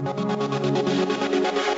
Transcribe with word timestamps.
Hello 0.00 0.14
and 0.14 1.77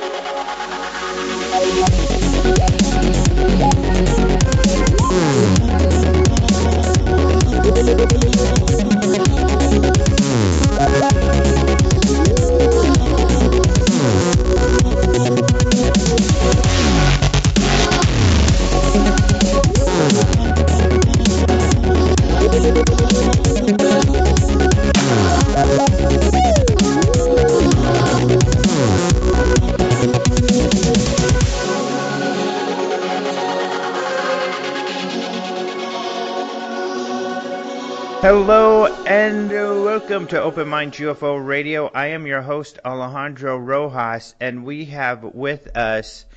welcome 40.21 40.37
to 40.37 40.43
Open 40.43 40.67
Mind 40.67 40.93
UFO 40.93 41.43
Radio. 41.43 41.87
I 41.87 42.07
am 42.07 42.27
your 42.27 42.43
host 42.43 42.77
Alejandro 42.85 43.57
Rojas, 43.57 44.35
and 44.39 44.63
we 44.63 44.85
have 44.85 45.23
with 45.23 45.75
us 45.75 46.27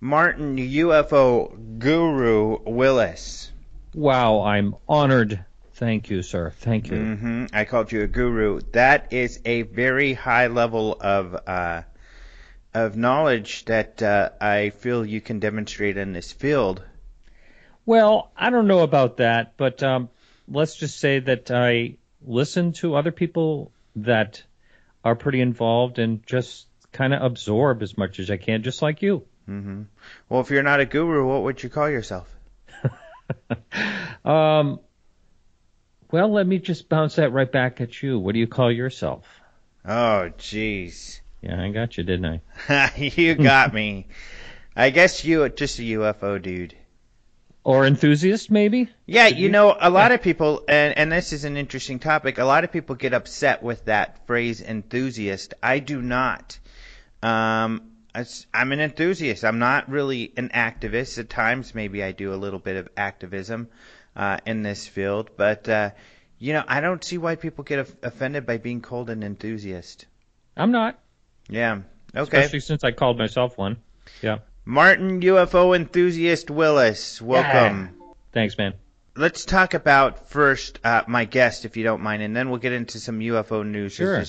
Martin 0.00 0.56
UFO 0.56 1.78
Guru 1.78 2.56
Willis. 2.64 3.52
Wow, 3.92 4.40
I'm 4.44 4.76
honored. 4.88 5.44
Thank 5.74 6.08
you, 6.08 6.22
sir. 6.22 6.54
Thank 6.56 6.88
you. 6.90 6.96
hmm 6.96 7.44
I 7.52 7.66
called 7.66 7.92
you 7.92 8.00
a 8.00 8.06
guru. 8.06 8.62
That 8.72 9.12
is 9.12 9.38
a 9.44 9.60
very 9.60 10.14
high 10.14 10.46
level 10.46 10.96
of 10.98 11.36
uh, 11.46 11.82
of 12.72 12.96
knowledge 12.96 13.66
that 13.66 14.02
uh, 14.02 14.30
I 14.40 14.70
feel 14.70 15.04
you 15.04 15.20
can 15.20 15.38
demonstrate 15.38 15.98
in 15.98 16.14
this 16.14 16.32
field. 16.32 16.82
Well, 17.84 18.32
I 18.38 18.48
don't 18.48 18.68
know 18.68 18.80
about 18.80 19.18
that, 19.18 19.58
but 19.58 19.82
um, 19.82 20.08
let's 20.48 20.76
just 20.76 20.98
say 20.98 21.18
that 21.18 21.50
I 21.50 21.96
listen 22.24 22.72
to 22.74 22.94
other 22.96 23.12
people 23.12 23.72
that 23.96 24.42
are 25.04 25.14
pretty 25.14 25.40
involved 25.40 25.98
and 25.98 26.26
just 26.26 26.66
kind 26.92 27.12
of 27.14 27.22
absorb 27.22 27.82
as 27.82 27.96
much 27.98 28.18
as 28.18 28.30
I 28.30 28.36
can, 28.36 28.62
just 28.62 28.82
like 28.82 29.02
you. 29.02 29.24
hmm 29.46 29.82
Well, 30.28 30.40
if 30.40 30.50
you're 30.50 30.62
not 30.62 30.80
a 30.80 30.86
guru, 30.86 31.26
what 31.26 31.42
would 31.42 31.62
you 31.62 31.68
call 31.68 31.88
yourself? 31.90 32.28
Um, 34.24 34.80
well, 36.10 36.32
let 36.32 36.46
me 36.46 36.58
just 36.58 36.88
bounce 36.88 37.16
that 37.16 37.32
right 37.32 37.50
back 37.50 37.80
at 37.80 38.02
you. 38.02 38.18
What 38.18 38.32
do 38.32 38.38
you 38.38 38.46
call 38.46 38.72
yourself? 38.72 39.26
Oh, 39.84 40.30
jeez. 40.38 41.20
Yeah, 41.42 41.62
I 41.62 41.70
got 41.70 41.98
you, 41.98 42.04
didn't 42.04 42.40
I? 42.68 42.92
you 42.96 43.34
got 43.34 43.74
me. 43.74 44.06
I 44.74 44.90
guess 44.90 45.24
you 45.24 45.48
just 45.50 45.78
a 45.78 45.82
UFO 45.82 46.40
dude. 46.40 46.74
Or 47.64 47.86
enthusiast, 47.86 48.50
maybe? 48.50 48.90
Yeah, 49.06 49.28
Could 49.28 49.38
you 49.38 49.48
be. 49.48 49.52
know, 49.52 49.74
a 49.80 49.88
lot 49.88 50.12
of 50.12 50.20
people, 50.20 50.62
and, 50.68 50.98
and 50.98 51.10
this 51.10 51.32
is 51.32 51.44
an 51.44 51.56
interesting 51.56 51.98
topic, 51.98 52.36
a 52.36 52.44
lot 52.44 52.62
of 52.62 52.70
people 52.70 52.94
get 52.94 53.14
upset 53.14 53.62
with 53.62 53.86
that 53.86 54.26
phrase 54.26 54.60
enthusiast. 54.60 55.54
I 55.62 55.78
do 55.78 56.02
not. 56.02 56.58
Um, 57.22 57.90
I'm 58.52 58.72
an 58.72 58.80
enthusiast. 58.80 59.44
I'm 59.44 59.58
not 59.58 59.88
really 59.88 60.32
an 60.36 60.50
activist. 60.50 61.18
At 61.18 61.30
times, 61.30 61.74
maybe 61.74 62.04
I 62.04 62.12
do 62.12 62.34
a 62.34 62.36
little 62.36 62.58
bit 62.58 62.76
of 62.76 62.88
activism 62.98 63.68
uh, 64.14 64.38
in 64.44 64.62
this 64.62 64.86
field, 64.86 65.30
but, 65.36 65.66
uh, 65.66 65.90
you 66.38 66.52
know, 66.52 66.64
I 66.68 66.82
don't 66.82 67.02
see 67.02 67.16
why 67.16 67.36
people 67.36 67.64
get 67.64 67.88
offended 68.02 68.44
by 68.44 68.58
being 68.58 68.82
called 68.82 69.08
an 69.08 69.22
enthusiast. 69.22 70.04
I'm 70.54 70.70
not. 70.70 70.98
Yeah. 71.48 71.80
Okay. 72.14 72.38
Especially 72.38 72.60
since 72.60 72.84
I 72.84 72.92
called 72.92 73.18
myself 73.18 73.56
one. 73.56 73.78
Yeah. 74.22 74.38
Martin 74.64 75.20
UFO 75.20 75.76
enthusiast 75.76 76.50
Willis, 76.50 77.20
welcome. 77.20 77.96
Thanks, 78.32 78.56
man. 78.56 78.74
Let's 79.16 79.44
talk 79.44 79.74
about 79.74 80.28
first 80.28 80.80
uh, 80.82 81.02
my 81.06 81.24
guest, 81.24 81.64
if 81.64 81.76
you 81.76 81.84
don't 81.84 82.02
mind, 82.02 82.22
and 82.22 82.34
then 82.34 82.50
we'll 82.50 82.58
get 82.58 82.72
into 82.72 82.98
some 82.98 83.20
UFO 83.20 83.64
news. 83.64 83.94
Sure. 83.94 84.24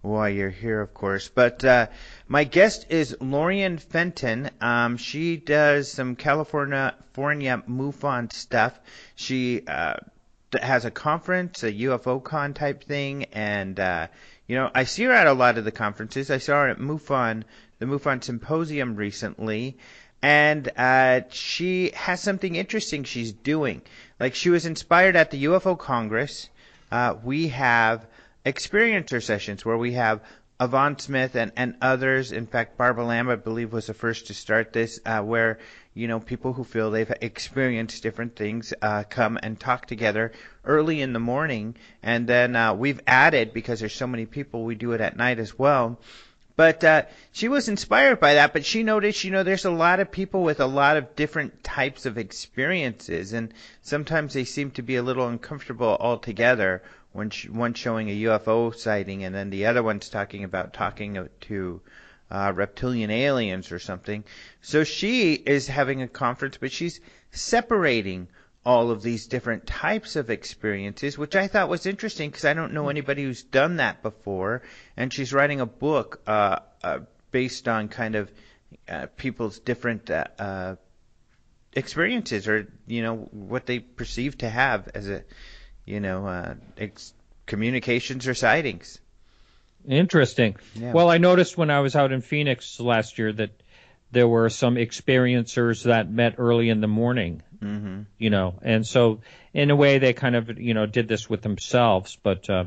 Why 0.00 0.28
you're 0.28 0.50
here, 0.50 0.80
of 0.80 0.94
course. 0.94 1.28
But 1.28 1.64
uh, 1.64 1.88
my 2.28 2.44
guest 2.44 2.86
is 2.88 3.16
Lorien 3.20 3.78
Fenton. 3.78 4.50
Um, 4.60 4.96
she 4.96 5.36
does 5.36 5.90
some 5.90 6.14
California, 6.14 6.94
California 7.18 7.60
MUFON 7.66 8.32
stuff. 8.32 8.78
She 9.16 9.66
uh, 9.66 9.94
has 10.62 10.84
a 10.84 10.90
conference, 10.92 11.64
a 11.64 11.72
UFO 11.72 12.22
con 12.22 12.54
type 12.54 12.84
thing, 12.84 13.24
and 13.32 13.80
uh, 13.80 14.06
you 14.46 14.54
know 14.54 14.70
I 14.72 14.84
see 14.84 15.02
her 15.02 15.10
at 15.10 15.26
a 15.26 15.32
lot 15.32 15.58
of 15.58 15.64
the 15.64 15.72
conferences. 15.72 16.30
I 16.30 16.38
saw 16.38 16.62
her 16.62 16.68
at 16.68 16.78
MUFON, 16.78 17.42
the 17.78 17.86
MUFON 17.86 18.22
symposium 18.22 18.96
recently, 18.96 19.78
and 20.20 20.68
uh, 20.76 21.20
she 21.30 21.92
has 21.94 22.20
something 22.20 22.56
interesting 22.56 23.04
she's 23.04 23.32
doing. 23.32 23.82
Like 24.18 24.34
she 24.34 24.50
was 24.50 24.66
inspired 24.66 25.16
at 25.16 25.30
the 25.30 25.44
UFO 25.44 25.78
Congress. 25.78 26.48
Uh, 26.90 27.14
we 27.22 27.48
have 27.48 28.06
experiencer 28.44 29.22
sessions 29.22 29.64
where 29.64 29.76
we 29.76 29.92
have 29.92 30.20
Yvonne 30.60 30.98
Smith 30.98 31.36
and, 31.36 31.52
and 31.56 31.76
others. 31.80 32.32
In 32.32 32.46
fact, 32.46 32.76
Barbara 32.76 33.04
Lamb, 33.04 33.28
I 33.28 33.36
believe, 33.36 33.72
was 33.72 33.86
the 33.86 33.94
first 33.94 34.26
to 34.26 34.34
start 34.34 34.72
this, 34.72 34.98
uh, 35.06 35.20
where 35.20 35.58
you 35.94 36.08
know 36.08 36.18
people 36.18 36.52
who 36.52 36.64
feel 36.64 36.90
they've 36.90 37.12
experienced 37.20 38.02
different 38.02 38.34
things 38.34 38.74
uh, 38.82 39.04
come 39.08 39.38
and 39.40 39.58
talk 39.58 39.86
together 39.86 40.32
early 40.64 41.00
in 41.00 41.12
the 41.12 41.20
morning, 41.20 41.76
and 42.02 42.26
then 42.26 42.56
uh, 42.56 42.74
we've 42.74 43.00
added 43.06 43.52
because 43.52 43.78
there's 43.78 43.94
so 43.94 44.08
many 44.08 44.26
people, 44.26 44.64
we 44.64 44.74
do 44.74 44.92
it 44.92 45.00
at 45.00 45.16
night 45.16 45.38
as 45.38 45.56
well. 45.56 46.00
But 46.58 46.82
uh, 46.82 47.02
she 47.30 47.46
was 47.46 47.68
inspired 47.68 48.18
by 48.18 48.34
that. 48.34 48.52
But 48.52 48.64
she 48.64 48.82
noticed, 48.82 49.22
you 49.22 49.30
know, 49.30 49.44
there's 49.44 49.64
a 49.64 49.70
lot 49.70 50.00
of 50.00 50.10
people 50.10 50.42
with 50.42 50.58
a 50.58 50.66
lot 50.66 50.96
of 50.96 51.14
different 51.14 51.62
types 51.62 52.04
of 52.04 52.18
experiences, 52.18 53.32
and 53.32 53.54
sometimes 53.80 54.34
they 54.34 54.42
seem 54.42 54.72
to 54.72 54.82
be 54.82 54.96
a 54.96 55.02
little 55.04 55.28
uncomfortable 55.28 55.96
altogether. 56.00 56.82
When 57.12 57.30
sh- 57.30 57.48
one 57.48 57.74
showing 57.74 58.10
a 58.10 58.22
UFO 58.24 58.74
sighting, 58.74 59.22
and 59.22 59.32
then 59.32 59.50
the 59.50 59.66
other 59.66 59.84
one's 59.84 60.08
talking 60.08 60.42
about 60.42 60.72
talking 60.72 61.28
to 61.42 61.80
uh, 62.28 62.52
reptilian 62.52 63.12
aliens 63.12 63.70
or 63.70 63.78
something. 63.78 64.24
So 64.60 64.82
she 64.82 65.34
is 65.34 65.68
having 65.68 66.02
a 66.02 66.08
conference, 66.08 66.56
but 66.56 66.72
she's 66.72 66.98
separating 67.30 68.26
all 68.68 68.90
of 68.90 69.00
these 69.00 69.28
different 69.28 69.66
types 69.66 70.14
of 70.14 70.28
experiences, 70.28 71.16
which 71.16 71.34
I 71.34 71.48
thought 71.48 71.70
was 71.70 71.86
interesting 71.86 72.28
because 72.28 72.44
I 72.44 72.52
don't 72.52 72.74
know 72.74 72.90
anybody 72.90 73.22
who's 73.22 73.42
done 73.42 73.76
that 73.76 74.02
before. 74.02 74.60
And 74.94 75.10
she's 75.10 75.32
writing 75.32 75.62
a 75.62 75.64
book 75.64 76.20
uh, 76.26 76.58
uh, 76.84 76.98
based 77.30 77.66
on 77.66 77.88
kind 77.88 78.14
of 78.14 78.30
uh, 78.86 79.06
people's 79.16 79.58
different 79.58 80.10
uh, 80.10 80.26
uh, 80.38 80.74
experiences, 81.72 82.46
or 82.46 82.70
you 82.86 83.00
know 83.00 83.16
what 83.30 83.64
they 83.64 83.78
perceive 83.78 84.36
to 84.38 84.50
have 84.50 84.90
as 84.94 85.08
a, 85.08 85.24
you 85.86 86.00
know, 86.00 86.26
uh, 86.26 86.54
ex- 86.76 87.14
communications 87.46 88.28
or 88.28 88.34
sightings. 88.34 89.00
Interesting. 89.88 90.56
Yeah. 90.74 90.92
Well, 90.92 91.08
I 91.08 91.16
noticed 91.16 91.56
when 91.56 91.70
I 91.70 91.80
was 91.80 91.96
out 91.96 92.12
in 92.12 92.20
Phoenix 92.20 92.78
last 92.78 93.18
year 93.18 93.32
that 93.32 93.62
there 94.10 94.28
were 94.28 94.48
some 94.48 94.76
experiencers 94.76 95.84
that 95.84 96.10
met 96.10 96.36
early 96.38 96.68
in 96.70 96.80
the 96.80 96.88
morning, 96.88 97.42
hmm 97.60 98.02
you 98.18 98.30
know, 98.30 98.58
and 98.62 98.86
so 98.86 99.20
in 99.52 99.70
a 99.70 99.76
way 99.76 99.98
they 99.98 100.12
kind 100.12 100.36
of, 100.36 100.58
you 100.58 100.74
know, 100.74 100.86
did 100.86 101.08
this 101.08 101.28
with 101.28 101.42
themselves. 101.42 102.16
But 102.22 102.48
uh, 102.48 102.64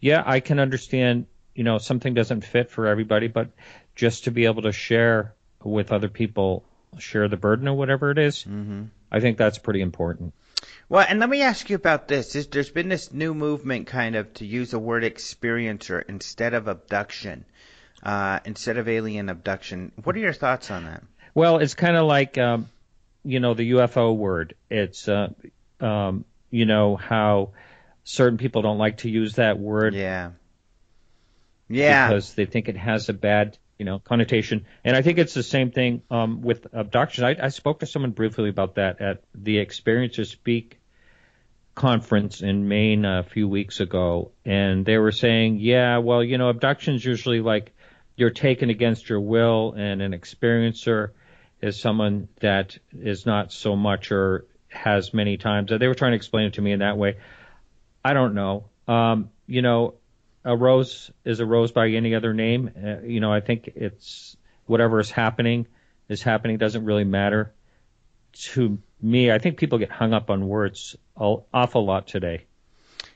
yeah, 0.00 0.22
I 0.24 0.40
can 0.40 0.58
understand, 0.58 1.26
you 1.54 1.64
know, 1.64 1.78
something 1.78 2.14
doesn't 2.14 2.42
fit 2.44 2.70
for 2.70 2.86
everybody, 2.86 3.28
but 3.28 3.50
just 3.94 4.24
to 4.24 4.30
be 4.30 4.46
able 4.46 4.62
to 4.62 4.72
share 4.72 5.34
with 5.62 5.92
other 5.92 6.08
people, 6.08 6.64
share 6.98 7.28
the 7.28 7.36
burden 7.36 7.68
or 7.68 7.76
whatever 7.76 8.10
it 8.10 8.18
is, 8.18 8.42
hmm 8.42 8.84
I 9.10 9.20
think 9.20 9.36
that's 9.36 9.58
pretty 9.58 9.82
important. 9.82 10.32
Well, 10.88 11.04
and 11.08 11.20
let 11.20 11.28
me 11.28 11.42
ask 11.42 11.68
you 11.70 11.76
about 11.76 12.08
this. 12.08 12.32
There's 12.46 12.70
been 12.70 12.88
this 12.88 13.12
new 13.12 13.34
movement, 13.34 13.86
kind 13.86 14.16
of, 14.16 14.32
to 14.34 14.46
use 14.46 14.70
the 14.70 14.78
word 14.78 15.04
experiencer 15.04 16.02
instead 16.08 16.54
of 16.54 16.68
abduction, 16.68 17.44
uh, 18.02 18.40
instead 18.44 18.76
of 18.78 18.88
alien 18.88 19.28
abduction. 19.28 19.92
What 20.02 20.16
are 20.16 20.20
your 20.20 20.32
thoughts 20.32 20.70
on 20.70 20.84
that? 20.84 21.02
Well, 21.34 21.58
it's 21.58 21.74
kind 21.74 21.96
of 21.96 22.06
like, 22.06 22.36
um, 22.38 22.68
you 23.24 23.40
know, 23.40 23.54
the 23.54 23.72
UFO 23.72 24.14
word. 24.16 24.54
It's, 24.70 25.08
uh, 25.08 25.28
um, 25.80 26.24
you 26.50 26.66
know, 26.66 26.96
how 26.96 27.50
certain 28.04 28.38
people 28.38 28.62
don't 28.62 28.78
like 28.78 28.98
to 28.98 29.08
use 29.08 29.34
that 29.34 29.58
word 29.58 29.94
Yeah. 29.94 30.32
Yeah. 31.68 32.08
because 32.08 32.34
they 32.34 32.44
think 32.44 32.68
it 32.68 32.76
has 32.76 33.08
a 33.08 33.12
bad, 33.12 33.56
you 33.78 33.86
know, 33.86 33.98
connotation. 33.98 34.66
And 34.84 34.96
I 34.96 35.02
think 35.02 35.18
it's 35.18 35.34
the 35.34 35.42
same 35.42 35.70
thing 35.70 36.02
um, 36.10 36.42
with 36.42 36.66
abduction. 36.72 37.24
I, 37.24 37.36
I 37.40 37.48
spoke 37.48 37.80
to 37.80 37.86
someone 37.86 38.10
briefly 38.10 38.48
about 38.48 38.74
that 38.74 39.00
at 39.00 39.22
the 39.34 39.64
Experiencer 39.64 40.26
Speak 40.26 40.78
conference 41.74 42.42
in 42.42 42.68
Maine 42.68 43.04
a 43.06 43.22
few 43.22 43.48
weeks 43.48 43.80
ago, 43.80 44.32
and 44.44 44.84
they 44.84 44.98
were 44.98 45.12
saying, 45.12 45.58
yeah, 45.58 45.98
well, 45.98 46.22
you 46.22 46.36
know, 46.36 46.50
abduction's 46.50 47.02
usually 47.02 47.40
like 47.40 47.72
you're 48.22 48.30
taken 48.30 48.70
against 48.70 49.08
your 49.08 49.18
will, 49.18 49.74
and 49.76 50.00
an 50.00 50.12
experiencer 50.12 51.10
is 51.60 51.80
someone 51.80 52.28
that 52.38 52.78
is 52.92 53.26
not 53.26 53.50
so 53.50 53.74
much 53.74 54.12
or 54.12 54.46
has 54.68 55.12
many 55.12 55.36
times. 55.38 55.72
They 55.76 55.88
were 55.88 55.96
trying 55.96 56.12
to 56.12 56.16
explain 56.16 56.46
it 56.46 56.52
to 56.52 56.62
me 56.62 56.70
in 56.70 56.78
that 56.78 56.96
way. 56.96 57.16
I 58.04 58.12
don't 58.12 58.34
know. 58.34 58.66
Um, 58.86 59.30
you 59.48 59.60
know, 59.60 59.94
a 60.44 60.56
rose 60.56 61.10
is 61.24 61.40
a 61.40 61.46
rose 61.46 61.72
by 61.72 61.88
any 61.88 62.14
other 62.14 62.32
name. 62.32 62.70
Uh, 62.76 63.00
you 63.04 63.18
know, 63.18 63.32
I 63.32 63.40
think 63.40 63.72
it's 63.74 64.36
whatever 64.66 65.00
is 65.00 65.10
happening 65.10 65.66
is 66.08 66.22
happening 66.22 66.58
doesn't 66.58 66.84
really 66.84 67.02
matter 67.02 67.52
to 68.34 68.78
me. 69.00 69.32
I 69.32 69.40
think 69.40 69.56
people 69.56 69.78
get 69.78 69.90
hung 69.90 70.12
up 70.12 70.30
on 70.30 70.46
words 70.46 70.94
an 71.18 71.38
awful 71.52 71.84
lot 71.84 72.06
today. 72.06 72.44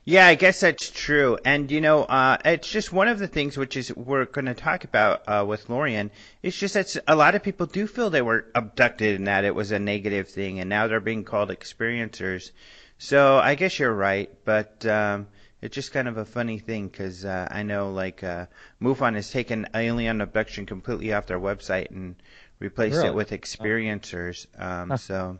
Yeah, 0.08 0.26
I 0.28 0.36
guess 0.36 0.60
that's 0.60 0.88
true. 0.88 1.36
And 1.44 1.70
you 1.70 1.80
know, 1.80 2.04
uh, 2.04 2.38
it's 2.44 2.70
just 2.70 2.92
one 2.92 3.08
of 3.08 3.18
the 3.18 3.26
things 3.26 3.58
which 3.58 3.76
is 3.76 3.94
we're 3.94 4.24
going 4.24 4.44
to 4.46 4.54
talk 4.54 4.84
about 4.84 5.22
uh, 5.26 5.44
with 5.46 5.68
Lorien. 5.68 6.12
It's 6.44 6.56
just 6.56 6.74
that 6.74 6.96
a 7.08 7.16
lot 7.16 7.34
of 7.34 7.42
people 7.42 7.66
do 7.66 7.86
feel 7.88 8.08
they 8.08 8.22
were 8.22 8.46
abducted 8.54 9.16
and 9.16 9.26
that 9.26 9.44
it 9.44 9.54
was 9.54 9.72
a 9.72 9.80
negative 9.80 10.28
thing, 10.28 10.60
and 10.60 10.70
now 10.70 10.86
they're 10.86 11.00
being 11.00 11.24
called 11.24 11.50
experiencers. 11.50 12.52
So 12.98 13.38
I 13.38 13.56
guess 13.56 13.78
you're 13.80 13.92
right, 13.92 14.30
but 14.44 14.86
um, 14.86 15.26
it's 15.60 15.74
just 15.74 15.92
kind 15.92 16.06
of 16.06 16.18
a 16.18 16.24
funny 16.24 16.60
thing 16.60 16.86
because 16.86 17.24
uh, 17.24 17.48
I 17.50 17.64
know 17.64 17.90
like 17.90 18.22
uh, 18.22 18.46
MUFON 18.80 19.14
has 19.16 19.30
taken 19.32 19.66
alien 19.74 20.20
abduction 20.20 20.66
completely 20.66 21.12
off 21.12 21.26
their 21.26 21.40
website 21.40 21.90
and 21.90 22.14
replaced 22.60 23.02
Really? 23.02 23.08
it 23.08 23.14
with 23.14 23.30
experiencers. 23.30 24.46
Um, 24.56 24.90
Huh. 24.90 24.96
so. 24.96 25.38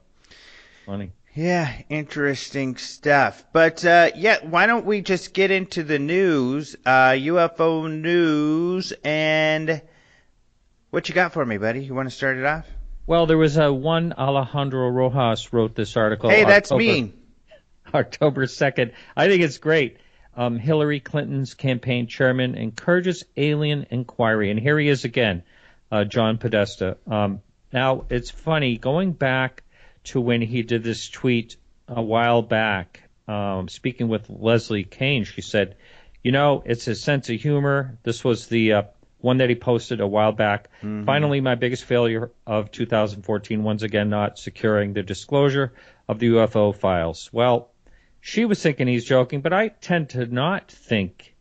Funny. 0.87 1.13
Yeah, 1.37 1.71
interesting 1.91 2.79
stuff. 2.79 3.45
But 3.53 3.85
uh, 3.85 4.11
yeah, 4.17 4.39
why 4.43 4.65
don't 4.65 4.87
we 4.87 5.03
just 5.03 5.35
get 5.35 5.51
into 5.51 5.83
the 5.83 5.99
news, 5.99 6.75
uh, 6.87 7.11
UFO 7.11 7.93
news, 7.93 8.95
and 9.05 9.83
what 10.89 11.11
you 11.11 11.15
got 11.15 11.35
for 11.35 11.45
me, 11.45 11.59
buddy? 11.59 11.85
You 11.85 11.95
want 11.95 12.09
to 12.09 12.15
start 12.15 12.39
it 12.39 12.47
off? 12.47 12.67
Well, 13.07 13.27
there 13.27 13.37
was 13.37 13.59
a 13.59 13.71
one 13.71 14.15
Alejandro 14.15 14.89
Rojas 14.89 15.53
wrote 15.53 15.75
this 15.75 15.95
article. 15.99 16.31
hey, 16.31 16.45
that's 16.45 16.73
October- 16.73 16.83
me. 16.83 17.13
October 17.95 18.47
2nd. 18.47 18.93
I 19.15 19.29
think 19.29 19.43
it's 19.43 19.59
great. 19.59 19.99
Um, 20.35 20.59
Hillary 20.59 21.01
Clinton's 21.01 21.53
campaign 21.53 22.07
chairman 22.07 22.55
encourages 22.55 23.25
alien 23.37 23.87
inquiry. 23.91 24.51
And 24.51 24.59
here 24.59 24.79
he 24.79 24.89
is 24.89 25.05
again, 25.05 25.43
uh, 25.93 26.05
John 26.05 26.39
Podesta. 26.39 26.97
Um, 27.07 27.43
now, 27.73 28.07
it's 28.09 28.31
funny, 28.31 28.79
going 28.79 29.13
back 29.13 29.63
to 30.07 30.21
when 30.21 30.43
he 30.43 30.63
did 30.63 30.83
this 30.83 31.09
tweet 31.09 31.57
a 31.89 32.03
while 32.03 32.43
back, 32.43 33.03
um, 33.29 33.69
speaking 33.69 34.09
with 34.09 34.29
Leslie 34.29 34.85
Kean, 34.85 35.25
she 35.25 35.41
said, 35.41 35.77
you 36.23 36.33
know, 36.33 36.63
it's 36.65 36.85
his 36.85 37.03
sense 37.03 37.29
of 37.31 37.41
humor. 37.41 37.99
This 38.03 38.25
was 38.25 38.47
the 38.49 38.73
uh, 38.73 38.83
one 39.19 39.39
that 39.39 39.49
he 39.49 39.55
posted 39.55 40.01
a 40.01 40.07
while 40.07 40.33
back. 40.33 40.69
Finally, 41.05 41.41
my 41.41 41.55
biggest 41.55 41.85
failure 41.85 42.31
of 42.47 42.71
2014, 42.71 43.63
once 43.63 43.83
again, 43.83 44.09
not 44.09 44.39
securing 44.39 44.93
the 44.93 45.03
disclosure 45.03 45.73
of 46.09 46.19
the 46.19 46.29
UFO 46.29 46.75
files. 46.75 47.31
Well, 47.33 47.71
she 48.21 48.45
was 48.45 48.61
thinking 48.61 48.89
he's 48.89 49.05
joking, 49.05 49.41
but 49.41 49.53
I 49.53 49.69
tend 49.69 50.11
to 50.11 50.27
not 50.27 50.71
think 50.71 51.35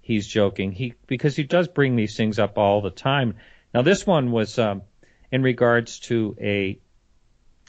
he's 0.00 0.26
joking. 0.26 0.72
He 0.72 0.94
because 1.06 1.36
he 1.36 1.44
does 1.44 1.68
bring 1.68 1.96
these 1.96 2.16
things 2.16 2.38
up 2.38 2.58
all 2.58 2.80
the 2.80 2.90
time. 2.90 3.36
Now, 3.72 3.82
this 3.82 4.06
one 4.06 4.32
was 4.32 4.58
um, 4.58 4.82
in 5.30 5.42
regards 5.42 6.00
to 6.00 6.36
a 6.40 6.78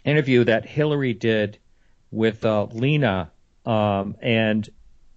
interview 0.05 0.43
that 0.43 0.65
Hillary 0.65 1.13
did 1.13 1.57
with 2.11 2.45
uh, 2.45 2.65
Lena, 2.65 3.31
um, 3.65 4.15
and 4.21 4.69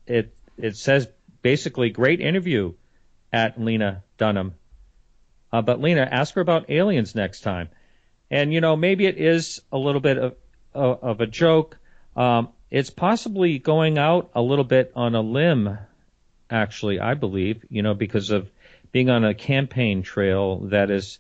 it 0.07 0.35
it 0.57 0.77
says 0.77 1.09
basically 1.43 1.91
great 1.91 2.21
interview 2.21 2.73
at 3.33 3.61
Lena 3.61 4.03
Dunham. 4.19 4.55
Uh, 5.53 5.63
but 5.63 5.81
Lena, 5.81 6.09
ask 6.11 6.35
her 6.35 6.41
about 6.41 6.71
aliens 6.71 7.15
next 7.15 7.41
time. 7.41 7.69
And 8.31 8.53
you 8.53 8.61
know, 8.61 8.77
maybe 8.77 9.07
it 9.07 9.19
is 9.19 9.61
a 9.71 9.79
little 9.79 10.01
bit 10.01 10.19
of 10.19 10.35
of, 10.75 11.21
a 11.21 11.27
joke. 11.27 11.79
Um, 12.17 12.51
it's 12.71 12.91
possibly 12.91 13.59
going 13.59 13.97
out 13.97 14.31
a 14.35 14.43
little 14.43 14.65
bit 14.65 14.93
on 14.95 15.15
a 15.15 15.21
limb, 15.21 15.79
actually. 16.51 17.01
I 17.01 17.15
believe, 17.15 17.65
you 17.71 17.83
know, 17.83 17.95
because 17.95 18.31
of 18.31 18.51
being 18.93 19.09
on 19.09 19.25
a 19.25 19.35
campaign 19.35 20.03
trail 20.03 20.59
that 20.67 20.91
is 20.91 21.19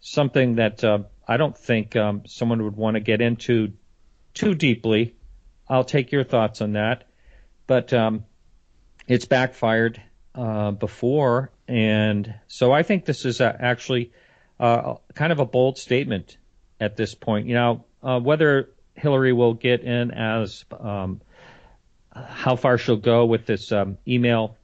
something 0.00 0.56
that 0.56 0.84
uh, 0.84 1.00
I 1.26 1.36
don't 1.36 1.56
think 1.56 1.96
um, 1.96 2.22
someone 2.26 2.62
would 2.64 2.76
want 2.76 2.94
to 2.94 3.00
get 3.00 3.20
into 3.20 3.72
too 4.34 4.54
deeply. 4.54 5.14
I'll 5.68 5.84
take 5.84 6.12
your 6.12 6.24
thoughts 6.24 6.60
on 6.60 6.72
that, 6.72 7.04
but 7.66 7.92
um, 7.92 8.24
it's 9.06 9.24
backfired 9.24 10.02
uh, 10.34 10.72
before, 10.72 11.50
and 11.68 12.34
so 12.48 12.72
I 12.72 12.82
think 12.82 13.04
this 13.04 13.24
is 13.24 13.40
uh, 13.40 13.56
actually 13.58 14.12
uh, 14.58 14.96
kind 15.14 15.32
of 15.32 15.38
a 15.38 15.46
bold 15.46 15.78
statement 15.78 16.36
at 16.80 16.96
this 16.96 17.14
point. 17.14 17.46
You 17.46 17.54
know, 17.54 17.84
uh, 18.02 18.20
whether 18.20 18.70
Hillary 18.94 19.32
will 19.32 19.54
get 19.54 19.82
in 19.82 20.10
as 20.10 20.64
um, 20.78 21.20
how 22.14 22.56
far 22.56 22.78
she'll 22.78 22.96
go 22.96 23.24
with 23.24 23.46
this 23.46 23.72
um, 23.72 23.98
email, 24.06 24.56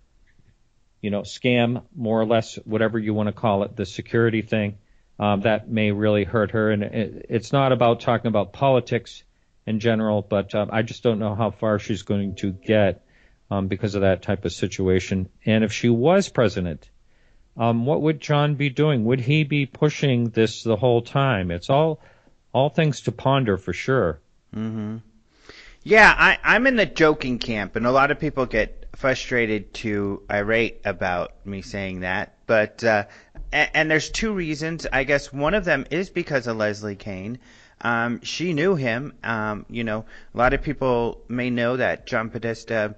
you 1.00 1.10
know, 1.10 1.22
scam, 1.22 1.82
more 1.96 2.20
or 2.20 2.26
less, 2.26 2.56
whatever 2.64 2.98
you 2.98 3.14
want 3.14 3.28
to 3.28 3.32
call 3.32 3.62
it, 3.62 3.76
the 3.76 3.86
security 3.86 4.42
thing, 4.42 4.78
um, 5.18 5.40
that 5.42 5.68
may 5.68 5.90
really 5.92 6.24
hurt 6.24 6.52
her. 6.52 6.70
And 6.70 6.82
it, 6.82 7.26
it's 7.28 7.52
not 7.52 7.72
about 7.72 8.00
talking 8.00 8.28
about 8.28 8.52
politics 8.52 9.22
in 9.66 9.80
general, 9.80 10.22
but 10.22 10.54
um, 10.54 10.70
I 10.72 10.82
just 10.82 11.02
don't 11.02 11.18
know 11.18 11.34
how 11.34 11.50
far 11.50 11.78
she's 11.78 12.02
going 12.02 12.36
to 12.36 12.52
get 12.52 13.04
um, 13.50 13.68
because 13.68 13.94
of 13.94 14.02
that 14.02 14.22
type 14.22 14.44
of 14.44 14.52
situation. 14.52 15.28
And 15.44 15.64
if 15.64 15.72
she 15.72 15.88
was 15.88 16.28
president, 16.28 16.88
um, 17.56 17.86
what 17.86 18.00
would 18.02 18.20
John 18.20 18.54
be 18.54 18.70
doing? 18.70 19.04
Would 19.04 19.20
he 19.20 19.44
be 19.44 19.66
pushing 19.66 20.30
this 20.30 20.62
the 20.62 20.76
whole 20.76 21.02
time? 21.02 21.50
It's 21.50 21.70
all 21.70 22.00
all 22.52 22.70
things 22.70 23.02
to 23.02 23.12
ponder 23.12 23.58
for 23.58 23.72
sure. 23.72 24.20
Yeah, 25.82 26.14
I, 26.16 26.38
I'm 26.42 26.66
in 26.66 26.76
the 26.76 26.86
joking 26.86 27.38
camp, 27.38 27.76
and 27.76 27.86
a 27.86 27.90
lot 27.90 28.10
of 28.10 28.18
people 28.18 28.46
get 28.46 28.87
frustrated 28.98 29.72
to 29.72 30.20
irate 30.28 30.80
about 30.84 31.46
me 31.46 31.62
saying 31.62 32.00
that. 32.00 32.34
But 32.48 32.82
uh, 32.82 33.04
and, 33.52 33.70
and 33.72 33.90
there's 33.90 34.10
two 34.10 34.32
reasons. 34.32 34.88
I 34.92 35.04
guess 35.04 35.32
one 35.32 35.54
of 35.54 35.64
them 35.64 35.86
is 35.92 36.10
because 36.10 36.48
of 36.48 36.56
Leslie 36.56 36.96
Kean. 36.96 37.38
Um, 37.80 38.20
she 38.22 38.52
knew 38.52 38.74
him. 38.74 39.14
Um, 39.22 39.66
you 39.70 39.84
know, 39.84 40.04
a 40.34 40.36
lot 40.36 40.52
of 40.52 40.62
people 40.62 41.22
may 41.28 41.48
know 41.48 41.76
that 41.76 42.08
John 42.08 42.28
Podesta 42.28 42.96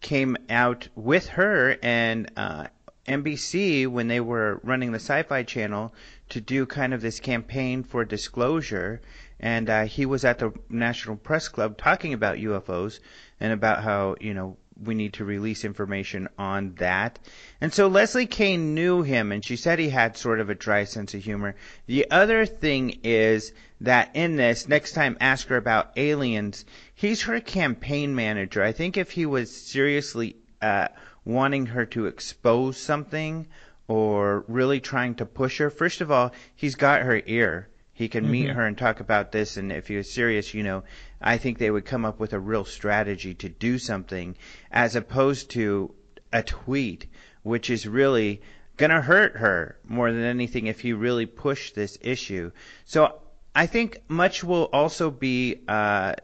came 0.00 0.36
out 0.50 0.88
with 0.96 1.28
her 1.28 1.78
and 1.84 2.28
uh, 2.36 2.66
NBC 3.06 3.86
when 3.86 4.08
they 4.08 4.18
were 4.18 4.60
running 4.64 4.90
the 4.90 4.98
Sci-Fi 4.98 5.44
Channel 5.44 5.94
to 6.30 6.40
do 6.40 6.66
kind 6.66 6.92
of 6.92 7.00
this 7.00 7.20
campaign 7.20 7.84
for 7.84 8.04
disclosure. 8.04 9.00
And 9.38 9.70
uh, 9.70 9.84
he 9.84 10.04
was 10.04 10.24
at 10.24 10.40
the 10.40 10.52
National 10.68 11.14
Press 11.14 11.48
Club 11.48 11.78
talking 11.78 12.12
about 12.12 12.38
UFOs 12.38 12.98
and 13.38 13.52
about 13.52 13.84
how 13.84 14.16
you 14.20 14.34
know 14.34 14.56
we 14.82 14.94
need 14.94 15.14
to 15.14 15.24
release 15.24 15.64
information 15.64 16.28
on 16.38 16.74
that. 16.74 17.18
And 17.60 17.72
so 17.72 17.88
Leslie 17.88 18.26
Kean 18.26 18.74
knew 18.74 19.02
him, 19.02 19.32
and 19.32 19.44
she 19.44 19.56
said 19.56 19.78
he 19.78 19.88
had 19.88 20.16
sort 20.16 20.40
of 20.40 20.50
a 20.50 20.54
dry 20.54 20.84
sense 20.84 21.14
of 21.14 21.24
humor. 21.24 21.54
The 21.86 22.10
other 22.10 22.46
thing 22.46 22.98
is 23.02 23.52
that 23.80 24.10
in 24.14 24.36
this, 24.36 24.68
next 24.68 24.92
time 24.92 25.16
ask 25.20 25.48
her 25.48 25.56
about 25.56 25.92
aliens, 25.96 26.64
he's 26.94 27.22
her 27.22 27.40
campaign 27.40 28.14
manager. 28.14 28.62
I 28.62 28.72
think 28.72 28.96
if 28.96 29.10
he 29.10 29.26
was 29.26 29.54
seriously 29.54 30.36
uh, 30.60 30.88
wanting 31.24 31.66
her 31.66 31.86
to 31.86 32.06
expose 32.06 32.76
something 32.76 33.46
or 33.88 34.44
really 34.48 34.80
trying 34.80 35.14
to 35.16 35.26
push 35.26 35.58
her, 35.58 35.70
first 35.70 36.00
of 36.00 36.10
all, 36.10 36.32
he's 36.54 36.74
got 36.74 37.02
her 37.02 37.22
ear. 37.26 37.68
He 37.92 38.08
can 38.08 38.30
meet 38.30 38.50
her 38.50 38.66
and 38.66 38.76
talk 38.76 39.00
about 39.00 39.32
this, 39.32 39.56
and 39.56 39.72
if 39.72 39.88
he 39.88 39.96
was 39.96 40.12
serious, 40.12 40.52
you 40.52 40.62
know, 40.62 40.84
I 41.20 41.38
think 41.38 41.58
they 41.58 41.70
would 41.70 41.84
come 41.84 42.04
up 42.04 42.20
with 42.20 42.32
a 42.32 42.38
real 42.38 42.64
strategy 42.64 43.34
to 43.34 43.48
do 43.48 43.78
something, 43.78 44.36
as 44.70 44.96
opposed 44.96 45.50
to 45.50 45.94
a 46.32 46.42
tweet, 46.42 47.06
which 47.42 47.70
is 47.70 47.86
really 47.86 48.42
gonna 48.76 49.00
hurt 49.00 49.36
her 49.36 49.78
more 49.84 50.12
than 50.12 50.22
anything 50.22 50.66
if 50.66 50.84
you 50.84 50.96
really 50.96 51.26
push 51.26 51.72
this 51.72 51.96
issue. 52.00 52.50
So 52.84 53.20
I 53.54 53.66
think 53.66 54.02
much 54.08 54.44
will 54.44 54.68
also 54.72 55.10
be 55.10 55.62
uh, 55.66 56.14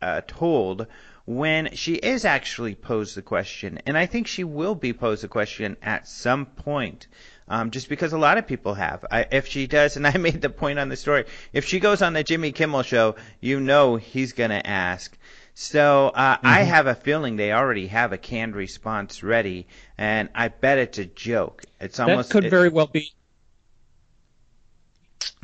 uh, 0.00 0.20
told 0.26 0.86
when 1.24 1.74
she 1.74 1.94
is 1.94 2.24
actually 2.24 2.76
posed 2.76 3.16
the 3.16 3.22
question, 3.22 3.80
and 3.86 3.98
I 3.98 4.06
think 4.06 4.28
she 4.28 4.44
will 4.44 4.76
be 4.76 4.92
posed 4.92 5.24
the 5.24 5.28
question 5.28 5.76
at 5.82 6.06
some 6.06 6.46
point. 6.46 7.08
Um, 7.48 7.70
just 7.70 7.88
because 7.88 8.12
a 8.12 8.18
lot 8.18 8.38
of 8.38 8.46
people 8.46 8.74
have. 8.74 9.04
I, 9.10 9.26
if 9.30 9.46
she 9.46 9.66
does, 9.66 9.96
and 9.96 10.06
I 10.06 10.16
made 10.16 10.40
the 10.40 10.50
point 10.50 10.78
on 10.78 10.88
the 10.88 10.96
story, 10.96 11.24
if 11.52 11.64
she 11.64 11.80
goes 11.80 12.02
on 12.02 12.12
the 12.12 12.24
Jimmy 12.24 12.52
Kimmel 12.52 12.82
show, 12.82 13.16
you 13.40 13.60
know 13.60 13.96
he's 13.96 14.32
going 14.32 14.50
to 14.50 14.66
ask. 14.66 15.16
So 15.58 16.08
uh, 16.08 16.36
I 16.42 16.64
have 16.64 16.86
a 16.86 16.94
feeling 16.94 17.36
they 17.36 17.50
already 17.50 17.86
have 17.86 18.12
a 18.12 18.18
canned 18.18 18.54
response 18.54 19.22
ready, 19.22 19.66
and 19.96 20.28
I 20.34 20.48
bet 20.48 20.76
it's 20.76 20.98
a 20.98 21.06
joke. 21.06 21.62
It's 21.80 21.98
almost 21.98 22.28
that 22.28 22.42
could 22.42 22.50
very 22.50 22.68
well 22.68 22.88
be. 22.88 23.10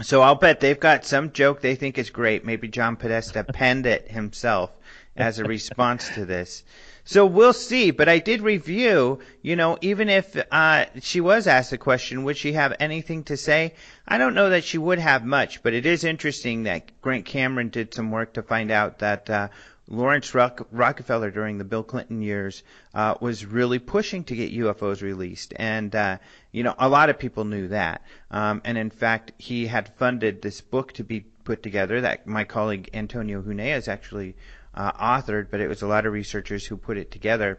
so 0.02 0.20
I'll 0.20 0.34
bet 0.34 0.60
they've 0.60 0.78
got 0.78 1.06
some 1.06 1.32
joke 1.32 1.62
they 1.62 1.76
think 1.76 1.96
is 1.96 2.10
great. 2.10 2.44
Maybe 2.44 2.68
John 2.68 2.96
Podesta 2.96 3.42
penned 3.42 3.86
it 3.86 4.10
himself 4.10 4.70
as 5.16 5.38
a 5.38 5.44
response 5.44 6.10
to 6.10 6.26
this. 6.26 6.62
So 7.04 7.26
we'll 7.26 7.52
see. 7.52 7.90
But 7.90 8.08
I 8.08 8.18
did 8.18 8.42
review, 8.42 9.18
you 9.42 9.56
know, 9.56 9.76
even 9.80 10.08
if 10.08 10.36
uh, 10.50 10.86
she 11.00 11.20
was 11.20 11.46
asked 11.46 11.72
a 11.72 11.78
question, 11.78 12.24
would 12.24 12.36
she 12.36 12.52
have 12.52 12.76
anything 12.78 13.24
to 13.24 13.36
say? 13.36 13.74
I 14.06 14.18
don't 14.18 14.34
know 14.34 14.50
that 14.50 14.64
she 14.64 14.78
would 14.78 15.00
have 15.00 15.24
much, 15.24 15.62
but 15.62 15.74
it 15.74 15.84
is 15.84 16.04
interesting 16.04 16.62
that 16.62 17.00
Grant 17.00 17.24
Cameron 17.24 17.70
did 17.70 17.92
some 17.92 18.10
work 18.10 18.34
to 18.34 18.42
find 18.42 18.70
out 18.70 19.00
that 19.00 19.28
uh, 19.28 19.48
Laurance 19.88 20.32
Rock- 20.32 20.68
Rockefeller 20.70 21.30
during 21.32 21.58
the 21.58 21.64
Bill 21.64 21.82
Clinton 21.82 22.22
years 22.22 22.62
uh, 22.94 23.16
was 23.20 23.44
really 23.44 23.80
pushing 23.80 24.22
to 24.24 24.36
get 24.36 24.54
UFOs 24.54 25.02
released, 25.02 25.52
and 25.56 25.94
uh, 25.94 26.18
you 26.52 26.62
know 26.62 26.74
a 26.78 26.88
lot 26.88 27.10
of 27.10 27.18
people 27.18 27.44
knew 27.44 27.68
that. 27.68 28.02
Um, 28.30 28.62
and 28.64 28.78
in 28.78 28.90
fact, 28.90 29.32
he 29.38 29.66
had 29.66 29.94
funded 29.96 30.40
this 30.40 30.60
book 30.60 30.92
to 30.94 31.04
be 31.04 31.20
put 31.20 31.62
together 31.64 32.00
that 32.00 32.26
my 32.26 32.44
colleague 32.44 32.90
Antonio 32.94 33.42
Huneeus 33.42 33.88
actually 33.88 34.36
uh, 34.74 34.92
authored, 34.92 35.48
but 35.50 35.60
it 35.60 35.68
was 35.68 35.82
a 35.82 35.86
lot 35.86 36.06
of 36.06 36.12
researchers 36.12 36.64
who 36.64 36.76
put 36.76 36.98
it 36.98 37.10
together 37.10 37.58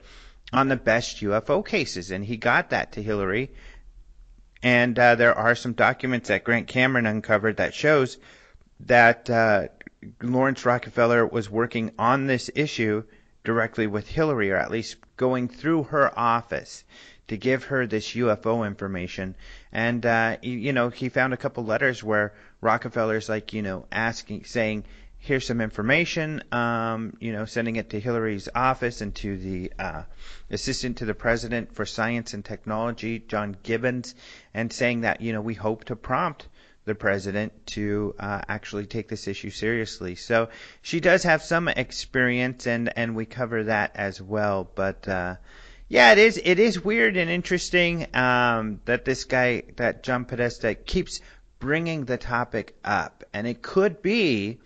on 0.51 0.67
the 0.67 0.75
best 0.75 1.21
UFO 1.21 1.65
cases, 1.65 2.11
and 2.11 2.23
he 2.23 2.37
got 2.37 2.69
that 2.69 2.93
to 2.93 3.03
Hillary. 3.03 3.51
And 4.61 4.97
uh, 4.97 5.15
there 5.15 5.37
are 5.37 5.55
some 5.55 5.73
documents 5.73 6.29
that 6.29 6.43
Grant 6.43 6.67
Cameron 6.67 7.05
uncovered 7.05 7.57
that 7.57 7.73
shows 7.73 8.17
that 8.81 9.29
uh, 9.29 9.67
Laurance 10.21 10.65
Rockefeller 10.65 11.25
was 11.25 11.49
working 11.49 11.91
on 11.99 12.27
this 12.27 12.49
issue 12.55 13.03
directly 13.43 13.87
with 13.87 14.07
Hillary, 14.07 14.51
or 14.51 14.57
at 14.57 14.71
least 14.71 14.97
going 15.17 15.47
through 15.47 15.83
her 15.83 16.17
office 16.17 16.83
to 17.27 17.37
give 17.37 17.65
her 17.65 17.87
this 17.87 18.13
UFO 18.13 18.65
information. 18.65 19.35
And 19.71 20.05
uh, 20.05 20.37
you 20.41 20.73
know, 20.73 20.89
he 20.89 21.09
found 21.09 21.33
a 21.33 21.37
couple 21.37 21.65
letters 21.65 22.03
where 22.03 22.33
Rockefeller's 22.61 23.29
like, 23.29 23.53
you 23.53 23.61
know, 23.61 23.85
asking, 23.91 24.45
saying, 24.45 24.85
"Here's 25.25 25.47
some 25.47 25.61
information," 25.61 26.43
um, 26.51 27.15
you 27.21 27.31
know, 27.31 27.45
sending 27.45 27.77
it 27.77 27.91
to 27.91 27.99
Hillary's 27.99 28.49
office 28.53 28.99
and 28.99 29.15
to 29.15 29.37
the 29.37 29.71
uh, 29.79 30.03
assistant 30.49 30.97
to 30.97 31.05
the 31.05 31.13
president 31.13 31.73
for 31.73 31.85
science 31.85 32.33
and 32.33 32.43
technology, 32.43 33.19
John 33.19 33.55
Gibbons, 33.63 34.15
and 34.53 34.73
saying 34.73 35.01
that, 35.01 35.21
you 35.21 35.31
know, 35.31 35.39
we 35.39 35.53
hope 35.53 35.85
to 35.85 35.95
prompt 35.95 36.49
the 36.83 36.93
president 36.93 37.53
to 37.67 38.13
uh, 38.19 38.41
actually 38.49 38.85
take 38.85 39.07
this 39.07 39.29
issue 39.29 39.49
seriously. 39.49 40.15
So 40.15 40.49
she 40.81 40.99
does 40.99 41.23
have 41.23 41.41
some 41.41 41.69
experience, 41.69 42.67
and 42.67 42.91
and 42.97 43.15
we 43.15 43.25
cover 43.25 43.63
that 43.63 43.91
as 43.95 44.21
well. 44.21 44.69
But 44.75 45.07
uh, 45.07 45.35
yeah, 45.87 46.11
it 46.11 46.17
is 46.17 46.41
it 46.43 46.59
is 46.59 46.83
weird 46.83 47.15
and 47.15 47.29
interesting 47.29 48.13
um, 48.13 48.81
that 48.83 49.05
this 49.05 49.23
guy 49.23 49.63
that 49.77 50.03
John 50.03 50.25
Podesta 50.25 50.75
keeps 50.75 51.21
bringing 51.59 52.03
the 52.03 52.17
topic 52.17 52.75
up, 52.83 53.23
and 53.33 53.47
it 53.47 53.61
could 53.61 54.01
be 54.01 54.59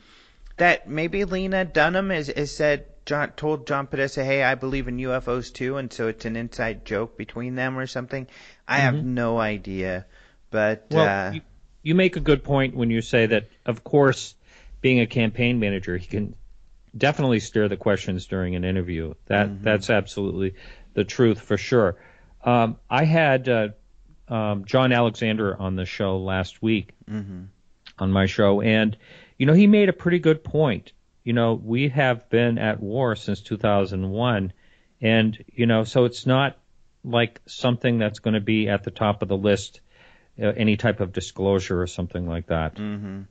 that 0.57 0.87
maybe 0.89 1.23
Lena 1.25 1.65
Dunham 1.65 2.09
has, 2.09 2.27
has 2.27 2.51
said. 2.51 2.85
John 3.05 3.31
told 3.37 3.67
John 3.67 3.87
Podesta, 3.87 4.21
"Hey, 4.21 4.43
I 4.43 4.55
believe 4.55 4.89
in 4.89 4.97
UFOs 4.97 5.53
too," 5.53 5.77
and 5.77 5.91
so 5.93 6.09
it's 6.09 6.25
an 6.25 6.35
inside 6.35 6.83
joke 6.83 7.17
between 7.17 7.55
them 7.55 7.79
or 7.79 7.87
something. 7.87 8.27
I 8.67 8.79
have 8.79 8.95
Mm-hmm. 8.95 9.13
no 9.13 9.37
idea, 9.39 10.05
but 10.51 10.87
Well, 10.91 11.29
uh, 11.29 11.31
you, 11.31 11.41
you 11.83 11.95
make 11.95 12.17
a 12.17 12.19
good 12.19 12.43
point 12.43 12.75
when 12.75 12.89
you 12.89 12.99
say 13.01 13.27
that, 13.27 13.47
of 13.65 13.85
course, 13.85 14.35
being 14.81 14.99
a 14.99 15.07
campaign 15.07 15.57
manager, 15.61 15.95
he 15.95 16.05
can 16.05 16.35
definitely 16.97 17.39
steer 17.39 17.69
the 17.69 17.77
questions 17.77 18.25
during 18.25 18.55
an 18.57 18.65
interview. 18.65 19.13
That 19.27 19.63
that's 19.63 19.89
absolutely 19.89 20.55
the 20.93 21.05
truth 21.05 21.39
for 21.39 21.55
sure. 21.57 21.95
Um, 22.43 22.75
I 22.89 23.05
had 23.05 23.47
uh, 23.47 23.67
um, 24.27 24.65
John 24.65 24.91
Alexander 24.91 25.55
on 25.57 25.77
the 25.77 25.85
show 25.85 26.17
last 26.17 26.61
week 26.61 26.89
on 27.99 28.11
my 28.11 28.25
show, 28.25 28.59
and 28.61 28.97
you 29.37 29.45
know 29.45 29.53
he 29.53 29.67
made 29.67 29.89
a 29.89 29.93
pretty 29.93 30.19
good 30.19 30.43
point. 30.43 30.91
You 31.23 31.33
know 31.33 31.53
we 31.53 31.89
have 31.89 32.29
been 32.29 32.57
at 32.57 32.79
war 32.79 33.15
since 33.15 33.41
2001, 33.41 34.53
and 35.01 35.43
you 35.53 35.65
know 35.65 35.83
so 35.83 36.05
it's 36.05 36.25
not 36.25 36.57
like 37.03 37.41
something 37.45 37.97
that's 37.97 38.19
going 38.19 38.33
to 38.33 38.41
be 38.41 38.69
at 38.69 38.83
the 38.83 38.91
top 38.91 39.21
of 39.21 39.27
the 39.27 39.37
list 39.37 39.81
uh, 40.41 40.47
any 40.55 40.77
type 40.77 40.99
of 40.99 41.13
disclosure 41.13 41.81
or 41.81 41.87
something 41.87 42.27
like 42.27 42.47
that. 42.47 42.75
Mm. 42.75 43.25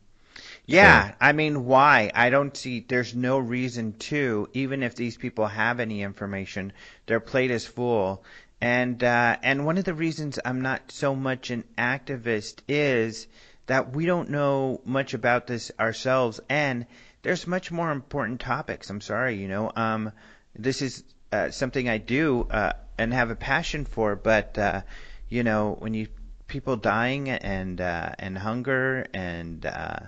Yeah, 0.66 1.14
I 1.20 1.32
mean, 1.32 1.64
why? 1.64 2.10
I 2.14 2.30
don't 2.30 2.56
see. 2.56 2.80
There's 2.80 3.14
no 3.14 3.38
reason 3.38 3.92
to. 4.10 4.48
Even 4.52 4.82
if 4.82 4.96
these 4.96 5.16
people 5.16 5.46
have 5.46 5.78
any 5.80 6.02
information, 6.02 6.72
their 7.06 7.20
plate 7.20 7.50
is 7.50 7.66
full. 7.66 8.24
And 8.60 9.02
uh, 9.04 9.36
and 9.42 9.64
one 9.64 9.78
of 9.78 9.84
the 9.84 9.94
reasons 9.94 10.38
I'm 10.44 10.62
not 10.62 10.90
so 10.90 11.14
much 11.14 11.50
an 11.50 11.64
activist 11.78 12.60
is 12.68 13.28
that 13.66 13.94
we 13.94 14.06
don't 14.06 14.30
know 14.30 14.80
much 14.84 15.14
about 15.14 15.46
this 15.46 15.72
ourselves, 15.78 16.40
and 16.48 16.86
there's 17.22 17.46
much 17.46 17.70
more 17.72 17.90
important 17.90 18.40
topics. 18.40 18.90
I'm 18.90 19.00
sorry, 19.00 19.36
you 19.36 19.48
know. 19.48 19.72
Um, 19.74 20.12
this 20.54 20.82
is 20.82 21.02
uh, 21.32 21.50
something 21.50 21.88
I 21.88 21.98
do 21.98 22.46
uh, 22.50 22.72
and 22.98 23.12
have 23.12 23.30
a 23.30 23.36
passion 23.36 23.84
for, 23.84 24.16
but 24.16 24.56
uh, 24.58 24.82
you 25.28 25.42
know, 25.42 25.76
when 25.78 25.94
you 25.94 26.08
people 26.46 26.76
dying 26.76 27.28
and 27.28 27.80
uh, 27.80 28.12
and 28.18 28.38
hunger 28.38 29.06
and 29.12 29.66
uh, 29.66 29.98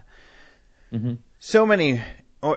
so 1.40 1.66
many 1.66 2.00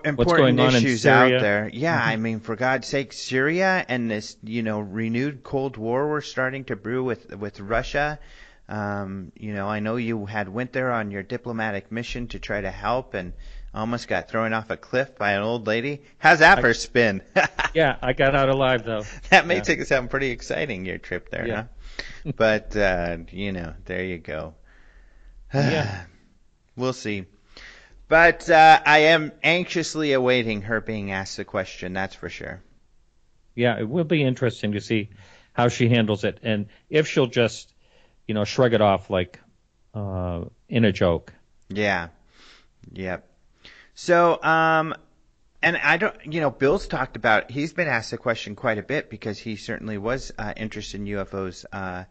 important 0.06 0.60
issues 0.60 1.06
out 1.06 1.30
there. 1.42 1.70
Yeah, 1.74 2.00
I 2.00 2.16
mean, 2.16 2.40
for 2.40 2.56
God's 2.56 2.88
sake, 2.88 3.14
Syria 3.14 3.84
and 3.88 4.12
this, 4.12 4.38
you 4.44 4.62
know, 4.62 4.80
renewed 4.80 5.44
Cold 5.44 5.78
War 5.78 6.10
we're 6.10 6.22
starting 6.22 6.66
to 6.66 6.76
brew 6.76 7.04
with 7.04 7.36
with 7.36 7.60
Russia. 7.60 8.20
Um, 8.72 9.34
you 9.36 9.54
know, 9.54 9.68
I 9.68 9.82
know 9.82 9.98
you 9.98 10.26
had 10.26 10.48
went 10.48 10.72
there 10.72 10.92
on 10.94 11.12
your 11.12 11.24
diplomatic 11.24 11.92
mission 11.92 12.28
to 12.30 12.40
try 12.40 12.62
to 12.62 12.72
help 12.72 13.14
and 13.16 13.34
almost 13.74 14.08
got 14.08 14.30
thrown 14.30 14.54
off 14.54 14.70
a 14.70 14.78
cliff 14.78 15.18
by 15.18 15.34
an 15.34 15.42
old 15.44 15.68
lady. 15.68 16.02
How's 16.20 16.40
that 16.40 16.62
for 16.62 16.70
a 16.70 16.74
spin? 16.74 17.22
Yeah, 17.74 17.96
I 18.02 18.12
got 18.12 18.36
out 18.36 18.50
alive 18.50 18.84
though. 18.84 19.04
that 19.30 19.48
makes 19.48 19.70
Yeah. 19.70 19.76
it 19.76 19.88
sound 19.88 20.10
pretty 20.10 20.32
exciting, 20.32 20.86
your 20.86 20.98
trip 20.98 21.30
there, 21.30 21.48
Yeah. 21.48 21.64
huh? 22.26 22.32
but 22.36 22.76
uh, 22.76 23.18
you 23.32 23.52
know, 23.54 23.74
there 23.86 24.04
you 24.04 24.18
go. 24.18 24.56
Yeah. 25.54 26.04
We'll 26.76 26.92
see. 26.94 27.26
But 28.10 28.50
uh, 28.50 28.82
I 28.86 29.00
am 29.00 29.32
anxiously 29.44 30.12
awaiting 30.12 30.64
her 30.64 30.82
being 30.82 31.12
asked 31.12 31.38
the 31.38 31.46
question. 31.46 31.94
That's 31.94 32.14
for 32.16 32.28
sure. 32.30 32.62
Yeah, 33.56 33.80
it 33.80 33.88
will 33.88 34.04
be 34.06 34.22
interesting 34.24 34.74
to 34.74 34.82
see 34.82 35.10
how 35.54 35.70
she 35.70 35.88
handles 35.90 36.24
it 36.26 36.40
and 36.44 36.68
if 36.90 37.08
she'll 37.08 37.28
just, 37.28 37.72
you 38.28 38.34
know, 38.34 38.44
shrug 38.44 38.74
it 38.74 38.82
off 38.82 39.10
like 39.10 39.40
uh, 39.94 40.46
in 40.70 40.86
a 40.86 40.92
joke. 40.92 41.34
Yeah. 41.70 42.10
Yep. 42.92 43.28
So, 43.94 44.42
um, 44.42 44.96
and 45.62 45.78
I 45.78 45.98
don't, 45.98 46.16
you 46.26 46.42
know, 46.42 46.50
Bill's 46.50 46.88
talked 46.88 47.16
about, 47.16 47.52
he's 47.52 47.74
been 47.74 47.88
asked 47.88 48.12
the 48.12 48.18
question 48.18 48.56
quite 48.56 48.78
a 48.78 48.84
bit 48.84 49.10
because 49.10 49.38
he 49.38 49.56
certainly 49.56 49.98
was 49.98 50.32
uh, 50.38 50.54
interested 50.58 51.02
in 51.02 51.08
UFOs. 51.08 51.66
Uh, 51.72 52.06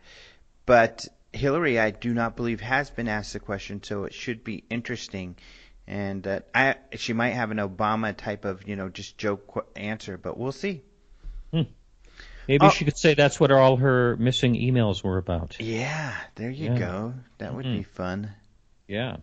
but 0.66 1.08
Hillary, 1.32 1.78
I 1.78 1.90
do 1.90 2.14
not 2.14 2.36
believe, 2.36 2.60
has 2.60 2.90
been 2.90 3.08
asked 3.08 3.32
the 3.32 3.40
question, 3.40 3.82
so 3.82 4.04
it 4.04 4.14
should 4.14 4.44
be 4.44 4.64
interesting. 4.70 5.36
And 5.86 6.24
uh, 6.26 6.40
I, 6.54 6.76
she 6.94 7.12
might 7.12 7.30
have 7.30 7.50
an 7.50 7.56
Obama 7.56 8.16
type 8.16 8.44
of, 8.44 8.68
you 8.68 8.76
know, 8.76 8.88
just 8.88 9.18
joke 9.18 9.46
qu- 9.48 9.66
answer, 9.74 10.16
but 10.16 10.38
we'll 10.38 10.52
see. 10.52 10.82
Maybe 12.48 12.66
Oh. 12.66 12.70
she 12.70 12.84
could 12.84 12.96
say 12.98 13.14
that's 13.14 13.38
what 13.38 13.50
all 13.52 13.76
her 13.76 14.16
missing 14.16 14.54
emails 14.54 15.02
were 15.04 15.18
about. 15.18 15.56
Yeah, 15.60 16.14
there 16.34 16.50
you 16.50 16.72
Yeah. 16.72 16.78
go. 16.78 17.14
That 17.38 17.54
would 17.54 17.64
be 17.64 17.82
fun. 17.82 18.30
Yeah. 18.88 19.18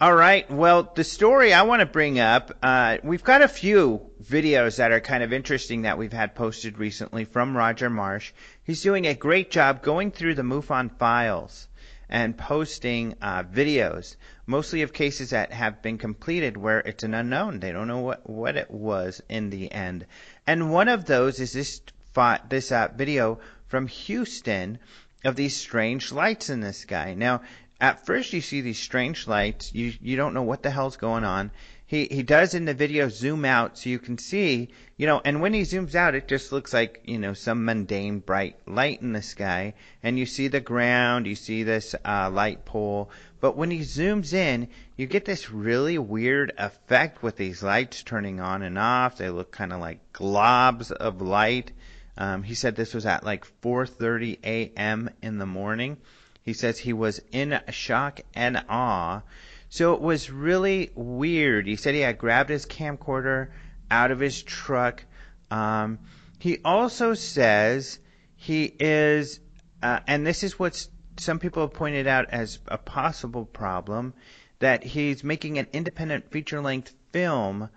All 0.00 0.14
right. 0.14 0.50
Well, 0.50 0.90
the 0.96 1.04
story 1.04 1.52
I 1.54 1.62
want 1.62 1.78
to 1.78 1.86
bring 1.86 2.18
up, 2.18 2.50
uh, 2.60 2.98
we've 3.04 3.22
got 3.22 3.40
a 3.40 3.46
few 3.46 4.00
videos 4.20 4.78
that 4.78 4.90
are 4.90 4.98
kind 4.98 5.22
of 5.22 5.32
interesting 5.32 5.82
that 5.82 5.96
we've 5.96 6.12
had 6.12 6.34
posted 6.34 6.78
recently 6.78 7.24
from 7.24 7.56
Roger 7.56 7.88
Marsh. 7.88 8.32
He's 8.64 8.82
doing 8.82 9.06
a 9.06 9.14
great 9.14 9.52
job 9.52 9.80
going 9.82 10.10
through 10.10 10.34
the 10.34 10.42
MUFON 10.42 10.98
files 10.98 11.68
and 12.08 12.36
posting 12.36 13.14
uh, 13.22 13.44
videos, 13.44 14.16
mostly 14.44 14.82
of 14.82 14.92
cases 14.92 15.30
that 15.30 15.52
have 15.52 15.80
been 15.82 15.98
completed 15.98 16.56
where 16.56 16.80
it's 16.80 17.04
an 17.04 17.14
unknown. 17.14 17.60
They 17.60 17.70
don't 17.70 17.86
know 17.86 18.00
what, 18.00 18.28
what 18.28 18.56
it 18.56 18.72
was 18.72 19.22
in 19.28 19.50
the 19.50 19.70
end. 19.70 20.06
And 20.48 20.72
one 20.72 20.88
of 20.88 21.04
those 21.04 21.38
is 21.38 21.52
this 21.52 21.80
fi- 22.12 22.40
this 22.48 22.72
uh, 22.72 22.88
video 22.94 23.38
from 23.68 23.86
Houston 23.86 24.78
of 25.24 25.36
these 25.36 25.56
strange 25.56 26.12
lights 26.12 26.50
in 26.50 26.60
the 26.60 26.72
sky. 26.72 27.14
Now, 27.14 27.42
at 27.80 28.06
first 28.06 28.32
you 28.32 28.40
see 28.40 28.60
these 28.60 28.78
strange 28.78 29.26
lights. 29.26 29.74
You 29.74 29.92
you 30.00 30.16
don't 30.16 30.34
know 30.34 30.42
what 30.42 30.62
the 30.62 30.70
hell's 30.70 30.96
going 30.96 31.24
on. 31.24 31.50
He 31.84 32.06
he 32.06 32.22
does 32.22 32.54
in 32.54 32.64
the 32.64 32.74
video 32.74 33.08
zoom 33.08 33.44
out 33.44 33.76
so 33.76 33.90
you 33.90 33.98
can 33.98 34.18
see, 34.18 34.68
you 34.96 35.06
know, 35.06 35.20
and 35.24 35.40
when 35.40 35.52
he 35.52 35.62
zooms 35.62 35.94
out 35.94 36.14
it 36.14 36.28
just 36.28 36.52
looks 36.52 36.72
like, 36.72 37.02
you 37.04 37.18
know, 37.18 37.34
some 37.34 37.64
mundane 37.64 38.20
bright 38.20 38.56
light 38.66 39.02
in 39.02 39.12
the 39.12 39.20
sky 39.20 39.74
and 40.02 40.18
you 40.18 40.26
see 40.26 40.48
the 40.48 40.60
ground, 40.60 41.26
you 41.26 41.34
see 41.34 41.64
this 41.64 41.94
uh, 42.04 42.30
light 42.30 42.64
pole, 42.64 43.10
but 43.40 43.56
when 43.56 43.70
he 43.72 43.80
zooms 43.80 44.32
in, 44.32 44.68
you 44.96 45.06
get 45.06 45.24
this 45.24 45.50
really 45.50 45.98
weird 45.98 46.52
effect 46.58 47.22
with 47.22 47.36
these 47.36 47.62
lights 47.62 48.04
turning 48.04 48.38
on 48.38 48.62
and 48.62 48.78
off. 48.78 49.18
They 49.18 49.30
look 49.30 49.50
kind 49.50 49.72
of 49.72 49.80
like 49.80 50.12
globs 50.12 50.92
of 50.92 51.20
light. 51.20 51.72
Um, 52.16 52.42
he 52.42 52.54
said 52.54 52.76
this 52.76 52.94
was 52.94 53.06
at 53.06 53.24
like 53.24 53.44
4:30 53.62 54.38
a.m. 54.44 55.10
in 55.22 55.38
the 55.38 55.46
morning. 55.46 55.96
He 56.42 56.52
says 56.52 56.78
he 56.78 56.92
was 56.92 57.20
in 57.32 57.58
shock 57.70 58.20
and 58.34 58.64
awe. 58.68 59.22
So 59.68 59.94
it 59.94 60.00
was 60.00 60.30
really 60.30 60.90
weird. 60.94 61.66
He 61.66 61.76
said 61.76 61.94
he 61.94 62.00
had 62.00 62.18
grabbed 62.18 62.50
his 62.50 62.66
camcorder 62.66 63.48
out 63.90 64.10
of 64.10 64.20
his 64.20 64.42
truck. 64.42 65.04
Um, 65.50 65.98
he 66.38 66.58
also 66.64 67.14
says 67.14 67.98
he 68.36 68.64
is, 68.80 69.40
uh, 69.82 70.00
and 70.06 70.26
this 70.26 70.42
is 70.42 70.58
what 70.58 70.86
some 71.16 71.38
people 71.38 71.62
have 71.62 71.72
pointed 71.72 72.06
out 72.06 72.30
as 72.30 72.58
a 72.66 72.76
possible 72.76 73.46
problem, 73.46 74.12
that 74.58 74.82
he's 74.82 75.24
making 75.24 75.58
an 75.58 75.68
independent 75.72 76.30
feature 76.30 76.60
length 76.60 76.94
film 77.12 77.68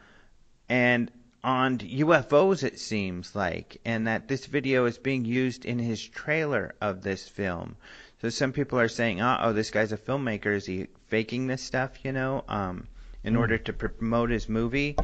and 0.68 1.12
on 1.46 1.78
UFOs, 1.78 2.64
it 2.64 2.80
seems 2.80 3.36
like, 3.36 3.78
and 3.86 4.08
that 4.08 4.28
this 4.28 4.48
video 4.48 4.86
is 4.86 4.98
being 4.98 5.26
used 5.26 5.64
in 5.64 5.78
his 5.78 6.02
trailer 6.02 6.74
of 6.82 7.04
this 7.04 7.30
film. 7.30 7.76
So 8.22 8.30
some 8.30 8.52
people 8.52 8.80
are 8.80 8.88
saying, 8.88 9.22
"Uh 9.22 9.38
oh, 9.42 9.54
this 9.54 9.70
guy's 9.70 9.92
a 9.92 9.98
filmmaker. 9.98 10.56
Is 10.56 10.66
he 10.66 10.88
faking 11.08 11.46
this 11.46 11.62
stuff?" 11.62 12.04
You 12.04 12.14
know, 12.14 12.44
um, 12.48 12.88
in 13.24 13.36
Mm. 13.36 13.40
order 13.40 13.58
to 13.60 13.74
promote 13.74 14.32
his 14.32 14.50
movie. 14.50 14.96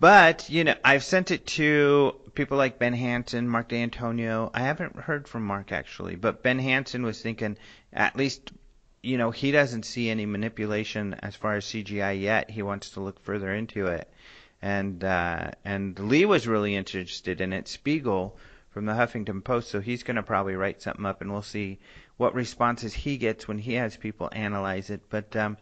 But 0.00 0.50
you 0.50 0.64
know, 0.64 0.74
I've 0.84 1.04
sent 1.04 1.30
it 1.30 1.46
to 1.58 2.16
people 2.34 2.56
like 2.58 2.78
Ben 2.80 2.94
Hansen, 2.94 3.48
Mark 3.48 3.68
D'Antonio. 3.68 4.50
I 4.52 4.60
haven't 4.62 4.96
heard 4.96 5.28
from 5.28 5.44
Mark 5.44 5.70
actually, 5.70 6.16
but 6.16 6.42
Ben 6.42 6.58
Hansen 6.58 7.04
was 7.04 7.22
thinking 7.22 7.56
at 7.92 8.16
least, 8.16 8.50
you 9.02 9.18
know, 9.18 9.30
he 9.30 9.52
doesn't 9.52 9.84
see 9.84 10.10
any 10.10 10.26
manipulation 10.26 11.14
as 11.22 11.36
far 11.36 11.54
as 11.54 11.64
CGI 11.64 12.18
yet. 12.20 12.50
He 12.50 12.62
wants 12.62 12.90
to 12.90 13.00
look 13.00 13.20
further 13.22 13.54
into 13.54 13.86
it, 13.86 14.10
and 14.62 15.02
uh, 15.04 15.50
and 15.64 15.98
Lee 15.98 16.24
was 16.24 16.46
really 16.46 16.74
interested 16.76 17.40
in 17.40 17.52
it. 17.52 17.66
Speigel 17.66 18.32
from 18.70 18.86
the 18.86 18.92
Huffington 18.92 19.42
Post, 19.42 19.70
so 19.70 19.80
he's 19.80 20.02
going 20.02 20.16
to 20.16 20.22
probably 20.22 20.54
write 20.54 20.82
something 20.82 21.06
up, 21.06 21.20
and 21.20 21.32
we'll 21.32 21.42
see 21.42 21.78
what 22.16 22.34
responses 22.34 22.92
he 22.92 23.16
gets 23.16 23.48
when 23.48 23.58
he 23.58 23.74
has 23.74 23.96
people 23.96 24.28
analyze 24.32 24.90
it. 24.90 25.00
But 25.08 25.34
um, 25.36 25.56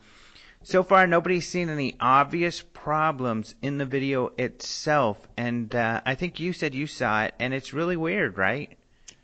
so 0.63 0.83
far, 0.83 1.07
nobody's 1.07 1.49
seen 1.49 1.71
any 1.71 1.97
obvious 2.01 2.63
problems 2.73 3.55
in 3.63 3.79
the 3.79 3.87
video 3.87 4.33
itself, 4.37 5.17
and 5.37 5.75
uh, 5.75 6.01
I 6.05 6.15
think 6.15 6.41
you 6.41 6.53
said 6.53 6.75
you 6.75 6.87
saw 6.87 7.25
it, 7.25 7.35
and 7.39 7.55
it's 7.55 7.73
really 7.73 7.97
weird, 7.97 8.37
right? 8.37 8.77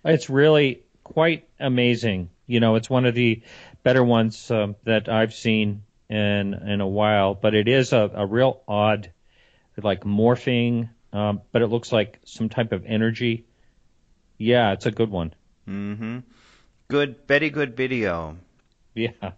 It's 0.04 0.31
really 0.31 0.83
quite 1.02 1.49
amazing. 1.59 2.31
You 2.47 2.61
know, 2.61 2.76
it's 2.76 2.90
one 2.90 3.04
of 3.04 3.14
the 3.14 3.43
better 3.83 4.04
ones 4.04 4.50
um, 4.50 4.76
that 4.85 5.09
I've 5.09 5.35
seen 5.35 5.83
in 6.09 6.54
in 6.54 6.81
a 6.81 6.87
while. 6.87 7.35
But 7.35 7.54
it 7.54 7.69
is 7.69 7.93
a, 7.93 8.11
a 8.14 8.26
real 8.26 8.62
odd, 8.66 9.11
like 9.83 10.02
morphing. 10.04 10.88
Um, 11.12 11.43
but 11.52 11.62
it 11.62 11.69
looks 11.69 11.93
like 11.93 12.19
some 12.25 12.49
type 12.49 12.73
of 12.73 12.85
energy. 12.87 13.47
Yeah, 14.37 14.73
it's 14.73 14.87
a 14.87 14.90
good 14.90 15.11
one. 15.11 15.33
Mm-hmm. 15.69 16.19
Good, 16.88 17.16
very 17.28 17.50
good 17.50 17.76
video. 17.76 18.37
Yeah, 18.95 19.33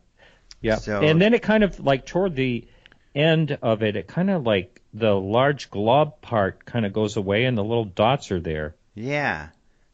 yeah. 0.61 0.76
So- 0.76 1.02
and 1.02 1.21
then 1.21 1.35
it 1.35 1.43
kind 1.43 1.64
of 1.64 1.81
like 1.81 2.07
toward 2.07 2.35
the 2.35 2.66
end 3.14 3.59
of 3.62 3.83
it, 3.83 3.97
it 3.97 4.07
kind 4.07 4.31
of 4.31 4.45
like 4.45 4.83
the 4.93 5.12
large 5.14 5.71
glob 5.71 6.21
part 6.23 6.64
kind 6.64 6.85
of 6.87 6.93
goes 6.93 7.16
away, 7.16 7.45
and 7.45 7.57
the 7.57 7.64
little 7.64 7.85
dots 7.85 8.31
are 8.33 8.40
there. 8.40 8.75
Yeah, 8.95 9.49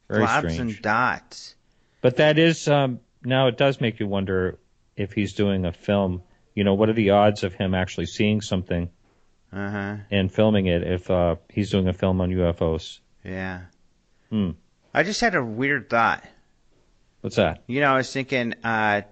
Very 0.09 0.25
globs 0.25 0.39
strange. 0.39 0.59
and 0.61 0.83
dots. 0.83 1.55
But 2.01 2.17
that 2.17 2.39
is 2.39 2.67
um, 2.69 3.01
now 3.25 3.49
it 3.49 3.57
does 3.57 3.81
make 3.81 3.99
you 4.01 4.07
wonder 4.07 4.59
if 4.97 5.13
he's 5.13 5.35
doing 5.35 5.65
a 5.65 5.73
film. 5.73 6.23
You 6.55 6.65
know, 6.65 6.75
what 6.75 6.89
are 6.89 6.93
the 6.95 7.11
odds 7.11 7.45
of 7.45 7.55
him 7.55 7.75
actually 7.75 8.07
seeing 8.07 8.41
something 8.41 8.91
Uh 9.53 9.71
huh. 9.71 9.97
and 10.11 10.33
filming 10.33 10.67
it 10.67 10.83
if 10.83 11.11
uh, 11.11 11.37
he's 11.51 11.71
doing 11.71 11.89
a 11.89 11.93
film 11.93 12.21
on 12.21 12.31
UFOs? 12.31 13.01
Yeah. 13.23 13.63
Hmm. 14.31 14.51
I 14.95 15.03
just 15.03 15.21
had 15.21 15.35
a 15.35 15.45
weird 15.45 15.91
thought. 15.91 16.25
What's 17.21 17.37
that? 17.37 17.63
You 17.67 17.81
know, 17.81 17.93
I 17.93 17.97
was 17.99 18.13
thinking 18.13 18.55
uh, 18.65 19.03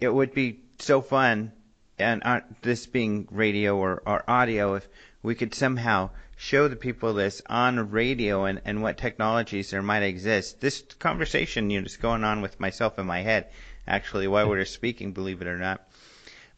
it 0.00 0.08
would 0.08 0.34
be 0.34 0.60
so 0.78 1.00
fun, 1.00 1.52
and 1.98 2.22
uh, 2.24 2.40
this 2.62 2.86
being 2.86 3.28
radio 3.30 3.76
or, 3.76 4.02
or 4.04 4.24
audio, 4.28 4.74
if 4.74 4.88
we 5.22 5.34
could 5.34 5.54
somehow 5.54 6.10
show 6.36 6.66
the 6.66 6.76
people 6.76 7.14
this 7.14 7.40
on 7.48 7.90
radio 7.90 8.44
and, 8.46 8.60
and 8.64 8.82
what 8.82 8.96
technologies 8.96 9.70
there 9.70 9.82
might 9.82 10.02
exist. 10.02 10.60
This 10.60 10.82
conversation, 10.98 11.70
you 11.70 11.80
know, 11.80 11.86
is 11.86 11.96
going 11.96 12.24
on 12.24 12.40
with 12.42 12.58
myself 12.58 12.98
in 12.98 13.06
my 13.06 13.20
head, 13.20 13.46
actually, 13.86 14.26
while 14.26 14.48
we're 14.48 14.64
speaking, 14.64 15.12
believe 15.12 15.40
it 15.40 15.46
or 15.46 15.58
not. 15.58 15.86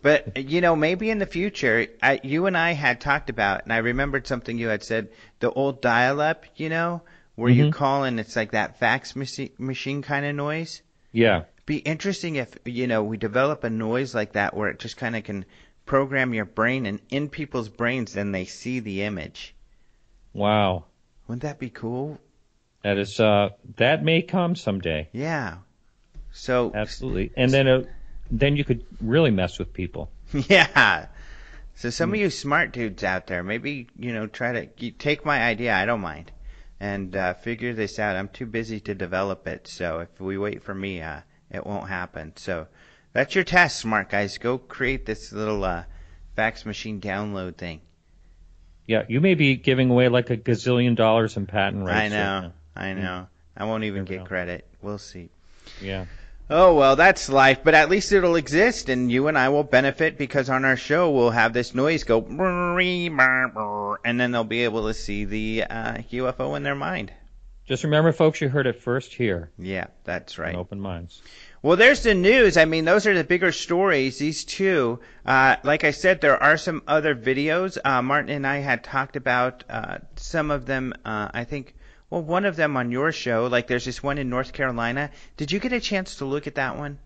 But 0.04 0.36
you 0.50 0.60
know, 0.60 0.76
maybe 0.76 1.08
in 1.08 1.18
the 1.18 1.24
future, 1.24 1.86
I, 2.02 2.20
you 2.22 2.44
and 2.44 2.58
I 2.58 2.72
had 2.72 3.00
talked 3.00 3.30
about, 3.30 3.64
and 3.64 3.72
I 3.72 3.78
remembered 3.78 4.26
something 4.26 4.58
you 4.58 4.68
had 4.68 4.82
said, 4.82 5.08
the 5.40 5.50
old 5.50 5.80
dial-up, 5.80 6.44
you 6.56 6.68
know, 6.68 7.00
where 7.36 7.50
you 7.50 7.64
Mhm. 7.68 7.72
call 7.72 8.04
and 8.04 8.20
it's 8.20 8.36
like 8.36 8.50
that 8.52 8.78
fax 8.78 9.16
machi- 9.16 9.54
machine 9.58 10.02
kind 10.02 10.26
of 10.26 10.36
noise 10.36 10.82
Yeah. 11.10 11.44
be 11.66 11.78
interesting 11.78 12.36
if 12.36 12.54
you 12.66 12.86
know 12.86 13.02
we 13.02 13.16
develop 13.16 13.64
a 13.64 13.70
noise 13.70 14.14
like 14.14 14.32
that 14.34 14.54
where 14.54 14.68
it 14.68 14.78
just 14.78 14.98
kind 14.98 15.16
of 15.16 15.24
can 15.24 15.44
program 15.86 16.34
your 16.34 16.44
brain 16.44 16.84
and 16.86 17.00
in 17.08 17.28
people's 17.30 17.70
brains 17.70 18.12
then 18.12 18.30
they 18.32 18.44
see 18.44 18.78
the 18.80 19.02
image 19.02 19.54
Wow. 20.34 20.84
wouldn't 21.26 21.42
that 21.42 21.58
be 21.58 21.70
cool 21.70 22.20
That 22.82 22.98
is 22.98 23.18
uh, 23.18 23.48
that 23.78 24.04
may 24.04 24.20
come 24.22 24.54
someday. 24.54 25.08
yeah 25.12 25.56
so 26.30 26.70
Absolutely. 26.74 27.32
And 27.36 27.50
then 27.50 27.66
uh, 27.66 27.82
then 28.30 28.56
you 28.56 28.64
could 28.64 28.84
really 29.00 29.30
mess 29.30 29.58
with 29.58 29.72
people. 29.72 30.10
yeah 30.48 31.06
so 31.76 31.90
some 31.90 32.10
of 32.12 32.18
you 32.18 32.30
smart 32.30 32.72
dudes 32.72 33.04
out 33.04 33.26
there 33.26 33.42
maybe 33.42 33.86
you 33.98 34.12
know 34.12 34.26
try 34.26 34.52
to 34.52 34.90
take 34.92 35.24
my 35.24 35.42
idea 35.42 35.74
i 35.74 35.84
don't 35.84 36.00
mind 36.00 36.32
and 36.80 37.14
uh, 37.14 37.34
figure 37.34 37.72
this 37.74 37.98
out 37.98 38.16
i'm 38.16 38.28
too 38.28 38.46
busy 38.46 38.80
to 38.80 38.94
develop 38.94 39.46
it 39.46 39.66
so 39.68 40.00
if 40.00 40.20
we 40.20 40.38
wait 40.38 40.62
for 40.62 40.74
me 40.74 41.00
uh, 41.02 41.20
it 41.50 41.64
won't 41.64 41.88
happen 41.88 42.32
so 42.36 42.66
that's 43.12 43.34
your 43.34 43.44
task 43.44 43.80
smart 43.80 44.08
guys 44.08 44.38
go 44.38 44.56
create 44.58 45.04
this 45.06 45.30
little 45.32 45.62
uh, 45.64 45.84
fax 46.34 46.64
machine 46.66 47.00
download 47.00 47.56
thing 47.56 47.80
Yeah, 48.86 49.04
you 49.08 49.20
may 49.20 49.34
be 49.34 49.56
giving 49.56 49.90
away 49.90 50.08
like 50.08 50.30
a 50.30 50.36
gazillion 50.36 50.96
dollars 50.96 51.36
in 51.36 51.46
patent 51.46 51.84
rights. 51.84 51.96
I 51.96 52.02
right 52.02 52.10
know. 52.10 52.40
now. 52.40 52.52
I 52.76 52.92
know. 52.92 53.26
I 53.56 53.64
won't 53.64 53.84
even 53.84 54.02
Never 54.04 54.12
get 54.12 54.18
know. 54.20 54.26
credit. 54.26 54.66
We'll 54.82 54.98
see. 54.98 55.28
Yeah. 55.80 56.04
Oh, 56.50 56.74
well, 56.74 56.94
that's 56.94 57.30
life, 57.30 57.60
but 57.64 57.74
at 57.74 57.88
least 57.88 58.12
it'll 58.12 58.36
exist, 58.36 58.90
and 58.90 59.10
you 59.10 59.28
and 59.28 59.38
I 59.38 59.48
will 59.48 59.64
benefit 59.64 60.18
because 60.18 60.50
on 60.50 60.66
our 60.66 60.76
show 60.76 61.10
we'll 61.10 61.30
have 61.30 61.54
this 61.54 61.74
noise 61.74 62.04
go, 62.04 62.18
and 64.04 64.20
then 64.20 64.30
they'll 64.30 64.44
be 64.44 64.64
able 64.64 64.86
to 64.86 64.94
see 64.94 65.24
the 65.24 65.64
uh, 65.68 65.94
UFO 66.12 66.56
in 66.56 66.62
their 66.62 66.74
mind. 66.74 67.12
Just 67.66 67.82
remember, 67.82 68.12
folks, 68.12 68.42
you 68.42 68.50
heard 68.50 68.66
it 68.66 68.82
first 68.82 69.14
here 69.14 69.50
Yeah, 69.58 69.86
that's 70.04 70.38
right. 70.38 70.54
Open 70.54 70.78
Minds. 70.78 71.22
Well, 71.62 71.78
there's 71.78 72.02
the 72.02 72.12
news. 72.12 72.58
I 72.58 72.66
mean, 72.66 72.84
those 72.84 73.06
are 73.06 73.14
the 73.14 73.24
bigger 73.24 73.50
stories. 73.50 74.18
These 74.18 74.44
two, 74.44 75.00
uh, 75.24 75.56
like 75.64 75.82
I 75.82 75.92
said, 75.92 76.20
there 76.20 76.42
are 76.42 76.58
some 76.58 76.82
other 76.86 77.14
videos. 77.14 77.78
Uh, 77.82 78.02
Martin 78.02 78.28
and 78.28 78.46
I 78.46 78.58
had 78.58 78.84
talked 78.84 79.16
about 79.16 79.64
uh, 79.70 79.98
some 80.16 80.50
of 80.50 80.66
them. 80.66 80.92
Uh, 81.06 81.30
I 81.32 81.44
think, 81.44 81.74
well, 82.14 82.22
one 82.22 82.44
of 82.44 82.54
them 82.56 82.76
on 82.76 82.90
your 82.92 83.10
show. 83.12 83.46
Like, 83.46 83.66
there's 83.66 83.84
this 83.84 84.02
one 84.02 84.18
in 84.18 84.30
North 84.30 84.52
Carolina. 84.52 85.10
Did 85.36 85.50
you 85.52 85.58
get 85.58 85.72
a 85.72 85.80
chance 85.80 86.16
to 86.16 86.24
look 86.24 86.46
at 86.46 86.54
that 86.54 86.78
one? 86.78 86.98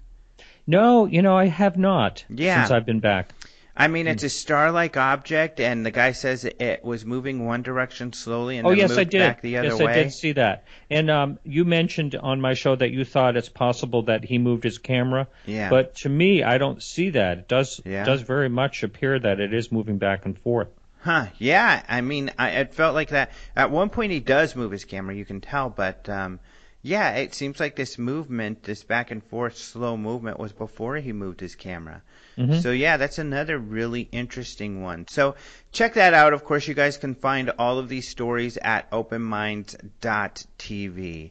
No, 0.66 1.06
you 1.06 1.22
know, 1.22 1.36
I 1.36 1.46
have 1.46 1.78
not 1.78 2.24
Yeah. 2.28 2.62
since 2.62 2.70
I've 2.72 2.84
been 2.84 3.00
back. 3.00 3.32
I 3.74 3.86
mean, 3.86 4.08
it's 4.08 4.24
a 4.24 4.28
star-like 4.28 4.96
object, 4.96 5.60
and 5.60 5.86
the 5.86 5.92
guy 5.92 6.10
says 6.10 6.44
it 6.44 6.84
was 6.84 7.06
moving 7.06 7.46
one 7.46 7.62
direction 7.62 8.12
slowly 8.12 8.58
and 8.58 8.66
oh 8.66 8.70
then 8.70 8.78
yes, 8.78 8.88
moved 8.90 9.00
I 9.00 9.04
did. 9.04 9.18
back 9.20 9.40
the 9.40 9.56
other 9.58 9.68
yes, 9.68 9.78
way. 9.78 9.86
I 9.86 9.94
did 9.94 10.12
see 10.12 10.32
that. 10.32 10.64
And 10.90 11.08
um, 11.08 11.38
you 11.44 11.64
mentioned 11.64 12.16
on 12.16 12.40
my 12.40 12.54
show 12.54 12.74
that 12.74 12.90
you 12.90 13.04
thought 13.04 13.36
it's 13.36 13.48
possible 13.48 14.02
that 14.02 14.24
he 14.24 14.36
moved 14.38 14.64
his 14.64 14.78
camera, 14.78 15.28
Yeah. 15.46 15.70
but 15.70 15.94
to 15.98 16.08
me, 16.08 16.42
I 16.42 16.58
don't 16.58 16.82
see 16.82 17.10
that. 17.10 17.38
It 17.38 17.48
does 17.48 17.80
Yeah. 17.86 18.04
does 18.04 18.20
very 18.22 18.48
much 18.48 18.82
appear 18.82 19.18
that 19.20 19.38
it 19.38 19.54
is 19.54 19.70
moving 19.70 19.98
back 19.98 20.26
and 20.26 20.36
forth. 20.36 20.68
Huh? 21.00 21.26
Yeah. 21.38 21.82
I 21.88 22.00
mean, 22.00 22.30
I, 22.38 22.50
it 22.50 22.74
felt 22.74 22.94
like 22.94 23.10
that. 23.10 23.30
At 23.54 23.70
one 23.70 23.90
point, 23.90 24.12
he 24.12 24.20
does 24.20 24.56
move 24.56 24.72
his 24.72 24.84
camera. 24.84 25.14
You 25.14 25.24
can 25.24 25.40
tell, 25.40 25.70
but 25.70 26.08
um, 26.08 26.40
yeah, 26.82 27.16
it 27.16 27.34
seems 27.34 27.60
like 27.60 27.76
this 27.76 27.98
movement, 27.98 28.62
this 28.62 28.82
back 28.82 29.10
and 29.10 29.22
forth 29.22 29.56
slow 29.56 29.96
movement, 29.96 30.38
was 30.38 30.52
before 30.52 30.96
he 30.96 31.12
moved 31.12 31.40
his 31.40 31.54
camera. 31.54 32.02
Mhm. 32.36 32.62
So 32.62 32.70
yeah, 32.70 32.96
that's 32.96 33.18
another 33.18 33.58
really 33.58 34.08
interesting 34.12 34.82
one. 34.82 35.06
So 35.08 35.34
check 35.72 35.94
that 35.94 36.14
out. 36.14 36.32
Of 36.32 36.44
course, 36.44 36.68
you 36.68 36.74
guys 36.74 36.96
can 36.96 37.14
find 37.14 37.50
all 37.58 37.78
of 37.78 37.88
these 37.88 38.08
stories 38.08 38.56
at 38.58 38.90
openminds.tv. 38.90 41.30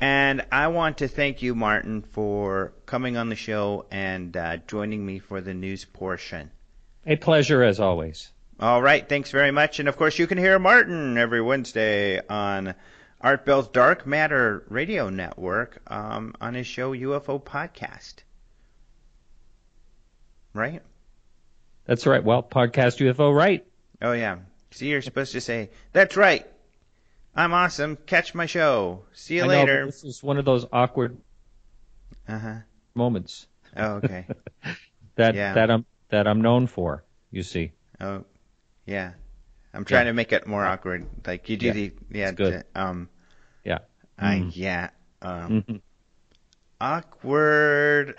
And 0.00 0.46
I 0.52 0.68
want 0.68 0.98
to 0.98 1.08
thank 1.08 1.42
you, 1.42 1.56
Martin, 1.56 2.02
for 2.02 2.72
coming 2.86 3.16
on 3.16 3.30
the 3.30 3.36
show 3.36 3.86
and 3.90 4.36
uh, 4.36 4.58
joining 4.68 5.04
me 5.04 5.18
for 5.18 5.40
the 5.40 5.54
news 5.54 5.84
portion. 5.84 6.52
A 7.06 7.16
pleasure 7.16 7.64
as 7.64 7.80
always. 7.80 8.30
All 8.60 8.82
right, 8.82 9.08
thanks 9.08 9.30
very 9.30 9.50
much. 9.52 9.78
And 9.78 9.88
of 9.88 9.96
course, 9.96 10.18
you 10.18 10.26
can 10.26 10.38
hear 10.38 10.58
Martin 10.58 11.16
every 11.16 11.40
Wednesday 11.40 12.20
on 12.28 12.74
Art 13.20 13.44
Bell's 13.44 13.68
Dark 13.68 14.06
Matter 14.06 14.64
Radio 14.68 15.10
Network 15.10 15.80
um, 15.86 16.34
on 16.40 16.54
his 16.54 16.66
show 16.66 16.92
UFO 16.92 17.40
Podcast. 17.42 18.14
Right? 20.54 20.82
That's 21.86 22.06
right. 22.06 22.22
Well, 22.22 22.42
podcast 22.42 22.98
UFO, 22.98 23.34
right? 23.34 23.64
Oh, 24.02 24.12
yeah. 24.12 24.38
See, 24.72 24.88
you're 24.88 25.02
supposed 25.02 25.32
to 25.32 25.40
say, 25.40 25.70
That's 25.92 26.16
right. 26.16 26.46
I'm 27.34 27.52
awesome. 27.54 27.96
Catch 28.06 28.34
my 28.34 28.46
show. 28.46 29.04
See 29.12 29.36
you 29.36 29.44
I 29.44 29.46
know, 29.46 29.52
later. 29.52 29.86
this 29.86 30.02
is 30.02 30.22
one 30.22 30.36
of 30.38 30.44
those 30.44 30.66
awkward 30.72 31.16
Uh 32.26 32.38
huh. 32.38 32.54
moments 32.94 33.46
Oh, 33.76 33.94
okay. 34.02 34.26
that 35.14 35.34
Yeah. 35.36 35.54
that 35.54 35.70
I'm 35.70 35.86
that 36.08 36.26
I'm 36.26 36.40
known 36.40 36.66
for. 36.66 37.04
You 37.30 37.42
see. 37.44 37.72
oh, 38.00 38.24
yeah. 38.88 39.12
I'm 39.74 39.84
trying 39.84 40.06
Yeah. 40.06 40.10
to 40.12 40.14
make 40.14 40.32
it 40.32 40.46
more 40.46 40.64
awkward. 40.64 41.06
Like 41.26 41.48
you 41.48 41.56
do 41.58 41.66
Yeah, 41.66 41.72
the 41.72 41.92
yeah. 42.10 42.30
the, 42.32 42.64
um. 42.74 43.08
Yeah. 43.64 43.78
I 44.18 44.36
Mm. 44.36 44.50
yeah. 44.54 44.90
Um. 45.22 45.62
Mhm. 45.68 45.80
Awkward. 46.80 48.14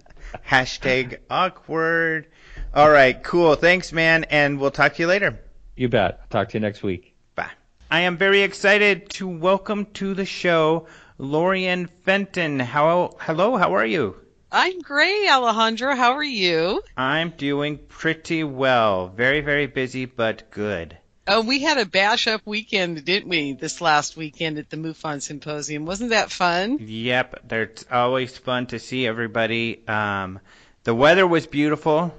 Hashtag 0.48 1.18
awkward. 1.28 2.28
All 2.74 2.90
right, 2.90 3.22
cool. 3.22 3.54
Thanks, 3.56 3.92
man, 3.92 4.24
and 4.24 4.58
we'll 4.60 4.70
talk 4.70 4.94
to 4.94 5.02
you 5.02 5.08
later. 5.08 5.40
You 5.76 5.88
bet. 5.88 6.30
Talk 6.30 6.50
to 6.50 6.54
you 6.54 6.60
next 6.60 6.82
week. 6.82 7.14
Bye. 7.34 7.50
I 7.90 8.00
am 8.02 8.16
very 8.16 8.42
excited 8.42 9.08
to 9.10 9.28
welcome 9.28 9.86
to 9.94 10.14
the 10.14 10.24
show 10.24 10.86
Lorien 11.18 11.88
Fenton. 12.04 12.58
How 12.60 13.10
hello, 13.20 13.56
how 13.56 13.74
are 13.74 13.84
you? 13.86 14.16
I'm 14.54 14.80
great, 14.80 15.30
Alejandro. 15.30 15.96
How 15.96 16.12
are 16.12 16.22
you? 16.22 16.82
I'm 16.94 17.30
doing 17.30 17.78
pretty 17.88 18.44
well. 18.44 19.08
Very, 19.08 19.40
very 19.40 19.66
busy, 19.66 20.04
but 20.04 20.50
good. 20.50 20.98
Oh, 21.26 21.40
we 21.40 21.60
had 21.60 21.78
a 21.78 21.86
bash 21.86 22.26
up 22.26 22.42
weekend, 22.44 23.02
didn't 23.02 23.30
we, 23.30 23.54
this 23.54 23.80
last 23.80 24.14
weekend 24.14 24.58
at 24.58 24.68
the 24.68 24.76
MUFON 24.76 25.22
Symposium? 25.22 25.86
Wasn't 25.86 26.10
that 26.10 26.30
fun? 26.30 26.76
Yep, 26.82 27.50
it's 27.50 27.86
always 27.90 28.36
fun 28.36 28.66
to 28.66 28.78
see 28.78 29.06
everybody. 29.06 29.88
Um, 29.88 30.38
the 30.84 30.94
weather 30.94 31.26
was 31.26 31.46
beautiful. 31.46 32.14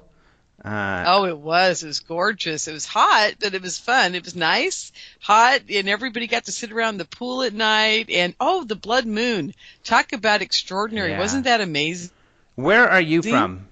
Uh, 0.65 1.04
oh, 1.06 1.26
it 1.26 1.38
was. 1.38 1.84
It 1.84 1.88
was 1.88 2.00
gorgeous. 2.00 2.67
It 2.67 2.74
was 2.74 2.88
hot, 2.88 3.34
but 3.41 3.54
it 3.54 3.62
was 3.62 3.78
fun. 3.78 4.15
It 4.15 4.24
was 4.24 4.36
nice, 4.36 4.91
hot, 5.19 5.62
and 5.69 5.88
everybody 5.88 6.26
got 6.26 6.46
to 6.46 6.52
sit 6.52 6.72
around 6.72 6.98
the 6.98 7.06
pool 7.06 7.43
at 7.43 7.54
night. 7.54 8.10
And 8.10 8.34
oh, 8.39 8.63
the 8.63 8.76
blood 8.76 9.06
moon! 9.06 9.54
Talk 9.84 10.13
about 10.13 10.41
extraordinary. 10.41 11.12
Yeah. 11.12 11.19
Wasn't 11.19 11.43
that 11.43 11.62
amazing? 11.62 12.10
Where 12.56 12.89
are 12.89 13.02
you 13.02 13.22
from? 13.22 13.68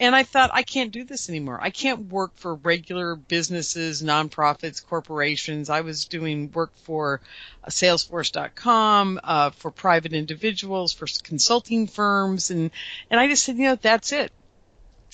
And 0.01 0.15
I 0.15 0.23
thought, 0.23 0.49
I 0.51 0.63
can't 0.63 0.91
do 0.91 1.03
this 1.03 1.29
anymore. 1.29 1.59
I 1.61 1.69
can't 1.69 2.11
work 2.11 2.31
for 2.35 2.55
regular 2.55 3.15
businesses, 3.15 4.01
nonprofits, 4.01 4.83
corporations. 4.83 5.69
I 5.69 5.81
was 5.81 6.05
doing 6.05 6.51
work 6.51 6.71
for 6.77 7.21
uh, 7.63 7.69
Salesforce.com, 7.69 9.19
uh, 9.23 9.51
for 9.51 9.69
private 9.69 10.13
individuals, 10.13 10.91
for 10.91 11.05
consulting 11.21 11.85
firms, 11.85 12.49
and, 12.49 12.71
and 13.11 13.19
I 13.19 13.27
just 13.27 13.43
said, 13.43 13.57
you 13.57 13.65
know, 13.65 13.75
that's 13.75 14.11
it. 14.11 14.31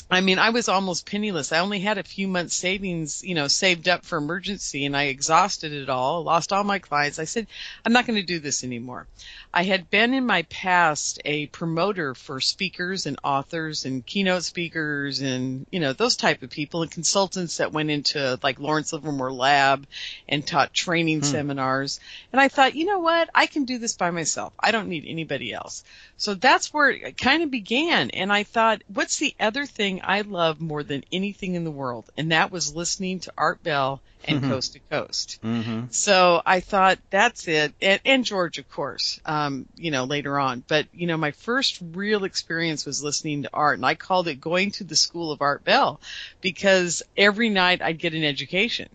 I 0.09 0.21
mean, 0.21 0.39
I 0.39 0.51
was 0.51 0.69
almost 0.69 1.05
penniless. 1.05 1.51
I 1.51 1.59
only 1.59 1.81
had 1.81 1.97
a 1.97 2.03
few 2.03 2.29
months 2.29 2.55
savings, 2.55 3.23
you 3.23 3.35
know, 3.35 3.49
saved 3.49 3.89
up 3.89 4.05
for 4.05 4.17
emergency 4.17 4.85
and 4.85 4.95
I 4.95 5.03
exhausted 5.03 5.73
it 5.73 5.89
all, 5.89 6.23
lost 6.23 6.53
all 6.53 6.63
my 6.63 6.79
clients. 6.79 7.19
I 7.19 7.25
said, 7.25 7.47
I'm 7.83 7.91
not 7.91 8.07
going 8.07 8.19
to 8.19 8.25
do 8.25 8.39
this 8.39 8.63
anymore. 8.63 9.05
I 9.53 9.63
had 9.63 9.89
been 9.89 10.13
in 10.13 10.25
my 10.25 10.43
past 10.43 11.19
a 11.25 11.47
promoter 11.47 12.15
for 12.15 12.39
speakers 12.39 13.05
and 13.05 13.19
authors 13.21 13.83
and 13.83 14.05
keynote 14.05 14.43
speakers 14.43 15.19
and, 15.19 15.65
you 15.71 15.81
know, 15.81 15.91
those 15.91 16.15
type 16.15 16.41
of 16.41 16.51
people 16.51 16.83
and 16.83 16.91
consultants 16.91 17.57
that 17.57 17.73
went 17.73 17.91
into 17.91 18.39
like 18.41 18.59
Lawrence 18.59 18.93
Livermore 18.93 19.33
Lab 19.33 19.85
and 20.29 20.47
taught 20.47 20.73
training 20.73 21.19
hmm. 21.19 21.25
seminars. 21.25 21.99
And 22.31 22.39
I 22.39 22.47
thought, 22.47 22.75
you 22.75 22.85
know 22.85 22.99
what? 22.99 23.29
I 23.35 23.45
can 23.45 23.65
do 23.65 23.77
this 23.77 23.97
by 23.97 24.11
myself. 24.11 24.53
I 24.57 24.71
don't 24.71 24.87
need 24.87 25.03
anybody 25.05 25.53
else. 25.53 25.83
So 26.17 26.33
that's 26.33 26.73
where 26.73 26.89
it 26.89 27.17
kind 27.17 27.43
of 27.43 27.51
began. 27.51 28.09
And 28.09 28.31
I 28.33 28.43
thought, 28.43 28.83
what's 28.91 29.17
the 29.17 29.35
other 29.39 29.65
thing 29.65 30.01
I 30.03 30.21
love 30.21 30.59
more 30.59 30.83
than 30.83 31.03
anything 31.11 31.55
in 31.55 31.63
the 31.63 31.71
world? 31.71 32.09
And 32.17 32.31
that 32.31 32.51
was 32.51 32.75
listening 32.75 33.19
to 33.21 33.33
Art 33.37 33.61
Bell 33.63 34.01
and 34.25 34.43
Coast 34.43 34.73
to 34.73 34.79
Coast. 34.79 35.39
Mm-hmm. 35.43 35.85
So 35.91 36.41
I 36.45 36.59
thought 36.59 36.99
that's 37.09 37.47
it, 37.47 37.73
and, 37.81 38.01
and 38.03 38.25
George, 38.25 38.57
of 38.57 38.69
course, 38.69 39.19
um, 39.25 39.67
you 39.75 39.91
know, 39.91 40.03
later 40.03 40.37
on. 40.39 40.63
But 40.67 40.87
you 40.93 41.07
know, 41.07 41.17
my 41.17 41.31
first 41.31 41.79
real 41.93 42.23
experience 42.23 42.85
was 42.85 43.03
listening 43.03 43.43
to 43.43 43.49
art, 43.53 43.77
and 43.77 43.85
I 43.85 43.95
called 43.95 44.27
it 44.27 44.41
going 44.41 44.71
to 44.71 44.83
the 44.83 44.95
School 44.95 45.31
of 45.31 45.41
Art 45.41 45.63
Bell, 45.63 45.99
because 46.41 47.03
every 47.15 47.49
night 47.49 47.81
I'd 47.81 47.99
get 47.99 48.13
an 48.13 48.23
education. 48.23 48.89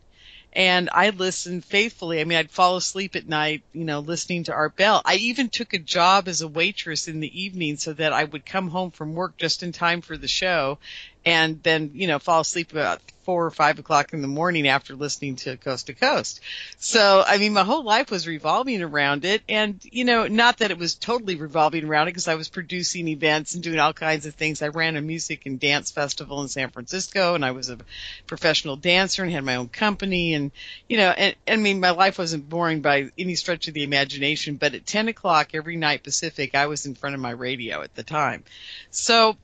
And 0.54 0.90
I 0.92 1.10
listened 1.10 1.64
faithfully. 1.64 2.20
I 2.20 2.24
mean, 2.24 2.36
I'd 2.36 2.50
fall 2.50 2.76
asleep 2.76 3.16
at 3.16 3.26
night, 3.26 3.62
you 3.72 3.84
know, 3.84 4.00
listening 4.00 4.44
to 4.44 4.52
Art 4.52 4.76
Bell. 4.76 5.00
I 5.04 5.14
even 5.14 5.48
took 5.48 5.72
a 5.72 5.78
job 5.78 6.28
as 6.28 6.42
a 6.42 6.48
waitress 6.48 7.08
in 7.08 7.20
the 7.20 7.42
evening 7.42 7.78
so 7.78 7.94
that 7.94 8.12
I 8.12 8.24
would 8.24 8.44
come 8.44 8.68
home 8.68 8.90
from 8.90 9.14
work 9.14 9.38
just 9.38 9.62
in 9.62 9.72
time 9.72 10.02
for 10.02 10.16
the 10.16 10.28
show 10.28 10.78
and 11.24 11.62
then, 11.62 11.92
you 11.94 12.06
know, 12.06 12.18
fall 12.18 12.40
asleep 12.40 12.72
about 12.72 13.00
four 13.22 13.46
or 13.46 13.50
five 13.50 13.78
o'clock 13.78 14.12
in 14.12 14.22
the 14.22 14.28
morning 14.28 14.66
after 14.66 14.94
listening 14.94 15.36
to 15.36 15.56
Coast 15.56 15.86
to 15.86 15.94
Coast. 15.94 16.40
So, 16.78 17.22
I 17.24 17.38
mean, 17.38 17.52
my 17.52 17.62
whole 17.62 17.84
life 17.84 18.10
was 18.10 18.26
revolving 18.26 18.82
around 18.82 19.24
it. 19.24 19.42
And, 19.48 19.80
you 19.84 20.04
know, 20.04 20.26
not 20.26 20.58
that 20.58 20.70
it 20.70 20.78
was 20.78 20.94
totally 20.94 21.36
revolving 21.36 21.84
around 21.84 22.08
it 22.08 22.10
because 22.10 22.28
I 22.28 22.34
was 22.34 22.48
producing 22.48 23.08
events 23.08 23.54
and 23.54 23.62
doing 23.62 23.78
all 23.78 23.92
kinds 23.92 24.26
of 24.26 24.34
things. 24.34 24.62
I 24.62 24.68
ran 24.68 24.96
a 24.96 25.00
music 25.00 25.46
and 25.46 25.60
dance 25.60 25.90
festival 25.90 26.42
in 26.42 26.48
San 26.48 26.70
Francisco 26.70 27.34
and 27.34 27.44
I 27.44 27.52
was 27.52 27.70
a 27.70 27.78
professional 28.26 28.76
dancer 28.76 29.22
and 29.22 29.32
had 29.32 29.44
my 29.44 29.56
own 29.56 29.68
company. 29.68 30.34
And, 30.34 30.50
you 30.88 30.96
know, 30.96 31.10
and, 31.10 31.36
I 31.46 31.56
mean, 31.56 31.80
my 31.80 31.90
life 31.90 32.18
wasn't 32.18 32.48
boring 32.48 32.80
by 32.80 33.10
any 33.16 33.36
stretch 33.36 33.68
of 33.68 33.74
the 33.74 33.84
imagination, 33.84 34.56
but 34.56 34.74
at 34.74 34.86
10 34.86 35.08
o'clock 35.08 35.50
every 35.54 35.76
night 35.76 36.02
Pacific, 36.02 36.54
I 36.54 36.66
was 36.66 36.86
in 36.86 36.94
front 36.94 37.14
of 37.14 37.20
my 37.20 37.30
radio 37.30 37.82
at 37.82 37.94
the 37.94 38.02
time. 38.02 38.42
So, 38.90 39.36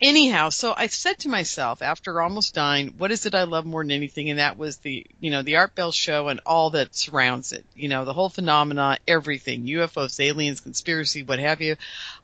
anyhow, 0.00 0.48
so 0.48 0.74
I 0.76 0.86
said 0.86 1.18
to 1.20 1.28
myself 1.28 1.82
after 1.82 2.20
almost 2.20 2.54
dying, 2.54 2.94
what 2.98 3.10
is 3.10 3.26
it 3.26 3.34
I 3.34 3.44
love 3.44 3.66
more 3.66 3.82
than 3.82 3.90
anything? 3.90 4.30
And 4.30 4.38
that 4.38 4.56
was 4.56 4.78
the, 4.78 5.06
you 5.20 5.30
know, 5.30 5.42
the 5.42 5.56
Art 5.56 5.74
Bell 5.74 5.92
show 5.92 6.28
and 6.28 6.40
all 6.46 6.70
that 6.70 6.94
surrounds 6.94 7.52
it. 7.52 7.64
You 7.74 7.88
know, 7.88 8.04
the 8.04 8.12
whole 8.12 8.28
phenomena, 8.28 8.98
everything, 9.06 9.66
UFOs, 9.66 10.20
aliens, 10.20 10.60
conspiracy, 10.60 11.22
what 11.22 11.38
have 11.38 11.60
you. 11.60 11.76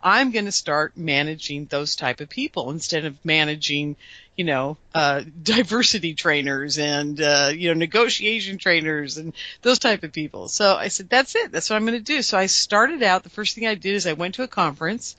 I'm 0.03 0.31
going 0.31 0.47
to 0.47 0.53
start 0.53 0.97
managing 0.97 1.67
those 1.67 1.97
type 1.97 2.21
of 2.21 2.29
people 2.29 2.71
instead 2.71 3.05
of 3.05 3.23
managing, 3.25 3.97
you 4.37 4.45
know, 4.45 4.77
uh, 4.95 5.23
diversity 5.43 6.15
trainers 6.15 6.79
and, 6.79 7.21
uh, 7.21 7.51
you 7.55 7.69
know, 7.69 7.75
negotiation 7.75 8.59
trainers 8.59 9.19
and 9.19 9.35
those 9.63 9.79
type 9.79 10.03
of 10.03 10.13
people. 10.13 10.49
So 10.49 10.75
I 10.75 10.89
said, 10.89 11.09
that's 11.09 11.35
it. 11.37 11.53
That's 11.53 11.71
what 11.71 11.77
I'm 11.77 11.87
going 11.87 11.99
to 11.99 12.05
do. 12.05 12.23
So 12.23 12.39
I 12.39 12.47
started 12.47 13.03
out, 13.03 13.23
the 13.23 13.31
first 13.31 13.55
thing 13.55 13.67
I 13.67 13.75
did 13.75 13.95
is 13.95 14.07
I 14.07 14.15
went 14.15 14.37
to 14.37 14.43
a 14.43 14.49
conference 14.49 15.17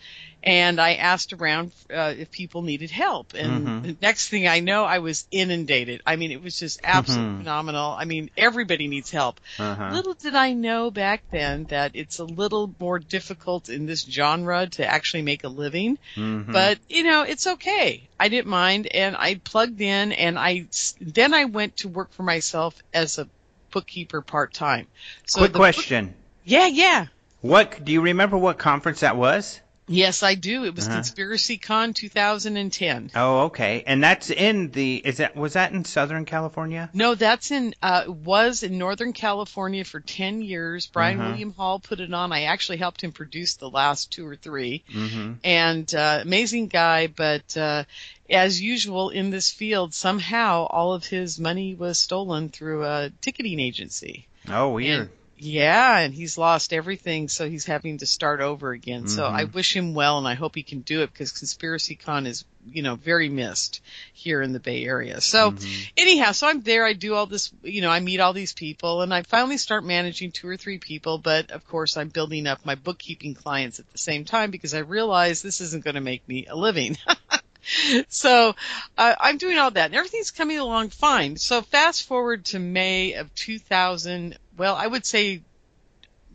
and 0.47 0.79
I 0.81 0.93
asked 0.95 1.33
around 1.33 1.71
uh, 1.93 2.13
if 2.17 2.31
people 2.31 2.62
needed 2.62 2.89
help. 2.91 3.33
And 3.33 3.67
Mhm. 3.67 3.83
the 3.83 3.97
next 4.01 4.29
thing 4.29 4.47
I 4.47 4.60
know, 4.62 4.83
I 4.86 4.99
was 4.99 5.27
inundated. 5.31 6.01
I 6.05 6.15
mean, 6.15 6.31
it 6.31 6.41
was 6.41 6.57
just 6.57 6.79
absolutely 6.83 7.33
Mhm. 7.36 7.38
phenomenal. 7.39 7.91
I 7.91 8.05
mean, 8.05 8.29
everybody 8.38 8.88
needs 8.88 9.12
help. 9.12 9.39
Uh-huh. 9.60 9.89
Little 9.93 10.13
did 10.13 10.36
I 10.36 10.53
know 10.53 10.89
back 10.91 11.23
then 11.31 11.65
that 11.65 11.91
it's 11.93 12.19
a 12.19 12.23
little 12.25 12.73
more 12.79 12.99
difficult 12.99 13.69
in 13.69 13.86
this 13.86 14.03
genre 14.03 14.67
to 14.67 14.86
actually 14.86 15.23
make 15.23 15.43
a 15.43 15.49
living. 15.49 15.97
Mhm. 16.15 16.51
But 16.51 16.79
you 16.89 17.03
know, 17.03 17.23
it's 17.23 17.45
okay. 17.47 18.07
I 18.19 18.29
didn't 18.29 18.47
mind, 18.47 18.88
and 18.88 19.15
I 19.15 19.36
plugged 19.36 19.81
in, 19.81 20.12
and 20.13 20.39
I 20.39 20.65
then 21.01 21.33
I 21.33 21.45
went 21.45 21.77
to 21.77 21.88
work 21.88 22.13
for 22.13 22.23
myself 22.23 22.75
as 22.93 23.17
a 23.17 23.27
bookkeeper 23.71 24.21
part 24.21 24.53
time. 24.53 24.88
So 25.25 25.39
quick 25.41 25.51
the 25.53 25.60
book- 25.60 25.75
question. 25.75 26.15
yeah, 26.45 26.67
yeah. 26.67 27.07
What 27.41 27.83
do 27.86 27.91
you 27.91 28.01
remember 28.01 28.38
what 28.38 28.57
conference 28.57 29.01
that 29.01 29.15
was? 29.15 29.62
Yes, 29.89 30.21
I 30.21 30.36
do. 30.36 30.65
It 30.65 30.76
was 30.76 30.86
Uh-huh. 30.88 30.95
Conspiracy 30.97 31.58
Con 31.58 31.93
2010. 31.93 33.12
Oh, 33.15 33.39
okay. 33.45 33.84
And 33.88 34.04
that's 34.04 34.30
in 34.30 34.71
the 34.71 35.02
is 35.04 35.17
that 35.17 35.36
was 35.36 35.54
that 35.54 35.71
in 35.71 35.86
Southern 35.86 36.26
California? 36.26 36.89
No, 36.93 37.15
that's 37.15 37.52
in 37.52 37.73
uh 37.82 38.04
was 38.08 38.63
in 38.63 38.78
Northern 38.78 39.13
California 39.13 39.86
for 39.86 40.00
10 40.02 40.41
years. 40.41 40.88
Brian 40.88 41.19
Uh-huh. 41.19 41.30
William 41.30 41.54
Hall 41.54 41.80
put 41.80 42.00
it 42.00 42.13
on. 42.13 42.32
I 42.34 42.43
actually 42.43 42.78
helped 42.80 43.02
him 43.02 43.12
produce 43.13 43.56
the 43.56 43.69
last 43.69 44.12
two 44.12 44.28
or 44.28 44.36
three. 44.36 44.84
Mm-hmm. 44.93 45.34
and 45.43 45.95
uh, 45.95 46.19
amazing 46.21 46.67
guy, 46.67 47.08
but 47.08 47.56
uh, 47.56 47.84
as 48.30 48.62
usual 48.62 49.10
in 49.10 49.30
this 49.30 49.52
field, 49.52 49.93
somehow 49.93 50.65
all 50.69 50.93
of 50.93 51.06
his 51.06 51.39
money 51.39 51.76
was 51.76 51.97
stolen 52.00 52.50
through 52.50 52.84
a 52.86 53.12
ticketing 53.21 53.60
agency. 53.60 54.28
Oh, 54.50 54.69
weird. 54.71 55.00
And- 55.02 55.10
yeah, 55.39 56.00
and 56.00 56.13
he's 56.13 56.38
lost 56.38 56.73
everything, 56.73 57.28
so 57.28 57.47
he's 57.47 57.65
having 57.65 58.00
to 58.00 58.08
start 58.08 58.41
over 58.41 58.71
again. 58.71 59.08
So 59.08 59.23
Mhm. 59.23 59.34
I 59.34 59.43
wish 59.43 59.76
him 59.76 59.93
well, 59.93 60.17
and 60.17 60.28
I 60.28 60.34
hope 60.34 60.56
he 60.56 60.63
can 60.63 60.82
do 60.82 61.04
it 61.04 61.13
because 61.13 61.32
Conspiracy 61.32 61.95
Con 61.95 62.26
is, 62.26 62.43
you 62.65 62.82
know, 62.82 62.95
very 62.95 63.30
missed 63.30 63.82
here 64.13 64.41
in 64.41 64.52
the 64.52 64.60
Bay 64.60 64.84
Area. 64.84 65.21
So 65.21 65.52
Mhm. 65.52 65.89
anyhow, 65.95 66.32
so 66.32 66.47
I'm 66.47 66.62
there. 66.62 66.86
I 66.86 66.93
do 66.93 67.13
all 67.13 67.28
this, 67.28 67.52
you 67.62 67.82
know, 67.82 67.91
I 67.91 68.00
meet 68.00 68.19
all 68.19 68.34
these 68.34 68.54
people, 68.54 69.04
and 69.04 69.13
I 69.13 69.21
finally 69.21 69.58
start 69.58 69.86
managing 69.86 70.32
two 70.32 70.47
or 70.47 70.58
three 70.58 70.80
people. 70.80 71.19
But 71.19 71.52
of 71.52 71.65
course, 71.67 71.97
I'm 71.97 72.10
building 72.10 72.47
up 72.47 72.65
my 72.65 72.76
bookkeeping 72.76 73.36
clients 73.36 73.80
at 73.80 73.91
the 73.91 73.97
same 74.00 74.26
time 74.26 74.50
because 74.50 74.73
I 74.73 74.80
realize 74.80 75.41
this 75.41 75.62
isn't 75.62 75.84
going 75.84 75.95
to 75.95 76.02
make 76.02 76.28
me 76.28 76.47
a 76.47 76.56
living. 76.56 76.97
so 78.10 78.56
uh, 78.97 79.15
I'm 79.19 79.38
doing 79.38 79.58
all 79.58 79.71
that, 79.71 79.86
and 79.86 79.95
everything's 79.95 80.32
coming 80.32 80.58
along 80.58 80.89
fine. 80.89 81.38
So 81.38 81.62
fast 81.62 82.04
forward 82.04 82.45
to 82.45 82.60
May 82.60 83.13
of 83.13 83.34
2000. 83.36 84.38
Well, 84.57 84.75
I 84.75 84.87
would 84.87 85.05
say 85.05 85.41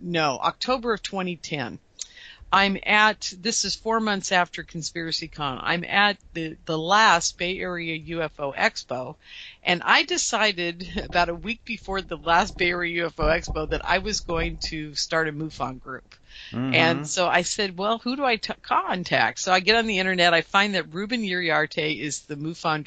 no, 0.00 0.38
October 0.42 0.92
of 0.94 1.02
2010. 1.02 1.78
I'm 2.54 2.76
at 2.84 3.32
this 3.40 3.64
is 3.64 3.74
four 3.74 3.98
months 3.98 4.30
after 4.30 4.62
Conspiracy 4.62 5.26
Con. 5.26 5.58
I'm 5.62 5.84
at 5.84 6.18
the 6.34 6.58
the 6.66 6.76
last 6.76 7.38
Bay 7.38 7.58
Area 7.58 7.98
UFO 8.16 8.54
Expo, 8.54 9.16
and 9.62 9.82
I 9.82 10.02
decided 10.02 10.86
about 11.04 11.30
a 11.30 11.34
week 11.34 11.64
before 11.64 12.02
the 12.02 12.18
last 12.18 12.58
Bay 12.58 12.68
Area 12.68 13.08
UFO 13.08 13.24
Expo 13.34 13.70
that 13.70 13.86
I 13.86 13.98
was 13.98 14.20
going 14.20 14.58
to 14.68 14.94
start 14.94 15.28
a 15.28 15.32
MUFON 15.32 15.80
group. 15.80 16.14
Mhm. 16.50 16.74
And 16.74 17.08
so 17.08 17.26
I 17.26 17.40
said, 17.40 17.78
well, 17.78 17.98
who 17.98 18.16
do 18.16 18.24
I 18.24 18.36
t- 18.36 18.52
contact? 18.60 19.38
So 19.38 19.50
I 19.50 19.60
get 19.60 19.76
on 19.76 19.86
the 19.86 19.98
internet. 19.98 20.34
I 20.34 20.42
find 20.42 20.74
that 20.74 20.92
Ruben 20.92 21.22
Uriarte 21.22 21.98
is 21.98 22.20
the 22.20 22.36
MUFON 22.36 22.84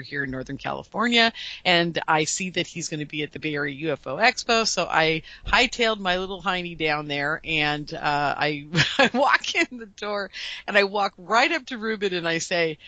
here 0.00 0.24
in 0.24 0.30
Northern 0.30 0.58
California, 0.58 1.32
and 1.64 1.98
I 2.08 2.24
see 2.24 2.50
that 2.50 2.66
he's 2.66 2.88
going 2.88 3.00
to 3.00 3.06
be 3.06 3.22
at 3.22 3.32
the 3.32 3.38
Bay 3.38 3.54
Area 3.54 3.96
UFO 3.96 4.20
Expo. 4.20 4.66
So 4.66 4.86
I 4.88 5.22
hightailed 5.46 5.98
my 5.98 6.18
little 6.18 6.42
hiney 6.42 6.76
down 6.76 7.08
there, 7.08 7.40
and 7.44 7.92
uh, 7.92 8.34
I, 8.36 8.66
I 8.98 9.10
walk 9.12 9.54
in 9.54 9.78
the 9.78 9.86
door, 9.86 10.30
and 10.66 10.76
I 10.76 10.84
walk 10.84 11.14
right 11.18 11.50
up 11.52 11.66
to 11.66 11.78
Ruben, 11.78 12.14
and 12.14 12.26
I 12.26 12.38
say, 12.38 12.78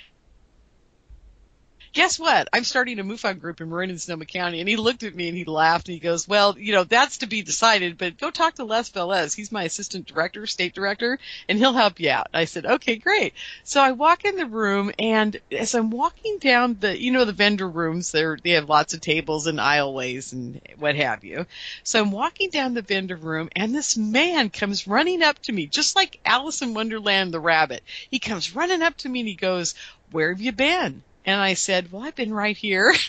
guess 1.95 2.19
what? 2.19 2.49
I'm 2.53 2.65
starting 2.65 2.99
a 2.99 3.05
MUFON 3.05 3.41
group 3.41 3.61
in 3.61 3.71
Marin 3.71 3.89
and 3.89 4.01
Sonoma 4.01 4.27
County. 4.27 4.59
And 4.59 4.69
he 4.69 4.77
looked 4.77 5.05
at 5.05 5.15
me 5.15 5.29
and 5.29 5.39
he 5.39 5.45
laughed 5.45 5.89
and 5.89 5.95
he 5.95 6.01
goes, 6.01 6.27
well, 6.27 6.59
you 6.59 6.73
know, 6.73 6.83
that's 6.83 7.19
to 7.19 7.27
be 7.27 7.43
decided, 7.43 7.97
but 7.97 8.19
go 8.19 8.31
talk 8.31 8.57
to 8.57 8.65
Les 8.65 8.91
Velez. 8.91 9.35
He's 9.35 9.53
my 9.53 9.63
assistant 9.63 10.07
director, 10.07 10.45
state 10.47 10.75
director, 10.75 11.21
and 11.49 11.57
he'll 11.57 11.73
help 11.73 12.01
you 12.01 12.11
out. 12.11 12.27
I 12.35 12.47
said, 12.47 12.67
okay, 12.67 12.97
great. 12.97 13.33
So 13.63 13.81
I 13.81 13.93
walk 13.93 14.25
in 14.25 14.35
the 14.35 14.47
room 14.47 14.91
and 14.99 15.41
as 15.53 15.75
I'm 15.77 15.91
walking 15.91 16.39
down 16.39 16.79
the, 16.81 17.01
you 17.01 17.13
know, 17.13 17.25
the 17.25 17.33
vendor 17.33 17.69
rooms, 17.69 18.11
they're, 18.11 18.37
they 18.43 18.51
have 18.51 18.69
lots 18.69 18.93
of 18.93 19.01
tables 19.01 19.47
and 19.47 19.61
aisleways 19.61 20.33
and 20.33 20.61
what 20.79 20.97
have 20.97 21.23
you. 21.23 21.47
So 21.85 22.01
I'm 22.01 22.11
walking 22.11 22.51
down 22.51 22.75
the 22.75 22.83
vendor 22.83 23.17
room 23.17 23.51
and 23.55 23.73
this 23.73 23.97
man 23.97 24.51
comes 24.51 24.89
running 24.89 25.23
up 25.23 25.39
to 25.43 25.53
me, 25.53 25.67
just 25.67 25.95
like 25.95 26.19
Alice 26.25 26.61
in 26.61 26.75
Wonderland 26.75 27.33
the 27.33 27.39
rabbit. 27.39 27.85
He 28.11 28.19
comes 28.19 28.57
running 28.57 28.83
up 28.83 28.97
to 28.99 29.09
me 29.09 29.21
and 29.21 29.29
he 29.29 29.37
goes, 29.37 29.77
where 30.11 30.31
have 30.31 30.41
you 30.41 30.51
been? 30.51 31.05
And 31.25 31.41
I 31.41 31.55
said, 31.55 31.91
well, 31.91 32.03
I've 32.03 32.15
been 32.15 32.35
right 32.35 32.57
here. 32.57 32.95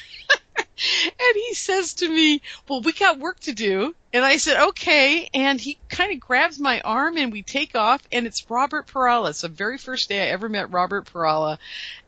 and 0.57 1.35
he 1.35 1.53
says 1.53 1.95
to 1.95 2.09
me, 2.09 2.41
well, 2.67 2.81
we 2.81 2.93
got 2.93 3.19
work 3.19 3.39
to 3.41 3.53
do. 3.53 3.95
And 4.13 4.23
I 4.23 4.37
said, 4.37 4.69
okay. 4.69 5.29
And 5.33 5.59
he 5.59 5.77
kind 5.89 6.13
of 6.13 6.19
grabs 6.19 6.59
my 6.59 6.79
arm 6.81 7.17
and 7.17 7.31
we 7.31 7.43
take 7.43 7.75
off 7.75 8.01
and 8.11 8.25
it's 8.25 8.49
Robert 8.49 8.87
Perala. 8.87 9.31
It's 9.31 9.41
the 9.41 9.49
very 9.49 9.77
first 9.77 10.09
day 10.09 10.23
I 10.23 10.31
ever 10.31 10.47
met 10.47 10.71
Robert 10.71 11.11
Perala. 11.11 11.57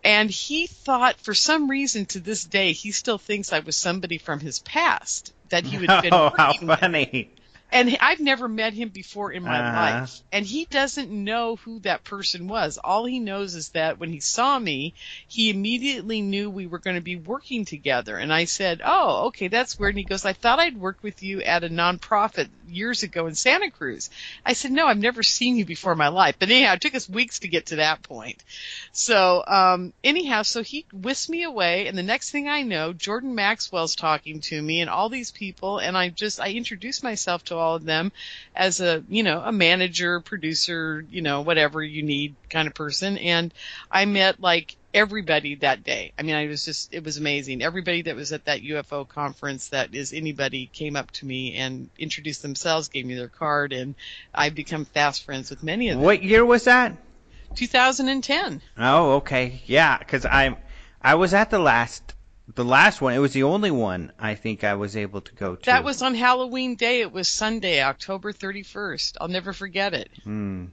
And 0.04 0.30
he 0.30 0.68
thought 0.68 1.20
for 1.20 1.34
some 1.34 1.70
reason 1.70 2.06
to 2.08 2.20
this 2.20 2.46
day, 2.46 2.72
he 2.72 2.92
still 2.92 3.18
thinks 3.18 3.52
I 3.52 3.60
was 3.60 3.76
somebody 3.76 4.18
from 4.18 4.40
his 4.40 4.60
past 4.60 5.34
that 5.50 5.66
he 5.66 5.78
would 5.78 5.90
have 5.90 6.04
been 6.04 6.14
oh, 6.14 6.32
how 6.36 6.50
working 6.50 6.68
with 6.68 6.80
funny. 6.80 7.32
And 7.72 7.98
I've 8.00 8.20
never 8.20 8.48
met 8.48 8.74
him 8.74 8.90
before 8.90 9.32
in 9.32 9.44
my 9.44 9.60
Uh-huh. 9.60 9.72
life. 9.72 10.22
And 10.32 10.46
he 10.46 10.66
doesn't 10.66 11.10
know 11.12 11.56
who 11.58 11.80
that 11.82 12.04
person 12.04 12.48
was. 12.48 12.78
All 12.78 13.06
he 13.06 13.20
knows 13.20 13.56
is 13.56 13.70
that 13.70 14.00
when 14.00 14.12
he 14.12 14.20
saw 14.20 14.58
me, 14.58 14.94
he 15.28 15.50
immediately 15.50 16.22
knew 16.22 16.50
we 16.50 16.68
were 16.68 16.80
going 16.80 16.96
to 16.96 17.02
be 17.02 17.16
working 17.18 17.66
together. 17.66 18.18
And 18.18 18.34
I 18.34 18.46
said, 18.46 18.82
Oh, 18.84 19.28
okay, 19.28 19.48
that's 19.48 19.78
weird. 19.78 19.94
And 19.96 20.00
he 20.00 20.06
goes, 20.06 20.26
I 20.26 20.34
thought 20.34 20.60
I'd 20.60 20.78
worked 20.78 21.04
with 21.04 21.24
you 21.24 21.42
at 21.42 21.64
a 21.64 21.70
nonprofit 21.70 22.50
years 22.68 23.04
ago 23.04 23.28
in 23.28 23.36
Santa 23.36 23.70
Cruz. 23.72 24.10
I 24.46 24.54
said, 24.54 24.72
No, 24.72 24.88
I've 24.88 24.98
never 24.98 25.24
seen 25.24 25.58
you 25.58 25.66
before 25.66 25.92
in 25.94 25.98
my 25.98 26.08
life. 26.10 26.36
But 26.40 26.50
anyhow, 26.50 26.74
it 26.74 26.82
took 26.82 26.96
us 26.96 27.10
weeks 27.10 27.40
to 27.40 27.48
get 27.48 27.68
to 27.68 27.78
that 27.78 28.04
point. 28.04 28.44
So, 28.92 29.44
um, 29.48 29.94
anyhow, 30.04 30.44
so 30.44 30.64
he 30.64 30.86
whisked 30.94 31.30
me 31.30 31.44
away. 31.44 31.88
And 31.88 31.98
the 31.98 32.04
next 32.04 32.32
thing 32.32 32.48
I 32.48 32.64
know, 32.64 32.94
Jordan 32.94 33.36
Maxwell's 33.36 33.96
talking 33.96 34.42
to 34.42 34.62
me 34.62 34.82
and 34.82 34.90
all 34.90 35.10
these 35.10 35.32
people. 35.32 35.80
And 35.80 35.98
I 35.98 36.10
just, 36.10 36.40
I 36.40 36.52
introduced 36.52 37.04
myself 37.04 37.44
to 37.46 37.57
all 37.58 37.76
of 37.76 37.86
them 37.86 38.12
as 38.56 38.82
a, 38.82 39.04
you 39.10 39.24
know, 39.24 39.42
a 39.44 39.52
manager, 39.52 40.20
producer, 40.20 41.06
you 41.10 41.22
know, 41.22 41.42
whatever 41.42 41.84
you 41.84 42.04
need 42.04 42.36
kind 42.50 42.68
of 42.68 42.74
person. 42.74 43.18
And 43.18 43.54
I 43.92 44.06
met 44.06 44.40
like 44.40 44.76
everybody 44.94 45.56
that 45.56 45.84
day. 45.84 46.12
I 46.18 46.24
mean, 46.24 46.36
I 46.36 46.48
was 46.48 46.66
just, 46.66 46.94
it 46.94 47.04
was 47.04 47.18
amazing. 47.18 47.62
Everybody 47.62 48.04
that 48.04 48.16
was 48.16 48.32
at 48.32 48.46
that 48.46 48.62
UFO 48.62 49.08
conference 49.08 49.70
that 49.70 49.94
is 49.94 50.14
anybody 50.14 50.68
came 50.72 50.96
up 50.96 51.12
to 51.12 51.26
me 51.26 51.56
and 51.56 51.90
introduced 51.98 52.42
themselves, 52.42 52.88
gave 52.90 53.06
me 53.06 53.16
their 53.16 53.28
card, 53.28 53.74
and 53.74 53.96
I've 54.34 54.56
become 54.56 54.86
fast 54.86 55.24
friends 55.24 55.50
with 55.50 55.64
many 55.64 55.90
of 55.90 55.98
them. 55.98 56.06
What 56.06 56.24
year 56.24 56.46
was 56.46 56.64
that? 56.66 56.98
2010. 57.56 58.62
Oh, 58.78 59.14
okay. 59.16 59.62
Yeah, 59.66 59.98
because 59.98 60.26
I 60.26 60.58
I 61.02 61.16
was 61.16 61.34
at 61.34 61.50
the 61.50 61.60
last 61.60 62.14
the 62.56 62.66
last 62.66 63.02
one. 63.02 63.14
It 63.14 63.20
was 63.20 63.34
the 63.34 63.44
only 63.44 63.72
one 63.72 64.12
I 64.20 64.36
think 64.36 64.64
I 64.64 64.76
was 64.76 64.96
able 64.96 65.22
to 65.22 65.36
go 65.36 65.56
to. 65.56 65.66
That 65.66 65.84
was 65.84 66.02
on 66.02 66.16
Halloween 66.16 66.76
Day. 66.76 67.02
It 67.02 67.12
was 67.12 67.28
Sunday, 67.28 67.82
October 67.82 68.32
31st. 68.32 69.18
I'll 69.20 69.28
never 69.28 69.54
forget 69.54 69.94
it. 69.94 70.10
Hmm. 70.24 70.66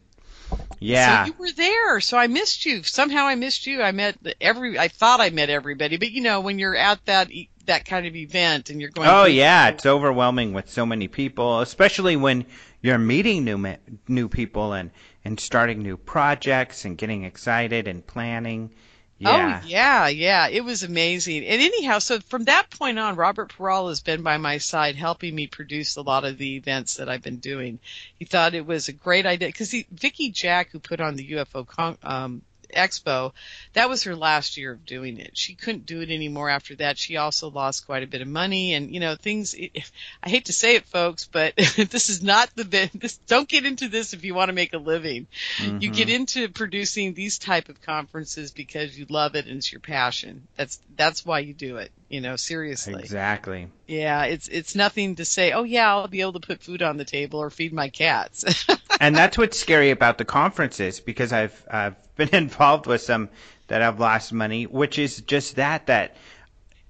Yeah. 0.78 1.24
So 1.24 1.32
you 1.32 1.36
were 1.38 1.52
there. 1.52 2.00
So 2.00 2.18
I 2.18 2.26
missed 2.26 2.66
you. 2.66 2.82
Somehow 2.82 3.26
I 3.26 3.34
missed 3.34 3.66
you. 3.66 3.82
I 3.82 3.92
met 3.92 4.16
every. 4.40 4.78
I 4.78 4.88
thought 4.88 5.20
I 5.20 5.30
met 5.30 5.50
everybody, 5.50 5.96
but 5.96 6.10
you 6.10 6.20
know 6.20 6.40
when 6.40 6.58
you're 6.58 6.76
at 6.76 7.04
that 7.06 7.30
that 7.66 7.84
kind 7.84 8.06
of 8.06 8.14
event 8.14 8.70
and 8.70 8.80
you're 8.80 8.90
going. 8.90 9.08
Oh 9.08 9.24
yeah, 9.24 9.68
it's 9.68 9.86
overwhelming 9.86 10.52
with 10.52 10.70
so 10.70 10.84
many 10.86 11.08
people, 11.08 11.60
especially 11.60 12.16
when 12.16 12.44
you're 12.82 12.98
meeting 12.98 13.44
new 13.44 13.76
new 14.06 14.28
people 14.28 14.74
and 14.74 14.90
and 15.24 15.40
starting 15.40 15.82
new 15.82 15.96
projects 15.96 16.84
and 16.84 16.98
getting 16.98 17.24
excited 17.24 17.88
and 17.88 18.06
planning. 18.06 18.70
Yeah. 19.18 19.60
Oh 19.62 19.66
yeah, 19.66 20.08
yeah. 20.08 20.48
It 20.48 20.64
was 20.64 20.82
amazing. 20.82 21.44
And 21.44 21.62
anyhow, 21.62 21.98
so 22.00 22.20
from 22.20 22.44
that 22.44 22.70
point 22.70 22.98
on, 22.98 23.16
Robert 23.16 23.52
Perala 23.52 23.88
has 23.90 24.00
been 24.00 24.22
by 24.22 24.38
my 24.38 24.58
side, 24.58 24.96
helping 24.96 25.34
me 25.34 25.46
produce 25.46 25.96
a 25.96 26.02
lot 26.02 26.24
of 26.24 26.36
the 26.36 26.56
events 26.56 26.96
that 26.96 27.08
I've 27.08 27.22
been 27.22 27.38
doing. 27.38 27.78
He 28.18 28.24
thought 28.24 28.54
it 28.54 28.66
was 28.66 28.88
a 28.88 28.92
great 28.92 29.26
idea 29.26 29.48
because 29.48 29.74
Vicky 29.90 30.30
Jack, 30.30 30.70
who 30.70 30.78
put 30.80 31.00
on 31.00 31.16
the 31.16 31.32
UFO 31.32 31.66
con- 31.66 31.98
um, 32.02 32.42
Expo, 32.74 33.32
that 33.72 33.88
was 33.88 34.04
her 34.04 34.16
last 34.16 34.56
year 34.56 34.72
of 34.72 34.84
doing 34.84 35.18
it. 35.18 35.36
She 35.36 35.54
couldn't 35.54 35.86
do 35.86 36.00
it 36.00 36.10
anymore 36.10 36.48
after 36.48 36.74
that. 36.76 36.98
She 36.98 37.16
also 37.16 37.50
lost 37.50 37.86
quite 37.86 38.02
a 38.02 38.06
bit 38.08 38.22
of 38.22 38.28
money, 38.28 38.74
and 38.74 38.92
you 38.92 39.00
know 39.00 39.14
things. 39.16 39.54
I 40.22 40.28
hate 40.28 40.46
to 40.46 40.52
say 40.52 40.76
it, 40.76 40.86
folks, 40.86 41.28
but 41.30 41.54
this 41.56 42.10
is 42.10 42.22
not 42.22 42.50
the. 42.54 42.64
This 42.94 43.18
don't 43.28 43.48
get 43.48 43.66
into 43.66 43.88
this 43.88 44.12
if 44.12 44.24
you 44.24 44.34
want 44.34 44.48
to 44.48 44.54
make 44.54 44.72
a 44.72 44.78
living. 44.78 45.26
You 45.80 45.90
get 45.90 46.08
Mhm. 46.08 46.14
into 46.14 46.48
producing 46.48 47.14
these 47.14 47.38
type 47.38 47.68
of 47.68 47.80
conferences 47.82 48.50
because 48.52 48.98
you 48.98 49.06
love 49.08 49.34
it 49.34 49.46
and 49.46 49.58
it's 49.58 49.70
your 49.72 49.80
passion. 49.80 50.46
That's 50.56 50.78
that's 50.96 51.24
why 51.24 51.40
you 51.40 51.54
do 51.54 51.76
it. 51.78 51.90
You 52.08 52.20
know, 52.20 52.36
seriously. 52.36 53.00
Exactly. 53.00 53.68
Yeah, 53.86 54.24
it's 54.24 54.48
it's 54.48 54.74
nothing 54.74 55.16
to 55.16 55.24
say. 55.24 55.52
Oh 55.52 55.64
yeah, 55.64 55.88
I'll 55.88 56.08
be 56.08 56.20
able 56.20 56.34
to 56.34 56.40
put 56.40 56.62
food 56.62 56.82
on 56.82 56.96
the 56.96 57.04
table 57.04 57.40
or 57.40 57.50
feed 57.50 57.72
my 57.72 57.88
cats. 57.88 58.66
and 59.00 59.16
that's 59.16 59.38
what's 59.38 59.58
scary 59.58 59.90
about 59.90 60.18
the 60.18 60.24
conferences 60.24 61.00
because 61.00 61.32
I've 61.32 61.64
I've 61.70 61.96
been 62.16 62.34
involved 62.34 62.86
with 62.86 63.00
some 63.00 63.28
that 63.68 63.80
have 63.80 63.98
lost 63.98 64.32
money, 64.32 64.64
which 64.64 64.98
is 64.98 65.22
just 65.22 65.56
that 65.56 65.86
that 65.86 66.16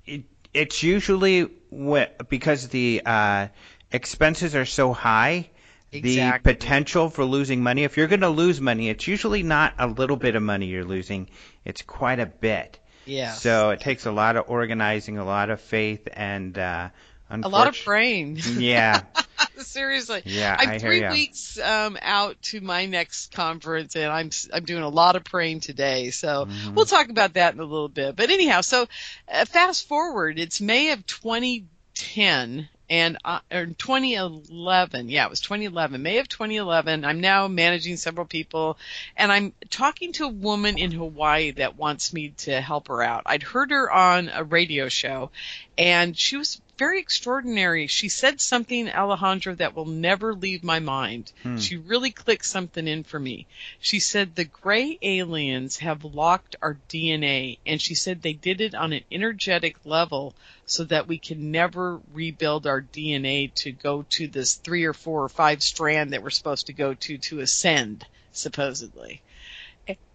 it, 0.06 0.24
it's 0.52 0.82
usually 0.82 1.48
wh- 1.72 2.10
because 2.28 2.68
the 2.68 3.02
uh, 3.06 3.48
expenses 3.92 4.54
are 4.54 4.66
so 4.66 4.92
high. 4.92 5.50
Exactly. 5.92 6.52
The 6.52 6.56
potential 6.56 7.08
for 7.08 7.24
losing 7.24 7.62
money, 7.62 7.84
if 7.84 7.96
you're 7.96 8.08
going 8.08 8.20
to 8.22 8.28
lose 8.28 8.60
money, 8.60 8.88
it's 8.88 9.06
usually 9.06 9.44
not 9.44 9.74
a 9.78 9.86
little 9.86 10.16
bit 10.16 10.34
of 10.34 10.42
money 10.42 10.66
you're 10.66 10.84
losing, 10.84 11.30
it's 11.64 11.82
quite 11.82 12.18
a 12.18 12.26
bit. 12.26 12.80
Yeah. 13.06 13.32
So 13.32 13.70
it 13.70 13.80
takes 13.80 14.06
a 14.06 14.12
lot 14.12 14.36
of 14.36 14.44
organizing, 14.48 15.18
a 15.18 15.24
lot 15.24 15.50
of 15.50 15.60
faith, 15.60 16.08
and 16.12 16.56
uh, 16.58 16.88
a 17.30 17.48
lot 17.48 17.68
of 17.68 17.76
praying. 17.84 18.38
Yeah, 18.58 19.02
Seriously. 19.58 20.22
yeah, 20.24 20.56
I'm 20.58 20.68
I 20.70 20.78
three 20.78 21.06
weeks 21.08 21.58
um, 21.58 21.98
out 22.00 22.40
to 22.42 22.60
my 22.60 22.86
next 22.86 23.32
conference, 23.32 23.96
and 23.96 24.06
I'm 24.12 24.30
I'm 24.52 24.64
doing 24.64 24.82
a 24.82 24.88
lot 24.88 25.16
of 25.16 25.24
praying 25.24 25.60
today. 25.60 26.10
So 26.10 26.46
Mhm. 26.46 26.74
we'll 26.74 26.84
talk 26.84 27.08
about 27.08 27.34
that 27.34 27.54
in 27.54 27.60
a 27.60 27.64
little 27.64 27.88
bit. 27.88 28.14
But 28.16 28.30
anyhow, 28.30 28.60
so 28.60 28.86
uh, 29.28 29.44
fast 29.46 29.88
forward, 29.88 30.38
it's 30.38 30.60
May 30.60 30.92
of 30.92 31.04
2010. 31.06 32.68
And 32.94 33.18
uh, 33.24 33.40
or 33.50 33.66
2011, 33.66 35.08
yeah, 35.08 35.24
it 35.24 35.30
was 35.30 35.40
2011, 35.40 36.00
May 36.00 36.18
of 36.18 36.28
2011. 36.28 37.04
I'm 37.04 37.20
now 37.20 37.48
managing 37.48 37.96
several 37.96 38.24
people, 38.24 38.78
and 39.16 39.32
I'm 39.32 39.52
talking 39.68 40.12
to 40.12 40.26
a 40.26 40.28
woman 40.28 40.78
in 40.78 40.92
Hawaii 40.92 41.50
that 41.50 41.76
wants 41.76 42.12
me 42.12 42.28
to 42.44 42.60
help 42.60 42.86
her 42.86 43.02
out. 43.02 43.24
I'd 43.26 43.42
heard 43.42 43.72
her 43.72 43.90
on 43.90 44.30
a 44.32 44.44
radio 44.44 44.88
show, 44.88 45.32
and 45.76 46.16
she 46.16 46.36
was 46.36 46.60
very 46.76 46.98
extraordinary. 46.98 47.86
She 47.86 48.08
said 48.08 48.40
something, 48.40 48.88
Alejandro, 48.88 49.54
that 49.56 49.74
will 49.74 49.86
never 49.86 50.34
leave 50.34 50.64
my 50.64 50.80
mind. 50.80 51.32
Hmm. 51.42 51.58
She 51.58 51.76
really 51.76 52.10
clicked 52.10 52.46
something 52.46 52.86
in 52.86 53.04
for 53.04 53.20
me. 53.20 53.46
She 53.80 54.00
said 54.00 54.34
the 54.34 54.44
gray 54.44 54.98
aliens 55.02 55.78
have 55.78 56.04
locked 56.04 56.56
our 56.60 56.76
DNA, 56.88 57.58
and 57.64 57.80
she 57.80 57.94
said 57.94 58.22
they 58.22 58.32
did 58.32 58.60
it 58.60 58.74
on 58.74 58.92
an 58.92 59.04
energetic 59.10 59.76
level 59.84 60.34
so 60.66 60.84
that 60.84 61.06
we 61.06 61.18
can 61.18 61.50
never 61.50 62.00
rebuild 62.12 62.66
our 62.66 62.80
DNA 62.80 63.52
to 63.54 63.70
go 63.72 64.04
to 64.10 64.26
this 64.26 64.54
three 64.54 64.84
or 64.84 64.94
four 64.94 65.24
or 65.24 65.28
five 65.28 65.62
strand 65.62 66.12
that 66.12 66.22
we're 66.22 66.30
supposed 66.30 66.66
to 66.66 66.72
go 66.72 66.94
to 66.94 67.18
to 67.18 67.40
ascend, 67.40 68.06
supposedly. 68.32 69.22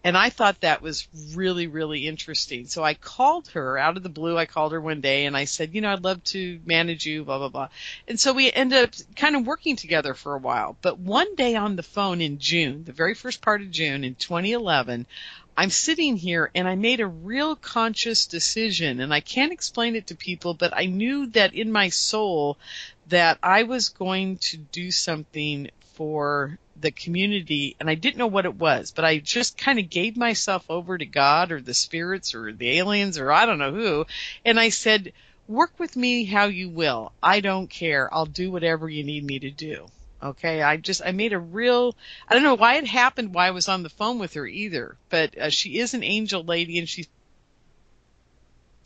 And 0.04 0.18
I 0.18 0.30
thought 0.30 0.62
that 0.62 0.82
was 0.82 1.08
really, 1.36 1.68
really 1.68 2.08
interesting. 2.08 2.68
So 2.68 2.84
I 2.84 2.94
called 2.94 3.50
her 3.50 3.78
out 3.78 3.98
of 3.98 4.04
the 4.04 4.10
blue. 4.10 4.38
I 4.38 4.46
called 4.46 4.72
her 4.72 4.80
one 4.80 5.02
day 5.02 5.26
and 5.26 5.36
I 5.36 5.44
said, 5.44 5.76
you 5.76 5.82
know, 5.82 5.92
I'd 5.92 6.04
love 6.04 6.24
to 6.26 6.60
manage 6.66 7.06
you, 7.06 7.26
blah, 7.26 7.38
blah, 7.38 7.50
blah. 7.50 7.68
And 8.08 8.20
so 8.20 8.34
we 8.34 8.52
ended 8.52 8.84
up 8.86 9.16
kind 9.16 9.36
of 9.36 9.46
working 9.46 9.76
together 9.76 10.14
for 10.14 10.36
a 10.36 10.40
while. 10.40 10.78
But 10.82 11.00
one 11.00 11.36
day 11.36 11.56
on 11.56 11.76
the 11.76 11.84
phone 11.84 12.22
in 12.22 12.40
June, 12.40 12.86
the 12.86 12.94
very 12.94 13.14
first 13.14 13.42
part 13.42 13.62
of 13.62 13.72
June 13.72 14.04
in 14.04 14.16
2011, 14.16 15.06
I'm 15.58 15.70
sitting 15.70 16.16
here 16.16 16.50
and 16.56 16.70
I 16.70 16.76
made 16.76 17.02
a 17.02 17.08
real 17.08 17.58
conscious 17.58 18.28
decision 18.28 19.02
and 19.02 19.14
I 19.14 19.20
can't 19.20 19.52
explain 19.52 19.98
it 19.98 20.08
to 20.08 20.16
people, 20.16 20.54
but 20.54 20.72
I 20.74 20.86
knew 20.86 21.28
that 21.32 21.54
in 21.54 21.70
my 21.70 21.90
soul 21.90 22.58
that 23.08 23.40
I 23.44 23.64
was 23.64 23.90
going 23.90 24.38
to 24.38 24.58
do 24.58 24.92
something 24.92 25.70
for 26.00 26.58
the 26.80 26.92
community 26.92 27.76
and 27.78 27.90
I 27.90 27.96
didn't 27.96 28.20
know 28.20 28.28
what 28.28 28.46
it 28.46 28.56
was, 28.56 28.92
but 28.92 29.04
I 29.04 29.18
just 29.18 29.58
kind 29.58 29.80
of 29.80 29.90
gave 29.90 30.16
myself 30.16 30.64
over 30.70 30.98
to 30.98 31.06
God 31.06 31.52
or 31.52 31.60
the 31.60 31.74
spirits 31.74 32.34
or 32.34 32.54
the 32.54 32.78
aliens 32.78 33.18
or 33.18 33.34
I 33.34 33.46
don't 33.46 33.60
know 33.60 33.74
who. 33.74 34.06
And 34.46 34.58
I 34.58 34.70
said, 34.70 35.12
work 35.46 35.78
with 35.78 35.98
me 35.98 36.24
how 36.24 36.46
you 36.46 36.70
will. 36.70 37.12
I 37.22 37.42
don't 37.42 37.70
care. 37.70 38.08
I'll 38.14 38.26
do 38.26 38.50
whatever 38.50 38.88
you 38.88 39.04
need 39.04 39.26
me 39.26 39.40
to 39.40 39.52
do. 39.52 39.88
Okay. 40.24 40.62
I 40.62 40.78
just, 40.78 41.02
I 41.06 41.12
made 41.12 41.34
a 41.34 41.40
real, 41.40 41.98
I 42.30 42.34
don't 42.34 42.44
know 42.44 42.56
why 42.56 42.76
it 42.78 42.88
happened, 42.88 43.34
why 43.34 43.48
I 43.48 43.52
was 43.52 43.68
on 43.68 43.84
the 43.84 43.90
phone 43.90 44.20
with 44.20 44.36
her 44.36 44.48
either, 44.48 44.96
but 45.10 45.38
uh, 45.38 45.50
she 45.50 45.80
is 45.80 45.94
an 45.94 46.04
angel 46.06 46.46
lady 46.46 46.80
and 46.80 46.88
she 46.88 47.08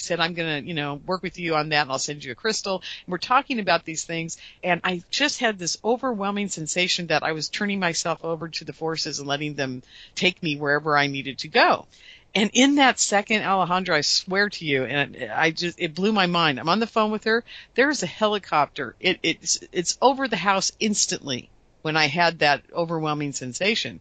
said, 0.04 0.20
I'm 0.20 0.34
going 0.34 0.64
to, 0.64 0.68
you 0.68 0.74
know, 0.74 0.96
work 1.06 1.24
with 1.24 1.40
you 1.40 1.56
on 1.56 1.70
that 1.70 1.84
and 1.84 1.92
I'll 1.92 2.00
send 2.00 2.24
you 2.24 2.32
a 2.32 2.36
crystal. 2.36 2.84
And 3.06 3.12
we're 3.12 3.18
talking 3.18 3.60
about 3.60 3.86
these 3.86 4.04
things. 4.04 4.38
And 4.64 4.82
I 4.84 5.04
just 5.10 5.40
had 5.40 5.58
this 5.58 5.78
overwhelming 5.84 6.50
sensation 6.50 7.08
that 7.08 7.24
I 7.24 7.32
was 7.32 7.50
turning 7.50 7.80
myself 7.80 8.24
over 8.24 8.50
to 8.50 8.66
the 8.66 8.74
forces 8.74 9.20
and 9.20 9.28
letting 9.28 9.56
them 9.56 9.84
take 10.16 10.44
me 10.44 10.58
wherever 10.58 10.98
I 10.98 11.08
needed 11.08 11.40
to 11.40 11.48
go. 11.48 11.88
And 12.36 12.50
in 12.54 12.76
that 12.76 13.00
second, 13.00 13.44
Alejandro, 13.44 13.96
I 13.96 14.02
swear 14.02 14.50
to 14.50 14.66
you, 14.66 14.86
and 14.86 15.32
I 15.32 15.52
just, 15.52 15.80
it 15.80 15.94
blew 15.94 16.12
my 16.12 16.26
mind. 16.26 16.60
I'm 16.60 16.70
on 16.70 16.80
the 16.80 16.88
phone 16.88 17.12
with 17.12 17.26
her. 17.26 17.44
There's 17.76 18.02
a 18.02 18.08
helicopter. 18.08 18.96
It, 19.00 19.20
it's, 19.22 19.60
it's 19.72 20.00
over 20.02 20.28
the 20.28 20.36
house 20.38 20.72
instantly 20.80 21.50
when 21.84 21.96
I 21.96 22.08
had 22.08 22.40
that 22.40 22.64
overwhelming 22.74 23.34
sensation. 23.34 24.00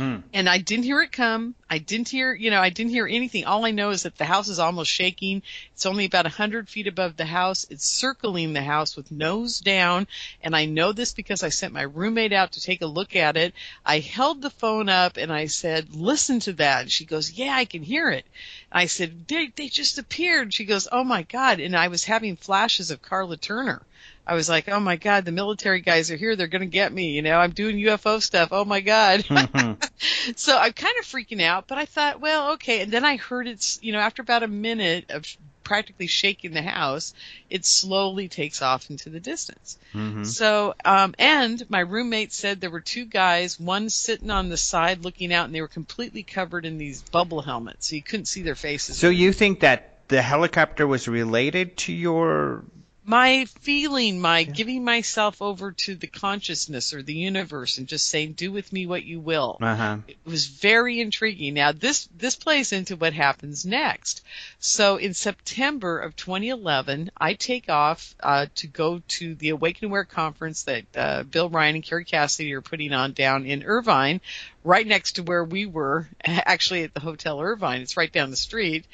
Hmm. 0.00 0.20
And 0.32 0.48
I 0.48 0.56
didn't 0.56 0.86
hear 0.86 1.02
it 1.02 1.12
come. 1.12 1.54
I 1.68 1.76
didn't 1.76 2.08
hear, 2.08 2.32
you 2.32 2.50
know, 2.50 2.62
I 2.62 2.70
didn't 2.70 2.92
hear 2.92 3.06
anything. 3.06 3.44
All 3.44 3.66
I 3.66 3.70
know 3.70 3.90
is 3.90 4.04
that 4.04 4.16
the 4.16 4.24
house 4.24 4.48
is 4.48 4.58
almost 4.58 4.90
shaking. 4.90 5.42
It's 5.74 5.84
only 5.84 6.06
about 6.06 6.24
a 6.24 6.30
hundred 6.30 6.70
feet 6.70 6.86
above 6.86 7.18
the 7.18 7.26
house. 7.26 7.66
It's 7.68 7.84
circling 7.84 8.54
the 8.54 8.62
house 8.62 8.96
with 8.96 9.12
nose 9.12 9.60
down. 9.60 10.06
And 10.42 10.56
I 10.56 10.64
know 10.64 10.92
this 10.92 11.12
because 11.12 11.42
I 11.42 11.50
sent 11.50 11.74
my 11.74 11.82
roommate 11.82 12.32
out 12.32 12.52
to 12.52 12.62
take 12.62 12.80
a 12.80 12.86
look 12.86 13.14
at 13.14 13.36
it. 13.36 13.52
I 13.84 13.98
held 13.98 14.40
the 14.40 14.48
phone 14.48 14.88
up 14.88 15.18
and 15.18 15.30
I 15.30 15.44
said, 15.44 15.94
listen 15.94 16.40
to 16.40 16.54
that. 16.54 16.80
And 16.80 16.90
she 16.90 17.04
goes, 17.04 17.32
yeah, 17.32 17.54
I 17.54 17.66
can 17.66 17.82
hear 17.82 18.08
it. 18.08 18.24
I 18.72 18.86
said, 18.86 19.28
they, 19.28 19.48
they 19.54 19.68
just 19.68 19.98
appeared. 19.98 20.54
She 20.54 20.64
goes, 20.64 20.88
oh 20.90 21.04
my 21.04 21.24
God. 21.24 21.60
And 21.60 21.76
I 21.76 21.88
was 21.88 22.04
having 22.04 22.36
flashes 22.36 22.90
of 22.90 23.02
Karla 23.02 23.36
Turner. 23.36 23.82
I 24.26 24.34
was 24.34 24.48
like, 24.48 24.68
oh 24.68 24.78
my 24.80 24.96
God, 24.96 25.24
the 25.24 25.32
military 25.32 25.80
guys 25.80 26.10
are 26.10 26.16
here. 26.16 26.36
They're 26.36 26.46
going 26.46 26.60
to 26.60 26.66
get 26.66 26.92
me. 26.92 27.10
You 27.10 27.22
know, 27.22 27.38
I'm 27.38 27.50
doing 27.50 27.76
UFO 27.76 28.22
stuff. 28.22 28.50
Oh 28.52 28.64
my 28.64 28.80
God. 28.80 29.24
so 30.36 30.56
I'm 30.56 30.72
kind 30.72 30.94
of 31.00 31.04
freaking 31.04 31.42
out, 31.42 31.66
but 31.66 31.78
I 31.78 31.84
thought, 31.84 32.20
well, 32.20 32.52
okay. 32.52 32.82
And 32.82 32.92
then 32.92 33.04
I 33.04 33.16
heard 33.16 33.48
it's, 33.48 33.78
you 33.82 33.92
know, 33.92 33.98
after 33.98 34.22
about 34.22 34.42
a 34.42 34.48
minute 34.48 35.06
of 35.10 35.26
practically 35.64 36.06
shaking 36.08 36.52
the 36.52 36.62
house, 36.62 37.14
it 37.48 37.64
slowly 37.64 38.28
takes 38.28 38.60
off 38.60 38.90
into 38.90 39.08
the 39.08 39.20
distance. 39.20 39.78
Mhm. 39.94 40.26
So, 40.26 40.74
um, 40.84 41.14
and 41.18 41.64
my 41.70 41.80
roommate 41.80 42.32
said 42.32 42.60
there 42.60 42.70
were 42.70 42.80
two 42.80 43.04
guys, 43.04 43.58
one 43.58 43.88
sitting 43.88 44.30
on 44.30 44.48
the 44.48 44.56
side 44.56 45.04
looking 45.04 45.32
out, 45.32 45.46
and 45.46 45.54
they 45.54 45.60
were 45.60 45.68
completely 45.68 46.24
covered 46.24 46.66
in 46.66 46.76
these 46.78 47.02
bubble 47.02 47.40
helmets, 47.42 47.88
so 47.88 47.96
you 47.96 48.02
couldn't 48.02 48.26
see 48.26 48.42
their 48.42 48.56
faces. 48.56 48.98
So 48.98 49.10
you 49.10 49.32
think 49.32 49.60
that 49.60 50.08
the 50.08 50.22
helicopter 50.22 50.86
was 50.86 51.06
related 51.06 51.76
to 51.78 51.92
your? 51.92 52.64
My 53.04 53.46
feeling, 53.60 54.20
my 54.20 54.44
giving 54.44 54.84
myself 54.84 55.40
over 55.40 55.72
to 55.72 55.94
the 55.94 56.06
consciousness 56.06 56.92
or 56.92 57.02
the 57.02 57.14
universe 57.14 57.78
and 57.78 57.88
just 57.88 58.06
saying, 58.06 58.32
do 58.32 58.52
with 58.52 58.72
me 58.72 58.86
what 58.86 59.04
you 59.04 59.20
will. 59.20 59.56
Uh 59.60 59.74
huh. 59.74 59.96
It 60.06 60.18
was 60.24 60.46
very 60.46 61.00
intriguing. 61.00 61.54
Now 61.54 61.72
this, 61.72 62.08
this 62.16 62.36
plays 62.36 62.72
into 62.72 62.96
what 62.96 63.12
happens 63.14 63.64
next. 63.64 64.22
So 64.58 64.96
in 64.96 65.14
September 65.14 65.98
of 65.98 66.14
2011, 66.14 67.10
I 67.16 67.34
take 67.34 67.68
off, 67.70 68.14
uh, 68.20 68.46
to 68.56 68.66
go 68.66 69.02
to 69.08 69.34
the 69.34 69.50
Awake 69.50 69.78
and 69.80 69.90
Aware 69.90 70.04
conference 70.04 70.64
that, 70.64 70.84
uh, 70.94 71.22
Bill 71.22 71.48
Ryan 71.48 71.76
and 71.76 71.84
Kerry 71.84 72.04
Cassidy 72.04 72.52
are 72.52 72.60
putting 72.60 72.92
on 72.92 73.12
down 73.12 73.46
in 73.46 73.62
Irvine, 73.62 74.20
right 74.62 74.86
next 74.86 75.12
to 75.12 75.22
where 75.22 75.44
we 75.44 75.64
were, 75.64 76.08
actually 76.24 76.84
at 76.84 76.94
the 76.94 77.00
Hotel 77.00 77.40
Irvine. 77.40 77.80
It's 77.80 77.96
right 77.96 78.12
down 78.12 78.30
the 78.30 78.36
street. 78.36 78.84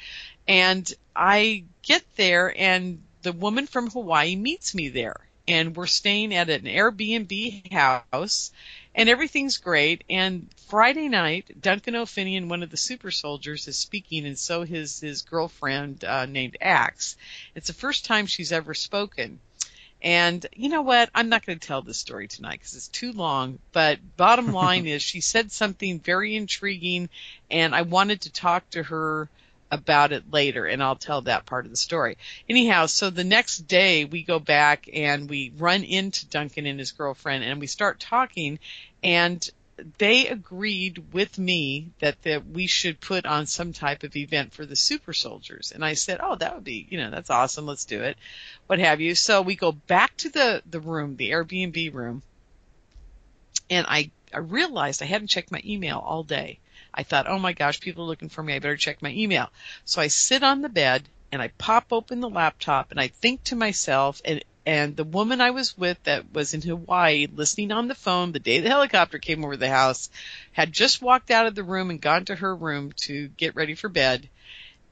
And 0.47 0.91
I 1.13 1.65
get 1.81 2.03
there 2.15 2.53
and 2.57 3.01
the 3.27 3.33
woman 3.33 3.67
from 3.67 3.89
Hawaii 3.89 4.37
meets 4.37 4.73
me 4.73 4.87
there. 4.87 5.19
And 5.49 5.75
we're 5.75 5.85
staying 5.85 6.33
at 6.33 6.49
an 6.49 6.61
Airbnb 6.61 7.73
house 7.73 8.53
and 8.95 9.09
everything's 9.09 9.57
great. 9.57 10.05
And 10.09 10.47
Friday 10.69 11.09
night, 11.09 11.61
Duncan 11.61 11.97
O'Finioan, 11.97 12.47
one 12.47 12.63
of 12.63 12.69
the 12.69 12.77
super 12.77 13.11
soldiers, 13.11 13.67
is 13.67 13.77
speaking, 13.77 14.25
and 14.25 14.39
so 14.39 14.63
his 14.63 15.01
his 15.01 15.23
girlfriend 15.23 16.05
uh, 16.05 16.25
named 16.25 16.55
Axe. 16.61 17.17
It's 17.53 17.67
the 17.67 17.73
first 17.73 18.05
time 18.05 18.27
she's 18.27 18.53
ever 18.53 18.73
spoken. 18.73 19.41
And 20.01 20.45
you 20.55 20.69
know 20.69 20.83
what? 20.83 21.09
I'm 21.13 21.27
not 21.27 21.45
going 21.45 21.59
to 21.59 21.67
tell 21.67 21.81
this 21.81 21.97
story 21.97 22.29
tonight 22.29 22.59
because 22.59 22.75
it's 22.75 22.87
too 22.87 23.11
long. 23.11 23.59
But 23.73 23.99
bottom 24.15 24.53
line 24.63 24.87
is, 24.87 25.01
she 25.01 25.19
said 25.19 25.51
something 25.51 25.99
very 25.99 26.33
intriguing, 26.37 27.09
and 27.51 27.75
I 27.75 27.81
wanted 27.81 28.21
to 28.21 28.31
talk 28.31 28.69
to 28.69 28.83
her 28.83 29.27
about 29.71 30.11
it 30.11 30.31
later, 30.31 30.65
and 30.65 30.81
I'll 30.81 30.95
tell 30.95 31.21
that 31.21 31.45
part 31.45 31.65
of 31.65 31.71
the 31.71 31.77
story. 31.77 32.17
Anyhow, 32.49 32.85
so 32.85 33.09
the 33.09 33.23
next 33.23 33.67
day 33.67 34.05
we 34.05 34.23
go 34.23 34.39
back 34.39 34.89
and 34.91 35.29
we 35.29 35.51
run 35.57 35.83
into 35.83 36.25
Duncan 36.27 36.65
and 36.65 36.79
his 36.79 36.91
girlfriend, 36.91 37.43
and 37.43 37.59
we 37.59 37.67
start 37.67 37.99
talking, 37.99 38.59
and 39.03 39.47
they 39.97 40.27
agreed 40.27 41.13
with 41.13 41.37
me 41.37 41.91
that 41.99 42.21
that 42.23 42.47
we 42.47 42.65
should 42.67 42.99
put 42.99 43.25
on 43.25 43.45
some 43.45 43.73
type 43.73 44.03
of 44.03 44.15
event 44.15 44.53
for 44.53 44.65
the 44.65 44.75
super 44.75 45.13
soldiers. 45.13 45.71
And 45.71 45.85
I 45.85 45.93
said, 45.93 46.19
"Oh, 46.21 46.35
that 46.35 46.55
would 46.55 46.63
be, 46.63 46.87
you 46.89 46.97
know, 46.97 47.11
that's 47.11 47.29
awesome. 47.29 47.65
Let's 47.65 47.85
do 47.85 48.01
it." 48.01 48.17
What 48.65 48.79
have 48.79 49.01
you? 49.01 49.13
So 49.15 49.41
we 49.41 49.55
go 49.55 49.71
back 49.71 50.17
to 50.17 50.29
the 50.29 50.63
the 50.65 50.79
room, 50.79 51.15
the 51.15 51.31
Airbnb 51.31 51.93
room, 51.93 52.23
and 53.69 53.85
I 53.87 54.09
I 54.33 54.39
realized 54.39 55.01
I 55.01 55.05
hadn't 55.05 55.27
checked 55.27 55.51
my 55.51 55.61
email 55.63 55.99
all 55.99 56.23
day. 56.23 56.59
I 56.97 57.03
thought, 57.03 57.27
"Oh 57.27 57.37
my 57.37 57.53
gosh, 57.53 57.79
people 57.79 58.03
are 58.05 58.07
looking 58.07 58.29
for 58.29 58.41
me. 58.41 58.55
I 58.55 58.59
better 58.59 58.75
check 58.75 59.03
my 59.03 59.11
email." 59.11 59.51
So 59.85 60.01
I 60.01 60.07
sit 60.07 60.41
on 60.41 60.61
the 60.61 60.69
bed 60.69 61.07
and 61.31 61.41
I 61.41 61.49
pop 61.49 61.93
open 61.93 62.21
the 62.21 62.29
laptop 62.29 62.89
and 62.89 62.99
I 62.99 63.07
think 63.07 63.43
to 63.45 63.55
myself 63.55 64.21
and 64.25 64.43
and 64.65 64.97
the 64.97 65.03
woman 65.03 65.39
I 65.39 65.51
was 65.51 65.77
with 65.77 66.01
that 66.03 66.33
was 66.33 66.53
in 66.53 66.61
Hawaii 66.61 67.27
listening 67.31 67.71
on 67.71 67.87
the 67.87 67.95
phone 67.95 68.31
the 68.31 68.39
day 68.39 68.59
the 68.59 68.69
helicopter 68.69 69.19
came 69.19 69.45
over 69.45 69.55
the 69.55 69.69
house 69.69 70.09
had 70.51 70.73
just 70.73 71.01
walked 71.01 71.29
out 71.31 71.45
of 71.45 71.55
the 71.55 71.63
room 71.63 71.89
and 71.89 72.01
gone 72.01 72.25
to 72.25 72.35
her 72.35 72.55
room 72.55 72.91
to 73.03 73.27
get 73.29 73.55
ready 73.55 73.75
for 73.75 73.89
bed. 73.89 74.27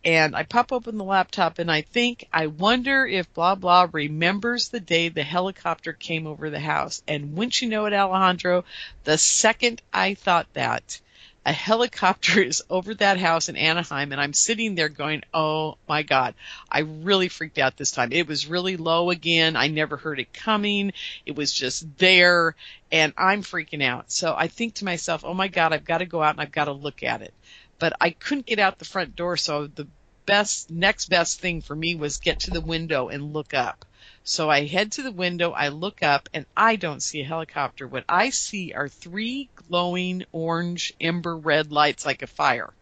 And 0.06 0.36
I 0.36 0.44
pop 0.44 0.72
open 0.72 1.00
the 1.00 1.04
laptop 1.04 1.58
and 1.58 1.72
I 1.72 1.82
think, 1.82 2.28
I 2.32 2.46
wonder 2.46 3.08
if 3.08 3.34
blah 3.34 3.56
blah 3.56 3.88
remembers 3.92 4.70
the 4.70 4.80
day 4.80 5.10
the 5.10 5.24
helicopter 5.24 5.94
came 5.94 6.28
over 6.28 6.52
the 6.52 6.60
house. 6.60 7.02
And 7.08 7.36
wouldn't 7.36 7.60
you 7.62 7.68
know 7.68 7.86
it, 7.86 7.94
Alejandro, 7.94 8.64
the 9.04 9.18
second 9.18 9.82
I 9.92 10.14
thought 10.14 10.48
that, 10.54 11.02
a 11.46 11.54
helicopter 11.54 12.42
is 12.42 12.64
over 12.70 12.94
that 12.96 13.20
house 13.20 13.50
in 13.50 13.56
Anaheim 13.56 14.12
and 14.12 14.20
I'm 14.22 14.34
sitting 14.34 14.76
there 14.76 14.90
going, 14.90 15.24
Oh 15.34 15.78
my 15.88 16.04
God, 16.04 16.36
I 16.70 16.80
really 16.80 17.30
freaked 17.30 17.60
out 17.60 17.78
this 17.78 17.92
time. 17.92 18.12
It 18.12 18.28
was 18.28 18.48
really 18.48 18.78
low 18.78 19.10
again. 19.10 19.56
I 19.56 19.68
never 19.68 19.98
heard 19.98 20.20
it 20.20 20.34
coming. 20.34 20.94
It 21.26 21.36
was 21.36 21.54
just 21.54 21.98
there 21.98 22.56
and 22.92 23.14
I'm 23.18 23.44
freaking 23.44 23.84
out. 23.84 24.12
So 24.12 24.34
I 24.38 24.48
think 24.48 24.76
to 24.76 24.86
myself, 24.86 25.24
Oh 25.24 25.34
my 25.34 25.48
God, 25.48 25.74
I've 25.74 25.86
got 25.86 26.00
to 26.00 26.06
go 26.06 26.22
out 26.24 26.36
and 26.36 26.42
I've 26.42 26.52
got 26.52 26.66
to 26.66 26.74
look 26.74 27.04
at 27.04 27.22
it 27.22 27.34
but 27.80 27.94
I 28.00 28.12
couldn't 28.12 28.46
get 28.46 28.60
out 28.60 28.80
the 28.80 28.86
front 28.86 29.16
door. 29.16 29.38
So 29.38 29.68
the 29.68 29.88
best, 30.26 30.72
next 30.72 31.10
best 31.10 31.40
thing 31.40 31.62
for 31.62 31.76
me 31.76 31.96
was 31.96 32.18
get 32.18 32.42
to 32.42 32.52
the 32.52 32.62
window 32.62 33.10
and 33.10 33.34
look 33.34 33.54
up. 33.54 33.86
So 34.28 34.50
I 34.50 34.66
head 34.66 34.92
to 34.94 35.04
the 35.04 35.12
window, 35.12 35.52
I 35.52 35.68
look 35.68 36.02
up, 36.02 36.30
and 36.34 36.48
I 36.58 36.78
don't 36.78 37.04
see 37.04 37.22
a 37.22 37.26
helicopter. 37.26 37.88
What 37.88 38.06
I 38.10 38.32
see 38.32 38.74
are 38.74 38.90
three 38.90 39.50
glowing 39.56 40.26
orange 40.32 40.92
ember 41.00 41.38
red 41.38 41.72
lights 41.72 42.08
like 42.08 42.24
a 42.24 42.28
fire 42.28 42.74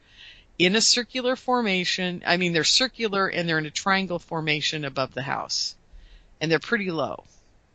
in 0.57 0.77
a 0.77 0.81
circular 0.81 1.35
formation. 1.35 2.23
I 2.25 2.37
mean, 2.37 2.53
they're 2.53 2.63
circular 2.63 3.27
and 3.27 3.47
they're 3.47 3.57
in 3.57 3.65
a 3.65 3.71
triangle 3.71 4.19
formation 4.19 4.85
above 4.85 5.13
the 5.13 5.23
house. 5.23 5.75
And 6.39 6.49
they're 6.49 6.59
pretty 6.59 6.91
low. 6.91 7.25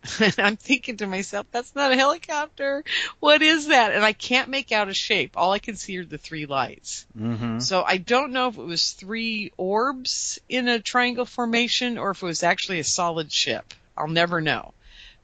And 0.20 0.34
I'm 0.38 0.56
thinking 0.56 0.96
to 0.98 1.06
myself, 1.06 1.46
that's 1.50 1.74
not 1.74 1.92
a 1.92 1.96
helicopter. 1.96 2.84
What 3.20 3.42
is 3.42 3.68
that? 3.68 3.92
And 3.92 4.04
I 4.04 4.12
can't 4.12 4.48
make 4.48 4.72
out 4.72 4.88
a 4.88 4.94
shape. 4.94 5.32
All 5.36 5.52
I 5.52 5.58
can 5.58 5.76
see 5.76 5.98
are 5.98 6.04
the 6.04 6.18
three 6.18 6.46
lights. 6.46 7.06
Mm-hmm. 7.18 7.60
So 7.60 7.82
I 7.82 7.98
don't 7.98 8.32
know 8.32 8.48
if 8.48 8.58
it 8.58 8.62
was 8.62 8.92
three 8.92 9.52
orbs 9.56 10.38
in 10.48 10.68
a 10.68 10.80
triangle 10.80 11.24
formation 11.24 11.98
or 11.98 12.10
if 12.10 12.22
it 12.22 12.26
was 12.26 12.42
actually 12.42 12.80
a 12.80 12.84
solid 12.84 13.32
ship. 13.32 13.74
I'll 13.96 14.08
never 14.08 14.40
know 14.40 14.72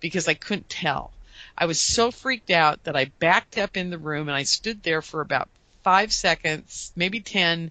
because 0.00 0.28
I 0.28 0.34
couldn't 0.34 0.68
tell. 0.68 1.12
I 1.56 1.66
was 1.66 1.80
so 1.80 2.10
freaked 2.10 2.50
out 2.50 2.84
that 2.84 2.96
I 2.96 3.06
backed 3.06 3.58
up 3.58 3.76
in 3.76 3.90
the 3.90 3.98
room 3.98 4.28
and 4.28 4.36
I 4.36 4.42
stood 4.42 4.82
there 4.82 5.02
for 5.02 5.20
about 5.20 5.48
five 5.82 6.12
seconds, 6.12 6.92
maybe 6.96 7.20
ten, 7.20 7.70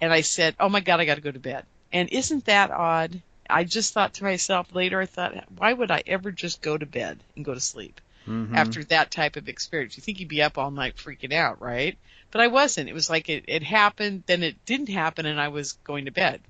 and 0.00 0.12
I 0.12 0.22
said, 0.22 0.56
Oh 0.58 0.68
my 0.68 0.80
God, 0.80 1.00
I 1.00 1.04
gotta 1.04 1.20
go 1.20 1.30
to 1.30 1.38
bed. 1.38 1.64
And 1.92 2.08
isn't 2.10 2.46
that 2.46 2.70
odd? 2.70 3.22
I 3.50 3.64
just 3.64 3.92
thought 3.92 4.14
to 4.14 4.24
myself 4.24 4.74
later, 4.74 5.00
I 5.00 5.06
thought, 5.06 5.44
why 5.56 5.72
would 5.72 5.90
I 5.90 6.02
ever 6.06 6.30
just 6.30 6.62
go 6.62 6.78
to 6.78 6.86
bed 6.86 7.22
and 7.36 7.44
go 7.44 7.54
to 7.54 7.60
sleep 7.60 8.00
Mhm. 8.26 8.54
after 8.54 8.84
that 8.84 9.10
type 9.10 9.36
of 9.36 9.48
experience? 9.48 9.96
You 9.96 10.02
think 10.02 10.20
you'd 10.20 10.28
be 10.28 10.42
up 10.42 10.58
all 10.58 10.70
night 10.70 10.96
freaking 10.96 11.32
out, 11.32 11.60
right? 11.60 11.98
But 12.30 12.40
I 12.40 12.46
wasn't. 12.46 12.88
It 12.88 12.94
was 12.94 13.10
like 13.10 13.28
it, 13.28 13.44
it 13.48 13.62
happened, 13.62 14.24
then 14.26 14.42
it 14.42 14.64
didn't 14.64 14.88
happen, 14.88 15.26
and 15.26 15.40
I 15.40 15.48
was 15.48 15.72
going 15.84 16.04
to 16.04 16.10
bed. 16.10 16.40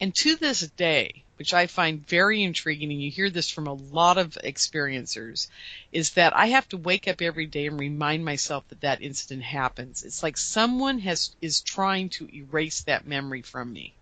And 0.00 0.14
to 0.16 0.36
this 0.36 0.60
day, 0.60 1.24
which 1.36 1.54
I 1.54 1.66
find 1.66 2.06
very 2.06 2.42
intriguing, 2.42 2.92
and 2.92 3.02
you 3.02 3.10
hear 3.10 3.30
this 3.30 3.50
from 3.50 3.66
a 3.66 3.72
lot 3.72 4.18
of 4.18 4.38
experiencers, 4.44 5.48
is 5.90 6.10
that 6.10 6.36
I 6.36 6.46
have 6.46 6.68
to 6.68 6.76
wake 6.76 7.08
up 7.08 7.22
every 7.22 7.46
day 7.46 7.66
and 7.66 7.78
remind 7.80 8.24
myself 8.24 8.68
that 8.68 8.82
that 8.82 9.02
incident 9.02 9.42
happens. 9.42 10.02
It's 10.04 10.22
like 10.22 10.36
someone 10.36 10.98
has 11.00 11.34
is 11.40 11.60
trying 11.60 12.10
to 12.10 12.28
erase 12.34 12.82
that 12.82 13.06
memory 13.06 13.42
from 13.42 13.72
me 13.72 13.94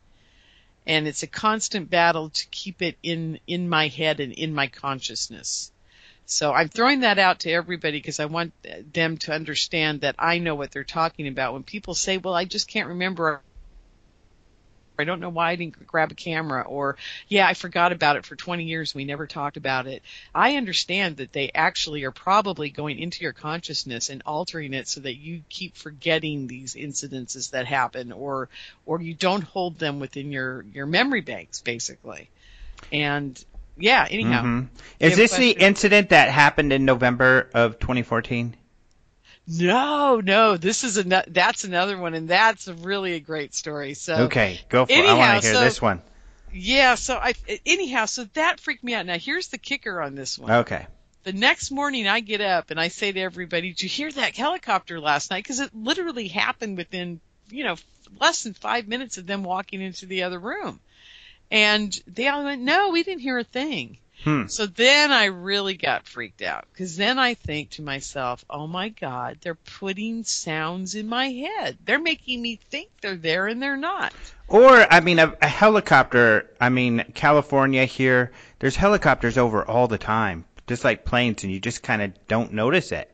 and 0.86 1.06
it's 1.06 1.22
a 1.22 1.28
constant 1.28 1.90
battle 1.90 2.30
to 2.30 2.46
keep 2.50 2.82
it 2.82 2.96
in 3.02 3.38
in 3.46 3.68
my 3.68 3.88
head 3.88 4.20
and 4.20 4.32
in 4.32 4.54
my 4.54 4.66
consciousness. 4.66 5.70
So 6.26 6.52
I'm 6.52 6.68
throwing 6.68 7.00
that 7.00 7.18
out 7.18 7.40
to 7.40 7.50
everybody 7.50 7.98
because 7.98 8.20
I 8.20 8.26
want 8.26 8.52
them 8.92 9.18
to 9.18 9.32
understand 9.32 10.00
that 10.00 10.16
I 10.18 10.38
know 10.38 10.54
what 10.54 10.70
they're 10.70 10.84
talking 10.84 11.28
about. 11.28 11.52
When 11.52 11.62
people 11.62 11.94
say, 11.94 12.18
"Well, 12.18 12.34
I 12.34 12.44
just 12.44 12.68
can't 12.68 12.88
remember," 12.88 13.42
I 14.98 15.04
don't 15.04 15.20
know 15.20 15.30
why 15.30 15.50
I 15.50 15.56
didn't 15.56 15.86
grab 15.86 16.12
a 16.12 16.14
camera, 16.14 16.62
or 16.62 16.96
"Yeah, 17.28 17.46
I 17.46 17.54
forgot 17.54 17.92
about 17.92 18.16
it 18.16 18.26
for 18.26 18.36
20 18.36 18.64
years. 18.64 18.94
We 18.94 19.04
never 19.04 19.26
talked 19.26 19.56
about 19.56 19.86
it." 19.86 20.02
I 20.34 20.56
understand 20.56 21.16
that 21.16 21.32
they 21.32 21.50
actually 21.54 22.04
are 22.04 22.10
probably 22.10 22.70
going 22.70 22.98
into 22.98 23.22
your 23.22 23.32
consciousness 23.32 24.10
and 24.10 24.22
altering 24.26 24.74
it 24.74 24.88
so 24.88 25.00
that 25.00 25.16
you 25.16 25.42
keep 25.48 25.76
forgetting 25.76 26.46
these 26.46 26.74
incidences 26.74 27.50
that 27.50 27.66
happen, 27.66 28.12
or 28.12 28.48
or 28.86 29.00
you 29.00 29.14
don't 29.14 29.42
hold 29.42 29.78
them 29.78 29.98
within 30.00 30.30
your 30.30 30.64
your 30.72 30.86
memory 30.86 31.22
banks, 31.22 31.60
basically. 31.60 32.28
And 32.92 33.42
yeah, 33.78 34.06
anyhow. 34.10 34.42
Mhm. 34.44 34.68
Is 35.00 35.16
this 35.16 35.36
the 35.36 35.50
incident 35.50 36.10
that 36.10 36.28
happened 36.28 36.72
in 36.72 36.84
November 36.84 37.48
of 37.54 37.78
2014? 37.78 38.54
No, 39.46 40.20
no, 40.20 40.56
this 40.56 40.84
is 40.84 40.96
a 40.98 41.02
that's 41.26 41.64
another 41.64 41.98
one, 41.98 42.14
and 42.14 42.28
that's 42.28 42.68
a 42.68 42.74
really 42.74 43.14
a 43.14 43.20
great 43.20 43.54
story. 43.54 43.94
So 43.94 44.14
Okay, 44.24 44.60
go 44.68 44.86
for 44.86 44.92
it. 44.92 44.96
I 44.96 44.98
anyhow, 45.00 45.16
want 45.18 45.42
to 45.42 45.48
hear 45.48 45.56
so- 45.56 45.64
this 45.64 45.82
one. 45.82 46.00
yeah, 46.52 46.94
so 46.94 47.16
I 47.16 47.34
anyhow, 47.66 48.06
so 48.06 48.24
that 48.34 48.60
freaked 48.60 48.84
me 48.84 48.94
out. 48.94 49.04
Now 49.06 49.18
here's 49.18 49.48
the 49.48 49.58
kicker 49.58 50.00
on 50.00 50.14
this 50.14 50.38
one. 50.38 50.50
Okay. 50.50 50.86
The 51.24 51.32
next 51.32 51.70
morning 51.70 52.06
I 52.08 52.20
get 52.20 52.40
up 52.40 52.70
and 52.70 52.80
I 52.80 52.88
say 52.88 53.10
to 53.12 53.20
everybody, 53.20 53.70
"Did 53.70 53.82
you 53.82 53.88
hear 53.88 54.10
that 54.12 54.36
helicopter 54.36 55.00
last 55.00 55.30
night?" 55.30 55.42
Because 55.44 55.60
it 55.60 55.74
literally 55.74 56.28
happened 56.28 56.76
within 56.76 57.20
you 57.50 57.64
know 57.64 57.76
less 58.20 58.44
than 58.44 58.54
five 58.54 58.86
minutes 58.86 59.18
of 59.18 59.26
them 59.26 59.42
walking 59.42 59.80
into 59.82 60.06
the 60.06 60.22
other 60.22 60.38
room, 60.38 60.78
and 61.50 61.96
they 62.06 62.28
all 62.28 62.44
went, 62.44 62.62
"No, 62.62 62.90
we 62.90 63.02
didn't 63.02 63.22
hear 63.22 63.38
a 63.38 63.44
thing." 63.44 63.98
Hmm. 64.24 64.46
So 64.46 64.66
then 64.66 65.10
I 65.10 65.26
really 65.26 65.74
got 65.74 66.06
freaked 66.06 66.42
out 66.42 66.66
because 66.72 66.96
then 66.96 67.18
I 67.18 67.34
think 67.34 67.70
to 67.70 67.82
myself, 67.82 68.44
oh 68.48 68.68
my 68.68 68.88
God, 68.88 69.38
they're 69.40 69.56
putting 69.56 70.22
sounds 70.22 70.94
in 70.94 71.08
my 71.08 71.28
head. 71.28 71.76
They're 71.84 71.98
making 71.98 72.40
me 72.40 72.60
think 72.70 72.90
they're 73.00 73.16
there 73.16 73.48
and 73.48 73.60
they're 73.60 73.76
not. 73.76 74.12
Or, 74.46 74.86
I 74.92 75.00
mean, 75.00 75.18
a, 75.18 75.34
a 75.42 75.48
helicopter. 75.48 76.50
I 76.60 76.68
mean, 76.68 77.04
California 77.14 77.84
here, 77.84 78.30
there's 78.60 78.76
helicopters 78.76 79.38
over 79.38 79.64
all 79.64 79.88
the 79.88 79.98
time, 79.98 80.44
just 80.68 80.84
like 80.84 81.04
planes, 81.04 81.42
and 81.42 81.52
you 81.52 81.58
just 81.58 81.82
kind 81.82 82.02
of 82.02 82.12
don't 82.28 82.52
notice 82.52 82.92
it. 82.92 83.10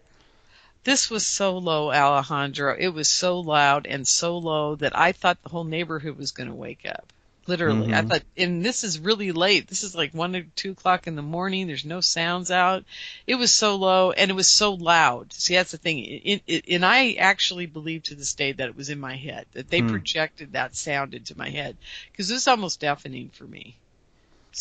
This 0.84 1.10
was 1.10 1.26
so 1.26 1.58
low, 1.58 1.90
Alejandro. 1.90 2.76
It 2.78 2.88
was 2.88 3.08
so 3.08 3.40
loud 3.40 3.86
and 3.86 4.06
so 4.06 4.38
low 4.38 4.74
that 4.76 4.96
I 4.96 5.12
thought 5.12 5.42
the 5.42 5.48
whole 5.48 5.64
neighborhood 5.64 6.16
was 6.16 6.32
going 6.32 6.48
to 6.48 6.54
wake 6.54 6.86
up. 6.86 7.12
Literally, 7.48 7.94
I 7.94 8.02
Mhm. 8.02 8.08
thought, 8.08 8.22
and 8.36 8.64
this 8.64 8.84
is 8.84 8.98
really 8.98 9.32
late. 9.32 9.66
This 9.68 9.82
is 9.82 9.94
like 9.94 10.12
one 10.12 10.36
or 10.36 10.42
two 10.54 10.72
o'clock 10.72 11.06
in 11.06 11.16
the 11.16 11.22
morning. 11.22 11.66
There's 11.66 11.84
no 11.84 12.00
sounds 12.02 12.50
out. 12.50 12.84
It 13.26 13.36
was 13.36 13.52
so 13.54 13.76
low 13.76 14.12
and 14.12 14.30
it 14.30 14.34
was 14.34 14.48
so 14.48 14.74
loud. 14.74 15.32
See, 15.32 15.54
that's 15.54 15.70
the 15.72 15.78
thing. 15.78 16.04
It, 16.04 16.42
it, 16.46 16.64
and 16.68 16.84
I 16.84 17.14
actually 17.14 17.66
believe 17.66 18.02
to 18.04 18.14
this 18.14 18.34
day 18.34 18.52
that 18.52 18.68
it 18.68 18.76
was 18.76 18.90
in 18.90 19.00
my 19.00 19.16
head, 19.16 19.46
that 19.52 19.70
they 19.70 19.80
Hmm. 19.80 19.88
projected 19.88 20.52
that 20.52 20.76
sound 20.76 21.14
into 21.14 21.38
my 21.38 21.48
head 21.48 21.78
because 22.12 22.30
it 22.30 22.34
was 22.34 22.46
almost 22.48 22.80
deafening 22.80 23.30
for 23.30 23.44
me. 23.44 23.76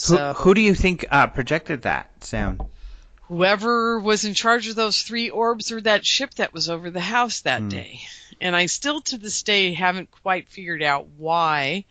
Who, 0.08 0.18
So 0.18 0.34
who 0.34 0.54
do 0.54 0.62
you 0.62 0.74
think 0.74 1.06
uh, 1.12 1.28
projected 1.28 1.82
that 1.82 2.24
sound? 2.24 2.62
whoever 3.24 4.00
was 4.00 4.24
in 4.24 4.34
charge 4.34 4.68
of 4.70 4.76
those 4.76 5.02
three 5.02 5.30
orbs 5.30 5.72
or 5.74 5.82
that 5.82 6.06
ship 6.06 6.34
that 6.36 6.54
was 6.54 6.70
over 6.70 6.90
the 6.90 7.02
house 7.02 7.42
that 7.42 7.64
Hmm. 7.64 7.70
day. 7.70 8.00
And 8.40 8.56
I 8.56 8.68
still 8.68 9.02
to 9.02 9.18
this 9.18 9.44
day 9.44 9.74
haven't 9.74 10.12
quite 10.12 10.48
figured 10.48 10.84
out 10.84 11.08
why, 11.08 11.86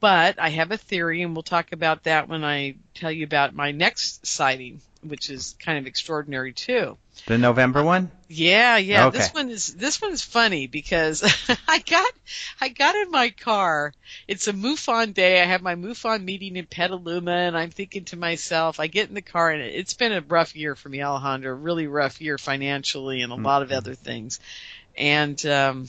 but 0.00 0.38
I 0.38 0.50
have 0.50 0.70
a 0.70 0.76
theory 0.76 1.22
and 1.22 1.34
we'll 1.34 1.42
talk 1.42 1.72
about 1.72 2.04
that 2.04 2.28
when 2.28 2.44
I 2.44 2.76
tell 2.94 3.10
you 3.10 3.24
about 3.24 3.54
my 3.54 3.72
next 3.72 4.26
sighting, 4.26 4.80
which 5.02 5.30
is 5.30 5.56
kind 5.58 5.78
of 5.78 5.86
extraordinary 5.86 6.52
too. 6.52 6.96
The 7.26 7.36
November 7.36 7.82
one? 7.82 8.10
Yeah, 8.28 8.76
yeah. 8.76 9.10
This 9.10 9.34
one 9.34 9.50
is 9.50 9.74
this 9.74 10.00
one's 10.00 10.22
funny 10.22 10.68
because 10.68 11.22
I 11.68 11.80
got 11.80 12.10
I 12.60 12.68
got 12.68 12.94
in 12.94 13.10
my 13.10 13.30
car. 13.30 13.92
It's 14.28 14.46
a 14.46 14.52
MUFON 14.52 15.14
day. 15.14 15.40
I 15.40 15.44
have 15.44 15.62
my 15.62 15.74
MUFON 15.74 16.22
meeting 16.22 16.56
in 16.56 16.66
Petaluma, 16.66 17.32
and 17.32 17.56
I'm 17.56 17.70
thinking 17.70 18.04
to 18.06 18.16
myself, 18.16 18.78
I 18.78 18.86
get 18.86 19.08
in 19.08 19.14
the 19.14 19.22
car, 19.22 19.50
and 19.50 19.62
it's 19.62 19.94
been 19.94 20.12
a 20.12 20.20
rough 20.20 20.54
year 20.54 20.76
for 20.76 20.88
me, 20.88 21.02
Alejandro. 21.02 21.50
A 21.50 21.54
really 21.54 21.88
rough 21.88 22.20
year 22.20 22.38
financially, 22.38 23.22
and 23.22 23.32
a 23.32 23.36
lot 23.36 23.62
of 23.62 23.72
other 23.72 23.94
things. 23.94 24.38
And 24.96 25.44
um, 25.46 25.88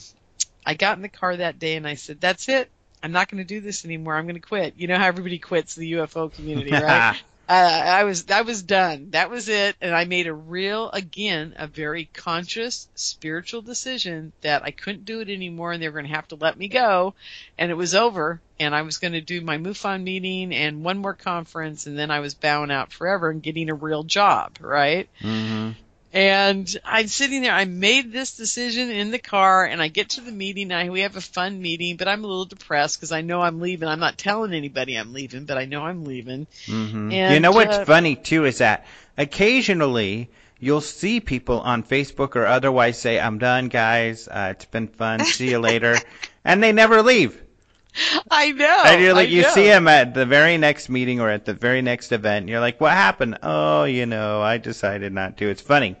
I 0.66 0.74
got 0.74 0.96
in 0.96 1.02
the 1.02 1.08
car 1.08 1.36
that 1.36 1.58
day, 1.58 1.76
and 1.76 1.86
I 1.86 1.94
said, 1.94 2.20
"That's 2.20 2.48
it. 2.48 2.70
I'm 3.02 3.12
not 3.12 3.28
going 3.30 3.38
to 3.38 3.44
do 3.44 3.60
this 3.60 3.84
anymore. 3.84 4.16
I'm 4.16 4.24
going 4.26 4.34
to 4.34 4.40
quit." 4.40 4.74
You 4.76 4.88
know 4.88 4.98
how 4.98 5.06
everybody 5.06 5.38
quits 5.38 5.74
the 5.74 5.92
UFO 5.92 6.32
community, 6.32 6.76
right? 6.78 7.04
uh, 7.48 7.52
I 7.52 8.04
was 8.04 8.30
I 8.30 8.42
was 8.42 8.62
done. 8.62 9.10
That 9.10 9.30
was 9.30 9.48
it, 9.48 9.76
and 9.80 9.94
I 9.94 10.04
made 10.04 10.26
a 10.28 10.34
real, 10.34 10.90
again, 10.90 11.54
a 11.56 11.66
very 11.66 12.06
conscious 12.14 12.88
spiritual 12.94 13.62
decision 13.62 14.32
that 14.42 14.62
I 14.64 14.70
couldn't 14.70 15.04
do 15.04 15.20
it 15.20 15.28
anymore, 15.28 15.72
and 15.72 15.82
they 15.82 15.88
were 15.88 15.94
going 16.00 16.06
to 16.06 16.14
have 16.14 16.28
to 16.28 16.36
let 16.36 16.56
me 16.56 16.68
go, 16.68 17.14
and 17.58 17.70
it 17.70 17.74
was 17.74 17.94
over. 17.94 18.40
And 18.60 18.74
I 18.74 18.82
was 18.82 18.98
going 18.98 19.14
to 19.14 19.20
do 19.22 19.40
my 19.40 19.56
MUFON 19.58 20.02
meeting 20.02 20.54
and 20.54 20.84
one 20.84 20.98
more 20.98 21.14
conference, 21.14 21.86
and 21.86 21.98
then 21.98 22.10
I 22.10 22.20
was 22.20 22.34
bowing 22.34 22.70
out 22.70 22.92
forever 22.92 23.30
and 23.30 23.42
getting 23.42 23.70
a 23.70 23.74
real 23.74 24.04
job, 24.04 24.58
right? 24.60 25.08
hmm 25.20 25.70
And 26.12 26.76
I'm 26.84 27.06
sitting 27.06 27.42
there. 27.42 27.52
I 27.52 27.64
made 27.66 28.12
this 28.12 28.36
decision 28.36 28.90
in 28.90 29.10
the 29.12 29.18
car, 29.18 29.64
and 29.64 29.80
I 29.80 29.88
get 29.88 30.10
to 30.10 30.20
the 30.20 30.32
meeting. 30.32 30.72
I 30.72 30.90
we 30.90 31.00
have 31.00 31.16
a 31.16 31.20
fun 31.20 31.60
meeting, 31.62 31.96
but 31.96 32.08
I'm 32.08 32.24
a 32.24 32.26
little 32.26 32.46
depressed 32.46 32.98
because 32.98 33.12
I 33.12 33.20
know 33.20 33.40
I'm 33.40 33.60
leaving. 33.60 33.88
I'm 33.88 34.00
not 34.00 34.18
telling 34.18 34.52
anybody 34.52 34.96
I'm 34.96 35.12
leaving, 35.12 35.44
but 35.44 35.56
I 35.58 35.66
know 35.66 35.82
I'm 35.82 36.04
leaving. 36.04 36.46
hmm 36.66 37.12
And, 37.12 37.32
you 37.32 37.40
know 37.40 37.52
what's 37.52 37.76
uh, 37.76 37.84
funny 37.84 38.16
too 38.16 38.44
is 38.44 38.58
that 38.58 38.86
occasionally 39.16 40.30
you'll 40.58 40.80
see 40.80 41.20
people 41.20 41.60
on 41.60 41.82
Facebook 41.84 42.34
or 42.36 42.46
otherwise 42.46 42.98
say, 42.98 43.20
"I'm 43.20 43.38
done, 43.38 43.68
guys. 43.68 44.26
Uh, 44.28 44.48
it's 44.50 44.64
been 44.66 44.88
fun. 44.88 45.24
See 45.24 45.50
you 45.50 45.58
later," 45.60 46.04
and 46.44 46.62
they 46.62 46.72
never 46.72 47.02
leave. 47.02 47.40
I 48.30 48.52
know. 48.52 48.82
and 48.86 49.02
you're 49.02 49.14
like, 49.14 49.28
I 49.28 49.32
you 49.32 49.42
know. 49.42 49.50
see 49.50 49.66
him 49.66 49.88
at 49.88 50.14
the 50.14 50.26
very 50.26 50.56
next 50.58 50.88
meeting 50.88 51.20
or 51.20 51.30
at 51.30 51.44
the 51.44 51.54
very 51.54 51.82
next 51.82 52.12
event. 52.12 52.44
And 52.44 52.48
you're 52.48 52.60
like, 52.60 52.80
"What 52.80 52.92
happened?" 52.92 53.38
Oh, 53.42 53.84
you 53.84 54.06
know, 54.06 54.40
I 54.40 54.58
decided 54.58 55.12
not 55.12 55.36
to. 55.38 55.48
It's 55.48 55.62
funny. 55.62 55.96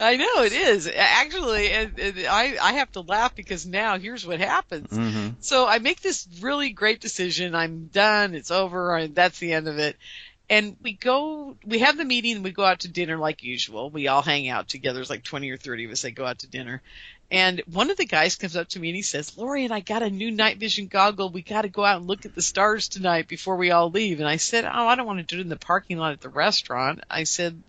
I 0.00 0.16
know 0.16 0.42
it 0.42 0.52
is 0.52 0.90
actually, 0.94 1.70
and, 1.70 1.98
and 1.98 2.18
I 2.26 2.56
I 2.60 2.72
have 2.74 2.90
to 2.92 3.00
laugh 3.00 3.34
because 3.34 3.64
now 3.64 3.96
here's 3.98 4.26
what 4.26 4.40
happens. 4.40 4.90
hmm 4.90 5.28
So 5.40 5.66
I 5.66 5.78
make 5.78 6.00
this 6.02 6.26
really 6.40 6.70
great 6.70 7.00
decision. 7.00 7.54
I'm 7.54 7.86
done. 7.86 8.34
It's 8.34 8.50
over. 8.50 8.94
I, 8.94 9.06
that's 9.06 9.38
the 9.38 9.52
end 9.52 9.68
of 9.68 9.78
it. 9.78 9.96
And 10.50 10.76
we 10.82 10.92
go, 10.92 11.56
we 11.64 11.78
have 11.78 11.96
the 11.96 12.04
meeting 12.04 12.36
and 12.36 12.44
we 12.44 12.50
go 12.50 12.64
out 12.64 12.80
to 12.80 12.88
dinner 12.88 13.16
like 13.16 13.42
usual. 13.42 13.88
We 13.88 14.08
all 14.08 14.20
hang 14.20 14.48
out 14.48 14.68
together. 14.68 14.96
There's 14.96 15.08
like 15.08 15.22
20 15.24 15.50
or 15.50 15.56
30 15.56 15.86
of 15.86 15.92
us 15.92 16.02
They 16.02 16.10
go 16.10 16.26
out 16.26 16.40
to 16.40 16.48
dinner. 16.48 16.82
And 17.34 17.62
one 17.66 17.90
of 17.90 17.96
the 17.96 18.06
guys 18.06 18.36
comes 18.36 18.54
up 18.54 18.68
to 18.68 18.78
me 18.78 18.90
and 18.90 18.96
he 18.96 19.02
says, 19.02 19.36
Lori, 19.36 19.64
and 19.64 19.74
I 19.74 19.80
got 19.80 20.04
a 20.04 20.08
new 20.08 20.30
night 20.30 20.58
vision 20.58 20.86
goggle. 20.86 21.30
We 21.30 21.42
got 21.42 21.62
to 21.62 21.68
go 21.68 21.84
out 21.84 21.96
and 21.96 22.06
look 22.06 22.24
at 22.24 22.36
the 22.36 22.40
stars 22.40 22.86
tonight 22.86 23.26
before 23.26 23.56
we 23.56 23.72
all 23.72 23.90
leave. 23.90 24.20
And 24.20 24.28
I 24.28 24.36
said, 24.36 24.64
Oh, 24.64 24.86
I 24.86 24.94
don't 24.94 25.04
want 25.04 25.18
to 25.18 25.24
do 25.24 25.40
it 25.40 25.42
in 25.42 25.48
the 25.48 25.56
parking 25.56 25.98
lot 25.98 26.12
at 26.12 26.20
the 26.20 26.28
restaurant. 26.28 27.00
I 27.10 27.24
said, 27.24 27.60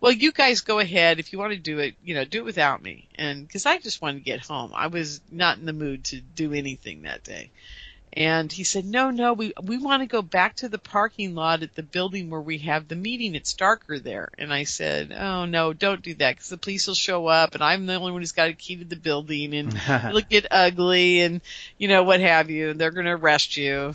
well, 0.00 0.10
you 0.10 0.32
guys 0.32 0.60
go 0.60 0.80
ahead. 0.80 1.20
If 1.20 1.32
you 1.32 1.38
want 1.38 1.52
to 1.52 1.58
do 1.58 1.78
it, 1.78 1.94
you 2.04 2.16
know, 2.16 2.24
do 2.24 2.38
it 2.38 2.44
without 2.44 2.82
me. 2.82 3.06
And 3.14 3.46
because 3.46 3.64
I 3.64 3.78
just 3.78 4.02
wanted 4.02 4.18
to 4.18 4.24
get 4.24 4.40
home. 4.40 4.72
I 4.74 4.88
was 4.88 5.20
not 5.30 5.58
in 5.58 5.66
the 5.66 5.72
mood 5.72 6.02
to 6.06 6.20
do 6.20 6.52
anything 6.52 7.02
that 7.02 7.22
day. 7.22 7.50
And 8.16 8.50
he 8.50 8.64
said, 8.64 8.86
no, 8.86 9.10
no, 9.10 9.34
we, 9.34 9.52
we 9.62 9.76
want 9.76 10.02
to 10.02 10.06
go 10.06 10.22
back 10.22 10.56
to 10.56 10.70
the 10.70 10.78
parking 10.78 11.34
lot 11.34 11.62
at 11.62 11.74
the 11.74 11.82
building 11.82 12.30
where 12.30 12.40
we 12.40 12.56
have 12.58 12.88
the 12.88 12.96
meeting. 12.96 13.34
It's 13.34 13.52
darker 13.52 13.98
there. 13.98 14.30
And 14.38 14.50
I 14.54 14.64
said, 14.64 15.12
oh 15.12 15.44
no, 15.44 15.74
don't 15.74 16.00
do 16.00 16.14
that 16.14 16.36
because 16.36 16.48
the 16.48 16.56
police 16.56 16.86
will 16.86 16.94
show 16.94 17.26
up 17.26 17.54
and 17.54 17.62
I'm 17.62 17.84
the 17.84 17.96
only 17.96 18.12
one 18.12 18.22
who's 18.22 18.32
got 18.32 18.48
a 18.48 18.54
key 18.54 18.76
to 18.76 18.86
the 18.86 18.96
building 18.96 19.54
and 19.54 19.74
it'll 19.88 20.22
get 20.22 20.46
ugly 20.50 21.20
and, 21.20 21.42
you 21.76 21.88
know, 21.88 22.04
what 22.04 22.20
have 22.20 22.48
you. 22.48 22.72
They're 22.72 22.90
going 22.90 23.04
to 23.04 23.12
arrest 23.12 23.58
you. 23.58 23.92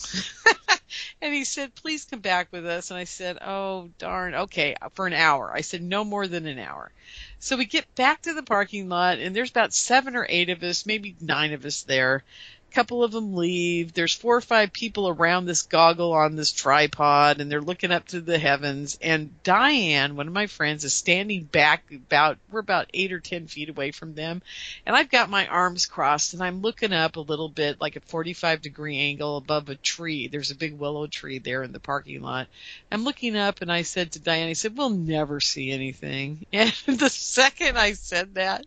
and 1.21 1.33
he 1.33 1.43
said, 1.43 1.73
please 1.73 2.05
come 2.05 2.19
back 2.19 2.49
with 2.51 2.67
us. 2.67 2.91
And 2.91 2.99
I 2.99 3.05
said, 3.05 3.39
oh 3.41 3.89
darn, 3.97 4.35
okay, 4.35 4.75
for 4.93 5.07
an 5.07 5.13
hour. 5.13 5.51
I 5.51 5.61
said, 5.61 5.81
no 5.81 6.03
more 6.03 6.27
than 6.27 6.45
an 6.45 6.59
hour. 6.59 6.91
So 7.39 7.57
we 7.57 7.65
get 7.65 7.95
back 7.95 8.21
to 8.21 8.35
the 8.35 8.43
parking 8.43 8.87
lot 8.87 9.17
and 9.17 9.35
there's 9.35 9.49
about 9.49 9.73
seven 9.73 10.15
or 10.15 10.27
eight 10.29 10.51
of 10.51 10.61
us, 10.61 10.85
maybe 10.85 11.15
nine 11.19 11.53
of 11.53 11.65
us 11.65 11.81
there. 11.81 12.23
Couple 12.71 13.03
of 13.03 13.11
them 13.11 13.35
leave. 13.35 13.93
There's 13.93 14.15
four 14.15 14.37
or 14.37 14.41
five 14.41 14.71
people 14.71 15.09
around 15.09 15.45
this 15.45 15.63
goggle 15.63 16.13
on 16.13 16.35
this 16.35 16.51
tripod 16.51 17.41
and 17.41 17.51
they're 17.51 17.61
looking 17.61 17.91
up 17.91 18.07
to 18.07 18.21
the 18.21 18.39
heavens. 18.39 18.97
And 19.01 19.43
Diane, 19.43 20.15
one 20.15 20.27
of 20.27 20.33
my 20.33 20.47
friends, 20.47 20.85
is 20.85 20.93
standing 20.93 21.43
back 21.43 21.83
about, 21.91 22.37
we're 22.49 22.59
about 22.59 22.89
eight 22.93 23.11
or 23.11 23.19
ten 23.19 23.47
feet 23.47 23.69
away 23.69 23.91
from 23.91 24.15
them. 24.15 24.41
And 24.85 24.95
I've 24.95 25.09
got 25.09 25.29
my 25.29 25.47
arms 25.47 25.85
crossed 25.85 26.33
and 26.33 26.41
I'm 26.41 26.61
looking 26.61 26.93
up 26.93 27.17
a 27.17 27.21
little 27.21 27.49
bit 27.49 27.81
like 27.81 27.97
a 27.97 28.01
45 28.01 28.61
degree 28.61 28.97
angle 28.97 29.37
above 29.37 29.69
a 29.69 29.75
tree. 29.75 30.27
There's 30.27 30.51
a 30.51 30.55
big 30.55 30.77
willow 30.77 31.07
tree 31.07 31.39
there 31.39 31.63
in 31.63 31.73
the 31.73 31.79
parking 31.79 32.21
lot. 32.21 32.47
I'm 32.91 33.03
looking 33.03 33.35
up 33.35 33.61
and 33.61 33.71
I 33.71 33.81
said 33.81 34.13
to 34.13 34.19
Diane, 34.19 34.49
I 34.49 34.53
said, 34.53 34.77
we'll 34.77 34.89
never 34.89 35.41
see 35.41 35.71
anything. 35.71 36.45
And 36.53 36.99
the 36.99 37.09
second 37.09 37.77
I 37.77 37.93
said 37.93 38.35
that, 38.35 38.65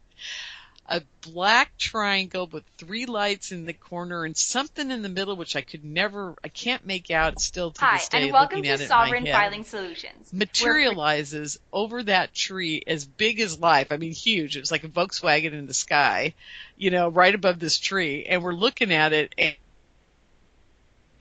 a 0.86 1.00
black 1.22 1.76
triangle 1.78 2.46
with 2.46 2.62
three 2.76 3.06
lights 3.06 3.52
in 3.52 3.64
the 3.64 3.72
corner 3.72 4.24
and 4.24 4.36
something 4.36 4.90
in 4.90 5.00
the 5.00 5.08
middle 5.08 5.34
which 5.34 5.56
I 5.56 5.62
could 5.62 5.82
never, 5.84 6.34
I 6.44 6.48
can't 6.48 6.84
make 6.84 7.10
out 7.10 7.40
still 7.40 7.70
to 7.70 7.80
Hi, 7.80 7.96
this 7.96 8.08
day. 8.10 8.22
and 8.24 8.32
welcome 8.32 8.58
looking 8.58 8.64
to 8.64 8.68
at 8.74 8.80
it 8.80 8.84
in 8.84 8.88
my 8.90 9.04
Sovereign 9.04 9.24
Filing 9.26 9.64
Solutions. 9.64 10.30
We're- 10.32 10.38
materializes 10.40 11.58
over 11.72 12.02
that 12.02 12.34
tree 12.34 12.82
as 12.86 13.06
big 13.06 13.40
as 13.40 13.58
life. 13.58 13.88
I 13.92 13.96
mean, 13.96 14.12
huge. 14.12 14.56
It 14.56 14.60
was 14.60 14.70
like 14.70 14.84
a 14.84 14.88
Volkswagen 14.88 15.52
in 15.52 15.66
the 15.66 15.74
sky, 15.74 16.34
you 16.76 16.90
know, 16.90 17.08
right 17.08 17.34
above 17.34 17.58
this 17.58 17.78
tree. 17.78 18.24
And 18.26 18.42
we're 18.42 18.52
looking 18.54 18.92
at 18.92 19.12
it 19.12 19.34
and, 19.38 19.54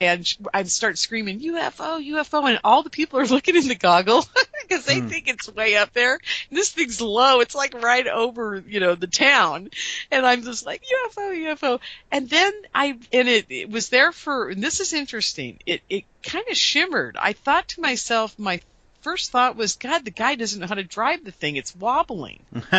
and 0.00 0.26
I 0.52 0.62
start 0.64 0.98
screaming, 0.98 1.40
UFO, 1.40 2.00
UFO, 2.04 2.48
and 2.48 2.60
all 2.64 2.82
the 2.82 2.90
people 2.90 3.20
are 3.20 3.26
looking 3.28 3.56
in 3.56 3.68
the 3.68 3.74
goggle 3.74 4.24
because 4.62 4.84
they 4.84 5.00
Hmm. 5.00 5.08
think 5.08 5.28
it's 5.28 5.48
way 5.48 5.76
up 5.76 5.92
there. 5.92 6.18
And 6.50 6.58
this 6.58 6.70
thing's 6.72 7.00
low. 7.00 7.40
It's 7.40 7.54
like 7.54 7.74
right 7.74 8.06
over, 8.06 8.62
you 8.66 8.80
know, 8.80 8.94
the 8.94 9.06
town. 9.06 9.70
And 10.10 10.26
I'm 10.26 10.42
just 10.42 10.66
like, 10.66 10.82
UFO, 10.82 11.32
UFO. 11.54 11.80
And 12.10 12.28
then 12.28 12.52
I, 12.74 12.98
and 13.12 13.28
it, 13.28 13.46
it 13.50 13.70
was 13.70 13.88
there 13.88 14.12
for, 14.12 14.48
and 14.50 14.62
this 14.62 14.80
is 14.80 14.92
interesting. 14.92 15.58
It, 15.66 15.82
it 15.88 16.04
kind 16.22 16.44
of 16.50 16.56
shimmered. 16.56 17.16
I 17.20 17.32
thought 17.32 17.68
to 17.68 17.80
myself, 17.80 18.38
my 18.38 18.60
first 19.04 19.30
thought 19.30 19.56
was, 19.56 19.76
God, 19.76 20.04
the 20.04 20.10
guy 20.10 20.34
doesn't 20.34 20.60
know 20.60 20.66
how 20.66 20.74
to 20.74 20.82
drive 20.82 21.24
the 21.24 21.32
thing. 21.32 21.56
It's 21.56 21.76
wobbling. 21.76 22.40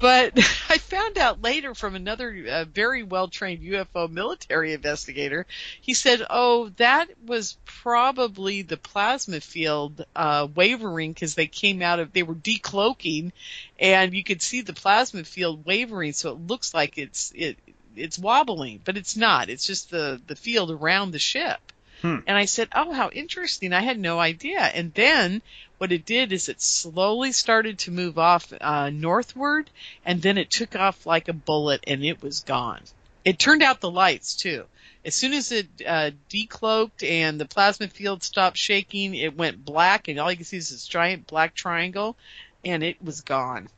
But 0.00 0.32
I 0.70 0.78
found 0.78 1.18
out 1.18 1.42
later 1.42 1.74
from 1.74 1.94
another 1.94 2.34
uh, 2.50 2.64
very 2.64 3.02
well 3.02 3.28
trained 3.28 3.62
UFO 3.62 4.10
military 4.10 4.72
investigator. 4.72 5.46
He 5.82 5.92
said, 5.94 6.26
"Oh, 6.30 6.70
that 6.76 7.08
was 7.24 7.58
probably 7.66 8.62
the 8.62 8.78
plasma 8.78 9.40
field 9.40 10.04
uh, 10.16 10.48
wavering 10.54 11.12
because 11.12 11.34
they 11.34 11.46
came 11.46 11.82
out 11.82 11.98
of 11.98 12.12
they 12.12 12.22
were 12.22 12.34
decloaking, 12.34 13.32
and 13.78 14.14
you 14.14 14.24
could 14.24 14.40
see 14.42 14.62
the 14.62 14.72
plasma 14.72 15.24
field 15.24 15.66
wavering, 15.66 16.14
so 16.14 16.30
it 16.30 16.46
looks 16.46 16.72
like 16.72 16.96
it's 16.96 17.30
it 17.36 17.58
it's 17.94 18.18
wobbling, 18.18 18.80
but 18.82 18.96
it's 18.96 19.16
not. 19.16 19.50
It's 19.50 19.66
just 19.66 19.90
the 19.90 20.20
the 20.26 20.36
field 20.36 20.70
around 20.70 21.10
the 21.10 21.18
ship." 21.18 21.60
Hmm. 22.02 22.18
And 22.26 22.36
I 22.36 22.46
said, 22.46 22.68
"Oh, 22.74 22.92
how 22.92 23.10
interesting! 23.10 23.72
I 23.72 23.80
had 23.80 23.98
no 23.98 24.18
idea." 24.18 24.60
And 24.60 24.92
then 24.94 25.42
what 25.78 25.92
it 25.92 26.04
did 26.04 26.32
is 26.32 26.48
it 26.48 26.60
slowly 26.60 27.32
started 27.32 27.78
to 27.80 27.90
move 27.90 28.18
off 28.18 28.52
uh, 28.60 28.90
northward, 28.90 29.70
and 30.04 30.20
then 30.22 30.38
it 30.38 30.50
took 30.50 30.76
off 30.76 31.06
like 31.06 31.28
a 31.28 31.32
bullet, 31.32 31.84
and 31.86 32.04
it 32.04 32.22
was 32.22 32.40
gone. 32.40 32.82
It 33.24 33.38
turned 33.38 33.62
out 33.62 33.80
the 33.80 33.90
lights 33.90 34.34
too. 34.34 34.64
As 35.04 35.14
soon 35.14 35.32
as 35.32 35.50
it 35.52 35.68
uh, 35.86 36.10
decloaked 36.28 37.02
and 37.02 37.40
the 37.40 37.46
plasma 37.46 37.88
field 37.88 38.22
stopped 38.22 38.58
shaking, 38.58 39.14
it 39.14 39.36
went 39.36 39.64
black, 39.64 40.08
and 40.08 40.18
all 40.18 40.30
you 40.30 40.36
can 40.36 40.44
see 40.44 40.58
is 40.58 40.70
this 40.70 40.86
giant 40.86 41.26
black 41.26 41.54
triangle, 41.54 42.16
and 42.64 42.82
it 42.82 43.02
was 43.02 43.22
gone. 43.22 43.68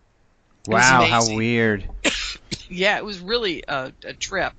was 0.66 0.74
wow, 0.74 1.04
how 1.04 1.34
weird. 1.34 1.88
Yeah, 2.68 2.96
it 2.96 3.04
was 3.04 3.18
really 3.18 3.64
a, 3.68 3.92
a 4.02 4.14
trip. 4.14 4.54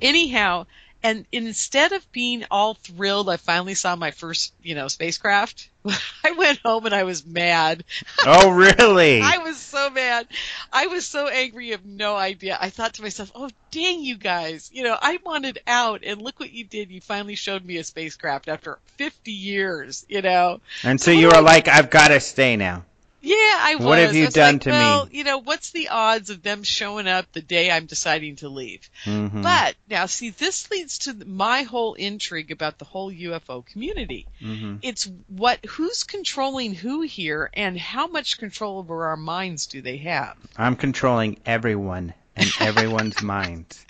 Anyhow, 0.00 0.66
and 1.02 1.26
instead 1.32 1.92
of 1.92 2.10
being 2.12 2.44
all 2.50 2.74
thrilled, 2.74 3.28
I 3.28 3.36
finally 3.36 3.74
saw 3.74 3.96
my 3.96 4.10
first, 4.10 4.52
you 4.62 4.74
know, 4.74 4.88
spacecraft. 4.88 5.68
I 6.24 6.32
went 6.32 6.60
home 6.64 6.86
and 6.86 6.94
I 6.94 7.02
was 7.02 7.26
mad. 7.26 7.84
Oh, 8.24 8.50
really? 8.50 9.20
I 9.22 9.38
was 9.38 9.56
so 9.56 9.90
mad. 9.90 10.28
I 10.72 10.86
was 10.86 11.06
so 11.06 11.28
angry. 11.28 11.66
You 11.66 11.72
have 11.72 11.84
no 11.84 12.16
idea. 12.16 12.56
I 12.60 12.70
thought 12.70 12.94
to 12.94 13.02
myself, 13.02 13.32
"Oh, 13.34 13.50
dang 13.70 14.00
you 14.00 14.16
guys! 14.16 14.70
You 14.72 14.84
know, 14.84 14.96
I 15.00 15.18
wanted 15.24 15.60
out, 15.66 16.02
and 16.04 16.22
look 16.22 16.38
what 16.38 16.52
you 16.52 16.64
did. 16.64 16.90
You 16.90 17.00
finally 17.00 17.34
showed 17.34 17.64
me 17.64 17.78
a 17.78 17.84
spacecraft 17.84 18.48
after 18.48 18.78
50 18.98 19.32
years. 19.32 20.06
You 20.08 20.22
know." 20.22 20.60
and 20.84 21.00
so 21.00 21.10
you 21.10 21.28
were 21.28 21.42
like, 21.42 21.68
I've 21.68 21.90
got 21.90 22.08
to 22.08 22.20
stay 22.20 22.56
now. 22.56 22.84
Yeah, 23.22 23.36
I 23.36 23.76
was. 23.76 23.86
What 23.86 23.98
have 23.98 24.14
you 24.16 24.28
done 24.28 24.54
like, 24.54 24.62
to 24.62 24.70
me? 24.70 24.78
well, 24.78 25.08
you 25.10 25.22
know, 25.22 25.38
what's 25.38 25.70
the 25.70 25.88
odds 25.88 26.28
of 26.30 26.42
them 26.42 26.64
showing 26.64 27.06
up 27.06 27.30
the 27.32 27.40
day 27.40 27.70
I'm 27.70 27.86
deciding 27.86 28.36
to 28.36 28.48
leave? 28.48 28.90
hmm 29.04 29.42
But 29.42 29.76
now, 29.88 30.06
see, 30.06 30.30
this 30.30 30.70
leads 30.72 30.98
to 30.98 31.14
my 31.24 31.62
whole 31.62 31.94
intrigue 31.94 32.50
about 32.50 32.78
the 32.78 32.84
whole 32.84 33.12
UFO 33.12 33.64
community. 33.64 34.26
hmm 34.40 34.76
It's 34.82 35.08
what, 35.28 35.64
who's 35.64 36.02
controlling 36.02 36.74
who 36.74 37.02
here, 37.02 37.48
and 37.54 37.78
how 37.78 38.08
much 38.08 38.38
control 38.38 38.78
over 38.78 39.06
our 39.06 39.16
minds 39.16 39.66
do 39.66 39.80
they 39.80 39.98
have? 39.98 40.36
I'm 40.56 40.74
controlling 40.74 41.38
everyone 41.46 42.14
and 42.34 42.52
everyone's 42.60 43.22
minds. 43.22 43.86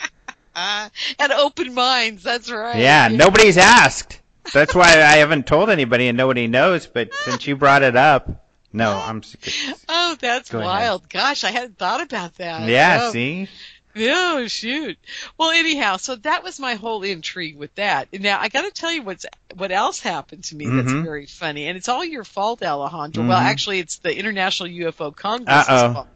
Uh, 0.55 0.91
and 1.19 1.33
open 1.33 1.73
minds. 1.73 2.23
That's 2.23 2.51
right. 2.51 2.81
Yeah, 2.81 3.09
nobody's 3.09 3.57
asked. 3.57 4.21
That's 4.53 4.75
why 4.75 4.89
I 4.89 5.17
haven't 5.17 5.47
told 5.47 5.71
anybody 5.71 6.09
and 6.09 6.19
nobody 6.19 6.49
knows. 6.49 6.87
But 6.87 7.15
since 7.25 7.47
you 7.47 7.57
brought 7.57 7.83
it 7.83 7.97
up, 7.97 8.42
no, 8.73 8.91
I'm. 8.93 9.23
Oh, 9.89 10.17
that's 10.21 10.51
Go 10.51 10.59
ahead. 10.59 10.67
wild. 10.67 11.09
Gosh, 11.09 11.45
I 11.45 11.51
hadn't 11.51 11.79
thought 11.79 12.03
about 12.03 12.35
that. 12.37 12.69
Yeah, 12.69 12.99
Oh, 13.03 13.13
see. 13.13 13.49
Oh 13.95 14.47
shoot. 14.47 14.97
Well, 15.37 15.51
anyhow, 15.51 15.99
so 15.99 16.17
that 16.17 16.43
was 16.43 16.59
my 16.59 16.77
whole 16.77 17.03
intrigue 17.03 17.57
with 17.59 17.75
that. 17.75 18.09
Now 18.19 18.39
I 18.41 18.49
got 18.49 18.63
to 18.63 18.71
tell 18.71 18.91
you 18.91 19.03
what's 19.03 19.27
what 19.55 19.71
else 19.71 20.01
happened 20.01 20.45
to 20.45 20.57
me 20.57 20.65
that's 20.67 20.91
Mhm. 20.91 21.03
very 21.05 21.27
funny, 21.27 21.67
and 21.67 21.77
it's 21.77 21.91
all 21.91 22.03
your 22.03 22.25
fault, 22.25 22.63
Alejandro. 22.63 23.27
Well, 23.27 23.39
Mhm. 23.39 23.45
actually, 23.45 23.81
it's 23.81 23.97
the 23.99 24.17
International 24.17 24.67
UFO 24.71 25.11
Congress. 25.15 25.67
Fault. 25.67 26.09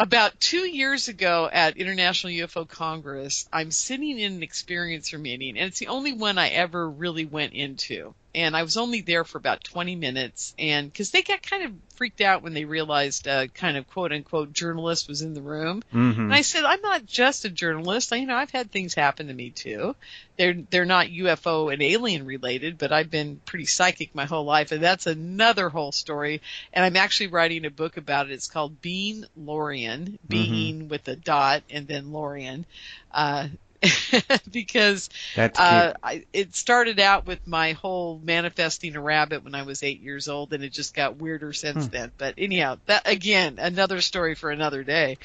About 0.00 0.40
two 0.40 0.66
years 0.68 1.06
ago 1.06 1.48
at 1.50 1.76
International 1.76 2.32
UFO 2.32 2.64
Congress, 2.68 3.48
I'm 3.52 3.70
sitting 3.70 4.18
in 4.18 4.32
an 4.34 4.40
experiencer 4.40 5.20
meeting, 5.20 5.56
and 5.56 5.68
it's 5.68 5.78
the 5.78 5.86
only 5.86 6.12
one 6.12 6.36
I 6.38 6.48
ever 6.48 6.90
really 6.90 7.24
went 7.24 7.52
into. 7.52 8.12
And 8.34 8.56
I 8.56 8.62
was 8.62 8.76
only 8.76 9.00
there 9.00 9.24
for 9.24 9.38
about 9.38 9.62
20 9.62 9.94
minutes, 9.96 10.54
and 10.58 10.92
because 10.92 11.10
they 11.10 11.22
got 11.22 11.42
kind 11.42 11.64
of 11.64 11.72
freaked 11.94 12.20
out 12.20 12.42
when 12.42 12.52
they 12.54 12.64
realized 12.64 13.28
a 13.28 13.46
kind 13.46 13.76
of 13.76 13.86
quote 13.88 14.10
unquote 14.12 14.52
journalist 14.52 15.06
was 15.08 15.22
in 15.22 15.34
the 15.34 15.40
room, 15.42 15.82
Mm-hmm. 15.92 16.20
and 16.20 16.34
I 16.34 16.40
said, 16.40 16.64
I'm 16.64 16.80
not 16.80 17.06
just 17.06 17.44
a 17.44 17.50
journalist. 17.50 18.12
I, 18.12 18.16
you 18.16 18.26
know, 18.26 18.34
I've 18.34 18.50
had 18.50 18.72
things 18.72 18.94
happen 18.94 19.28
to 19.28 19.34
me 19.34 19.50
too. 19.50 19.94
They're 20.36 20.54
they're 20.68 20.84
not 20.84 21.06
UFO 21.06 21.72
and 21.72 21.80
alien 21.80 22.26
related, 22.26 22.76
but 22.78 22.90
I've 22.92 23.10
been 23.10 23.40
pretty 23.46 23.66
psychic 23.66 24.14
my 24.16 24.24
whole 24.24 24.44
life, 24.44 24.72
and 24.72 24.82
that's 24.82 25.06
another 25.06 25.68
whole 25.68 25.92
story. 25.92 26.42
And 26.72 26.84
I'm 26.84 26.96
actually 26.96 27.28
writing 27.28 27.64
a 27.64 27.70
book 27.70 27.96
about 27.96 28.28
it. 28.28 28.32
It's 28.32 28.48
called 28.48 28.80
Being 28.82 29.24
Lorien, 29.36 30.18
being 30.28 30.88
with 30.88 31.06
a 31.06 31.14
dot 31.14 31.62
and 31.70 31.86
then 31.86 32.12
Lorien. 32.12 32.66
Uh, 33.12 33.46
because 34.50 35.08
uh, 35.36 35.92
I, 36.02 36.24
it 36.32 36.54
started 36.54 37.00
out 37.00 37.26
with 37.26 37.46
my 37.46 37.72
whole 37.72 38.20
manifesting 38.22 38.96
a 38.96 39.00
rabbit 39.00 39.44
when 39.44 39.54
I 39.54 39.62
was 39.62 39.82
eight 39.82 40.00
years 40.00 40.28
old, 40.28 40.52
and 40.52 40.62
it 40.64 40.72
just 40.72 40.94
got 40.94 41.16
weirder 41.16 41.52
since 41.52 41.86
Hmm. 41.86 41.90
then. 41.90 42.12
But 42.16 42.34
anyhow, 42.38 42.78
that 42.86 43.02
again, 43.06 43.58
another 43.58 44.00
story 44.00 44.34
for 44.34 44.50
another 44.50 44.82
day. 44.84 45.18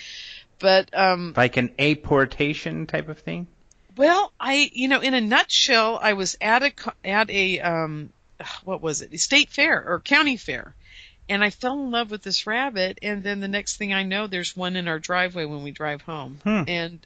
But 0.59 0.89
um, 0.97 1.33
like 1.37 1.57
an 1.57 1.71
apportation 1.79 2.85
type 2.85 3.07
of 3.09 3.19
thing. 3.19 3.47
well, 3.95 4.31
I 4.39 4.69
you 4.73 4.87
know, 4.87 4.99
in 4.99 5.13
a 5.13 5.21
nutshell, 5.21 5.99
I 6.01 6.13
was 6.13 6.37
at 6.41 6.63
a 6.63 6.71
at 7.05 7.29
a 7.29 7.59
um, 7.61 8.09
what 8.63 8.81
was 8.81 9.01
it, 9.01 9.13
a 9.13 9.17
state 9.17 9.49
fair 9.49 9.83
or 9.87 9.99
county 9.99 10.37
fair. 10.37 10.73
And 11.29 11.43
I 11.43 11.51
fell 11.51 11.73
in 11.73 11.91
love 11.91 12.09
with 12.09 12.23
this 12.23 12.47
rabbit, 12.47 12.97
and 13.03 13.21
then 13.21 13.39
the 13.39 13.47
next 13.47 13.77
thing 13.77 13.93
I 13.93 14.01
know, 14.01 14.25
there's 14.25 14.57
one 14.57 14.75
in 14.75 14.87
our 14.87 14.97
driveway 14.97 15.45
when 15.45 15.61
we 15.61 15.69
drive 15.69 16.01
home. 16.01 16.39
Hmm. 16.43 16.63
And 16.67 17.05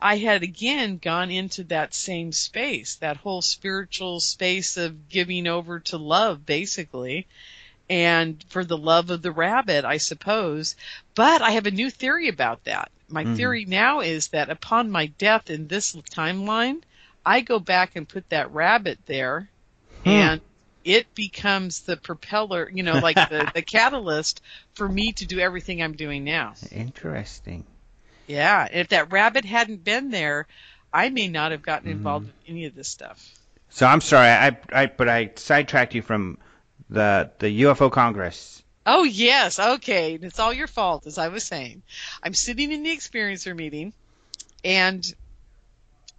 I 0.00 0.16
had 0.18 0.42
again 0.42 0.98
gone 0.98 1.30
into 1.30 1.64
that 1.64 1.94
same 1.94 2.32
space, 2.32 2.96
that 2.96 3.16
whole 3.18 3.42
spiritual 3.42 4.20
space 4.20 4.76
of 4.76 5.08
giving 5.08 5.46
over 5.46 5.80
to 5.80 5.96
love, 5.98 6.44
basically, 6.46 7.26
and 7.88 8.42
for 8.48 8.64
the 8.64 8.76
love 8.78 9.10
of 9.10 9.22
the 9.22 9.32
rabbit, 9.32 9.84
I 9.84 9.96
suppose. 9.98 10.76
But 11.14 11.42
I 11.42 11.50
have 11.52 11.66
a 11.66 11.70
new 11.70 11.90
theory 11.90 12.28
about 12.28 12.64
that. 12.64 12.90
My 13.08 13.24
Mhm. 13.24 13.36
theory 13.36 13.64
now 13.66 14.00
is 14.00 14.28
that 14.28 14.50
upon 14.50 14.90
my 14.90 15.06
death 15.06 15.50
in 15.50 15.68
this 15.68 15.94
timeline, 15.94 16.82
I 17.24 17.40
go 17.40 17.58
back 17.58 17.96
and 17.96 18.08
put 18.08 18.28
that 18.30 18.50
rabbit 18.52 18.98
there, 19.06 19.50
Hmm. 20.04 20.08
and 20.10 20.40
it 20.84 21.14
becomes 21.14 21.80
the 21.82 21.96
propeller, 21.96 22.70
you 22.72 22.82
know, 22.82 22.98
like 22.98 23.16
the, 23.28 23.46
the 23.54 23.62
catalyst 23.62 24.40
for 24.74 24.88
me 24.88 25.12
to 25.12 25.26
do 25.26 25.38
everything 25.40 25.82
I'm 25.82 25.94
doing 25.96 26.24
now. 26.24 26.54
Interesting. 26.70 27.64
Yeah, 28.26 28.68
if 28.72 28.88
that 28.88 29.12
rabbit 29.12 29.44
hadn't 29.44 29.84
been 29.84 30.10
there, 30.10 30.46
I 30.92 31.10
may 31.10 31.28
not 31.28 31.52
have 31.52 31.62
gotten 31.62 31.88
involved 31.88 32.26
Mm-hmm. 32.26 32.36
in 32.46 32.52
any 32.56 32.64
of 32.66 32.74
this 32.74 32.88
stuff. 32.88 33.34
So 33.70 33.86
I'm 33.86 34.00
sorry, 34.00 34.28
I, 34.28 34.56
I 34.72 34.86
but 34.86 35.08
I 35.08 35.32
sidetracked 35.36 35.94
you 35.94 36.02
from 36.02 36.38
the 36.88 37.30
the 37.38 37.62
UFO 37.62 37.90
Congress. 37.90 38.62
Oh 38.86 39.04
yes, 39.04 39.58
okay. 39.58 40.14
It's 40.14 40.38
all 40.38 40.52
your 40.52 40.66
fault, 40.68 41.06
as 41.06 41.18
I 41.18 41.28
was 41.28 41.44
saying. 41.44 41.82
I'm 42.22 42.34
sitting 42.34 42.70
in 42.72 42.82
the 42.82 42.96
experiencer 42.96 43.54
meeting, 43.56 43.92
and 44.64 45.04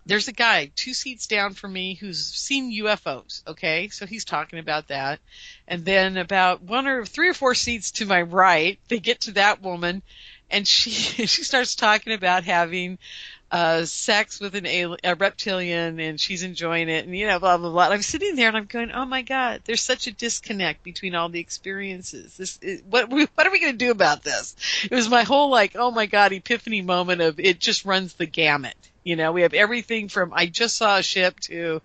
there's 0.08 0.28
a 0.28 0.34
guy 0.34 0.72
two 0.76 0.94
seats 0.94 1.28
down 1.28 1.54
from 1.54 1.74
me 1.74 1.96
who's 1.96 2.24
seen 2.26 2.72
UFOs. 2.84 3.42
Okay, 3.48 3.90
so 3.90 4.06
he's 4.06 4.26
talking 4.26 4.60
about 4.60 4.88
that, 4.90 5.20
and 5.68 5.86
then 5.86 6.18
about 6.18 6.62
one 6.62 6.88
or 6.88 7.06
three 7.06 7.30
or 7.30 7.34
four 7.34 7.56
seats 7.56 7.92
to 7.92 8.06
my 8.06 8.22
right, 8.22 8.80
they 8.90 9.00
get 9.00 9.22
to 9.22 9.32
that 9.34 9.62
woman, 9.62 10.02
and 10.50 10.68
she 10.68 10.92
she 11.26 11.44
starts 11.44 11.76
talking 11.76 12.14
about 12.14 12.44
having 12.44 12.98
uh 13.52 13.86
sex 13.86 14.40
with 14.40 14.56
an 14.56 14.66
alien, 14.66 15.00
a 15.04 15.16
reptilian 15.16 16.00
and 16.00 16.20
she's 16.20 16.42
enjoying 16.42 16.90
it 16.90 17.06
and 17.06 17.16
you 17.16 17.28
know 17.28 17.40
blah 17.40 17.58
blah 17.58 17.70
blah. 17.70 17.86
And 17.86 17.94
I'm 17.94 18.02
sitting 18.02 18.36
there 18.36 18.48
and 18.48 18.58
I'm 18.58 18.66
going, 18.66 18.92
"Oh 18.92 19.06
my 19.06 19.22
god, 19.22 19.62
there's 19.66 19.82
such 19.82 20.08
a 20.08 20.12
disconnect 20.12 20.84
between 20.84 21.16
all 21.16 21.30
the 21.30 21.40
experiences. 21.40 22.38
This 22.38 22.58
is, 22.62 22.82
what 22.90 23.10
we, 23.10 23.28
what 23.36 23.46
are 23.46 23.52
we 23.52 23.60
going 23.60 23.74
to 23.74 23.86
do 23.86 23.92
about 23.92 24.24
this?" 24.24 24.56
It 24.84 24.96
was 24.96 25.10
my 25.10 25.24
whole 25.24 25.50
like, 25.50 25.76
"Oh 25.76 25.92
my 25.92 26.08
god, 26.08 26.34
epiphany 26.34 26.82
moment 26.82 27.22
of 27.22 27.40
it 27.40 27.60
just 27.60 27.86
runs 27.86 28.14
the 28.14 28.26
gamut." 28.26 28.76
You 29.04 29.16
know, 29.16 29.32
we 29.32 29.44
have 29.44 29.54
everything 29.54 30.10
from 30.10 30.34
I 30.34 30.48
just 30.48 30.78
saw 30.78 30.98
a 30.98 31.04
ship 31.04 31.40
to 31.42 31.82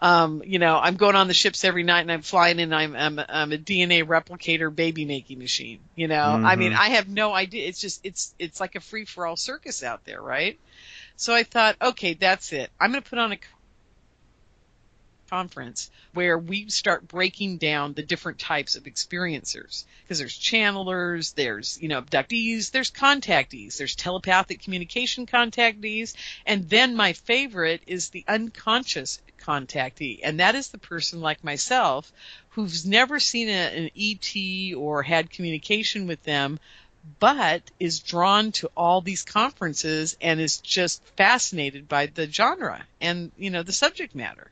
um, 0.00 0.42
you 0.46 0.58
know, 0.58 0.78
I'm 0.78 0.96
going 0.96 1.16
on 1.16 1.28
the 1.28 1.34
ships 1.34 1.64
every 1.64 1.82
night 1.84 2.00
and 2.00 2.12
I'm 2.12 2.22
flying 2.22 2.60
and 2.60 2.74
I'm, 2.74 2.96
I'm, 2.96 3.20
I'm 3.28 3.52
a 3.52 3.58
DNA 3.58 4.02
replicator 4.04 4.74
baby 4.74 5.04
making 5.04 5.38
machine. 5.38 5.82
You 5.94 6.08
know, 6.08 6.38
I 6.42 6.56
mean, 6.56 6.72
Mhm. 6.72 6.78
I 6.78 6.90
have 6.90 7.08
no 7.08 7.32
idea. 7.34 7.68
It's 7.68 7.80
just, 7.80 8.00
it's, 8.04 8.34
it's 8.38 8.60
like 8.60 8.76
a 8.76 8.80
free 8.80 9.04
for 9.04 9.26
all 9.26 9.36
circus 9.36 9.82
out 9.82 10.04
there, 10.06 10.22
right? 10.22 10.58
So 11.16 11.34
I 11.34 11.44
thought, 11.44 11.76
okay, 11.82 12.14
that's 12.14 12.52
it. 12.52 12.70
I'm 12.80 12.92
going 12.92 13.02
to 13.02 13.10
put 13.10 13.18
on 13.18 13.32
a 13.32 13.38
conference 15.30 15.90
where 16.12 16.36
we 16.36 16.68
start 16.68 17.06
breaking 17.06 17.56
down 17.56 17.94
the 17.94 18.02
different 18.02 18.38
types 18.40 18.74
of 18.74 18.82
experiencers 18.84 19.84
because 20.02 20.18
there's 20.18 20.36
channelers, 20.36 21.34
there's, 21.34 21.80
you 21.80 21.88
know, 21.88 22.02
abductees, 22.02 22.72
there's 22.72 22.90
contactees, 22.90 23.78
there's 23.78 23.94
telepathic 23.94 24.60
communication 24.60 25.26
contactees, 25.26 26.14
and 26.44 26.68
then 26.68 26.96
my 26.96 27.12
favorite 27.12 27.80
is 27.86 28.10
the 28.10 28.24
unconscious 28.26 29.20
contactee, 29.40 30.20
and 30.22 30.40
that 30.40 30.54
is 30.54 30.68
the 30.68 30.78
person 30.78 31.20
like 31.20 31.42
myself 31.44 32.12
who's 32.50 32.84
never 32.84 33.20
seen 33.20 33.48
a, 33.48 33.52
an 33.52 33.90
ET 33.96 34.74
or 34.76 35.02
had 35.02 35.30
communication 35.30 36.06
with 36.06 36.22
them, 36.24 36.58
but 37.18 37.62
is 37.78 38.00
drawn 38.00 38.52
to 38.52 38.70
all 38.76 39.00
these 39.00 39.22
conferences 39.22 40.16
and 40.20 40.40
is 40.40 40.58
just 40.58 41.02
fascinated 41.16 41.88
by 41.88 42.06
the 42.06 42.30
genre 42.30 42.84
and 43.00 43.32
you 43.38 43.50
know 43.50 43.62
the 43.62 43.72
subject 43.72 44.14
matter. 44.14 44.50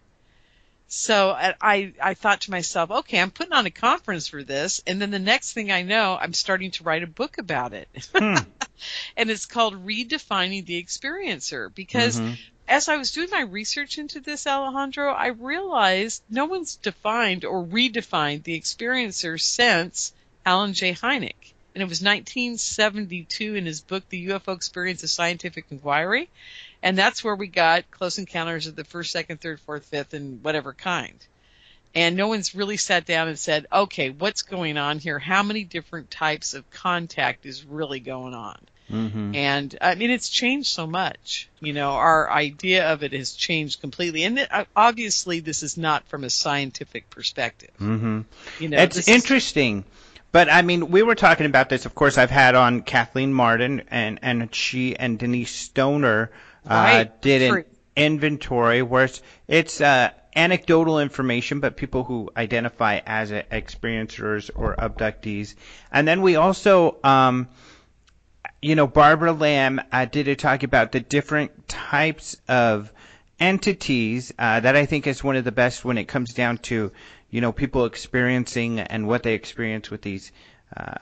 So 0.91 1.30
I, 1.32 1.93
I 2.03 2.14
thought 2.14 2.41
to 2.43 2.51
myself, 2.51 2.91
okay, 2.91 3.20
I'm 3.20 3.30
putting 3.30 3.53
on 3.53 3.66
a 3.66 3.70
conference 3.70 4.26
for 4.28 4.43
this, 4.43 4.82
and 4.86 5.01
then 5.01 5.11
the 5.11 5.18
next 5.18 5.53
thing 5.53 5.70
I 5.70 5.82
know, 5.82 6.16
I'm 6.18 6.32
starting 6.32 6.70
to 6.72 6.84
write 6.84 7.03
a 7.03 7.07
book 7.07 7.36
about 7.36 7.74
it, 7.74 7.89
Hmm. 8.14 8.36
and 9.16 9.30
it's 9.30 9.45
called 9.47 9.84
Redefining 9.86 10.64
the 10.64 10.82
Experiencer 10.82 11.74
because 11.74 12.18
Mhm. 12.18 12.39
as 12.68 12.89
I 12.89 12.97
was 12.97 13.12
doing 13.12 13.28
my 13.30 13.43
research 13.43 13.99
into 13.99 14.20
this, 14.20 14.47
Alejandro, 14.47 15.12
I 15.12 15.28
realized 15.28 16.22
no 16.28 16.47
one's 16.47 16.76
defined 16.76 17.45
or 17.45 17.64
redefined 17.64 18.45
the 18.45 18.59
experiencer 18.59 19.41
since 19.41 20.12
Alan 20.47 20.72
J. 20.72 20.95
Hynek. 20.95 21.55
And 21.75 21.83
it 21.83 21.89
was 21.89 22.03
1972 22.03 23.55
in 23.55 23.66
his 23.66 23.81
book, 23.81 24.09
The 24.09 24.29
UFO 24.29 24.55
Experience 24.55 25.03
of 25.03 25.11
Scientific 25.11 25.66
Inquiry. 25.71 26.29
And 26.83 26.97
that's 26.97 27.23
where 27.23 27.37
we 27.37 27.47
got 27.47 27.91
Close 27.91 28.19
Encounters 28.19 28.66
of 28.66 28.77
the 28.77 28.85
First, 28.85 29.11
Second, 29.12 29.41
Third, 29.41 29.61
Fourth, 29.61 29.85
Fifth, 29.87 30.14
and 30.14 30.43
whatever 30.43 30.73
kind. 30.73 31.19
And 31.95 32.16
no 32.16 32.29
one's 32.29 32.55
really 32.55 32.77
sat 32.77 33.07
down 33.07 33.29
and 33.29 33.39
said, 33.39 33.66
okay, 33.73 34.11
what's 34.11 34.43
going 34.43 34.77
on 34.77 34.99
here? 34.99 35.19
How 35.19 35.43
many 35.43 35.64
different 35.64 36.11
types 36.11 36.55
of 36.55 36.69
contact 36.71 37.47
is 37.47 37.64
really 37.64 38.01
going 38.01 38.35
on? 38.35 38.59
Mhm. 38.91 39.35
And 39.37 39.77
I 39.81 39.95
mean, 39.97 40.11
it's 40.11 40.29
changed 40.31 40.69
so 40.69 40.87
much. 40.87 41.49
You 41.61 41.75
know, 41.75 41.91
our 41.91 42.31
idea 42.31 42.91
of 42.91 43.03
it 43.03 43.12
has 43.12 43.33
changed 43.33 43.81
completely. 43.81 44.25
And 44.25 44.39
it, 44.39 44.49
uh, 44.51 44.64
obviously, 44.75 45.41
this 45.41 45.62
is 45.62 45.77
not 45.77 46.07
from 46.09 46.25
a 46.25 46.31
scientific 46.31 47.11
perspective. 47.11 47.71
Mhm. 47.79 48.25
You 48.59 48.69
know, 48.71 48.79
it's 48.79 48.97
this 48.97 49.09
is- 49.09 49.14
interesting. 49.14 49.85
But 50.39 50.49
I 50.53 50.62
mean, 50.62 50.93
we 50.93 51.03
were 51.03 51.16
talking 51.16 51.47
about 51.47 51.68
this. 51.68 51.84
Of 51.84 51.97
course, 51.97 52.16
I've 52.16 52.30
had 52.30 52.55
on 52.55 52.82
Kathleen 52.82 53.34
Marden, 53.34 53.82
and 53.89 54.20
and 54.22 54.55
she 54.55 54.95
and 54.95 55.18
Denise 55.18 55.51
Stoner 55.51 56.30
uh, 56.64 56.74
Right. 56.74 57.20
did 57.20 57.43
an 57.43 57.64
inventory 57.97 58.82
where 58.82 59.07
it's, 59.07 59.20
it's 59.49 59.80
uh, 59.80 60.11
anecdotal 60.36 61.01
information, 61.01 61.59
but 61.59 61.76
people 61.76 62.05
who 62.05 62.30
identify 62.36 63.01
as 63.05 63.32
experiencers 63.32 64.49
or 64.55 64.76
abductees. 64.76 65.57
And 65.91 66.07
then 66.07 66.22
we 66.22 66.36
also, 66.36 66.99
um, 67.03 67.49
you 68.62 68.76
know, 68.76 68.86
Barbara 68.86 69.32
Lamb 69.32 69.80
uh, 69.91 70.05
did 70.05 70.28
a 70.28 70.36
talk 70.36 70.62
about 70.62 70.93
the 70.93 71.01
different 71.01 71.66
types 71.66 72.36
of 72.47 72.93
entities 73.41 74.32
uh, 74.39 74.61
that 74.61 74.76
I 74.76 74.86
think 74.86 75.09
is 75.09 75.24
one 75.24 75.34
of 75.34 75.45
the 75.45 75.51
best 75.51 75.84
when 75.84 75.99
it 75.99 76.05
comes 76.05 76.32
down 76.32 76.59
to, 76.59 76.93
you 77.31 77.41
know, 77.41 77.53
people 77.53 77.85
experiencing 77.85 78.81
and 78.81 79.07
what 79.07 79.22
they 79.22 79.35
experience 79.35 79.91
with 79.91 80.03
these. 80.03 80.33
Uh, 80.76 80.95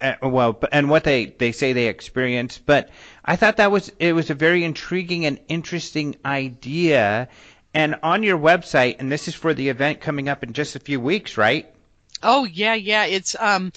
uh, 0.00 0.14
well, 0.22 0.58
and 0.72 0.90
what 0.90 1.04
they, 1.04 1.26
they 1.26 1.52
say 1.52 1.72
they 1.72 1.86
experience, 1.86 2.58
but 2.58 2.90
I 3.24 3.36
thought 3.36 3.56
that 3.56 3.70
was 3.70 3.90
it 3.98 4.12
was 4.12 4.28
a 4.28 4.34
very 4.34 4.64
intriguing 4.64 5.24
and 5.24 5.40
interesting 5.48 6.16
idea. 6.24 7.28
And 7.72 7.96
on 8.02 8.22
your 8.22 8.38
website, 8.38 8.96
and 8.98 9.10
this 9.10 9.28
is 9.28 9.34
for 9.34 9.54
the 9.54 9.68
event 9.68 10.00
coming 10.00 10.28
up 10.28 10.42
in 10.42 10.52
just 10.52 10.76
a 10.76 10.80
few 10.80 11.00
weeks, 11.00 11.36
right? 11.36 11.72
Oh 12.22 12.44
yeah, 12.44 12.74
yeah. 12.74 13.04
It's 13.04 13.34
um, 13.38 13.72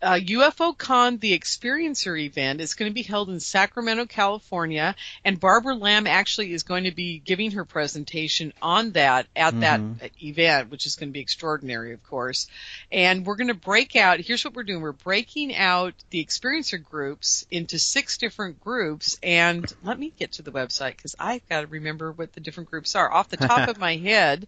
uh, 0.00 0.14
UFO 0.14 0.76
Con, 0.76 1.18
the 1.18 1.38
Experiencer 1.38 2.20
event, 2.20 2.60
is 2.60 2.74
going 2.74 2.90
to 2.90 2.94
be 2.94 3.02
held 3.02 3.28
in 3.28 3.40
Sacramento, 3.40 4.06
California, 4.06 4.94
and 5.24 5.40
Barbara 5.40 5.74
Lamb 5.74 6.06
actually 6.06 6.52
is 6.52 6.62
going 6.62 6.84
to 6.84 6.92
be 6.92 7.18
giving 7.18 7.52
her 7.52 7.64
presentation 7.64 8.52
on 8.62 8.92
that 8.92 9.26
at 9.34 9.54
mm-hmm. 9.54 9.60
that 9.98 10.10
event, 10.22 10.70
which 10.70 10.86
is 10.86 10.94
going 10.94 11.08
to 11.08 11.12
be 11.12 11.20
extraordinary, 11.20 11.92
of 11.92 12.02
course. 12.04 12.46
And 12.92 13.26
we're 13.26 13.36
going 13.36 13.48
to 13.48 13.54
break 13.54 13.96
out. 13.96 14.20
Here's 14.20 14.44
what 14.44 14.54
we're 14.54 14.62
doing: 14.62 14.82
we're 14.82 14.92
breaking 14.92 15.56
out 15.56 15.94
the 16.10 16.24
Experiencer 16.24 16.82
groups 16.82 17.44
into 17.50 17.78
six 17.78 18.18
different 18.18 18.60
groups. 18.60 19.18
And 19.22 19.66
let 19.82 19.98
me 19.98 20.12
get 20.16 20.32
to 20.32 20.42
the 20.42 20.52
website 20.52 20.96
because 20.96 21.16
I've 21.18 21.46
got 21.48 21.62
to 21.62 21.66
remember 21.66 22.12
what 22.12 22.32
the 22.32 22.40
different 22.40 22.70
groups 22.70 22.94
are. 22.94 23.12
Off 23.12 23.30
the 23.30 23.36
top 23.36 23.68
of 23.68 23.78
my 23.88 23.96
head, 23.96 24.46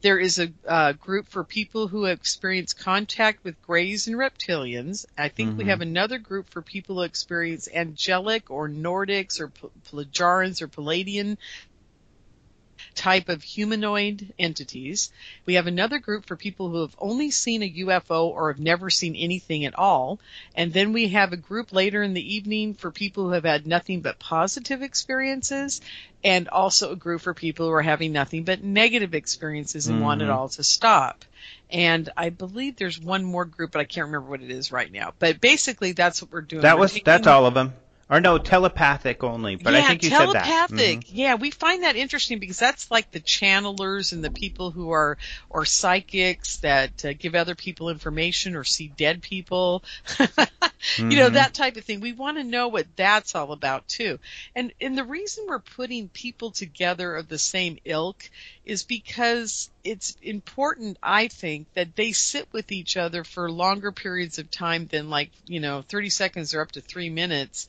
there 0.00 0.18
is 0.18 0.38
a 0.38 0.50
uh, 0.66 0.92
group 0.92 1.28
for 1.28 1.44
people 1.44 1.88
who 1.88 2.06
experience 2.06 2.72
contact 2.72 3.44
with 3.44 3.60
greys 3.62 4.06
and 4.06 4.16
reptilians. 4.16 4.85
I 5.16 5.28
think 5.28 5.50
mm-hmm. 5.50 5.58
we 5.58 5.64
have 5.66 5.80
another 5.80 6.18
group 6.18 6.50
for 6.50 6.62
people 6.62 6.96
who 6.96 7.02
experience 7.02 7.68
angelic 7.72 8.50
or 8.50 8.68
Nordics 8.68 9.40
or 9.40 9.48
Pleiadians 9.48 10.62
or 10.62 10.68
Palladian 10.68 11.38
type 12.94 13.28
of 13.28 13.42
humanoid 13.42 14.32
entities. 14.38 15.12
We 15.44 15.54
have 15.54 15.66
another 15.66 15.98
group 15.98 16.26
for 16.26 16.36
people 16.36 16.70
who 16.70 16.80
have 16.80 16.96
only 16.98 17.30
seen 17.30 17.62
a 17.62 17.70
UFO 17.70 18.28
or 18.28 18.50
have 18.50 18.60
never 18.60 18.90
seen 18.90 19.14
anything 19.14 19.64
at 19.64 19.78
all. 19.78 20.18
And 20.54 20.72
then 20.72 20.92
we 20.92 21.08
have 21.08 21.32
a 21.32 21.36
group 21.36 21.72
later 21.72 22.02
in 22.02 22.14
the 22.14 22.34
evening 22.34 22.74
for 22.74 22.90
people 22.90 23.24
who 23.24 23.30
have 23.30 23.44
had 23.44 23.66
nothing 23.66 24.00
but 24.00 24.18
positive 24.18 24.82
experiences 24.82 25.80
and 26.24 26.48
also 26.48 26.92
a 26.92 26.96
group 26.96 27.20
for 27.20 27.34
people 27.34 27.66
who 27.66 27.72
are 27.72 27.82
having 27.82 28.12
nothing 28.12 28.44
but 28.44 28.64
negative 28.64 29.14
experiences 29.14 29.86
and 29.86 29.96
mm-hmm. 29.96 30.04
want 30.04 30.22
it 30.22 30.30
all 30.30 30.48
to 30.48 30.64
stop. 30.64 31.24
And 31.70 32.08
I 32.16 32.30
believe 32.30 32.76
there's 32.76 33.00
one 33.00 33.24
more 33.24 33.44
group, 33.44 33.72
but 33.72 33.80
I 33.80 33.84
can't 33.84 34.06
remember 34.06 34.30
what 34.30 34.42
it 34.42 34.50
is 34.50 34.70
right 34.70 34.90
now. 34.90 35.12
But 35.18 35.40
basically, 35.40 35.92
that's 35.92 36.22
what 36.22 36.30
we're 36.30 36.42
doing. 36.42 36.62
That 36.62 36.78
was 36.78 36.98
that's 37.04 37.26
all 37.26 37.46
of 37.46 37.54
them. 37.54 37.74
Or 38.08 38.20
no, 38.20 38.38
telepathic 38.38 39.24
only. 39.24 39.56
But 39.56 39.72
yeah, 39.72 39.80
I 39.80 39.82
think 39.82 40.04
you 40.04 40.10
said 40.10 40.18
that. 40.18 40.44
telepathic. 40.44 41.00
Mm-hmm. 41.00 41.16
Yeah, 41.16 41.34
we 41.34 41.50
find 41.50 41.82
that 41.82 41.96
interesting 41.96 42.38
because 42.38 42.58
that's 42.58 42.88
like 42.88 43.10
the 43.10 43.18
channelers 43.18 44.12
and 44.12 44.22
the 44.22 44.30
people 44.30 44.70
who 44.70 44.90
are 44.90 45.18
or 45.50 45.64
psychics 45.64 46.58
that 46.58 47.04
uh, 47.04 47.14
give 47.14 47.34
other 47.34 47.56
people 47.56 47.88
information 47.88 48.54
or 48.54 48.62
see 48.62 48.86
dead 48.86 49.22
people. 49.22 49.82
mm-hmm. 50.06 50.42
You 51.10 51.16
know 51.16 51.30
that 51.30 51.54
type 51.54 51.76
of 51.76 51.84
thing. 51.84 52.00
We 52.00 52.12
want 52.12 52.36
to 52.36 52.44
know 52.44 52.68
what 52.68 52.86
that's 52.94 53.34
all 53.34 53.52
about 53.52 53.88
too. 53.88 54.20
And 54.54 54.72
and 54.80 54.96
the 54.96 55.04
reason 55.04 55.46
we're 55.48 55.58
putting 55.58 56.08
people 56.08 56.52
together 56.52 57.16
of 57.16 57.28
the 57.28 57.38
same 57.38 57.78
ilk 57.84 58.30
is 58.66 58.82
because 58.82 59.70
it's 59.84 60.16
important, 60.20 60.98
I 61.00 61.28
think, 61.28 61.72
that 61.74 61.94
they 61.94 62.10
sit 62.10 62.48
with 62.52 62.72
each 62.72 62.96
other 62.96 63.22
for 63.22 63.50
longer 63.50 63.92
periods 63.92 64.40
of 64.40 64.50
time 64.50 64.86
than 64.88 65.08
like, 65.08 65.30
you 65.46 65.60
know, 65.60 65.82
30 65.82 66.10
seconds 66.10 66.52
or 66.52 66.60
up 66.60 66.72
to 66.72 66.80
three 66.80 67.08
minutes, 67.08 67.68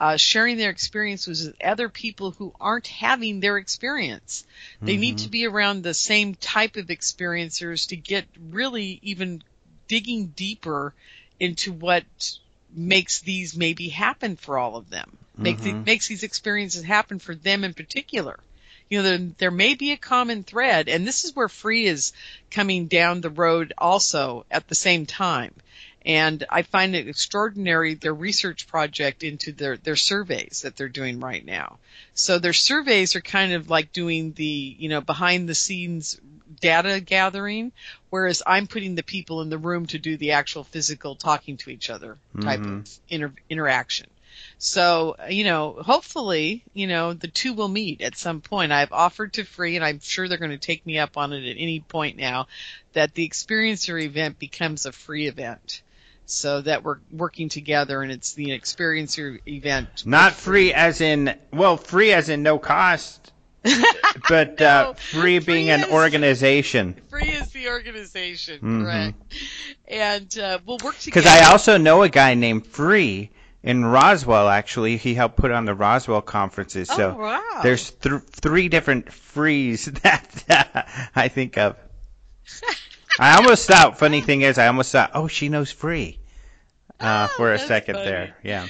uh, 0.00 0.16
sharing 0.16 0.56
their 0.56 0.70
experiences 0.70 1.46
with 1.46 1.62
other 1.62 1.88
people 1.88 2.32
who 2.32 2.52
aren't 2.60 2.88
having 2.88 3.38
their 3.38 3.56
experience. 3.56 4.44
They 4.80 4.94
mm-hmm. 4.94 5.00
need 5.00 5.18
to 5.18 5.28
be 5.28 5.46
around 5.46 5.82
the 5.82 5.94
same 5.94 6.34
type 6.34 6.76
of 6.76 6.88
experiencers 6.88 7.88
to 7.88 7.96
get 7.96 8.24
really 8.50 8.98
even 9.02 9.44
digging 9.86 10.26
deeper 10.26 10.92
into 11.38 11.72
what 11.72 12.04
makes 12.74 13.20
these 13.20 13.56
maybe 13.56 13.90
happen 13.90 14.34
for 14.34 14.58
all 14.58 14.74
of 14.74 14.90
them. 14.90 15.18
Makes 15.36 15.62
mm-hmm. 15.62 15.84
makes 15.84 16.08
these 16.08 16.24
experiences 16.24 16.82
happen 16.82 17.20
for 17.20 17.34
them 17.34 17.62
in 17.62 17.74
particular 17.74 18.40
you 18.88 18.98
know, 18.98 19.04
there, 19.04 19.30
there 19.38 19.50
may 19.50 19.74
be 19.74 19.92
a 19.92 19.96
common 19.96 20.42
thread, 20.42 20.88
and 20.88 21.06
this 21.06 21.24
is 21.24 21.34
where 21.34 21.48
free 21.48 21.86
is 21.86 22.12
coming 22.50 22.86
down 22.86 23.20
the 23.20 23.30
road 23.30 23.72
also 23.78 24.44
at 24.50 24.68
the 24.68 24.74
same 24.74 25.06
time. 25.06 25.54
And 26.04 26.44
I 26.50 26.62
find 26.62 26.96
it 26.96 27.06
extraordinary 27.06 27.94
their 27.94 28.14
research 28.14 28.66
project 28.66 29.22
into 29.22 29.52
their, 29.52 29.76
their 29.76 29.96
surveys 29.96 30.62
that 30.62 30.76
they're 30.76 30.88
doing 30.88 31.20
right 31.20 31.44
now. 31.44 31.78
So 32.14 32.38
their 32.38 32.52
surveys 32.52 33.14
are 33.14 33.20
kind 33.20 33.52
of 33.52 33.70
like 33.70 33.92
doing 33.92 34.32
the, 34.32 34.76
you 34.78 34.88
know, 34.88 35.00
behind 35.00 35.48
the 35.48 35.54
scenes 35.54 36.20
data 36.60 37.00
gathering, 37.00 37.72
whereas 38.10 38.42
I'm 38.46 38.66
putting 38.66 38.94
the 38.94 39.02
people 39.02 39.42
in 39.42 39.50
the 39.50 39.58
room 39.58 39.86
to 39.86 39.98
do 39.98 40.16
the 40.16 40.32
actual 40.32 40.64
physical 40.64 41.14
talking 41.14 41.56
to 41.58 41.70
each 41.70 41.88
other 41.88 42.18
type 42.40 42.60
mm-hmm. 42.60 42.78
of 42.80 42.98
inter- 43.08 43.34
interaction. 43.48 44.06
So, 44.64 45.16
you 45.28 45.42
know, 45.42 45.72
hopefully, 45.72 46.62
you 46.72 46.86
know, 46.86 47.14
the 47.14 47.26
two 47.26 47.52
will 47.52 47.66
meet 47.66 48.00
at 48.00 48.16
some 48.16 48.40
point. 48.40 48.70
I've 48.70 48.92
offered 48.92 49.32
to 49.32 49.42
free, 49.42 49.74
and 49.74 49.84
I'm 49.84 49.98
sure 49.98 50.28
they're 50.28 50.38
going 50.38 50.52
to 50.52 50.56
take 50.56 50.86
me 50.86 51.00
up 51.00 51.16
on 51.16 51.32
it 51.32 51.44
at 51.50 51.56
any 51.58 51.80
point 51.80 52.16
now, 52.16 52.46
that 52.92 53.12
the 53.12 53.28
experiencer 53.28 54.00
event 54.00 54.38
becomes 54.38 54.86
a 54.86 54.92
free 54.92 55.26
event. 55.26 55.82
So 56.26 56.60
that 56.60 56.84
we're 56.84 56.98
working 57.10 57.48
together 57.48 58.02
and 58.02 58.12
it's 58.12 58.34
the 58.34 58.50
experiencer 58.50 59.40
event. 59.48 60.06
Not 60.06 60.32
free 60.32 60.72
as 60.72 61.00
in, 61.00 61.36
well, 61.52 61.76
free 61.76 62.12
as 62.12 62.28
in 62.28 62.44
no 62.44 62.60
cost. 62.60 63.32
but 64.28 64.60
no, 64.60 64.66
uh, 64.66 64.92
free, 64.94 65.40
free 65.40 65.54
being 65.54 65.68
is, 65.68 65.82
an 65.82 65.90
organization. 65.90 66.94
Free 67.10 67.30
is 67.30 67.50
the 67.50 67.68
organization, 67.68 68.58
mm-hmm. 68.58 68.84
correct? 68.84 69.34
And 69.88 70.38
uh, 70.38 70.60
we'll 70.64 70.78
work 70.84 70.98
together. 70.98 71.22
Because 71.22 71.26
I 71.26 71.50
also 71.50 71.78
know 71.78 72.04
a 72.04 72.08
guy 72.08 72.34
named 72.34 72.64
Free 72.64 73.30
in 73.62 73.84
Roswell. 73.84 74.48
Actually, 74.48 74.96
he 74.96 75.14
helped 75.14 75.36
put 75.36 75.50
on 75.50 75.64
the 75.64 75.74
Roswell 75.74 76.22
conferences. 76.22 76.88
So 76.88 77.16
oh, 77.16 77.20
wow. 77.20 77.60
there's 77.62 77.90
th- 77.90 78.22
three 78.30 78.68
different 78.68 79.12
frees 79.12 79.84
that 80.02 80.44
uh, 80.48 80.82
I 81.14 81.28
think 81.28 81.58
of. 81.58 81.76
I 83.20 83.36
almost 83.36 83.66
thought. 83.66 83.98
Funny 83.98 84.20
thing 84.20 84.42
is, 84.42 84.58
I 84.58 84.66
almost 84.66 84.90
thought, 84.92 85.10
oh, 85.14 85.28
she 85.28 85.48
knows 85.48 85.70
free. 85.70 86.18
Uh, 86.98 87.28
oh, 87.30 87.36
for 87.36 87.52
a 87.52 87.58
second 87.58 87.96
funny. 87.96 88.06
there, 88.06 88.36
yeah. 88.42 88.66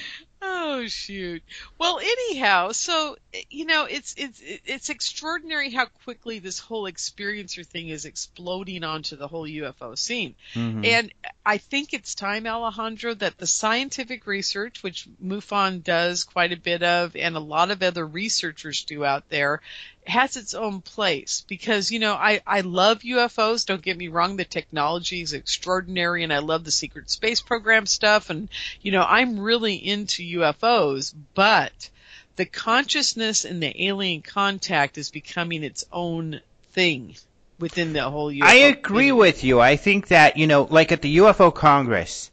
Oh 0.73 0.87
shoot. 0.87 1.43
Well, 1.77 1.99
anyhow, 1.99 2.71
so 2.71 3.15
you 3.51 3.65
know, 3.65 3.85
it's 3.85 4.15
it's 4.17 4.41
it's 4.43 4.89
extraordinary 4.89 5.69
how 5.69 5.85
quickly 5.85 6.39
this 6.39 6.57
whole 6.57 6.85
experiencer 6.85 7.63
thing 7.63 7.89
is 7.89 8.05
exploding 8.05 8.83
onto 8.83 9.15
the 9.15 9.27
whole 9.27 9.45
UFO 9.45 9.95
scene. 9.95 10.33
Mm-hmm. 10.55 10.83
And 10.83 11.13
I 11.45 11.59
think 11.59 11.93
it's 11.93 12.15
time, 12.15 12.47
Alejandro, 12.47 13.13
that 13.13 13.37
the 13.37 13.45
scientific 13.45 14.25
research, 14.25 14.81
which 14.81 15.07
MUFON 15.23 15.83
does 15.83 16.23
quite 16.23 16.51
a 16.51 16.57
bit 16.57 16.81
of, 16.81 17.15
and 17.15 17.35
a 17.35 17.39
lot 17.39 17.69
of 17.69 17.83
other 17.83 18.05
researchers 18.07 18.83
do 18.83 19.05
out 19.05 19.29
there, 19.29 19.61
has 20.07 20.37
its 20.37 20.53
own 20.53 20.81
place 20.81 21.43
because 21.47 21.91
you 21.91 21.99
know 21.99 22.13
I 22.13 22.41
I 22.45 22.61
love 22.61 22.99
UFOs. 22.99 23.65
Don't 23.65 23.81
get 23.81 23.97
me 23.97 24.07
wrong, 24.07 24.35
the 24.35 24.45
technology 24.45 25.21
is 25.21 25.33
extraordinary, 25.33 26.23
and 26.23 26.33
I 26.33 26.39
love 26.39 26.63
the 26.63 26.71
secret 26.71 27.09
space 27.09 27.41
program 27.41 27.85
stuff, 27.85 28.29
and 28.29 28.49
you 28.81 28.91
know 28.91 29.03
I'm 29.07 29.39
really 29.39 29.75
into 29.75 30.39
UFOs, 30.39 31.13
but 31.33 31.89
the 32.35 32.45
consciousness 32.45 33.45
and 33.45 33.61
the 33.61 33.87
alien 33.87 34.21
contact 34.21 34.97
is 34.97 35.11
becoming 35.11 35.63
its 35.63 35.85
own 35.91 36.41
thing 36.71 37.15
within 37.59 37.93
the 37.93 38.09
whole 38.09 38.31
UFO. 38.31 38.43
I 38.43 38.55
agree 38.55 38.81
community. 38.81 39.11
with 39.13 39.43
you. 39.43 39.59
I 39.59 39.75
think 39.75 40.07
that 40.09 40.37
you 40.37 40.47
know, 40.47 40.67
like 40.69 40.91
at 40.91 41.01
the 41.01 41.17
UFO 41.17 41.53
Congress. 41.53 42.29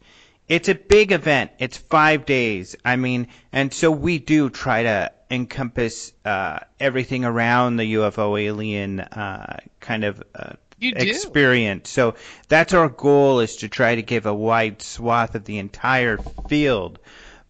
It's 0.48 0.68
a 0.68 0.74
big 0.74 1.12
event. 1.12 1.52
It's 1.60 1.76
five 1.76 2.26
days. 2.26 2.74
I 2.84 2.96
mean, 2.96 3.28
and 3.52 3.72
so 3.72 3.92
we 3.92 4.18
do 4.18 4.50
try 4.50 4.82
to 4.82 5.12
encompass 5.30 6.12
uh, 6.24 6.58
everything 6.78 7.24
around 7.24 7.76
the 7.76 7.94
UFO 7.94 8.40
alien 8.40 9.00
uh, 9.00 9.58
kind 9.78 10.04
of 10.04 10.22
uh, 10.34 10.54
experience. 10.80 11.90
So 11.90 12.14
that's 12.48 12.74
our 12.74 12.88
goal 12.88 13.40
is 13.40 13.56
to 13.56 13.68
try 13.68 13.94
to 13.94 14.02
give 14.02 14.26
a 14.26 14.34
wide 14.34 14.82
swath 14.82 15.34
of 15.34 15.44
the 15.44 15.58
entire 15.58 16.18
field. 16.48 16.98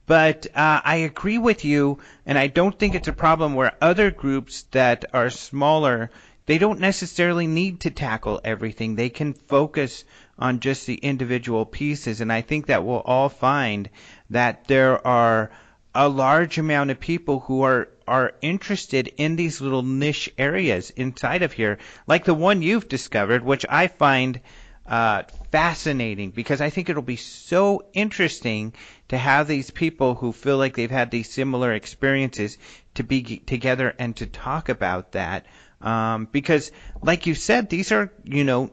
But 0.06 0.48
uh, 0.56 0.80
I 0.84 0.96
agree 0.96 1.38
with 1.38 1.64
you, 1.64 2.00
and 2.26 2.36
I 2.36 2.48
don't 2.48 2.76
think 2.76 2.94
it's 2.94 3.06
a 3.06 3.12
problem 3.12 3.54
where 3.54 3.76
other 3.80 4.10
groups 4.10 4.64
that 4.72 5.04
are 5.14 5.30
smaller, 5.30 6.10
they 6.46 6.58
don't 6.58 6.80
necessarily 6.80 7.46
need 7.46 7.80
to 7.80 7.90
tackle 7.90 8.40
everything. 8.42 8.96
They 8.96 9.10
can 9.10 9.34
focus 9.34 10.04
on 10.36 10.58
just 10.58 10.86
the 10.86 10.96
individual 10.96 11.64
pieces, 11.64 12.20
and 12.20 12.32
I 12.32 12.40
think 12.40 12.66
that 12.66 12.84
we'll 12.84 12.98
all 13.06 13.28
find 13.28 13.88
that 14.30 14.66
there 14.66 15.06
are 15.06 15.52
a 15.94 16.08
large 16.08 16.58
amount 16.58 16.90
of 16.90 17.00
people 17.00 17.40
who 17.40 17.62
are 17.62 17.88
are 18.06 18.32
interested 18.42 19.12
in 19.16 19.36
these 19.36 19.60
little 19.60 19.82
niche 19.82 20.32
areas 20.36 20.90
inside 20.90 21.42
of 21.42 21.52
here, 21.52 21.78
like 22.08 22.24
the 22.24 22.34
one 22.34 22.60
you've 22.60 22.88
discovered, 22.88 23.44
which 23.44 23.64
I 23.68 23.86
find 23.86 24.40
uh, 24.84 25.22
fascinating 25.52 26.30
because 26.32 26.60
I 26.60 26.70
think 26.70 26.88
it'll 26.88 27.02
be 27.02 27.14
so 27.14 27.84
interesting 27.92 28.74
to 29.08 29.16
have 29.16 29.46
these 29.46 29.70
people 29.70 30.16
who 30.16 30.32
feel 30.32 30.56
like 30.58 30.74
they've 30.74 30.90
had 30.90 31.12
these 31.12 31.30
similar 31.30 31.72
experiences 31.72 32.58
to 32.94 33.04
be 33.04 33.38
together 33.38 33.94
and 33.98 34.16
to 34.16 34.26
talk 34.26 34.68
about 34.68 35.12
that. 35.12 35.46
Um, 35.80 36.28
because, 36.32 36.72
like 37.02 37.26
you 37.26 37.34
said, 37.34 37.70
these 37.70 37.92
are 37.92 38.12
you 38.24 38.44
know 38.44 38.70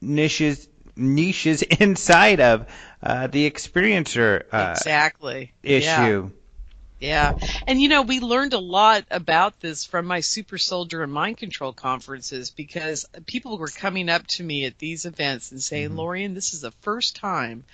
niches 0.00 0.68
niches 0.96 1.62
inside 1.80 2.40
of 2.40 2.66
uh, 3.02 3.26
the 3.26 3.48
experiencer 3.50 4.44
uh, 4.52 4.74
exactly 4.76 5.52
issue. 5.62 5.84
Yeah. 5.84 6.28
Yeah. 6.98 7.34
And 7.66 7.80
you 7.80 7.88
know, 7.88 8.02
we 8.02 8.20
learned 8.20 8.54
a 8.54 8.58
lot 8.58 9.04
about 9.10 9.60
this 9.60 9.84
from 9.84 10.06
my 10.06 10.20
super 10.20 10.56
soldier 10.56 11.02
and 11.02 11.12
mind 11.12 11.36
control 11.36 11.72
conferences 11.72 12.50
because 12.50 13.04
people 13.26 13.58
were 13.58 13.68
coming 13.68 14.08
up 14.08 14.26
to 14.28 14.42
me 14.42 14.64
at 14.64 14.78
these 14.78 15.04
events 15.04 15.52
and 15.52 15.62
saying, 15.62 15.88
mm-hmm. 15.88 15.98
Lorien, 15.98 16.34
this 16.34 16.54
is 16.54 16.62
the 16.62 16.70
first 16.70 17.16
time 17.16 17.64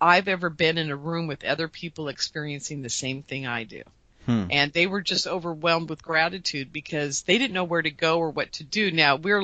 I've 0.00 0.28
ever 0.28 0.50
been 0.50 0.78
in 0.78 0.90
a 0.90 0.96
room 0.96 1.26
with 1.26 1.44
other 1.44 1.68
people 1.68 2.08
experiencing 2.08 2.82
the 2.82 2.88
same 2.88 3.22
thing 3.22 3.46
I 3.46 3.64
do. 3.64 3.82
Hmm. 4.30 4.46
And 4.50 4.72
they 4.72 4.86
were 4.86 5.00
just 5.00 5.26
overwhelmed 5.26 5.90
with 5.90 6.02
gratitude 6.02 6.72
because 6.72 7.22
they 7.22 7.36
didn't 7.36 7.54
know 7.54 7.64
where 7.64 7.82
to 7.82 7.90
go 7.90 8.18
or 8.18 8.30
what 8.30 8.52
to 8.52 8.64
do. 8.64 8.92
Now 8.92 9.16
we're 9.16 9.42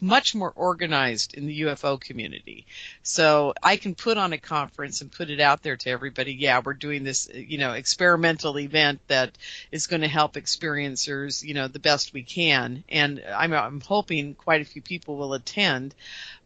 much 0.00 0.34
more 0.34 0.52
organized 0.54 1.34
in 1.34 1.46
the 1.46 1.62
UFO 1.62 2.00
community. 2.00 2.66
So 3.02 3.54
I 3.62 3.76
can 3.76 3.96
put 3.96 4.16
on 4.16 4.32
a 4.32 4.38
conference 4.38 5.00
and 5.00 5.10
put 5.10 5.28
it 5.28 5.40
out 5.40 5.62
there 5.62 5.76
to 5.76 5.90
everybody. 5.90 6.34
Yeah, 6.34 6.62
we're 6.64 6.74
doing 6.74 7.02
this, 7.02 7.28
you 7.34 7.58
know, 7.58 7.72
experimental 7.72 8.58
event 8.60 9.00
that 9.08 9.36
is 9.72 9.88
going 9.88 10.02
to 10.02 10.08
help 10.08 10.34
experiencers, 10.34 11.42
you 11.42 11.54
know, 11.54 11.66
the 11.66 11.80
best 11.80 12.12
we 12.12 12.22
can. 12.22 12.84
And 12.88 13.22
I'm, 13.34 13.52
I'm 13.52 13.80
hoping 13.80 14.34
quite 14.34 14.62
a 14.62 14.66
few 14.66 14.82
people 14.82 15.16
will 15.16 15.34
attend 15.34 15.96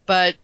but 0.05 0.36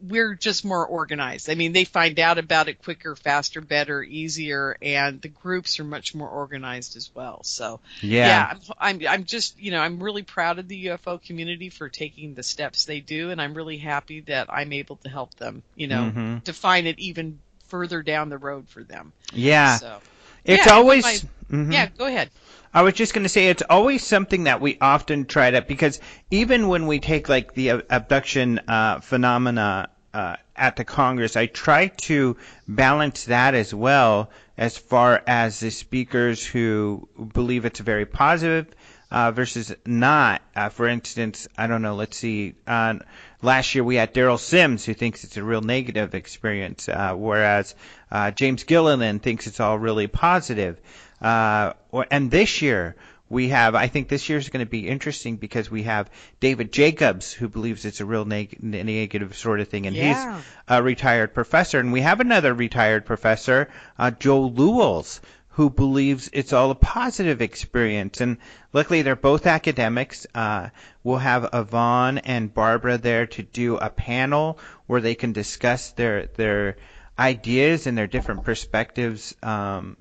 we're 0.00 0.34
just 0.34 0.64
more 0.64 0.84
organized. 0.84 1.48
I 1.48 1.54
mean, 1.54 1.72
they 1.72 1.84
find 1.84 2.18
out 2.18 2.38
about 2.38 2.68
it 2.68 2.82
quicker, 2.82 3.14
faster, 3.14 3.60
better, 3.60 4.02
easier, 4.02 4.76
and 4.82 5.20
the 5.20 5.28
groups 5.28 5.78
are 5.78 5.84
much 5.84 6.14
more 6.14 6.28
organized 6.28 6.96
as 6.96 7.10
well. 7.14 7.42
So, 7.44 7.80
yeah, 8.02 8.26
yeah 8.26 8.54
I'm, 8.78 9.00
I'm, 9.00 9.08
I'm 9.08 9.24
just, 9.24 9.58
you 9.60 9.70
know, 9.70 9.80
I'm 9.80 10.02
really 10.02 10.22
proud 10.22 10.58
of 10.58 10.66
the 10.66 10.86
UFO 10.86 11.22
community 11.22 11.68
for 11.70 11.88
taking 11.88 12.34
the 12.34 12.42
steps 12.42 12.84
they 12.84 13.00
do, 13.00 13.30
and 13.30 13.40
I'm 13.40 13.54
really 13.54 13.78
happy 13.78 14.20
that 14.22 14.48
I'm 14.50 14.72
able 14.72 14.96
to 14.96 15.08
help 15.08 15.34
them, 15.34 15.62
you 15.76 15.86
know, 15.86 16.02
mm-hmm. 16.02 16.38
define 16.38 16.86
it 16.86 16.98
even 16.98 17.38
further 17.68 18.02
down 18.02 18.28
the 18.28 18.38
road 18.38 18.68
for 18.68 18.82
them. 18.82 19.12
Yeah. 19.32 19.76
So, 19.76 20.00
it's 20.44 20.66
yeah, 20.66 20.72
always. 20.72 21.04
My, 21.04 21.12
mm-hmm. 21.12 21.72
Yeah, 21.72 21.86
go 21.96 22.06
ahead. 22.06 22.30
I 22.72 22.82
was 22.82 22.94
just 22.94 23.14
going 23.14 23.24
to 23.24 23.28
say 23.28 23.48
it's 23.48 23.64
always 23.68 24.04
something 24.04 24.44
that 24.44 24.60
we 24.60 24.78
often 24.80 25.24
try 25.24 25.50
to 25.50 25.60
because 25.60 25.98
even 26.30 26.68
when 26.68 26.86
we 26.86 27.00
take 27.00 27.28
like 27.28 27.54
the 27.54 27.70
abduction 27.90 28.60
uh, 28.68 29.00
phenomena 29.00 29.88
uh, 30.14 30.36
at 30.54 30.76
the 30.76 30.84
Congress, 30.84 31.36
I 31.36 31.46
try 31.46 31.88
to 31.88 32.36
balance 32.68 33.24
that 33.24 33.54
as 33.54 33.74
well 33.74 34.30
as 34.56 34.76
far 34.76 35.20
as 35.26 35.58
the 35.58 35.70
speakers 35.70 36.46
who 36.46 37.08
believe 37.32 37.64
it's 37.64 37.80
very 37.80 38.06
positive 38.06 38.68
uh, 39.10 39.32
versus 39.32 39.74
not. 39.84 40.40
Uh, 40.54 40.68
for 40.68 40.86
instance, 40.86 41.48
I 41.58 41.66
don't 41.66 41.82
know. 41.82 41.96
Let's 41.96 42.18
see. 42.18 42.54
Uh, 42.68 43.00
last 43.42 43.74
year 43.74 43.82
we 43.82 43.96
had 43.96 44.14
Derrel 44.14 44.38
Sims 44.38 44.84
who 44.84 44.94
thinks 44.94 45.24
it's 45.24 45.36
a 45.36 45.42
real 45.42 45.60
negative 45.60 46.14
experience, 46.14 46.88
uh, 46.88 47.14
whereas 47.14 47.74
uh, 48.12 48.30
James 48.30 48.62
Gilliland 48.62 49.24
thinks 49.24 49.48
it's 49.48 49.58
all 49.58 49.76
really 49.76 50.06
positive. 50.06 50.80
Uh, 51.20 51.72
and 52.10 52.30
this 52.30 52.62
year 52.62 52.96
we 53.30 53.48
have, 53.48 53.76
I 53.76 53.86
think 53.86 54.08
this 54.08 54.28
year 54.28 54.38
is 54.38 54.48
going 54.48 54.64
to 54.64 54.70
be 54.70 54.88
interesting 54.88 55.36
because 55.36 55.70
we 55.70 55.84
have 55.84 56.10
David 56.40 56.72
Jacobs 56.72 57.32
who 57.32 57.48
believes 57.48 57.84
it's 57.84 58.00
a 58.00 58.04
real 58.04 58.24
neg- 58.24 58.60
negative 58.62 59.36
sort 59.36 59.60
of 59.60 59.68
thing, 59.68 59.86
and 59.86 59.94
yeah. 59.94 60.36
he's 60.36 60.44
a 60.66 60.82
retired 60.82 61.32
professor. 61.32 61.78
And 61.78 61.92
we 61.92 62.00
have 62.00 62.18
another 62.18 62.52
retired 62.52 63.06
professor, 63.06 63.70
uh, 63.98 64.10
Joe 64.10 64.46
Lewels, 64.46 65.20
who 65.50 65.70
believes 65.70 66.28
it's 66.32 66.52
all 66.52 66.72
a 66.72 66.74
positive 66.74 67.40
experience. 67.40 68.20
And 68.20 68.38
luckily, 68.72 69.02
they're 69.02 69.14
both 69.14 69.46
academics. 69.46 70.26
Uh, 70.34 70.70
we'll 71.04 71.18
have 71.18 71.50
Yvonne 71.52 72.18
and 72.18 72.52
Barbara 72.52 72.98
there 72.98 73.26
to 73.26 73.42
do 73.42 73.76
a 73.76 73.90
panel 73.90 74.58
where 74.86 75.00
they 75.00 75.14
can 75.14 75.32
discuss 75.32 75.92
their 75.92 76.26
their 76.26 76.76
ideas 77.16 77.86
and 77.86 77.96
their 77.96 78.06
different 78.08 78.44
perspectives 78.44 79.36
um, 79.42 79.96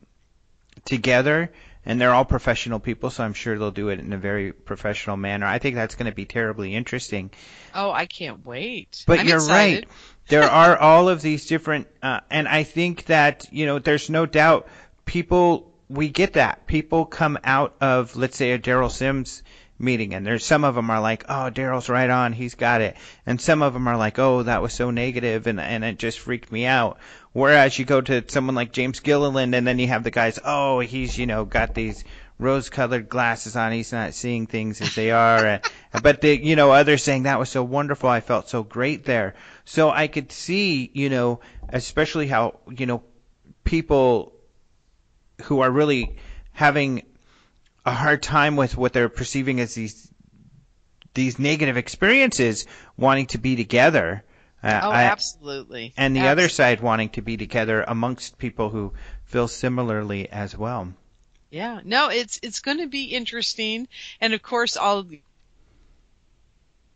together 0.90 1.52
and 1.86 2.00
they're 2.00 2.14
all 2.14 2.26
professional 2.26 2.80
people, 2.80 3.10
so 3.10 3.24
I'm 3.24 3.34
sure 3.34 3.58
they'll 3.58 3.72
do 3.72 3.90
it 3.90 4.00
in 4.00 4.12
a 4.12 4.18
very 4.18 4.52
professional 4.52 5.18
manner. 5.18 5.46
I 5.46 5.60
think 5.60 5.76
that's 5.76 5.96
going 5.96 6.12
to 6.12 6.16
be 6.16 6.26
terribly 6.26 6.76
interesting. 6.76 7.32
Oh, 7.74 7.92
I 7.92 8.06
can't 8.06 8.46
wait. 8.46 9.04
But 9.08 9.20
I'm 9.20 9.28
you're 9.28 9.38
excited. 9.38 9.86
right. 9.86 9.88
there 10.28 10.44
are 10.44 10.78
all 10.90 11.08
of 11.08 11.22
these 11.22 11.46
different, 11.46 11.88
uh, 12.04 12.20
and 12.30 12.48
I 12.48 12.64
think 12.64 13.06
that 13.06 13.48
you 13.52 13.66
know, 13.66 13.80
there's 13.80 14.10
no 14.10 14.26
doubt 14.26 14.68
people 15.06 15.74
we 15.90 16.10
get 16.10 16.34
that 16.34 16.68
people 16.68 17.06
come 17.06 17.40
out 17.44 17.76
of, 17.82 18.16
let's 18.16 18.38
say, 18.38 18.52
a 18.52 18.60
Derrel 18.60 18.92
Sims 18.92 19.42
meeting, 19.80 20.14
and 20.14 20.26
there's 20.26 20.46
some 20.46 20.64
of 20.64 20.76
them 20.76 20.90
are 20.90 21.00
like, 21.00 21.26
oh, 21.30 21.50
Derrel's 21.50 21.90
right 21.90 22.10
on, 22.10 22.34
he's 22.34 22.56
got 22.56 22.82
it, 22.82 22.98
and 23.26 23.40
some 23.40 23.62
of 23.62 23.74
them 23.74 23.88
are 23.88 23.98
like, 23.98 24.20
oh, 24.20 24.44
that 24.44 24.62
was 24.62 24.74
so 24.74 24.92
negative, 24.92 25.48
and 25.48 25.60
and 25.60 25.84
it 25.84 25.98
just 25.98 26.20
freaked 26.20 26.52
me 26.52 26.66
out. 26.66 27.00
Whereas 27.32 27.78
you 27.78 27.86
go 27.86 28.02
to 28.02 28.24
someone 28.28 28.56
like 28.56 28.72
James 28.72 29.00
Gilliland, 29.00 29.56
and 29.56 29.66
then 29.66 29.80
you 29.80 29.88
have 29.88 30.04
the 30.04 30.12
guys, 30.12 30.40
oh, 30.44 30.80
he's 30.80 31.18
you 31.18 31.26
know 31.26 31.46
got 31.46 31.74
these 31.74 32.04
rose-colored 32.38 33.10
glasses 33.10 33.56
on, 33.56 33.72
he's 33.72 33.92
not 33.92 34.14
seeing 34.14 34.48
things 34.48 34.80
as 34.82 34.96
they 34.96 35.12
are. 35.12 35.46
and, 35.46 35.62
but 36.04 36.22
the 36.22 36.38
you 36.38 36.56
know 36.56 36.72
others 36.72 37.04
saying 37.04 37.24
that 37.24 37.40
was 37.40 37.50
so 37.50 37.64
wonderful, 37.64 38.10
I 38.10 38.22
felt 38.22 38.50
so 38.50 38.64
great 38.64 39.06
there. 39.06 39.36
So 39.66 39.90
I 39.90 40.08
could 40.08 40.32
see 40.32 40.90
you 40.94 41.10
know 41.10 41.40
especially 41.72 42.28
how 42.28 42.60
you 42.70 42.86
know 42.86 43.04
people 43.64 44.34
who 45.44 45.62
are 45.62 45.72
really 45.72 46.18
having 46.52 47.04
a 47.90 47.94
hard 47.94 48.22
time 48.22 48.56
with 48.56 48.78
what 48.78 48.94
they're 48.94 49.10
perceiving 49.10 49.60
as 49.60 49.74
these 49.74 50.12
these 51.16 51.40
negative 51.40 51.76
experiences 51.76 52.68
wanting 52.98 53.26
to 53.26 53.38
be 53.38 53.56
together 53.56 54.24
uh, 54.62 54.82
oh, 54.84 54.90
I, 54.90 55.04
absolutely. 55.04 55.94
And 55.96 56.16
the 56.16 56.20
absolutely. 56.20 56.44
other 56.44 56.50
side 56.50 56.82
wanting 56.82 57.10
to 57.10 57.22
be 57.22 57.38
together 57.38 57.84
amongst 57.88 58.38
people 58.38 58.70
who 58.70 58.94
feel 59.24 59.48
similarly 59.48 60.30
as 60.30 60.58
well. 60.58 60.94
Yeah, 61.50 61.80
no, 61.84 62.10
it's 62.10 62.40
it's 62.44 62.60
going 62.60 62.78
to 62.80 62.88
be 62.88 63.06
interesting, 63.06 63.88
and 64.22 64.34
of 64.34 64.42
course, 64.44 64.78
I'll 64.78 65.08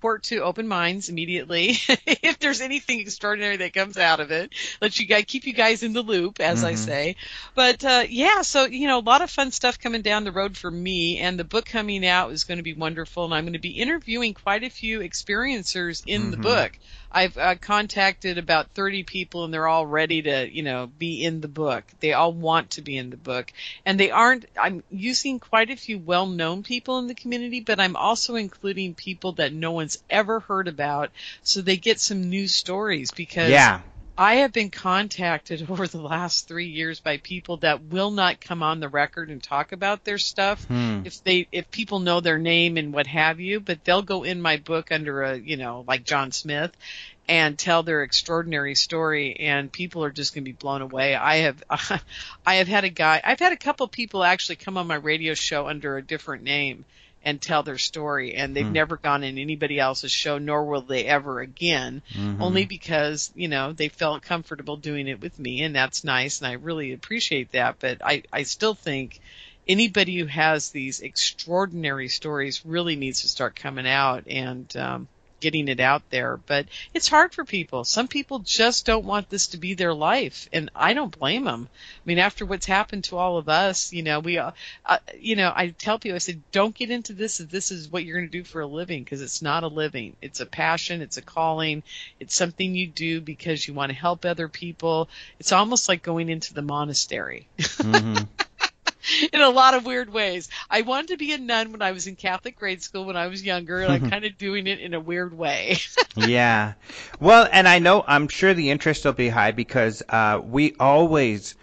report 0.04 0.24
to 0.24 0.44
open 0.44 0.68
minds 0.68 1.10
immediately 1.10 1.70
if 2.08 2.40
there's 2.40 2.62
anything 2.62 3.00
extraordinary 3.00 3.58
that 3.58 3.74
comes 3.74 3.98
out 3.98 4.20
of 4.20 4.32
it. 4.32 4.54
Let 4.82 5.00
you 5.00 5.08
guys 5.08 5.26
keep 5.28 5.46
you 5.46 5.54
guys 5.54 5.84
in 5.84 5.94
the 5.94 6.02
loop, 6.02 6.40
as 6.40 6.64
Mm-hmm. 6.64 6.64
I 6.64 6.76
say. 6.76 7.16
But 7.56 7.84
uh, 7.84 8.04
yeah, 8.10 8.42
so 8.42 8.66
you 8.66 8.88
know, 8.88 9.00
a 9.00 9.02
lot 9.02 9.22
of 9.22 9.30
fun 9.32 9.52
stuff 9.52 9.80
coming 9.80 10.02
down 10.02 10.24
the 10.24 10.32
road 10.32 10.58
for 10.58 10.70
me, 10.72 11.18
and 11.20 11.40
the 11.40 11.44
book 11.46 11.66
coming 11.66 12.06
out 12.06 12.32
is 12.32 12.44
going 12.44 12.58
to 12.58 12.64
be 12.64 12.74
wonderful, 12.74 13.26
and 13.26 13.34
I'm 13.34 13.46
going 13.46 13.54
to 13.54 13.60
be 13.60 13.80
interviewing 13.80 14.34
quite 14.34 14.64
a 14.64 14.70
few 14.70 15.00
experiencers 15.00 16.04
in 16.06 16.32
the 16.32 16.38
Mhm. 16.38 16.38
book. 16.38 16.78
I've 17.14 17.38
uh, 17.38 17.56
contacted 17.56 18.38
about 18.38 18.70
30 18.72 19.04
people 19.04 19.44
and 19.44 19.54
they're 19.54 19.68
all 19.68 19.86
ready 19.86 20.24
to, 20.24 20.50
you 20.52 20.64
know, 20.64 20.88
be 20.88 21.24
in 21.24 21.42
the 21.42 21.48
book. 21.48 21.84
They 22.00 22.14
all 22.14 22.34
want 22.34 22.72
to 22.72 22.82
be 22.82 22.98
in 22.98 23.12
the 23.12 23.18
book. 23.18 23.54
And 23.86 24.00
they 24.00 24.10
aren't, 24.10 24.46
I'm 24.60 24.84
using 24.90 25.40
quite 25.40 25.70
a 25.70 25.76
few 25.76 26.00
well-known 26.00 26.64
people 26.64 26.98
in 27.00 27.08
the 27.08 27.14
community, 27.14 27.60
but 27.60 27.80
I'm 27.80 27.96
also 27.96 28.36
including 28.36 28.96
people 28.96 29.34
that 29.34 29.54
no 29.54 29.72
one's 29.72 30.02
ever 30.10 30.40
heard 30.40 30.68
about 30.68 31.12
so 31.44 31.62
they 31.62 31.78
get 31.78 32.00
some 32.00 32.30
new 32.30 32.48
stories 32.48 33.12
because 33.12 33.50
Yeah. 33.52 33.82
I 34.18 34.36
have 34.36 34.54
been 34.54 34.70
contacted 34.70 35.66
over 35.70 35.88
the 35.88 36.02
last 36.02 36.48
three 36.48 36.68
years 36.68 37.00
by 37.00 37.18
people 37.18 37.58
that 37.58 37.84
will 37.84 38.12
not 38.12 38.40
come 38.42 38.62
on 38.62 38.80
the 38.80 38.90
record 38.90 39.30
and 39.30 39.42
talk 39.42 39.72
about 39.72 40.04
their 40.04 40.18
stuff 40.18 40.64
Hmm. 40.66 41.02
if 41.06 41.24
they 41.24 41.48
if 41.52 41.70
people 41.72 42.00
know 42.00 42.20
their 42.20 42.38
name 42.38 42.78
and 42.78 42.94
what 42.94 43.08
have 43.08 43.40
you, 43.40 43.60
but 43.60 43.84
they'll 43.84 44.02
go 44.02 44.24
in 44.24 44.42
my 44.42 44.58
book 44.58 44.92
under 44.92 45.24
a 45.24 45.38
you 45.38 45.58
know 45.58 45.84
like 45.88 46.04
John 46.04 46.32
Smith 46.32 46.72
and 47.28 47.58
tell 47.58 47.84
their 47.84 48.04
extraordinary 48.04 48.76
story 48.76 49.38
and 49.40 49.72
people 49.72 50.04
are 50.04 50.12
just 50.12 50.34
going 50.34 50.44
to 50.44 50.50
be 50.52 50.56
blown 50.58 50.82
away. 50.82 51.16
I 51.16 51.38
have 51.38 51.64
I 52.46 52.56
have 52.56 52.68
had 52.68 52.84
a 52.84 52.90
guy 52.90 53.22
I've 53.24 53.40
had 53.40 53.54
a 53.54 53.58
couple 53.58 53.88
people 53.88 54.24
actually 54.24 54.58
come 54.58 54.78
on 54.78 54.88
my 54.88 54.96
radio 54.96 55.34
show 55.34 55.68
under 55.68 55.98
a 55.98 56.02
different 56.04 56.44
name 56.44 56.86
and 57.24 57.42
tell 57.42 57.64
their 57.64 57.78
story 57.78 58.36
and 58.36 58.56
they've 58.56 58.68
Hmm. 58.68 58.74
never 58.74 58.98
gone 58.98 59.24
in 59.24 59.38
anybody 59.38 59.80
else's 59.80 60.12
show 60.12 60.38
nor 60.38 60.66
will 60.66 60.82
they 60.82 61.06
ever 61.06 61.40
again 61.40 62.02
Mhm. 62.16 62.42
only 62.42 62.66
because 62.66 63.32
you 63.36 63.48
know 63.48 63.74
they 63.74 63.90
felt 63.90 64.22
comfortable 64.24 64.78
doing 64.78 65.08
it 65.08 65.22
with 65.22 65.38
me 65.40 65.62
and 65.64 65.76
that's 65.76 66.04
nice 66.04 66.40
and 66.42 66.48
i 66.48 66.54
really 66.54 66.92
appreciate 66.94 67.52
that 67.54 67.78
but 67.80 68.00
i 68.04 68.24
i 68.32 68.44
still 68.44 68.76
think 68.76 69.20
anybody 69.68 70.20
who 70.20 70.26
has 70.26 70.72
these 70.72 71.00
extraordinary 71.00 72.10
stories 72.10 72.66
really 72.66 72.96
needs 72.96 73.22
to 73.22 73.30
start 73.30 73.56
coming 73.56 73.88
out 73.88 74.26
and 74.28 74.76
um 74.78 75.08
getting 75.44 75.68
it 75.68 75.80
out 75.80 76.04
there 76.10 76.38
but 76.48 76.66
it's 76.94 77.08
hard 77.10 77.34
for 77.34 77.44
people. 77.44 77.84
Some 77.84 78.08
people 78.08 78.40
just 78.40 78.86
don't 78.86 79.06
want 79.06 79.30
this 79.30 79.48
to 79.48 79.58
be 79.58 79.74
their 79.74 79.94
life 79.94 80.48
and 80.54 80.70
i 80.76 80.94
don't 80.94 81.18
blame 81.20 81.44
them 81.44 81.68
i 81.72 82.02
mean 82.06 82.18
after 82.20 82.46
what's 82.46 82.66
happened 82.66 83.04
to 83.06 83.18
all 83.18 83.38
of 83.38 83.50
us 83.50 83.92
you 83.92 84.04
know 84.04 84.20
we 84.20 84.38
uh, 84.38 84.52
uh, 84.86 84.98
you 85.20 85.36
know 85.36 85.52
i 85.56 85.68
tell 85.70 86.00
people 86.00 86.16
i 86.16 86.20
said 86.20 86.42
don't 86.52 86.76
get 86.76 86.90
into 86.90 87.14
this 87.14 87.40
if 87.40 87.50
this 87.50 87.72
is 87.72 87.90
what 87.92 88.04
you're 88.06 88.18
going 88.18 88.30
to 88.32 88.38
do 88.40 88.44
for 88.44 88.62
a 88.62 88.68
living 88.68 89.04
because 89.04 89.22
it's 89.22 89.42
not 89.42 89.64
a 89.64 89.68
living. 89.68 90.16
It's 90.22 90.40
a 90.40 90.46
passion 90.46 91.02
it's 91.02 91.18
a 91.18 91.22
calling 91.22 91.84
it's 92.20 92.36
something 92.36 92.76
you 92.76 92.88
do 92.88 93.22
because 93.22 93.68
you 93.68 93.74
want 93.74 93.92
to 93.92 93.98
help 93.98 94.26
other 94.26 94.48
people. 94.48 95.10
It's 95.40 95.52
almost 95.52 95.90
like 95.90 96.04
going 96.04 96.30
into 96.30 96.54
the 96.54 96.62
monastery. 96.62 97.48
Mhm. 97.60 98.28
in 99.34 99.42
a 99.42 99.50
lot 99.50 99.74
of 99.74 99.86
weird 99.86 100.12
ways. 100.12 100.50
I 100.70 100.82
wanted 100.82 101.10
to 101.10 101.18
be 101.18 101.34
a 101.34 101.38
nun 101.38 101.72
when 101.72 101.82
I 101.82 101.92
was 101.92 102.08
in 102.08 102.16
Catholic 102.16 102.58
grade 102.58 102.82
school 102.84 103.06
when 103.06 103.18
I 103.18 103.28
was 103.28 103.44
younger, 103.44 103.82
and 103.82 103.92
I'm 103.92 104.10
kind 104.10 104.26
of 104.26 104.38
doing 104.38 104.68
it 104.68 104.80
in 104.80 104.94
a 104.94 105.00
weird 105.00 105.38
way. 105.38 105.78
yeah. 106.16 106.74
Well, 107.20 107.48
and 107.52 107.68
I 107.68 107.80
know 107.80 108.04
I'm 108.08 108.28
sure 108.28 108.54
the 108.54 108.70
interest 108.72 109.06
will 109.06 109.14
be 109.14 109.30
high 109.30 109.52
because 109.52 110.02
uh, 110.10 110.42
we 110.44 110.76
always, 110.80 111.56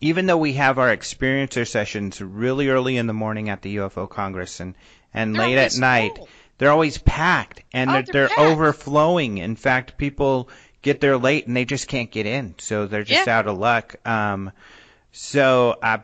even 0.00 0.26
though 0.26 0.38
we 0.38 0.54
have 0.54 0.78
our 0.78 0.94
experiencer 0.94 1.66
sessions 1.66 2.20
really 2.20 2.68
early 2.68 2.96
in 2.96 3.06
the 3.06 3.12
morning 3.14 3.48
at 3.50 3.62
the 3.62 3.76
UFO 3.76 4.08
Congress 4.08 4.60
and 4.60 4.74
and 5.12 5.34
They're 5.34 5.42
late 5.48 5.58
at 5.58 5.76
night, 5.76 6.16
full. 6.16 6.28
they're 6.58 6.70
always 6.70 6.98
packed 6.98 7.62
and 7.72 7.90
Oh, 7.90 7.92
they're, 7.94 8.02
they're 8.02 8.12
they're 8.12 8.28
packed. 8.28 8.40
overflowing. 8.40 9.38
In 9.38 9.56
fact, 9.56 9.98
people 9.98 10.48
get 10.82 11.00
there 11.00 11.16
late 11.18 11.46
and 11.46 11.56
they 11.56 11.64
just 11.64 11.88
can't 11.88 12.10
get 12.10 12.26
in, 12.26 12.54
so 12.58 12.86
they're 12.86 13.02
just 13.04 13.26
Yeah. 13.26 13.38
out 13.38 13.46
of 13.48 13.58
luck. 13.58 13.96
Um, 14.06 14.52
so 15.12 15.76
uh, 15.82 15.98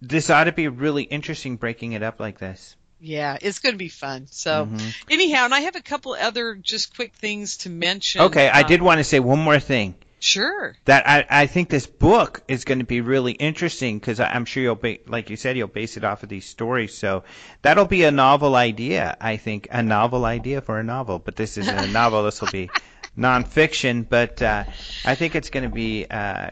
this 0.00 0.30
ought 0.30 0.44
to 0.44 0.52
be 0.52 0.68
really 0.68 1.02
interesting 1.04 1.56
breaking 1.56 1.92
it 1.92 2.02
up 2.02 2.20
like 2.20 2.38
this. 2.38 2.76
Yeah, 3.02 3.38
it's 3.40 3.60
going 3.60 3.74
to 3.74 3.78
be 3.78 3.88
fun. 3.88 4.26
So 4.30 4.66
Mhm. 4.66 4.94
anyhow, 5.10 5.46
and 5.46 5.54
I 5.54 5.60
have 5.60 5.76
a 5.76 5.80
couple 5.80 6.12
other 6.12 6.54
just 6.54 6.94
quick 6.96 7.14
things 7.14 7.56
to 7.58 7.70
mention. 7.70 8.20
Okay, 8.22 8.48
I 8.48 8.60
Um, 8.62 8.66
did 8.68 8.82
want 8.82 8.98
to 8.98 9.04
say 9.04 9.20
one 9.20 9.38
more 9.40 9.58
thing. 9.60 9.94
Sure. 10.22 10.76
that 10.84 11.08
I, 11.08 11.24
I 11.30 11.46
think 11.46 11.70
this 11.70 11.86
book 11.86 12.42
is 12.46 12.66
going 12.66 12.80
to 12.80 12.84
be 12.84 13.00
really 13.00 13.32
interesting 13.32 13.98
because 13.98 14.20
I'm 14.20 14.44
sure 14.44 14.62
you'll 14.62 14.74
be, 14.74 15.00
like 15.06 15.30
you 15.30 15.36
said, 15.36 15.56
you'll 15.56 15.66
base 15.68 15.96
it 15.96 16.04
off 16.04 16.22
of 16.22 16.28
these 16.28 16.44
stories. 16.44 16.94
So 16.94 17.24
that'll 17.62 17.86
be 17.86 18.04
a 18.04 18.10
novel 18.10 18.54
idea. 18.54 19.16
I 19.18 19.38
think 19.38 19.68
a 19.70 19.82
novel 19.82 20.26
idea 20.26 20.60
for 20.60 20.78
a 20.78 20.84
novel, 20.84 21.20
but 21.20 21.36
this 21.36 21.56
isn't 21.56 21.74
a 21.74 21.86
novel. 21.86 22.22
This 22.24 22.42
will 22.42 22.50
be 22.52 22.68
nonfiction. 23.18 24.06
But 24.06 24.42
uh, 24.42 24.64
I 25.06 25.14
think 25.14 25.34
it's 25.34 25.48
going 25.48 25.64
to 25.64 25.74
be 25.74 26.04
uh, 26.10 26.50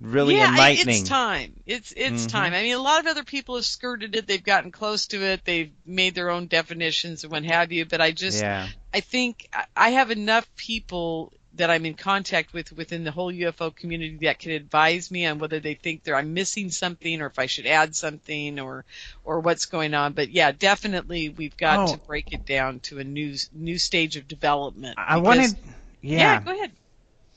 really 0.00 0.36
yeah, 0.36 0.50
enlightening. 0.50 1.00
it's 1.00 1.08
time. 1.08 1.54
It's 1.66 1.92
it's 1.96 2.26
Mhm. 2.26 2.30
time. 2.30 2.54
I 2.54 2.62
mean, 2.62 2.74
a 2.74 2.78
lot 2.82 3.00
of 3.00 3.06
other 3.06 3.24
people 3.24 3.56
have 3.56 3.64
skirted 3.64 4.14
it. 4.16 4.26
They've 4.26 4.42
gotten 4.42 4.70
close 4.70 5.06
to 5.08 5.22
it. 5.22 5.44
They've 5.44 5.70
made 5.84 6.14
their 6.14 6.30
own 6.30 6.46
definitions 6.46 7.24
and 7.24 7.32
what 7.32 7.44
have 7.44 7.72
you. 7.72 7.84
But 7.84 8.00
I 8.00 8.12
just, 8.12 8.40
yeah. 8.40 8.68
I 8.94 9.00
think 9.00 9.48
I- 9.76 9.90
have 9.90 10.10
enough 10.10 10.46
people 10.56 11.32
that 11.54 11.70
I'm 11.70 11.84
in 11.86 11.94
contact 11.94 12.52
with 12.52 12.70
within 12.72 13.02
the 13.02 13.10
whole 13.10 13.32
UFO 13.32 13.74
community 13.74 14.18
that 14.26 14.38
can 14.38 14.52
advise 14.52 15.10
me 15.10 15.26
on 15.26 15.40
whether 15.40 15.58
they 15.58 15.74
think 15.74 16.04
that 16.04 16.14
I'm 16.14 16.32
missing 16.32 16.70
something 16.70 17.20
or 17.20 17.26
if 17.26 17.38
I 17.38 17.46
should 17.46 17.66
add 17.66 17.96
something 17.96 18.60
or 18.60 18.84
or 19.24 19.40
what's 19.40 19.66
going 19.66 19.92
on. 19.94 20.12
But 20.12 20.30
yeah, 20.30 20.52
definitely 20.52 21.30
we've 21.30 21.56
got 21.56 21.88
Oh. 21.88 21.92
to 21.94 21.98
break 21.98 22.32
it 22.32 22.46
down 22.46 22.78
to 22.80 23.00
a 23.00 23.04
new 23.04 23.34
new 23.52 23.78
stage 23.78 24.14
of 24.16 24.28
development. 24.28 24.94
I 24.98 25.16
because- 25.18 25.22
wanted, 25.24 25.56
yeah, 26.02 26.40
go 26.40 26.52
ahead. 26.54 26.70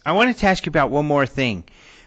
I 0.06 0.12
wanted 0.12 0.38
to 0.40 0.46
ask 0.48 0.66
you 0.66 0.70
about 0.70 0.92
one 0.92 1.06
more 1.08 1.26
thing 1.26 1.64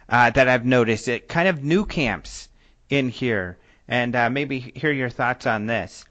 uh, 0.08 0.30
that 0.30 0.48
I've 0.48 0.64
noticed. 0.64 1.08
It 1.08 1.28
kind 1.28 1.48
of 1.48 1.62
new 1.64 1.84
camps 1.86 2.48
in 2.90 3.08
here, 3.08 3.58
and 3.88 4.14
uh, 4.14 4.30
maybe 4.30 4.58
hear 4.60 4.92
your 4.92 5.10
thoughts 5.10 5.46
on 5.46 5.66
this. 5.66 6.04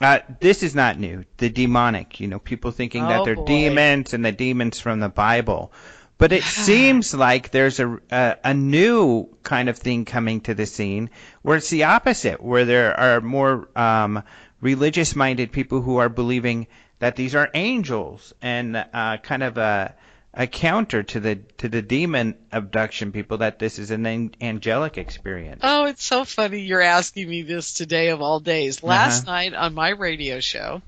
Uh, 0.00 0.18
this 0.40 0.62
is 0.62 0.74
not 0.74 0.98
new. 0.98 1.24
The 1.36 1.48
demonic, 1.48 2.18
you 2.20 2.26
know, 2.26 2.40
people 2.40 2.72
thinking 2.72 3.04
that 3.04 3.20
Oh, 3.20 3.24
they're 3.24 3.36
boy. 3.36 3.46
demons 3.46 4.12
and 4.12 4.24
the 4.24 4.32
demons 4.32 4.80
from 4.80 4.98
the 5.00 5.08
Bible. 5.08 5.72
But 6.18 6.32
it 6.32 6.42
seems 6.66 7.14
like 7.14 7.50
there's 7.50 7.78
a, 7.80 8.00
a 8.10 8.36
a 8.44 8.54
new 8.54 9.28
kind 9.44 9.68
of 9.68 9.78
thing 9.78 10.04
coming 10.04 10.40
to 10.42 10.54
the 10.54 10.66
scene 10.66 11.10
where 11.42 11.56
it's 11.58 11.70
the 11.70 11.84
opposite, 11.84 12.42
where 12.42 12.64
there 12.64 12.98
are 12.98 13.20
more 13.20 13.68
um, 13.76 14.22
religious-minded 14.60 15.52
people 15.52 15.80
who 15.82 15.98
are 15.98 16.08
believing 16.08 16.66
that 16.98 17.16
these 17.16 17.34
are 17.34 17.50
angels 17.54 18.32
and 18.42 18.76
uh, 18.76 19.16
kind 19.18 19.42
of 19.42 19.58
a 19.58 19.94
a 20.36 20.46
counter 20.46 21.02
to 21.02 21.20
the 21.20 21.36
to 21.58 21.68
the 21.68 21.80
demon 21.82 22.34
abduction 22.52 23.12
people 23.12 23.38
that 23.38 23.58
this 23.58 23.78
is 23.78 23.90
an 23.90 24.04
an- 24.06 24.34
angelic 24.40 24.98
experience. 24.98 25.60
Oh, 25.62 25.84
it's 25.86 26.04
so 26.04 26.24
funny 26.24 26.60
you're 26.60 26.80
asking 26.80 27.28
me 27.28 27.42
this 27.42 27.72
today 27.74 28.08
of 28.08 28.20
all 28.20 28.40
days. 28.40 28.82
Last 28.82 29.26
night 29.26 29.54
on 29.54 29.74
my 29.74 29.90
radio 29.90 30.40
show, 30.40 30.82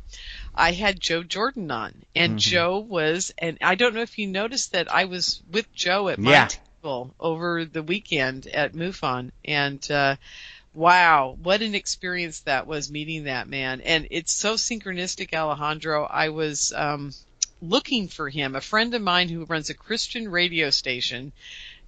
I 0.54 0.72
had 0.72 0.98
Joe 1.00 1.22
Jordan 1.22 1.70
on, 1.70 1.94
and 2.14 2.34
Mhm. 2.36 2.40
Joe 2.40 2.78
was, 2.78 3.32
and 3.38 3.58
I 3.60 3.74
don't 3.76 3.94
know 3.94 4.02
if 4.02 4.18
you 4.18 4.26
noticed 4.26 4.72
that 4.72 4.92
I 4.92 5.04
was 5.04 5.42
with 5.50 5.72
Joe 5.74 6.08
at 6.08 6.18
my 6.18 6.30
Yeah. 6.32 6.48
table 6.48 7.14
over 7.20 7.64
the 7.64 7.82
weekend 7.82 8.46
at 8.48 8.74
MUFON, 8.74 9.30
and 9.44 9.90
uh, 9.90 10.16
wow, 10.74 11.36
what 11.42 11.62
an 11.62 11.74
experience 11.74 12.40
that 12.40 12.66
was 12.66 12.90
meeting 12.90 13.24
that 13.24 13.48
man. 13.48 13.80
And 13.80 14.08
it's 14.10 14.32
so 14.32 14.54
synchronistic, 14.54 15.32
Alejandro. 15.34 16.04
I 16.04 16.30
was 16.30 16.72
um, 16.74 17.12
looking 17.68 18.08
for 18.08 18.28
him. 18.28 18.54
A 18.54 18.60
friend 18.60 18.94
of 18.94 19.02
mine 19.02 19.28
who 19.28 19.44
runs 19.44 19.70
a 19.70 19.74
Christian 19.74 20.28
radio 20.28 20.70
station 20.70 21.32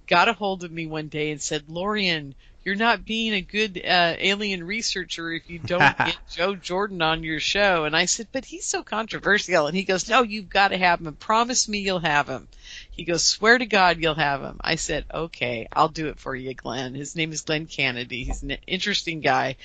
got 0.07 0.27
a 0.27 0.33
hold 0.33 0.63
of 0.63 0.71
me 0.71 0.87
one 0.87 1.07
day 1.07 1.31
and 1.31 1.41
said, 1.41 1.63
Lorien, 1.67 2.35
you're 2.63 2.75
not 2.75 3.05
being 3.05 3.33
a 3.33 3.41
good 3.41 3.81
uh, 3.83 4.15
alien 4.17 4.63
researcher 4.63 5.31
if 5.31 5.49
you 5.49 5.59
don't 5.59 5.97
get 6.05 6.17
Joe 6.29 6.55
Jordan 6.55 7.01
on 7.01 7.23
your 7.23 7.39
show. 7.39 7.85
And 7.85 7.95
I 7.95 8.05
said, 8.05 8.27
but 8.31 8.43
he's 8.43 8.65
so 8.65 8.83
controversial. 8.83 9.67
And 9.67 9.75
he 9.75 9.83
goes, 9.83 10.09
no, 10.09 10.23
you've 10.23 10.49
got 10.49 10.69
to 10.69 10.77
have 10.77 10.99
him. 10.99 11.13
Promise 11.15 11.69
me 11.69 11.79
you'll 11.79 11.99
have 11.99 12.27
him. 12.27 12.47
He 12.91 13.05
goes, 13.05 13.23
swear 13.23 13.57
to 13.57 13.65
God 13.65 13.97
you'll 13.99 14.15
have 14.15 14.41
him. 14.41 14.57
I 14.61 14.75
said, 14.75 15.05
okay, 15.13 15.67
I'll 15.71 15.87
do 15.87 16.07
it 16.07 16.19
for 16.19 16.35
you, 16.35 16.53
Glenn. 16.53 16.95
His 16.95 17.15
name 17.15 17.31
is 17.31 17.43
Glenn 17.43 17.65
Kennedy. 17.65 18.23
He's 18.23 18.43
an 18.43 18.57
interesting 18.67 19.21
guy 19.21 19.55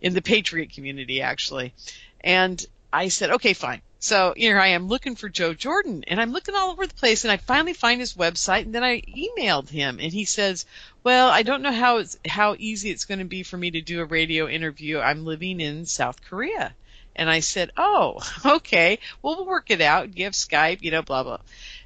in 0.00 0.14
the 0.14 0.22
Patriot 0.22 0.72
community, 0.72 1.22
actually. 1.22 1.72
And 2.20 2.64
I 2.92 3.08
said, 3.08 3.30
okay, 3.30 3.52
fine. 3.52 3.80
So 4.02 4.32
here 4.34 4.58
I 4.58 4.68
am 4.68 4.88
looking 4.88 5.14
for 5.14 5.28
Joe 5.28 5.52
Jordan 5.52 6.04
and 6.06 6.18
I'm 6.18 6.32
looking 6.32 6.54
all 6.54 6.70
over 6.70 6.86
the 6.86 6.94
place 6.94 7.24
and 7.24 7.30
I 7.30 7.36
finally 7.36 7.74
find 7.74 8.00
his 8.00 8.14
website 8.14 8.62
and 8.62 8.74
then 8.74 8.82
I 8.82 9.02
emailed 9.02 9.68
him 9.68 9.98
and 10.00 10.10
he 10.10 10.24
says, 10.24 10.64
well, 11.04 11.28
I 11.28 11.42
don't 11.42 11.60
know 11.60 11.70
how 11.70 11.98
it's, 11.98 12.16
how 12.26 12.56
easy 12.58 12.90
it's 12.90 13.04
going 13.04 13.18
to 13.18 13.26
be 13.26 13.42
for 13.42 13.58
me 13.58 13.72
to 13.72 13.82
do 13.82 14.00
a 14.00 14.06
radio 14.06 14.48
interview. 14.48 14.98
I'm 14.98 15.26
living 15.26 15.60
in 15.60 15.84
South 15.84 16.22
Korea. 16.22 16.74
And 17.14 17.28
I 17.28 17.40
said, 17.40 17.72
oh, 17.76 18.22
okay. 18.56 19.00
Well, 19.20 19.36
we'll 19.36 19.46
work 19.46 19.70
it 19.70 19.82
out. 19.82 20.14
Give 20.14 20.32
Skype, 20.32 20.80
you 20.80 20.90
know, 20.90 21.02
blah, 21.02 21.22
blah. 21.22 21.40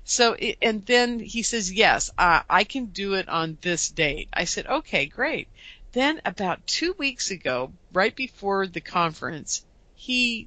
So, 0.05 0.35
it, 0.35 0.59
and 0.63 0.87
then 0.87 1.19
he 1.19 1.43
says, 1.43 1.73
yes, 1.73 2.13
uh, 2.17 2.43
I 2.49 2.63
can 2.63 2.87
do 2.87 3.15
it 3.15 3.29
on 3.29 3.59
this 3.61 3.89
date. 3.89 4.29
I 4.33 4.45
said, 4.45 4.69
okay, 4.69 5.07
great. 5.07 5.49
Then 5.91 6.21
about 6.25 6.65
two 6.69 6.95
weeks 6.97 7.33
ago, 7.33 7.73
right 7.93 8.15
before 8.15 8.69
the 8.69 8.81
conference, 8.81 9.65
he 9.97 10.47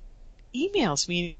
emails 0.56 1.10
me. 1.10 1.38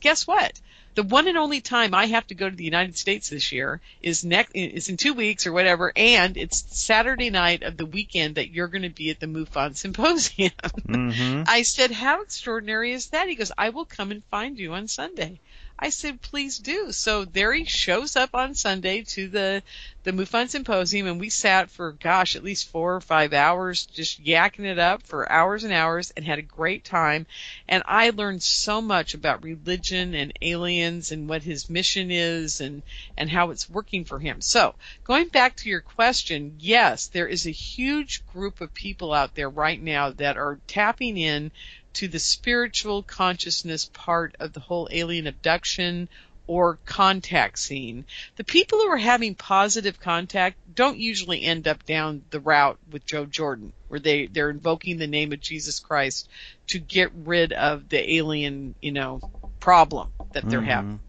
Guess 0.00 0.26
what? 0.26 0.60
The 0.94 1.02
one 1.02 1.28
and 1.28 1.36
only 1.36 1.60
time 1.60 1.94
I 1.94 2.06
have 2.06 2.26
to 2.28 2.34
go 2.34 2.48
to 2.48 2.56
the 2.56 2.64
United 2.64 2.96
States 2.96 3.28
this 3.28 3.52
year 3.52 3.80
is 4.00 4.24
next 4.24 4.52
is 4.54 4.88
in 4.88 4.96
two 4.96 5.12
weeks 5.12 5.46
or 5.46 5.52
whatever, 5.52 5.92
and 5.94 6.36
it's 6.36 6.64
Saturday 6.78 7.28
night 7.30 7.62
of 7.62 7.76
the 7.76 7.86
weekend 7.86 8.36
that 8.36 8.50
you're 8.50 8.68
going 8.68 8.82
to 8.82 8.88
be 8.88 9.10
at 9.10 9.20
the 9.20 9.26
MUFON 9.26 9.74
symposium. 9.76 10.52
hmm 10.86 11.42
I 11.46 11.62
said, 11.62 11.90
"How 11.90 12.22
extraordinary 12.22 12.92
is 12.92 13.08
that?" 13.08 13.28
He 13.28 13.34
goes, 13.34 13.52
"I 13.58 13.68
will 13.70 13.84
come 13.84 14.10
and 14.10 14.24
find 14.30 14.58
you 14.58 14.72
on 14.74 14.88
Sunday." 14.88 15.40
I 15.78 15.90
said, 15.90 16.22
"Please 16.22 16.58
do." 16.58 16.90
So 16.90 17.26
there 17.26 17.52
he 17.52 17.66
shows 17.66 18.16
up 18.16 18.34
on 18.34 18.54
Sunday 18.54 19.02
to 19.02 19.28
the 19.28 19.62
the 20.04 20.12
MUFON 20.12 20.48
symposium, 20.48 21.06
and 21.06 21.20
we 21.20 21.28
sat 21.28 21.70
for 21.70 21.92
gosh, 21.92 22.34
at 22.34 22.42
least 22.42 22.70
four 22.70 22.94
or 22.94 23.00
five 23.00 23.34
hours, 23.34 23.84
just 23.84 24.24
yakking 24.24 24.64
it 24.64 24.78
up 24.78 25.02
for 25.02 25.30
hours 25.30 25.64
and 25.64 25.74
hours, 25.74 26.12
and 26.16 26.24
had 26.24 26.38
a 26.38 26.42
great 26.42 26.82
time. 26.82 27.26
And 27.68 27.82
I 27.86 28.08
learned 28.08 28.42
so 28.42 28.80
much 28.80 29.12
about 29.12 29.42
religion 29.42 30.14
and 30.14 30.32
aliens 30.40 31.12
and 31.12 31.28
what 31.28 31.42
his 31.42 31.68
mission 31.68 32.10
is, 32.10 32.62
and 32.62 32.82
and 33.18 33.28
how 33.28 33.50
it's 33.50 33.68
working 33.68 34.06
for 34.06 34.18
him. 34.18 34.40
So 34.40 34.76
going 35.04 35.28
back 35.28 35.56
to 35.56 35.68
your 35.68 35.82
question, 35.82 36.56
yes, 36.58 37.08
there 37.08 37.28
is 37.28 37.46
a 37.46 37.50
huge 37.50 38.26
group 38.28 38.62
of 38.62 38.72
people 38.72 39.12
out 39.12 39.34
there 39.34 39.50
right 39.50 39.82
now 39.82 40.08
that 40.12 40.38
are 40.38 40.58
tapping 40.66 41.18
in 41.18 41.50
to 41.96 42.08
the 42.08 42.18
spiritual 42.18 43.02
consciousness 43.02 43.90
part 43.92 44.36
of 44.38 44.52
the 44.52 44.60
whole 44.60 44.86
alien 44.90 45.26
abduction 45.26 46.08
or 46.46 46.78
contact 46.84 47.58
scene. 47.58 48.04
The 48.36 48.44
people 48.44 48.78
who 48.78 48.88
are 48.88 48.98
having 48.98 49.34
positive 49.34 49.98
contact 49.98 50.56
don't 50.74 50.98
usually 50.98 51.42
end 51.42 51.66
up 51.66 51.84
down 51.86 52.22
the 52.30 52.40
route 52.40 52.78
with 52.90 53.06
Joe 53.06 53.24
Jordan, 53.24 53.72
where 53.88 53.98
they, 53.98 54.26
they're 54.26 54.50
invoking 54.50 54.98
the 54.98 55.06
name 55.06 55.32
of 55.32 55.40
Jesus 55.40 55.80
Christ 55.80 56.28
to 56.68 56.78
get 56.78 57.10
rid 57.14 57.52
of 57.52 57.88
the 57.88 58.14
alien, 58.16 58.74
you 58.82 58.92
know, 58.92 59.20
problem 59.58 60.08
that 60.34 60.48
they're 60.48 60.60
Mhm. 60.60 60.66
having. 60.66 61.00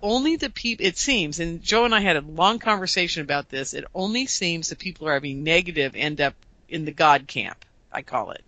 Only 0.00 0.36
the 0.36 0.50
people, 0.50 0.86
it 0.86 0.96
seems, 0.96 1.40
and 1.40 1.60
Joe 1.60 1.84
and 1.84 1.94
I 1.94 2.00
had 2.00 2.16
a 2.16 2.20
long 2.20 2.60
conversation 2.60 3.22
about 3.22 3.48
this, 3.48 3.74
it 3.74 3.84
only 3.94 4.26
seems 4.26 4.68
the 4.68 4.76
people 4.76 5.06
who 5.06 5.10
are 5.10 5.14
having 5.14 5.42
negative 5.42 5.96
end 5.96 6.20
up 6.20 6.34
in 6.68 6.84
the 6.84 6.92
God 6.92 7.26
camp, 7.26 7.64
I 7.90 8.02
call 8.02 8.30
it. 8.30 8.44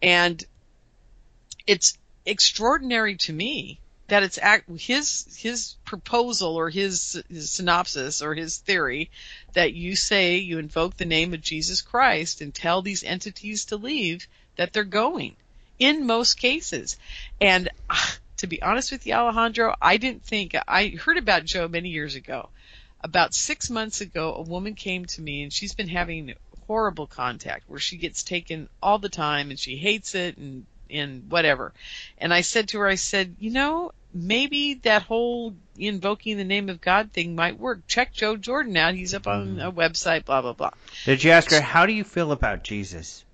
And 0.00 0.44
it's 1.66 1.96
extraordinary 2.26 3.16
to 3.16 3.32
me 3.32 3.80
that 4.08 4.22
it's 4.22 4.38
act 4.40 4.68
his 4.78 5.38
his 5.40 5.76
proposal 5.84 6.56
or 6.56 6.68
his, 6.68 7.22
his 7.28 7.50
synopsis 7.50 8.20
or 8.20 8.34
his 8.34 8.58
theory 8.58 9.10
that 9.54 9.72
you 9.72 9.96
say 9.96 10.36
you 10.36 10.58
invoke 10.58 10.96
the 10.96 11.06
name 11.06 11.32
of 11.32 11.40
Jesus 11.40 11.80
Christ 11.80 12.40
and 12.40 12.54
tell 12.54 12.82
these 12.82 13.02
entities 13.02 13.66
to 13.66 13.76
leave 13.76 14.28
that 14.56 14.72
they're 14.72 14.84
going 14.84 15.36
in 15.78 16.06
most 16.06 16.34
cases. 16.34 16.96
And 17.40 17.70
ah, 17.88 18.18
to 18.38 18.46
be 18.46 18.60
honest 18.60 18.92
with 18.92 19.06
you 19.06 19.14
Alejandro 19.14 19.74
I 19.80 19.96
didn't 19.96 20.24
think 20.24 20.54
I 20.68 20.88
heard 20.88 21.16
about 21.16 21.46
Joe 21.46 21.66
many 21.66 21.88
years 21.88 22.14
ago. 22.14 22.50
About 23.02 23.34
6 23.34 23.70
months 23.70 24.02
ago 24.02 24.34
a 24.34 24.42
woman 24.42 24.74
came 24.74 25.06
to 25.06 25.22
me 25.22 25.42
and 25.42 25.52
she's 25.52 25.74
been 25.74 25.88
having 25.88 26.34
horrible 26.66 27.06
contact 27.06 27.68
where 27.68 27.80
she 27.80 27.96
gets 27.96 28.22
taken 28.22 28.68
all 28.82 28.98
the 28.98 29.08
time 29.08 29.50
and 29.50 29.58
she 29.58 29.76
hates 29.76 30.14
it 30.14 30.36
and 30.36 30.66
and 30.90 31.30
whatever. 31.30 31.72
And 32.18 32.32
I 32.32 32.42
said 32.42 32.68
to 32.68 32.78
her, 32.80 32.88
I 32.88 32.96
said, 32.96 33.36
you 33.38 33.50
know, 33.50 33.92
maybe 34.12 34.74
that 34.74 35.02
whole 35.02 35.54
invoking 35.76 36.36
the 36.36 36.44
name 36.44 36.68
of 36.68 36.80
God 36.80 37.12
thing 37.12 37.34
might 37.34 37.58
work. 37.58 37.80
Check 37.88 38.12
Joe 38.12 38.36
Jordan 38.36 38.76
out. 38.76 38.94
He's 38.94 39.14
up 39.14 39.26
on 39.26 39.58
a 39.60 39.72
website, 39.72 40.24
blah, 40.24 40.40
blah, 40.42 40.52
blah. 40.52 40.70
Did 41.04 41.24
you 41.24 41.32
ask 41.32 41.50
her 41.50 41.60
how 41.60 41.86
do 41.86 41.92
you 41.92 42.04
feel 42.04 42.32
about 42.32 42.62
Jesus? 42.62 43.24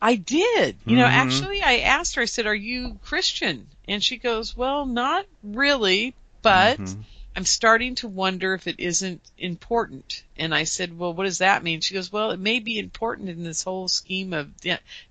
I 0.00 0.14
did. 0.14 0.76
You 0.86 0.96
know, 0.96 1.06
Mhm. 1.06 1.12
actually, 1.12 1.62
I 1.62 1.78
asked 1.78 2.14
her, 2.14 2.22
I 2.22 2.26
said, 2.26 2.46
are 2.46 2.54
you 2.54 2.98
Christian? 3.04 3.66
And 3.88 4.02
she 4.02 4.16
goes, 4.16 4.56
well, 4.56 4.86
not 4.86 5.26
really, 5.42 6.14
but 6.42 6.78
Mhm. 6.78 7.04
I'm 7.34 7.44
starting 7.44 7.94
to 7.96 8.08
wonder 8.08 8.54
if 8.54 8.66
it 8.66 8.80
isn't 8.80 9.20
important. 9.38 10.22
And 10.36 10.54
I 10.54 10.64
said, 10.64 10.96
well, 10.96 11.12
what 11.12 11.24
does 11.24 11.38
that 11.38 11.62
mean? 11.62 11.80
She 11.80 11.94
goes, 11.94 12.12
well, 12.12 12.30
it 12.32 12.40
may 12.40 12.58
be 12.58 12.78
important 12.78 13.28
in 13.28 13.44
this 13.44 13.62
whole 13.62 13.88
scheme 13.88 14.32
of 14.32 14.50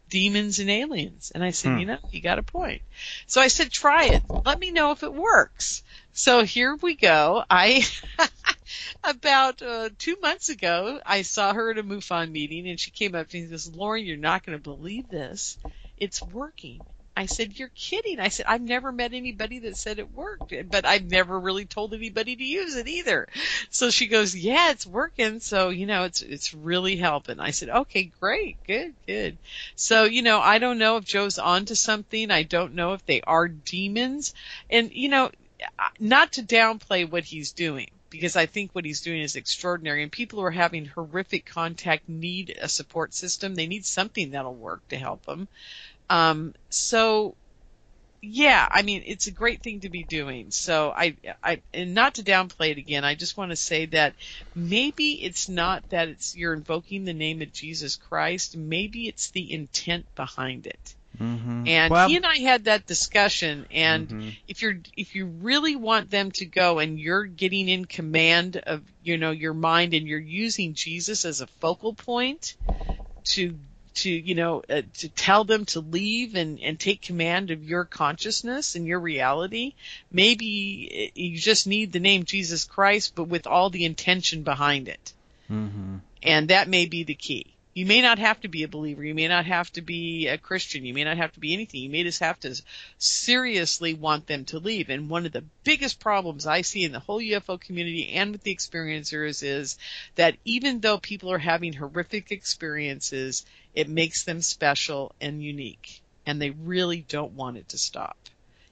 demons 0.10 0.60
and 0.60 0.70
aliens. 0.70 1.32
And 1.34 1.44
I 1.44 1.52
said, 1.52 1.74
Hmm. 1.74 1.80
you 1.80 1.86
know, 1.86 1.98
you 2.12 2.22
got 2.22 2.40
a 2.40 2.44
point. 2.44 2.82
So 3.28 3.42
I 3.42 3.48
said, 3.48 3.72
try 3.72 4.06
it. 4.06 4.24
Let 4.46 4.60
me 4.60 4.72
know 4.72 4.92
if 4.92 5.04
it 5.04 5.14
works. 5.14 5.84
So 6.14 6.44
here 6.44 6.76
we 6.82 6.96
go. 6.96 7.44
I, 7.50 7.86
about 9.04 9.62
uh, 9.62 9.90
two 9.98 10.18
months 10.22 10.50
ago, 10.50 11.00
I 11.06 11.22
saw 11.22 11.54
her 11.54 11.72
at 11.72 11.78
a 11.78 11.84
MUFON 11.84 12.32
meeting 12.32 12.68
and 12.68 12.80
she 12.80 12.92
came 12.92 13.16
up 13.16 13.30
to 13.30 13.38
me 13.38 13.42
and 13.44 13.52
says, 13.52 13.74
Lauren, 13.74 14.06
you're 14.06 14.18
not 14.18 14.46
going 14.46 14.58
to 14.58 14.62
believe 14.64 15.10
this. 15.10 15.58
It's 15.98 16.24
working. 16.24 16.86
I 17.18 17.26
said, 17.26 17.58
you're 17.58 17.72
kidding. 17.74 18.20
I 18.20 18.28
said, 18.28 18.46
I've 18.48 18.62
never 18.62 18.92
met 18.92 19.12
anybody 19.12 19.58
that 19.60 19.76
said 19.76 19.98
it 19.98 20.14
worked, 20.14 20.54
but 20.70 20.86
I've 20.86 21.10
never 21.10 21.40
really 21.40 21.66
told 21.66 21.96
anybody 21.96 22.36
to 22.36 22.44
use 22.44 22.76
it 22.76 22.88
either. 22.88 23.28
So 23.72 23.90
she 23.90 24.06
goes, 24.06 24.36
yeah, 24.36 24.70
it's 24.70 24.86
working. 24.86 25.40
So, 25.40 25.70
you 25.70 25.88
know, 25.88 26.04
it's, 26.04 26.22
it's 26.22 26.54
really 26.54 26.96
helping. 26.96 27.40
I 27.40 27.50
said, 27.50 27.70
okay, 27.70 28.12
great, 28.20 28.58
good, 28.68 28.94
good. 29.08 29.40
So, 29.76 30.04
you 30.04 30.22
know, 30.22 30.40
I 30.40 30.60
don't 30.60 30.78
know 30.78 30.98
if 30.98 31.06
Joe's 31.06 31.40
onto 31.40 31.74
something. 31.74 32.30
I 32.30 32.44
don't 32.44 32.76
know 32.76 32.94
if 32.94 33.04
they 33.08 33.22
are 33.22 33.48
demons. 33.48 34.36
And, 34.70 34.92
you 34.94 35.10
know, 35.10 35.32
not 36.00 36.34
to 36.34 36.44
downplay 36.44 37.10
what 37.10 37.24
he's 37.24 37.52
doing 37.52 37.90
because 38.12 38.36
I 38.36 38.46
think 38.46 38.72
what 38.72 38.86
he's 38.86 39.02
doing 39.02 39.22
is 39.22 39.36
extraordinary 39.36 40.04
and 40.04 40.12
people 40.12 40.40
who 40.40 40.46
are 40.46 40.52
having 40.52 40.86
horrific 40.86 41.48
contact 41.48 42.08
need 42.08 42.56
a 42.62 42.70
support 42.70 43.16
system. 43.16 43.56
They 43.56 43.68
need 43.68 43.86
something 43.88 44.32
that'll 44.32 44.54
work 44.54 44.88
to 44.90 44.98
help 44.98 45.26
them. 45.26 45.48
Um, 46.10 46.54
so 46.70 47.36
yeah, 48.22 48.68
I 48.70 48.82
mean, 48.82 49.04
it's 49.06 49.28
a 49.28 49.32
great 49.32 49.62
thing 49.62 49.82
to 49.82 49.90
be 49.90 50.04
doing. 50.04 50.50
So 50.50 50.92
I, 50.96 51.16
I, 51.44 51.62
and 51.74 51.94
not 51.94 52.16
to 52.16 52.24
downplay 52.24 52.72
it 52.72 52.78
again, 52.78 53.06
I 53.06 53.14
just 53.16 53.38
want 53.38 53.52
to 53.52 53.56
say 53.56 53.86
that 53.88 54.16
maybe 54.56 55.24
it's 55.24 55.48
not 55.48 55.84
that 55.90 56.08
it's, 56.10 56.36
you're 56.36 56.54
invoking 56.54 57.06
the 57.06 57.14
name 57.14 57.42
of 57.42 57.54
Jesus 57.54 57.96
Christ. 57.96 58.58
Maybe 58.58 59.08
it's 59.08 59.30
the 59.32 59.54
intent 59.54 60.06
behind 60.16 60.66
it. 60.66 60.96
Mm-hmm. 61.20 61.68
And 61.68 61.92
well, 61.92 62.10
he 62.10 62.16
and 62.16 62.26
I 62.26 62.38
had 62.38 62.66
that 62.66 62.86
discussion 62.86 63.66
and 63.72 64.08
Mhm. 64.08 64.38
if 64.48 64.62
you're 64.62 64.80
if 64.96 65.16
you 65.16 65.26
really 65.26 65.76
want 65.76 66.12
them 66.12 66.32
to 66.34 66.46
go 66.46 66.78
and 66.78 67.00
you're 67.00 67.26
getting 67.26 67.68
in 67.68 67.86
command 67.86 68.58
of 68.58 68.84
you 69.02 69.18
know 69.18 69.32
your 69.32 69.56
mind 69.56 69.96
and 69.96 70.08
you're 70.08 70.20
using 70.20 70.76
Jesus 70.76 71.26
as 71.26 71.42
a 71.42 71.48
focal 71.48 71.96
point 71.96 72.56
to 73.30 73.58
to 73.98 74.10
you 74.10 74.36
know 74.36 74.62
uh, 74.70 74.82
to 74.96 75.10
tell 75.10 75.44
them 75.44 75.66
to 75.66 75.80
leave 75.80 76.36
and 76.36 76.60
and 76.60 76.80
take 76.80 77.02
command 77.02 77.52
of 77.52 77.64
your 77.64 77.84
consciousness 77.86 78.76
and 78.76 78.86
your 78.88 79.00
reality 79.00 79.74
maybe 80.12 81.10
uh, 81.10 81.12
you 81.16 81.38
just 81.38 81.68
need 81.68 81.92
the 81.92 82.00
name 82.00 82.24
Jesus 82.24 82.64
Christ 82.64 83.14
but 83.16 83.26
with 83.26 83.48
all 83.48 83.70
the 83.70 83.86
intention 83.86 84.44
behind 84.44 84.88
it 84.88 85.14
Mhm. 85.50 86.02
and 86.24 86.50
that 86.50 86.68
may 86.68 86.86
be 86.86 87.04
the 87.04 87.16
key. 87.16 87.46
You 87.78 87.86
may 87.86 88.02
not 88.02 88.18
have 88.18 88.42
to 88.42 88.48
be 88.48 88.64
a 88.64 88.68
believer. 88.68 89.04
You 89.04 89.14
may 89.14 89.28
not 89.28 89.46
have 89.46 89.72
to 89.74 89.84
be 89.84 90.26
a 90.26 90.40
Christian. 90.40 90.84
You 90.84 90.96
may 90.96 91.04
not 91.04 91.18
have 91.18 91.34
to 91.34 91.40
be 91.40 91.54
anything. 91.54 91.82
You 91.84 91.92
may 91.92 92.02
just 92.02 92.22
have 92.22 92.40
to 92.40 92.60
seriously 92.98 93.94
want 93.94 94.26
them 94.26 94.46
to 94.46 94.58
leave. 94.58 94.90
And 94.90 95.12
one 95.12 95.28
of 95.28 95.32
the 95.32 95.44
biggest 95.64 96.00
problems 96.00 96.48
I 96.48 96.62
see 96.64 96.86
in 96.86 96.92
the 96.92 97.00
whole 97.00 97.22
UFO 97.22 97.62
community 97.62 98.14
and 98.14 98.32
with 98.32 98.42
the 98.42 98.56
experiencers 98.56 99.44
is 99.44 99.78
that 100.16 100.38
even 100.44 100.80
though 100.80 100.98
people 100.98 101.32
are 101.32 101.38
having 101.38 101.74
horrific 101.74 102.32
experiences, 102.32 103.46
it 103.76 103.88
makes 103.88 104.24
them 104.24 104.42
special 104.42 105.14
and 105.22 105.44
unique. 105.44 106.02
And 106.26 106.42
they 106.42 106.50
really 106.50 107.02
don't 107.08 107.34
want 107.34 107.58
it 107.58 107.70
to 107.70 107.78
stop. 107.78 108.18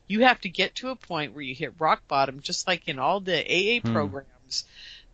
You 0.08 0.22
have 0.22 0.42
to 0.42 0.50
get 0.50 0.74
to 0.78 0.90
a 0.90 0.96
point 0.96 1.34
where 1.34 1.44
you 1.44 1.54
hit 1.54 1.76
rock 1.78 2.08
bottom, 2.08 2.42
just 2.42 2.68
like 2.68 2.88
in 2.88 2.98
all 2.98 3.20
the 3.20 3.38
AA 3.44 3.82
Hmm. 3.82 3.94
programs 3.94 4.66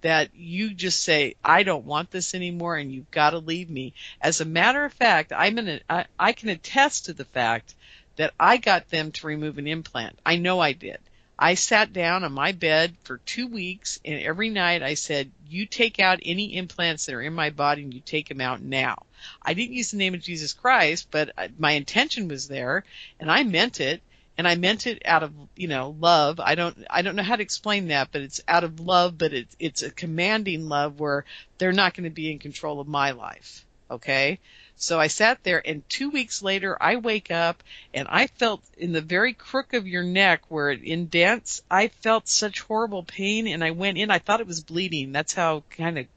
that 0.01 0.29
you 0.35 0.73
just 0.73 1.03
say, 1.03 1.35
I 1.43 1.63
don't 1.63 1.85
want 1.85 2.11
this 2.11 2.33
anymore 2.33 2.75
and 2.75 2.91
you've 2.91 3.11
got 3.11 3.31
to 3.31 3.39
leave 3.39 3.69
me. 3.69 3.93
As 4.21 4.41
a 4.41 4.45
matter 4.45 4.83
of 4.83 4.93
fact, 4.93 5.31
I'm 5.35 5.57
in 5.57 5.69
a, 5.69 5.79
I, 5.89 6.05
I 6.19 6.31
can 6.33 6.49
attest 6.49 7.05
to 7.05 7.13
the 7.13 7.25
fact 7.25 7.75
that 8.15 8.33
I 8.39 8.57
got 8.57 8.89
them 8.89 9.11
to 9.13 9.27
remove 9.27 9.57
an 9.57 9.67
implant. 9.67 10.19
I 10.25 10.37
know 10.37 10.59
I 10.59 10.73
did. 10.73 10.97
I 11.37 11.55
sat 11.55 11.91
down 11.91 12.23
on 12.23 12.33
my 12.33 12.51
bed 12.51 12.95
for 13.03 13.17
two 13.17 13.47
weeks 13.47 13.99
and 14.05 14.21
every 14.21 14.49
night 14.49 14.83
I 14.83 14.93
said, 14.93 15.31
you 15.47 15.65
take 15.65 15.99
out 15.99 16.19
any 16.23 16.55
implants 16.55 17.05
that 17.05 17.15
are 17.15 17.21
in 17.21 17.33
my 17.33 17.49
body 17.49 17.81
and 17.81 17.93
you 17.93 17.99
take 17.99 18.29
them 18.29 18.41
out 18.41 18.61
now. 18.61 19.05
I 19.41 19.53
didn't 19.53 19.75
use 19.75 19.91
the 19.91 19.97
name 19.97 20.13
of 20.13 20.21
Jesus 20.21 20.53
Christ, 20.53 21.07
but 21.09 21.31
uh, 21.37 21.47
my 21.57 21.71
intention 21.71 22.27
was 22.27 22.47
there 22.47 22.83
and 23.19 23.31
I 23.31 23.43
meant 23.43 23.79
it 23.79 24.01
and 24.37 24.47
I 24.47 24.55
meant 24.55 24.87
it 24.87 25.01
out 25.05 25.23
of 25.23 25.33
you 25.55 25.67
know 25.67 25.95
love. 25.99 26.39
I 26.39 26.55
don't 26.55 26.77
I 26.89 27.01
don't 27.01 27.15
know 27.15 27.23
how 27.23 27.35
to 27.35 27.43
explain 27.43 27.87
that, 27.87 28.09
but 28.11 28.21
it's 28.21 28.41
out 28.47 28.63
of 28.63 28.79
love, 28.79 29.17
but 29.17 29.33
it's 29.33 29.55
it's 29.59 29.83
a 29.83 29.91
commanding 29.91 30.67
love 30.67 30.99
where 30.99 31.25
they're 31.57 31.71
not 31.71 31.93
going 31.93 32.05
to 32.05 32.09
be 32.09 32.31
in 32.31 32.39
control 32.39 32.79
of 32.79 32.87
my 32.87 33.11
life. 33.11 33.65
Okay. 33.89 34.39
So 34.77 34.99
I 34.99 35.07
sat 35.07 35.43
there 35.43 35.61
and 35.63 35.87
two 35.89 36.09
weeks 36.09 36.41
later 36.41 36.75
I 36.81 36.95
wake 36.95 37.29
up 37.29 37.61
and 37.93 38.07
I 38.09 38.25
felt 38.27 38.63
in 38.77 38.93
the 38.93 39.01
very 39.01 39.33
crook 39.33 39.73
of 39.73 39.87
your 39.87 40.03
neck 40.03 40.41
where 40.49 40.71
it 40.71 40.81
indents, 40.81 41.61
I 41.69 41.89
felt 41.89 42.27
such 42.27 42.61
horrible 42.61 43.03
pain 43.03 43.47
and 43.47 43.63
I 43.63 43.71
went 43.71 43.99
in, 43.99 44.09
I 44.09 44.17
thought 44.17 44.41
it 44.41 44.47
was 44.47 44.63
bleeding. 44.63 45.11
That's 45.11 45.35
how 45.35 45.63
kind 45.69 45.99
of 45.99 46.07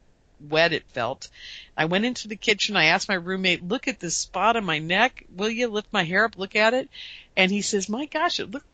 wet 0.41 0.72
it 0.72 0.85
felt. 0.93 1.28
I 1.76 1.87
went 1.87 2.05
into 2.05 2.28
the 2.28 2.37
kitchen. 2.37 2.76
I 2.76 2.87
asked 2.87 3.09
my 3.09 3.14
roommate, 3.14 3.66
look 3.66 3.89
at 3.89 4.01
this 4.01 4.16
spot 4.16 4.57
on 4.57 4.64
my 4.64 4.78
neck. 4.78 5.24
Will 5.35 5.51
you 5.51 5.68
lift 5.68 5.93
my 5.93 6.05
hair 6.05 6.24
up? 6.24 6.39
Look 6.39 6.57
at 6.57 6.74
it. 6.74 6.89
And 7.37 7.51
he 7.51 7.62
says, 7.62 7.89
my 7.89 8.07
gosh, 8.07 8.41
it 8.41 8.51
looked 8.51 8.66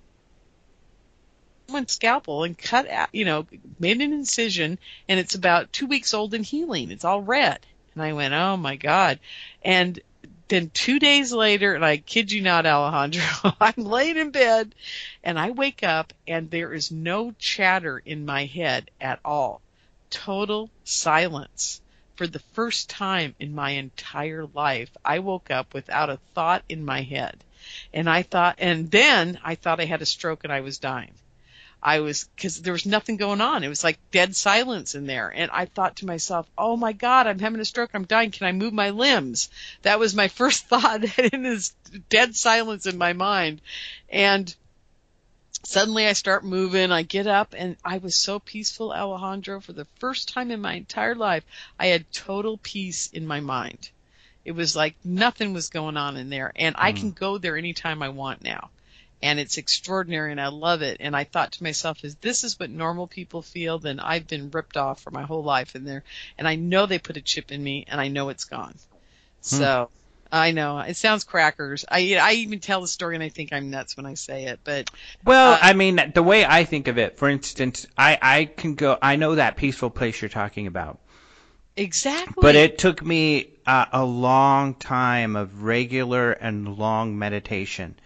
one 1.70 1.88
scalpel 1.88 2.44
and 2.44 2.58
cut 2.58 2.90
out, 2.90 3.08
you 3.12 3.24
know, 3.24 3.46
made 3.78 4.00
an 4.00 4.12
incision 4.12 4.78
and 5.08 5.20
it's 5.20 5.36
about 5.36 5.72
two 5.72 5.86
weeks 5.86 6.14
old 6.14 6.34
and 6.34 6.44
healing. 6.44 6.90
It's 6.90 7.04
all 7.04 7.22
red. 7.22 7.60
And 7.94 8.02
I 8.02 8.12
went, 8.12 8.34
oh 8.34 8.56
my 8.56 8.76
God. 8.76 9.18
And 9.62 10.00
then 10.48 10.70
two 10.74 10.98
days 10.98 11.32
later, 11.32 11.74
and 11.74 11.84
I 11.84 11.98
kid 11.98 12.32
you 12.32 12.42
not, 12.42 12.66
Alejandro, 12.66 13.52
I'm 13.60 13.84
laying 13.84 14.16
in 14.16 14.30
bed 14.30 14.74
and 15.22 15.38
I 15.38 15.50
wake 15.50 15.82
up 15.82 16.12
and 16.26 16.50
there 16.50 16.72
is 16.72 16.90
no 16.90 17.32
chatter 17.38 17.98
in 17.98 18.26
my 18.26 18.46
head 18.46 18.90
at 19.00 19.20
all. 19.24 19.62
Total 20.10 20.68
silence. 20.84 21.80
For 22.16 22.26
the 22.26 22.40
first 22.52 22.90
time 22.90 23.34
in 23.38 23.54
my 23.54 23.70
entire 23.70 24.46
life, 24.46 24.90
I 25.04 25.20
woke 25.20 25.50
up 25.50 25.72
without 25.72 26.10
a 26.10 26.18
thought 26.34 26.64
in 26.68 26.84
my 26.84 27.02
head. 27.02 27.42
And 27.94 28.10
I 28.10 28.22
thought, 28.22 28.56
and 28.58 28.90
then 28.90 29.38
I 29.42 29.54
thought 29.54 29.80
I 29.80 29.86
had 29.86 30.02
a 30.02 30.06
stroke 30.06 30.44
and 30.44 30.52
I 30.52 30.60
was 30.60 30.78
dying. 30.78 31.14
I 31.82 32.00
was, 32.00 32.28
cause 32.36 32.60
there 32.60 32.74
was 32.74 32.84
nothing 32.84 33.16
going 33.16 33.40
on. 33.40 33.64
It 33.64 33.68
was 33.68 33.82
like 33.82 33.98
dead 34.10 34.36
silence 34.36 34.94
in 34.94 35.06
there. 35.06 35.32
And 35.34 35.50
I 35.50 35.64
thought 35.64 35.96
to 35.96 36.06
myself, 36.06 36.46
oh 36.58 36.76
my 36.76 36.92
God, 36.92 37.26
I'm 37.26 37.38
having 37.38 37.60
a 37.60 37.64
stroke. 37.64 37.90
I'm 37.94 38.04
dying. 38.04 38.32
Can 38.32 38.46
I 38.46 38.52
move 38.52 38.74
my 38.74 38.90
limbs? 38.90 39.48
That 39.82 39.98
was 39.98 40.14
my 40.14 40.28
first 40.40 40.66
thought 40.66 41.02
in 41.32 41.42
this 41.42 41.74
dead 42.10 42.36
silence 42.36 42.86
in 42.86 42.98
my 42.98 43.14
mind. 43.14 43.62
And 44.10 44.54
suddenly 45.62 46.06
I 46.06 46.12
start 46.12 46.44
moving. 46.44 46.92
I 46.92 47.02
get 47.02 47.26
up 47.26 47.54
and 47.56 47.76
I 47.84 47.98
was 47.98 48.16
so 48.16 48.38
peaceful, 48.38 48.92
Alejandro. 48.92 49.60
For 49.60 49.72
the 49.72 49.86
first 49.98 50.28
time 50.28 50.50
in 50.50 50.60
my 50.60 50.74
entire 50.74 51.14
life, 51.14 51.44
I 51.78 51.86
had 51.86 52.12
total 52.12 52.58
peace 52.58 53.08
in 53.08 53.26
my 53.26 53.40
mind. 53.40 53.90
It 54.44 54.52
was 54.52 54.74
like 54.74 54.96
nothing 55.04 55.52
was 55.52 55.68
going 55.68 55.96
on 55.96 56.16
in 56.16 56.30
there. 56.30 56.52
And 56.56 56.74
I 56.78 56.92
can 56.92 57.12
mm. 57.12 57.18
go 57.18 57.38
there 57.38 57.56
anytime 57.56 58.02
I 58.02 58.08
want 58.08 58.42
now 58.42 58.70
and 59.22 59.38
it's 59.38 59.58
extraordinary 59.58 60.30
and 60.30 60.40
I 60.40 60.48
love 60.48 60.82
it. 60.82 60.98
And 61.00 61.14
I 61.14 61.24
thought 61.24 61.52
to 61.52 61.62
myself, 61.62 62.04
if 62.04 62.20
this 62.20 62.44
is 62.44 62.58
what 62.58 62.70
normal 62.70 63.06
people 63.06 63.42
feel, 63.42 63.78
then 63.78 64.00
I've 64.00 64.26
been 64.26 64.50
ripped 64.50 64.76
off 64.76 65.02
for 65.02 65.10
my 65.10 65.22
whole 65.22 65.42
life 65.42 65.76
in 65.76 65.84
there. 65.84 66.04
And 66.38 66.48
I 66.48 66.56
know 66.56 66.86
they 66.86 66.98
put 66.98 67.16
a 67.16 67.22
chip 67.22 67.52
in 67.52 67.62
me 67.62 67.84
and 67.88 68.00
I 68.00 68.08
know 68.08 68.30
it's 68.30 68.44
gone. 68.44 68.72
Hmm. 68.72 69.56
So 69.56 69.90
I 70.32 70.52
know 70.52 70.78
it 70.78 70.96
sounds 70.96 71.24
crackers. 71.24 71.84
I, 71.88 72.16
I 72.20 72.32
even 72.34 72.60
tell 72.60 72.80
the 72.80 72.88
story 72.88 73.16
and 73.16 73.24
I 73.24 73.28
think 73.28 73.52
I'm 73.52 73.70
nuts 73.70 73.96
when 73.96 74.06
I 74.06 74.14
say 74.14 74.44
it, 74.44 74.60
but 74.64 74.90
Well, 75.24 75.54
Uh, 75.54 75.58
I 75.60 75.72
mean, 75.72 76.12
the 76.14 76.22
way 76.22 76.44
I 76.44 76.64
think 76.64 76.88
of 76.88 76.98
it, 76.98 77.18
for 77.18 77.28
instance, 77.28 77.86
I, 77.98 78.18
I 78.20 78.44
can 78.44 78.74
go, 78.74 78.96
I 79.02 79.16
know 79.16 79.34
that 79.34 79.56
peaceful 79.56 79.90
place 79.90 80.20
you're 80.22 80.28
talking 80.28 80.66
about, 80.66 80.98
exactly. 81.76 82.34
but 82.40 82.54
it 82.54 82.78
took 82.78 83.04
me 83.04 83.48
uh, 83.66 83.86
a 83.92 84.04
long 84.04 84.74
time 84.74 85.36
of 85.36 85.62
regular 85.62 86.32
and 86.32 86.78
long 86.78 87.18
meditation, 87.18 87.96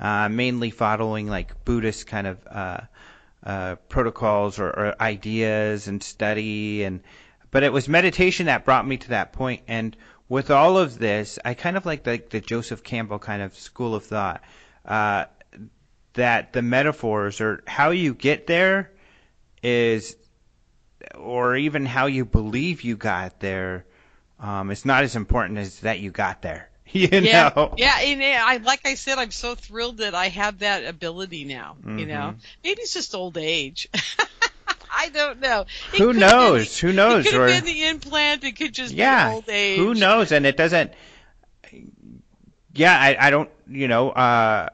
uh, 0.00 0.28
mainly 0.28 0.70
following 0.70 1.28
like 1.28 1.64
Buddhist 1.64 2.06
kind 2.06 2.26
of 2.26 2.38
uh, 2.50 2.80
uh, 3.44 3.76
protocols 3.88 4.58
or, 4.58 4.68
or 4.68 4.94
ideas 5.00 5.86
and 5.88 6.02
study, 6.02 6.82
and 6.84 7.00
but 7.50 7.62
it 7.62 7.72
was 7.72 7.88
meditation 7.88 8.46
that 8.46 8.64
brought 8.64 8.86
me 8.86 8.96
to 8.96 9.08
that. 9.10 9.36
And 9.68 9.96
with 10.34 10.50
all 10.50 10.76
of 10.76 10.98
this, 10.98 11.38
I 11.44 11.54
kind 11.54 11.76
of 11.76 11.86
like 11.86 12.02
the, 12.02 12.20
the 12.28 12.40
Joseph 12.40 12.82
Campbell 12.82 13.20
kind 13.20 13.40
of 13.40 13.54
school 13.54 13.94
of 13.94 14.04
thought. 14.04 14.42
Uh, 14.84 15.26
that 16.14 16.52
the 16.52 16.60
metaphors 16.60 17.40
or 17.40 17.62
how 17.68 17.90
you 17.90 18.14
get 18.14 18.48
there 18.48 18.90
is, 19.62 20.16
or 21.14 21.56
even 21.56 21.86
how 21.86 22.06
you 22.06 22.24
believe 22.24 22.82
you 22.82 22.96
got 22.96 23.38
there, 23.38 23.84
um, 24.40 24.72
is 24.72 24.84
not 24.84 25.04
as 25.04 25.14
important 25.14 25.58
as 25.58 25.80
that 25.80 26.00
you 26.00 26.10
got 26.10 26.42
there. 26.42 26.68
You 26.94 27.08
yeah, 27.10 27.50
know? 27.56 27.74
yeah, 27.76 27.98
and 27.98 28.22
I 28.22 28.58
like 28.58 28.86
I 28.86 28.94
said, 28.94 29.18
I'm 29.18 29.32
so 29.32 29.56
thrilled 29.56 29.96
that 29.98 30.14
I 30.14 30.28
have 30.28 30.60
that 30.60 30.84
ability 30.84 31.44
now. 31.44 31.76
You 31.84 32.06
know, 32.06 32.34
Mhm. 32.36 32.40
maybe 32.62 32.82
it's 32.82 32.94
just 32.94 33.14
old 33.16 33.36
age. 33.36 33.88
I 34.96 35.08
don't 35.10 35.40
know. 35.40 35.64
It 35.92 35.98
Who 35.98 36.12
knows? 36.12 36.80
the- 36.80 36.86
Who 36.86 36.92
knows? 36.92 37.26
It 37.26 37.30
could 37.32 37.40
Or- 37.40 37.48
have 37.48 37.64
been 37.64 37.74
the 37.74 37.84
implant. 37.86 38.44
It 38.44 38.52
could 38.56 38.72
just 38.72 38.94
yeah. 38.94 39.28
be 39.30 39.34
old 39.34 39.48
age. 39.48 39.78
Who 39.78 39.94
knows? 39.94 40.32
And 40.32 40.46
it 40.46 40.56
doesn't. 40.56 40.92
Yeah, 42.74 42.98
I, 42.98 43.16
I 43.26 43.30
don't. 43.30 43.50
You 43.68 43.88
know, 43.88 44.10
uh, 44.10 44.68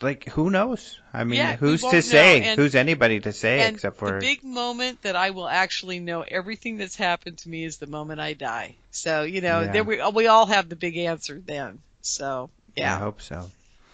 like 0.00 0.24
who 0.30 0.50
knows? 0.50 0.98
I 1.12 1.24
mean, 1.24 1.38
Yeah, 1.38 1.56
who's 1.56 1.82
to 1.82 2.00
say? 2.02 2.42
and- 2.42 2.58
who's 2.58 2.74
anybody 2.74 3.20
to 3.20 3.32
say 3.32 3.68
except 3.68 3.98
the 3.98 4.06
for? 4.06 4.20
big 4.20 4.42
moment 4.44 5.02
that 5.02 5.16
I 5.16 5.30
will 5.30 5.48
actually 5.48 5.98
know 6.00 6.22
everything 6.22 6.78
that's 6.78 6.96
happened 6.96 7.38
to 7.38 7.48
me 7.48 7.64
is 7.64 7.78
the 7.78 7.86
moment 7.86 8.20
I 8.20 8.32
die. 8.34 8.76
So 8.92 9.22
you 9.24 9.40
know, 9.40 9.60
Yeah. 9.62 9.72
then 9.72 9.86
we 9.86 10.00
we 10.12 10.26
all 10.26 10.46
have 10.46 10.68
the 10.68 10.76
big 10.76 10.96
answer 10.96 11.40
then. 11.44 11.80
So 12.02 12.50
yeah, 12.76 12.94
I 12.96 12.98
hope 12.98 13.20
so. 13.20 13.50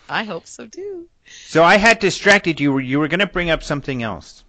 I 0.08 0.24
hope 0.24 0.46
so 0.46 0.66
too. 0.66 1.08
So 1.46 1.64
I 1.64 1.76
had 1.78 1.98
distracted 1.98 2.60
you. 2.60 2.78
You 2.78 3.00
were 3.00 3.08
going 3.08 3.18
to 3.20 3.26
bring 3.26 3.50
up 3.50 3.64
something 3.64 4.02
else. 4.04 4.44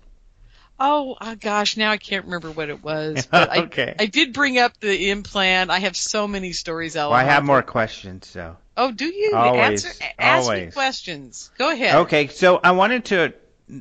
Oh, 0.79 1.17
oh 1.19 1.35
gosh, 1.35 1.75
now 1.77 1.91
I 1.91 1.97
can't 1.97 2.25
remember 2.25 2.51
what 2.51 2.69
it 2.69 2.83
was. 2.83 3.25
But 3.31 3.57
Okay. 3.57 3.95
I, 3.99 4.03
I 4.03 4.05
did 4.05 4.33
bring 4.33 4.57
up 4.59 4.79
the 4.79 5.09
implant. 5.09 5.71
I 5.71 5.79
have 5.79 5.97
so 5.97 6.27
many 6.27 6.53
stories. 6.53 6.95
Well, 6.95 7.11
I 7.11 7.23
have 7.23 7.43
more 7.43 7.63
questions, 7.63 8.27
so. 8.27 8.57
Oh, 8.75 8.91
do 8.91 9.05
you? 9.05 9.33
Always, 9.35 9.85
Answer, 9.85 10.05
ask 10.19 10.51
me 10.51 10.71
questions. 10.71 11.49
Go 11.57 11.71
ahead. 11.71 11.95
Okay, 11.95 12.27
so 12.27 12.59
I 12.63 12.71
wanted 12.71 13.05
to. 13.05 13.33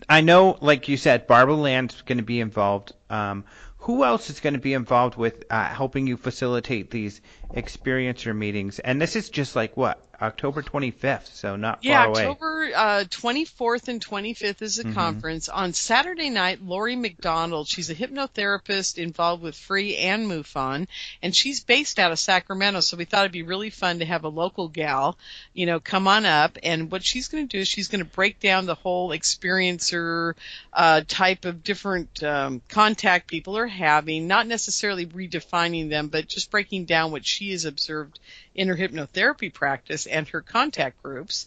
I 0.09 0.23
know, 0.23 0.57
like 0.61 0.89
you 0.89 0.97
said, 0.97 1.27
Barbara 1.27 1.55
Lamb's 1.55 2.01
going 2.03 2.19
to 2.19 2.25
be 2.25 2.41
involved. 2.41 2.93
Um, 3.11 3.45
who 3.87 4.03
else 4.03 4.31
is 4.31 4.41
going 4.41 4.55
to 4.55 4.61
be 4.61 4.75
involved 4.75 5.17
with 5.17 5.45
uh, 5.49 5.65
helping 5.65 6.09
you 6.09 6.17
facilitate 6.17 6.91
these 6.91 7.21
experiencer 7.55 8.37
meetings? 8.37 8.79
And 8.79 9.01
this 9.01 9.17
is 9.17 9.29
just 9.31 9.57
like 9.57 9.77
what 9.77 10.01
October 10.21 10.63
25th, 10.63 11.27
so 11.35 11.57
not 11.57 11.81
Yeah, 11.83 12.05
far 12.05 12.09
away. 12.09 12.27
October 12.27 12.71
uh, 12.75 13.05
24th 13.11 13.89
and 13.89 14.01
25th 14.01 14.63
is 14.63 14.79
a 14.79 14.85
Mhm. 14.85 14.95
conference. 14.95 15.51
On 15.51 15.75
Saturday 15.75 16.31
night, 16.31 16.63
Lori 16.63 16.97
McDonald, 16.97 17.69
she's 17.69 17.91
a 17.91 17.95
hypnotherapist 17.95 18.97
involved 18.97 19.43
with 19.43 19.55
Free 19.55 19.97
and 19.97 20.27
MUFON, 20.27 20.89
and 21.21 21.37
she's 21.37 21.63
based 21.63 21.99
out 21.99 22.13
of 22.13 22.19
Sacramento, 22.19 22.81
so 22.81 22.97
we 22.97 23.05
thought 23.05 23.21
it'd 23.27 23.33
be 23.33 23.43
really 23.43 23.69
fun 23.69 23.99
to 23.99 24.07
have 24.07 24.25
a 24.25 24.29
local 24.29 24.69
gal, 24.69 25.19
you 25.53 25.67
know, 25.67 25.81
come 25.81 26.09
on 26.09 26.25
up. 26.25 26.57
And 26.63 26.91
what 26.91 27.05
she's 27.05 27.29
going 27.29 27.47
to 27.47 27.57
do 27.57 27.61
is 27.61 27.69
she's 27.69 27.89
going 27.89 28.03
to 28.03 28.11
break 28.11 28.41
down 28.41 28.65
the 28.65 28.75
whole 28.75 29.11
experiencer 29.11 30.35
uh, 30.73 31.03
type 31.07 31.45
of 31.45 31.63
different 31.63 32.23
um, 32.23 32.63
contact 32.69 33.27
people 33.27 33.57
are 33.59 33.67
having, 33.67 34.27
not 34.27 34.47
necessarily 34.47 35.05
redefining 35.07 35.91
them, 35.91 36.09
but 36.09 36.27
just 36.27 36.51
breaking 36.51 36.87
down 36.87 37.13
what 37.13 37.27
she 37.37 37.51
has 37.53 37.65
observed 37.65 38.19
in 38.55 38.69
her 38.69 38.77
hypnotherapy 38.77 39.53
practice 39.53 40.07
and 40.07 40.27
her 40.29 40.41
contact 40.41 41.03
groups. 41.03 41.47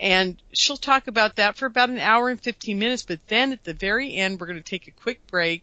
And 0.00 0.36
she'll 0.52 0.76
talk 0.76 1.06
about 1.06 1.36
that 1.36 1.56
for 1.56 1.66
about 1.66 1.90
an 1.90 1.98
hour 1.98 2.28
and 2.28 2.40
15 2.40 2.78
minutes, 2.78 3.02
but 3.04 3.20
then 3.28 3.52
at 3.52 3.64
the 3.64 3.74
very 3.74 4.14
end, 4.14 4.40
we're 4.40 4.46
going 4.46 4.62
to 4.62 4.70
take 4.70 4.88
a 4.88 4.92
quick 5.02 5.26
break 5.28 5.62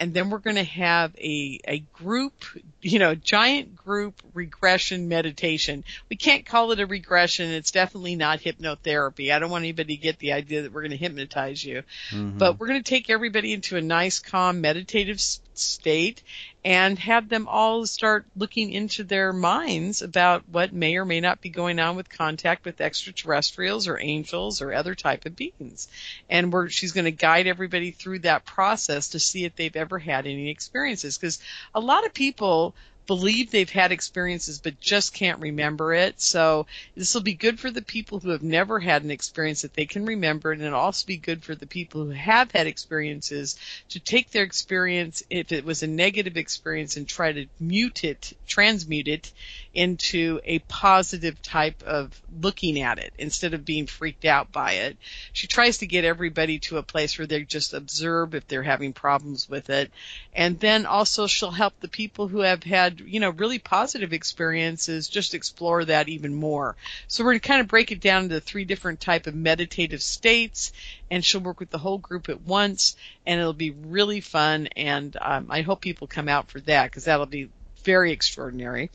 and 0.00 0.12
then 0.12 0.28
we're 0.28 0.38
going 0.38 0.56
to 0.56 0.64
have 0.64 1.14
a, 1.18 1.60
a 1.68 1.78
group, 1.92 2.44
you 2.82 2.98
know, 2.98 3.14
giant 3.14 3.76
group 3.76 4.20
regression 4.34 5.08
meditation. 5.08 5.84
We 6.10 6.16
can't 6.16 6.44
call 6.44 6.72
it 6.72 6.80
a 6.80 6.86
regression. 6.86 7.48
It's 7.52 7.70
definitely 7.70 8.16
not 8.16 8.40
hypnotherapy. 8.40 9.32
I 9.32 9.38
don't 9.38 9.50
want 9.50 9.62
anybody 9.62 9.96
to 9.96 10.02
get 10.02 10.18
the 10.18 10.32
idea 10.32 10.62
that 10.62 10.72
we're 10.72 10.80
going 10.82 10.90
to 10.90 10.96
hypnotize 10.96 11.64
you. 11.64 11.84
Mhm. 12.10 12.38
But 12.38 12.58
we're 12.58 12.66
going 12.66 12.82
to 12.82 12.90
take 12.90 13.08
everybody 13.08 13.52
into 13.52 13.76
a 13.76 13.80
nice, 13.80 14.18
calm, 14.18 14.60
meditative 14.60 15.18
s- 15.18 15.40
state 15.58 16.22
and 16.64 16.98
have 16.98 17.28
them 17.28 17.46
all 17.48 17.86
start 17.86 18.26
looking 18.36 18.72
into 18.72 19.04
their 19.04 19.32
minds 19.32 20.02
about 20.02 20.48
what 20.48 20.72
may 20.72 20.96
or 20.96 21.04
may 21.04 21.20
not 21.20 21.40
be 21.40 21.50
going 21.50 21.78
on 21.78 21.96
with 21.96 22.08
contact 22.08 22.64
with 22.64 22.80
extraterrestrials 22.80 23.86
or 23.86 24.00
angels 24.00 24.62
or 24.62 24.72
other 24.72 24.94
type 24.94 25.26
of 25.26 25.36
beings. 25.36 25.88
And 26.30 26.52
we're, 26.52 26.68
she's 26.68 26.92
going 26.92 27.04
to 27.04 27.10
guide 27.10 27.46
everybody 27.46 27.90
through 27.90 28.20
that 28.20 28.46
process 28.46 29.10
to 29.10 29.18
see 29.18 29.44
if 29.44 29.54
they've 29.56 29.76
ever 29.76 29.98
had 29.98 30.26
any 30.26 30.50
experiences. 30.50 31.18
Because 31.18 31.38
a 31.74 31.80
lot 31.80 32.06
of 32.06 32.14
people 32.14 32.74
believe 33.06 33.50
they've 33.50 33.70
had 33.70 33.92
experiences 33.92 34.58
but 34.58 34.80
just 34.80 35.14
can't 35.14 35.40
remember 35.40 35.94
it. 35.94 36.20
So 36.20 36.66
this 36.96 37.14
will 37.14 37.22
be 37.22 37.34
good 37.34 37.60
for 37.60 37.70
the 37.70 37.82
people 37.82 38.20
who 38.20 38.30
have 38.30 38.42
never 38.42 38.80
had 38.80 39.04
an 39.04 39.10
experience 39.10 39.62
that 39.62 39.74
they 39.74 39.86
can 39.86 40.06
remember 40.06 40.52
and 40.52 40.62
it'll 40.62 40.78
also 40.78 41.06
be 41.06 41.16
good 41.16 41.42
for 41.42 41.54
the 41.54 41.66
people 41.66 42.04
who 42.04 42.10
have 42.10 42.50
had 42.52 42.66
experiences 42.66 43.58
to 43.90 44.00
take 44.00 44.30
their 44.30 44.44
experience 44.44 45.22
if 45.30 45.52
it 45.52 45.64
was 45.64 45.82
a 45.82 45.86
negative 45.86 46.36
experience 46.36 46.96
and 46.96 47.08
try 47.08 47.32
to 47.32 47.46
mute 47.60 48.04
it, 48.04 48.32
transmute 48.46 49.08
it 49.08 49.32
into 49.74 50.40
a 50.44 50.60
positive 50.60 51.40
type 51.42 51.82
of 51.82 52.20
looking 52.40 52.80
at 52.80 52.98
it 52.98 53.12
instead 53.18 53.54
of 53.54 53.64
being 53.64 53.86
freaked 53.86 54.24
out 54.24 54.52
by 54.52 54.72
it. 54.72 54.96
She 55.32 55.46
tries 55.46 55.78
to 55.78 55.86
get 55.86 56.04
everybody 56.04 56.60
to 56.60 56.78
a 56.78 56.82
place 56.82 57.18
where 57.18 57.26
they 57.26 57.42
just 57.42 57.74
observe 57.74 58.34
if 58.34 58.46
they're 58.46 58.62
having 58.62 58.92
problems 58.92 59.48
with 59.48 59.70
it. 59.70 59.90
And 60.34 60.58
then 60.60 60.86
also 60.86 61.26
she'll 61.26 61.50
help 61.50 61.74
the 61.80 61.88
people 61.88 62.28
who 62.28 62.40
have 62.40 62.62
had, 62.62 62.93
you 63.00 63.20
know, 63.20 63.30
really 63.30 63.58
positive 63.58 64.12
experiences 64.12 65.08
just 65.08 65.34
explore 65.34 65.84
that 65.84 66.08
even 66.08 66.34
more. 66.34 66.76
So 67.08 67.24
we're 67.24 67.32
going 67.32 67.40
to 67.40 67.48
kind 67.48 67.60
of 67.60 67.68
break 67.68 67.92
it 67.92 68.00
down 68.00 68.24
into 68.24 68.40
three 68.40 68.64
different 68.64 69.00
type 69.00 69.26
of 69.26 69.34
meditative 69.34 70.02
states 70.02 70.72
and 71.10 71.24
she'll 71.24 71.40
work 71.40 71.60
with 71.60 71.70
the 71.70 71.78
whole 71.78 71.98
group 71.98 72.28
at 72.28 72.42
once 72.42 72.96
and 73.26 73.40
it'll 73.40 73.52
be 73.52 73.70
really 73.70 74.20
fun 74.20 74.68
and 74.76 75.16
um, 75.20 75.46
I 75.50 75.62
hope 75.62 75.80
people 75.80 76.06
come 76.06 76.28
out 76.28 76.50
for 76.50 76.60
that 76.60 76.84
because 76.90 77.04
that'll 77.04 77.26
be 77.26 77.50
very 77.84 78.12
extraordinary. 78.12 78.90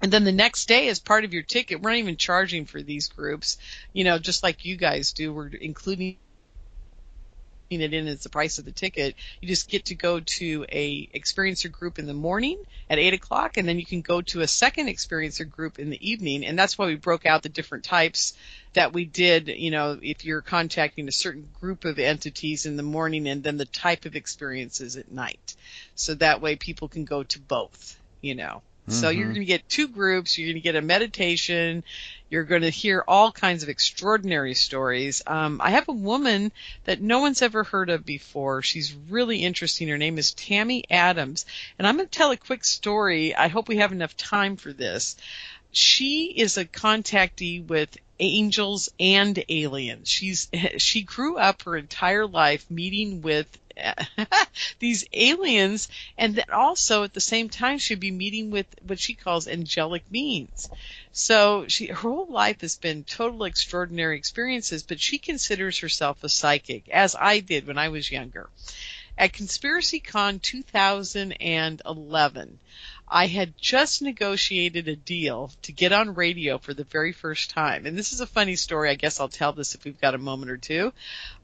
And 0.00 0.12
then 0.12 0.24
the 0.24 0.32
next 0.32 0.68
day, 0.68 0.88
as 0.88 1.00
part 1.00 1.24
of 1.24 1.32
your 1.32 1.42
ticket, 1.42 1.80
we're 1.80 1.90
not 1.90 1.98
even 1.98 2.16
charging 2.16 2.66
for 2.66 2.80
these 2.80 3.08
groups, 3.08 3.58
you 3.92 4.04
know, 4.04 4.18
just 4.18 4.42
like 4.42 4.64
you 4.64 4.76
guys 4.76 5.12
do. 5.12 5.32
We're 5.32 5.48
including 5.48 6.18
it 7.70 7.92
in 7.92 8.08
as 8.08 8.22
the 8.22 8.28
price 8.28 8.58
of 8.58 8.64
the 8.64 8.72
ticket. 8.72 9.14
You 9.40 9.48
just 9.48 9.68
get 9.68 9.86
to 9.86 9.94
go 9.94 10.20
to 10.20 10.66
a 10.70 11.06
experiencer 11.08 11.70
group 11.70 11.98
in 11.98 12.06
the 12.06 12.14
morning 12.14 12.58
at 12.88 12.98
eight 12.98 13.14
o'clock, 13.14 13.56
and 13.56 13.68
then 13.68 13.78
you 13.78 13.84
can 13.84 14.00
go 14.00 14.22
to 14.22 14.40
a 14.40 14.48
second 14.48 14.86
experiencer 14.86 15.48
group 15.48 15.78
in 15.78 15.90
the 15.90 16.10
evening. 16.10 16.44
And 16.46 16.58
that's 16.58 16.78
why 16.78 16.86
we 16.86 16.96
broke 16.96 17.26
out 17.26 17.42
the 17.42 17.48
different 17.48 17.84
types 17.84 18.34
that 18.72 18.92
we 18.92 19.04
did. 19.04 19.48
You 19.48 19.70
know, 19.70 19.98
if 20.00 20.24
you're 20.24 20.40
contacting 20.40 21.08
a 21.08 21.12
certain 21.12 21.48
group 21.60 21.84
of 21.84 21.98
entities 21.98 22.66
in 22.66 22.76
the 22.76 22.82
morning, 22.82 23.28
and 23.28 23.42
then 23.42 23.58
the 23.58 23.66
type 23.66 24.06
of 24.06 24.16
experiences 24.16 24.96
at 24.96 25.12
night, 25.12 25.54
so 25.94 26.14
that 26.14 26.40
way 26.40 26.56
people 26.56 26.88
can 26.88 27.04
go 27.04 27.22
to 27.24 27.38
both. 27.38 27.98
You 28.20 28.34
know. 28.34 28.62
So 28.90 29.10
you're 29.10 29.28
Mhm. 29.28 29.34
going 29.34 29.40
to 29.40 29.44
get 29.46 29.68
two 29.68 29.88
groups. 29.88 30.36
You're 30.38 30.48
going 30.48 30.56
to 30.56 30.60
get 30.60 30.76
a 30.76 30.82
meditation. 30.82 31.84
You're 32.30 32.44
going 32.44 32.62
to 32.62 32.70
hear 32.70 33.02
all 33.08 33.32
kinds 33.32 33.62
of 33.62 33.68
extraordinary 33.68 34.54
stories. 34.54 35.22
Um, 35.26 35.60
I 35.62 35.70
have 35.70 35.88
a 35.88 35.92
woman 35.92 36.52
that 36.84 37.00
no 37.00 37.20
one's 37.20 37.42
ever 37.42 37.64
heard 37.64 37.90
of 37.90 38.04
before. 38.04 38.62
She's 38.62 38.94
really 39.08 39.38
interesting. 39.44 39.88
Her 39.88 39.98
name 39.98 40.18
is 40.18 40.32
Tammy 40.34 40.84
Adams. 40.90 41.46
And 41.78 41.86
I'm 41.86 41.96
going 41.96 42.08
to 42.08 42.18
tell 42.18 42.30
a 42.30 42.36
quick 42.36 42.64
story. 42.64 43.34
I 43.34 43.48
hope 43.48 43.68
we 43.68 43.78
have 43.78 43.92
enough 43.92 44.16
time 44.16 44.56
for 44.56 44.72
this. 44.72 45.16
She 45.72 46.26
is 46.36 46.56
a 46.58 46.64
contactee 46.64 47.66
with 47.66 47.96
angels 48.20 48.88
and 48.98 49.42
aliens. 49.48 50.08
She's 50.08 50.48
she 50.78 51.02
grew 51.02 51.36
up 51.38 51.62
her 51.62 51.76
entire 51.76 52.26
life 52.26 52.68
meeting 52.70 53.22
with 53.22 53.46
these 54.78 55.04
aliens 55.12 55.88
and 56.16 56.34
then 56.34 56.46
also 56.52 57.04
at 57.04 57.14
the 57.14 57.20
same 57.20 57.48
time 57.48 57.78
she'd 57.78 58.00
be 58.00 58.10
meeting 58.10 58.50
with 58.50 58.66
what 58.86 58.98
she 58.98 59.14
calls 59.14 59.48
angelic 59.48 60.10
beings. 60.10 60.68
So 61.12 61.66
she 61.68 61.86
her 61.86 61.94
whole 61.94 62.26
life 62.26 62.60
has 62.62 62.76
been 62.76 63.04
total 63.04 63.44
extraordinary 63.44 64.16
experiences, 64.16 64.82
but 64.82 65.00
she 65.00 65.18
considers 65.18 65.78
herself 65.78 66.24
a 66.24 66.28
psychic, 66.28 66.88
as 66.88 67.16
I 67.18 67.40
did 67.40 67.66
when 67.66 67.78
I 67.78 67.88
was 67.88 68.10
younger. 68.10 68.48
At 69.16 69.32
ConspiracyCon 69.32 70.42
2011, 70.42 72.58
I 73.08 73.26
had 73.26 73.58
just 73.58 74.00
negotiated 74.00 74.86
a 74.86 74.94
deal 74.94 75.50
to 75.62 75.72
get 75.72 75.92
on 75.92 76.14
radio 76.14 76.58
for 76.58 76.72
the 76.72 76.84
very 76.84 77.12
first 77.12 77.50
time. 77.50 77.86
And 77.86 77.98
this 77.98 78.12
is 78.12 78.20
a 78.20 78.26
funny 78.26 78.54
story. 78.54 78.90
I 78.90 78.94
guess 78.94 79.18
I'll 79.18 79.28
tell 79.28 79.52
this 79.52 79.74
if 79.74 79.84
we've 79.84 80.00
got 80.00 80.14
a 80.14 80.18
moment 80.18 80.52
or 80.52 80.56
two. 80.56 80.92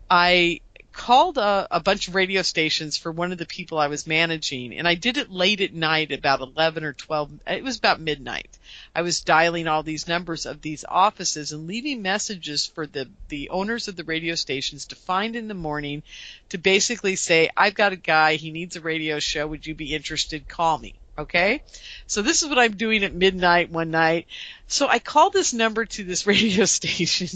I 0.08 0.60
called 0.94 1.38
a, 1.38 1.66
a 1.70 1.80
bunch 1.80 2.08
of 2.08 2.14
radio 2.14 2.40
stations 2.42 2.96
for 2.96 3.10
one 3.10 3.32
of 3.32 3.38
the 3.38 3.46
people 3.46 3.78
I 3.78 3.88
was 3.88 4.06
managing, 4.06 4.72
and 4.72 4.86
I 4.86 4.94
did 4.94 5.18
it 5.18 5.30
late 5.30 5.60
at 5.60 5.74
night, 5.74 6.12
about 6.12 6.40
11 6.40 6.84
or 6.84 6.92
12. 6.92 7.32
It 7.48 7.64
was 7.64 7.76
about 7.76 8.00
midnight. 8.00 8.56
I 8.94 9.02
was 9.02 9.20
dialing 9.20 9.66
all 9.66 9.82
these 9.82 10.08
numbers 10.08 10.46
of 10.46 10.62
these 10.62 10.84
offices 10.88 11.52
and 11.52 11.66
leaving 11.66 12.00
messages 12.00 12.66
for 12.66 12.86
the, 12.86 13.10
the 13.28 13.50
owners 13.50 13.88
of 13.88 13.96
the 13.96 14.04
radio 14.04 14.36
stations 14.36 14.86
to 14.86 14.94
find 14.94 15.34
in 15.36 15.48
the 15.48 15.54
morning 15.54 16.04
to 16.50 16.58
basically 16.58 17.16
say, 17.16 17.50
I've 17.56 17.74
got 17.74 17.92
a 17.92 17.96
guy, 17.96 18.36
he 18.36 18.52
needs 18.52 18.76
a 18.76 18.80
radio 18.80 19.18
show, 19.18 19.46
would 19.48 19.66
you 19.66 19.74
be 19.74 19.94
interested? 19.94 20.48
Call 20.48 20.78
me. 20.78 20.94
Okay? 21.18 21.62
So 22.06 22.22
this 22.22 22.42
is 22.42 22.48
what 22.48 22.58
I'm 22.58 22.76
doing 22.76 23.02
at 23.02 23.14
midnight 23.14 23.70
one 23.70 23.90
night. 23.90 24.26
So 24.68 24.86
I 24.86 25.00
called 25.00 25.32
this 25.32 25.52
number 25.52 25.84
to 25.84 26.04
this 26.04 26.26
radio 26.26 26.64
station 26.66 27.28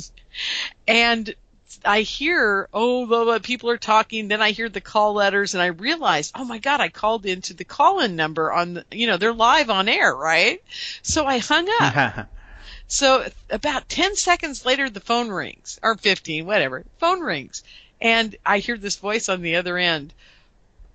and 0.87 1.35
I 1.85 2.01
hear, 2.01 2.69
oh, 2.73 3.07
blah, 3.07 3.25
blah, 3.25 3.39
people 3.39 3.71
are 3.71 3.79
talking. 3.79 4.29
Then 4.29 4.43
I 4.43 4.51
hear 4.51 4.69
the 4.69 4.81
call 4.81 5.15
letters 5.15 5.55
and 5.55 5.63
I 5.63 5.67
realize, 5.67 6.33
oh 6.35 6.45
my 6.45 6.59
God, 6.59 6.81
I 6.81 6.89
called 6.89 7.27
into 7.27 7.55
the 7.55 7.65
call 7.65 8.01
in 8.01 8.17
number 8.17 8.53
on 8.53 8.75
the, 8.75 8.85
you 8.91 9.07
know, 9.07 9.17
they're 9.17 9.33
live 9.33 9.71
on 9.71 9.89
air, 9.89 10.15
right? 10.15 10.63
So 11.03 11.27
I 11.27 11.39
hung 11.39 11.69
up. 11.81 12.29
So 12.91 13.29
about 13.51 13.89
10 13.91 14.17
seconds 14.17 14.65
later, 14.65 14.89
the 14.89 15.01
phone 15.01 15.29
rings, 15.29 15.79
or 15.83 15.97
15, 15.97 16.47
whatever. 16.47 16.85
Phone 16.99 17.21
rings. 17.21 17.63
And 18.01 18.35
I 18.47 18.61
hear 18.61 18.79
this 18.79 18.97
voice 18.97 19.29
on 19.29 19.43
the 19.43 19.57
other 19.57 19.77
end. 19.77 20.15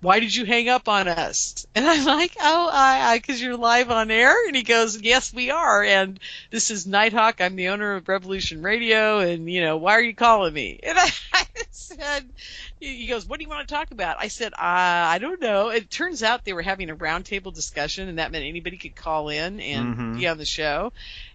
Why 0.04 0.20
did 0.20 0.34
you 0.34 0.44
hang 0.44 0.68
up 0.68 0.88
on 0.88 1.08
us? 1.08 1.66
And 1.76 1.86
I'm 1.86 2.04
like, 2.04 2.36
oh, 2.40 2.70
I, 2.72 3.18
because 3.18 3.42
you're 3.42 3.56
live 3.56 3.90
on 3.90 4.10
air. 4.10 4.46
And 4.46 4.54
he 4.54 4.62
goes, 4.62 5.00
yes, 5.00 5.32
we 5.34 5.50
are. 5.50 5.82
And 5.82 6.20
this 6.50 6.70
is 6.70 6.86
Nighthawk. 6.86 7.40
I'm 7.40 7.56
the 7.56 7.68
owner 7.68 7.94
of 7.96 8.08
Revolution 8.08 8.62
Radio. 8.62 9.18
And, 9.18 9.50
you 9.50 9.60
know, 9.60 9.76
why 9.76 9.92
are 9.94 10.02
you 10.02 10.14
calling 10.14 10.54
me? 10.54 10.78
And 10.86 10.98
I, 10.98 11.10
I 11.32 11.46
said, 11.70 12.30
he 12.78 13.06
goes, 13.08 13.26
what 13.26 13.38
do 13.38 13.44
you 13.44 13.50
want 13.50 13.66
to 13.68 13.74
talk 13.74 13.90
about? 13.90 14.16
I 14.20 14.28
said, 14.28 14.52
uh, 14.52 14.58
I 14.60 15.18
don't 15.18 15.40
know. 15.40 15.70
It 15.70 15.90
turns 15.90 16.22
out 16.22 16.44
they 16.44 16.52
were 16.52 16.62
having 16.62 16.90
a 16.90 16.96
roundtable 16.96 17.52
discussion 17.52 18.08
and 18.08 18.18
that 18.18 18.30
meant 18.30 18.44
anybody 18.44 18.78
could 18.78 18.94
call 18.96 19.28
in 19.30 19.60
and 19.60 19.96
Mhm. 19.96 20.14
be 20.14 20.28
on 20.28 20.38
the 20.38 20.44
show. 20.44 20.92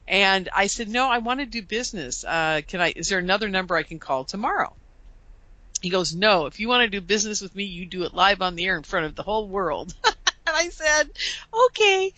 And 0.08 0.50
I 0.56 0.68
said, 0.68 0.90
no, 0.90 1.10
I 1.10 1.20
want 1.20 1.40
to 1.42 1.46
do 1.46 1.62
business. 1.62 2.24
Uh, 2.24 2.62
can 2.68 2.82
I, 2.82 2.94
is 2.96 3.10
there 3.10 3.20
another 3.20 3.50
number 3.50 3.76
I 3.76 3.84
can 3.84 4.00
call 4.00 4.24
tomorrow? 4.26 4.76
He 5.82 5.90
goes, 5.90 6.14
no, 6.14 6.46
if 6.46 6.60
you 6.60 6.68
want 6.68 6.84
to 6.84 6.90
do 6.90 7.02
business 7.02 7.42
with 7.42 7.56
me, 7.56 7.64
you 7.64 7.86
do 7.86 8.04
it 8.04 8.14
live 8.14 8.42
on 8.42 8.56
the 8.56 8.66
air 8.66 8.78
in 8.78 8.84
front 8.84 9.06
of 9.06 9.16
the 9.16 9.24
whole 9.24 9.48
world. 9.48 9.94
and 10.50 10.58
I 10.58 10.70
said, 10.70 11.10
okay. 11.68 12.14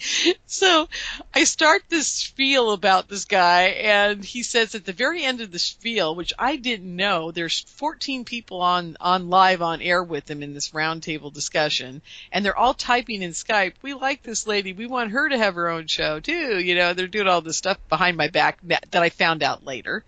So 0.45 0.88
I 1.33 1.43
start 1.43 1.83
this 1.89 2.07
spiel 2.07 2.71
about 2.71 3.09
this 3.09 3.25
guy 3.25 3.63
and 3.63 4.23
he 4.23 4.43
says 4.43 4.73
at 4.73 4.85
the 4.85 4.93
very 4.93 5.23
end 5.23 5.41
of 5.41 5.51
the 5.51 5.59
spiel, 5.59 6.15
which 6.15 6.33
I 6.39 6.55
didn't 6.55 6.95
know, 6.95 7.31
there's 7.31 7.59
14 7.59 8.25
people 8.25 8.61
on, 8.61 8.97
on 8.99 9.29
live 9.29 9.61
on 9.61 9.81
air 9.81 10.03
with 10.03 10.29
him 10.29 10.43
in 10.43 10.53
this 10.53 10.71
roundtable 10.71 11.33
discussion 11.33 12.01
and 12.31 12.45
they're 12.45 12.57
all 12.57 12.73
typing 12.73 13.21
in 13.21 13.31
Skype, 13.31 13.73
we 13.81 13.93
like 13.93 14.23
this 14.23 14.47
lady. 14.47 14.73
We 14.73 14.88
want 14.88 15.11
her 15.11 15.29
to 15.29 15.38
have 15.38 15.55
her 15.55 15.69
own 15.69 15.88
show 15.88 16.19
too. 16.19 16.59
You 16.59 16.75
know, 16.75 16.93
they're 16.93 17.07
doing 17.07 17.27
all 17.27 17.41
this 17.41 17.57
stuff 17.57 17.77
behind 17.89 18.17
my 18.17 18.29
back 18.29 18.59
that, 18.63 18.88
I 18.93 19.09
found 19.09 19.43
out 19.43 19.65
later. 19.65 20.05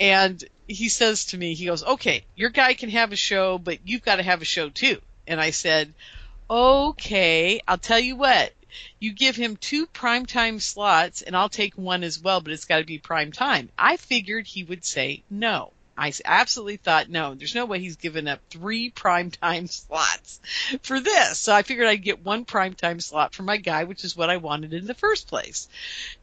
And 0.00 0.42
he 0.66 0.88
says 0.88 1.26
to 1.26 1.38
me, 1.38 1.54
he 1.54 1.66
goes, 1.66 1.84
okay, 1.84 2.24
your 2.34 2.50
guy 2.50 2.74
can 2.74 2.90
have 2.90 3.12
a 3.12 3.16
show, 3.16 3.58
but 3.58 3.78
you've 3.84 4.04
got 4.04 4.16
to 4.16 4.22
have 4.22 4.42
a 4.42 4.46
show 4.46 4.68
too. 4.68 5.00
And 5.26 5.40
I 5.40 5.50
said, 5.50 5.92
okay, 6.48 7.60
I'll 7.66 7.78
tell 7.78 7.98
you 7.98 8.16
what. 8.16 8.52
You 8.98 9.12
give 9.12 9.36
him 9.36 9.56
two 9.56 9.86
primetime 9.86 10.60
slots 10.60 11.22
and 11.22 11.36
I'll 11.36 11.48
take 11.48 11.74
one 11.74 12.02
as 12.02 12.18
well, 12.18 12.40
but 12.40 12.52
it's 12.52 12.64
got 12.64 12.78
to 12.78 12.84
be 12.84 12.98
prime 12.98 13.30
time. 13.30 13.70
I 13.78 13.96
figured 13.96 14.46
he 14.46 14.64
would 14.64 14.84
say 14.84 15.22
no. 15.30 15.72
I 15.96 16.12
absolutely 16.24 16.78
thought 16.78 17.08
no, 17.08 17.34
there's 17.34 17.54
no 17.54 17.66
way 17.66 17.78
he's 17.78 17.96
given 17.96 18.26
up 18.26 18.40
three 18.50 18.90
primetime 18.96 19.70
slots 19.70 20.40
for 20.82 20.98
this. 20.98 21.38
So 21.38 21.54
I 21.54 21.62
figured 21.62 21.86
I'd 21.86 22.02
get 22.02 22.24
one 22.24 22.44
primetime 22.44 23.00
slot 23.00 23.32
for 23.32 23.44
my 23.44 23.58
guy, 23.58 23.84
which 23.84 24.04
is 24.04 24.16
what 24.16 24.30
I 24.30 24.38
wanted 24.38 24.72
in 24.74 24.86
the 24.86 24.94
first 24.94 25.28
place. 25.28 25.68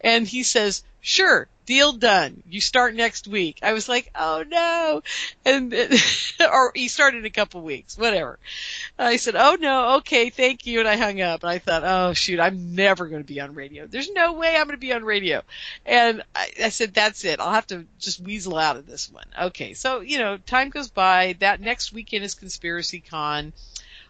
And 0.02 0.28
he 0.28 0.44
says, 0.44 0.84
sure, 1.00 1.48
deal 1.66 1.94
done. 1.94 2.44
You 2.50 2.62
start 2.62 2.96
next 2.96 3.28
week. 3.28 3.60
I 3.62 3.74
was 3.74 3.88
like, 3.88 4.10
oh 4.16 4.44
no. 4.48 5.02
And, 5.46 5.74
or 6.40 6.72
he 6.76 6.88
started 6.88 7.20
in 7.20 7.26
a 7.26 7.30
couple 7.30 7.62
weeks, 7.62 7.98
whatever. 7.98 8.40
I 8.98 9.18
said, 9.18 9.36
oh 9.36 9.58
no, 9.60 9.98
okay, 9.98 10.30
thank 10.30 10.66
you. 10.66 10.80
And 10.80 10.88
I 10.88 10.98
hung 10.98 11.22
up 11.22 11.44
and 11.44 11.52
I 11.52 11.60
thought, 11.60 11.84
oh 11.84 12.14
shoot, 12.14 12.40
I'm 12.40 12.76
never 12.76 13.08
going 13.08 13.22
to 13.22 13.28
be 13.28 13.40
on 13.40 13.54
radio. 13.54 13.88
There's 13.88 14.12
no 14.12 14.34
way 14.34 14.56
I'm 14.56 14.68
going 14.68 14.70
to 14.72 14.78
be 14.78 14.94
on 14.94 15.04
radio. 15.04 15.42
And 15.86 16.24
I, 16.36 16.52
I 16.64 16.70
said, 16.70 16.94
that's 16.94 17.26
it. 17.26 17.40
I'll 17.40 17.54
have 17.54 17.68
to 17.68 17.86
just 18.00 18.20
weasel 18.20 18.58
out 18.58 18.78
of 18.78 18.86
this 18.86 19.12
one. 19.12 19.26
Okay. 19.40 19.74
So, 19.74 20.02
you 20.02 20.18
know, 20.18 20.38
time 20.38 20.70
goes 20.70 20.90
by. 20.90 21.36
That 21.40 21.62
next 21.62 21.94
weekend 21.94 22.24
is 22.24 22.36
Conspiracy 22.36 23.00
Con. 23.00 23.54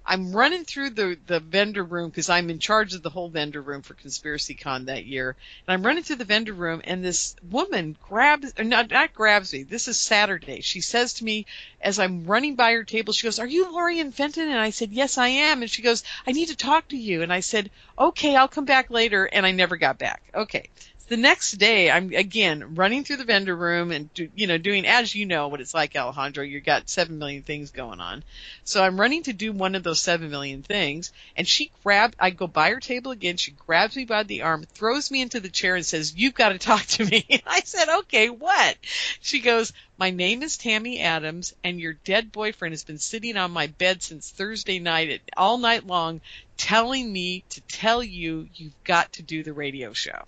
I'm 0.05 0.33
running 0.33 0.65
through 0.65 0.91
the, 0.91 1.17
the 1.27 1.39
vendor 1.39 1.83
room 1.83 2.09
because 2.09 2.29
I'm 2.29 2.49
in 2.49 2.59
charge 2.59 2.93
of 2.93 3.03
the 3.03 3.09
whole 3.09 3.29
vendor 3.29 3.61
room 3.61 3.81
for 3.83 3.93
Conspiracy 3.93 4.55
Con 4.55 4.85
that 4.85 5.05
year. 5.05 5.35
And 5.67 5.73
I'm 5.73 5.85
running 5.85 6.03
through 6.03 6.17
the 6.17 6.25
vendor 6.25 6.53
room 6.53 6.81
and 6.83 7.03
this 7.03 7.35
woman 7.43 7.95
grabs, 8.01 8.53
or 8.57 8.63
not, 8.63 8.89
not 8.89 9.13
grabs 9.13 9.53
me. 9.53 9.63
This 9.63 9.87
is 9.87 9.99
Saturday. 9.99 10.61
She 10.61 10.81
says 10.81 11.13
to 11.15 11.23
me 11.23 11.45
as 11.81 11.99
I'm 11.99 12.25
running 12.25 12.55
by 12.55 12.73
her 12.73 12.83
table, 12.83 13.13
she 13.13 13.27
goes, 13.27 13.39
are 13.39 13.47
you 13.47 13.71
Lorien 13.71 14.11
Fenton? 14.11 14.49
And 14.49 14.59
I 14.59 14.71
said, 14.71 14.91
yes, 14.91 15.17
I 15.17 15.27
am. 15.27 15.61
And 15.61 15.69
she 15.71 15.83
goes, 15.83 16.03
I 16.25 16.31
need 16.31 16.47
to 16.49 16.55
talk 16.55 16.89
to 16.89 16.97
you. 16.97 17.21
And 17.21 17.31
I 17.31 17.41
said, 17.41 17.69
okay, 17.97 18.35
I'll 18.35 18.47
come 18.47 18.65
back 18.65 18.89
later. 18.89 19.25
And 19.25 19.45
I 19.45 19.51
never 19.51 19.77
got 19.77 19.99
back. 19.99 20.23
Okay. 20.33 20.69
The 21.11 21.17
next 21.17 21.51
day, 21.57 21.91
I'm 21.91 22.13
again 22.13 22.75
running 22.75 23.03
through 23.03 23.17
the 23.17 23.25
vendor 23.25 23.53
room 23.53 23.91
and 23.91 24.13
do, 24.13 24.29
you 24.33 24.47
know 24.47 24.57
doing 24.57 24.87
as 24.87 25.13
you 25.13 25.25
know 25.25 25.49
what 25.49 25.59
it's 25.59 25.73
like, 25.73 25.93
Alejandro. 25.93 26.41
You 26.41 26.61
got 26.61 26.89
seven 26.89 27.19
million 27.19 27.43
things 27.43 27.71
going 27.71 27.99
on, 27.99 28.23
so 28.63 28.81
I'm 28.81 28.97
running 28.97 29.23
to 29.23 29.33
do 29.33 29.51
one 29.51 29.75
of 29.75 29.83
those 29.83 30.01
seven 30.01 30.31
million 30.31 30.63
things, 30.63 31.11
and 31.35 31.45
she 31.45 31.69
grabbed. 31.83 32.15
I 32.17 32.29
go 32.29 32.47
by 32.47 32.69
her 32.69 32.79
table 32.79 33.11
again. 33.11 33.35
She 33.35 33.51
grabs 33.51 33.97
me 33.97 34.05
by 34.05 34.23
the 34.23 34.43
arm, 34.43 34.63
throws 34.63 35.11
me 35.11 35.21
into 35.21 35.41
the 35.41 35.49
chair, 35.49 35.75
and 35.75 35.85
says, 35.85 36.15
"You've 36.15 36.33
got 36.33 36.53
to 36.53 36.59
talk 36.59 36.85
to 36.85 37.03
me." 37.03 37.25
And 37.29 37.41
I 37.45 37.59
said, 37.59 37.89
"Okay, 37.89 38.29
what?" 38.29 38.77
She 39.19 39.41
goes, 39.41 39.73
"My 39.97 40.11
name 40.11 40.41
is 40.43 40.55
Tammy 40.55 41.01
Adams, 41.01 41.53
and 41.61 41.77
your 41.77 41.91
dead 41.91 42.31
boyfriend 42.31 42.71
has 42.71 42.85
been 42.85 42.99
sitting 42.99 43.35
on 43.35 43.51
my 43.51 43.67
bed 43.67 44.01
since 44.01 44.29
Thursday 44.29 44.79
night, 44.79 45.21
all 45.35 45.57
night 45.57 45.85
long, 45.85 46.21
telling 46.55 47.11
me 47.11 47.43
to 47.49 47.59
tell 47.59 48.01
you 48.01 48.47
you've 48.55 48.81
got 48.85 49.11
to 49.11 49.21
do 49.21 49.43
the 49.43 49.51
radio 49.51 49.91
show." 49.91 50.23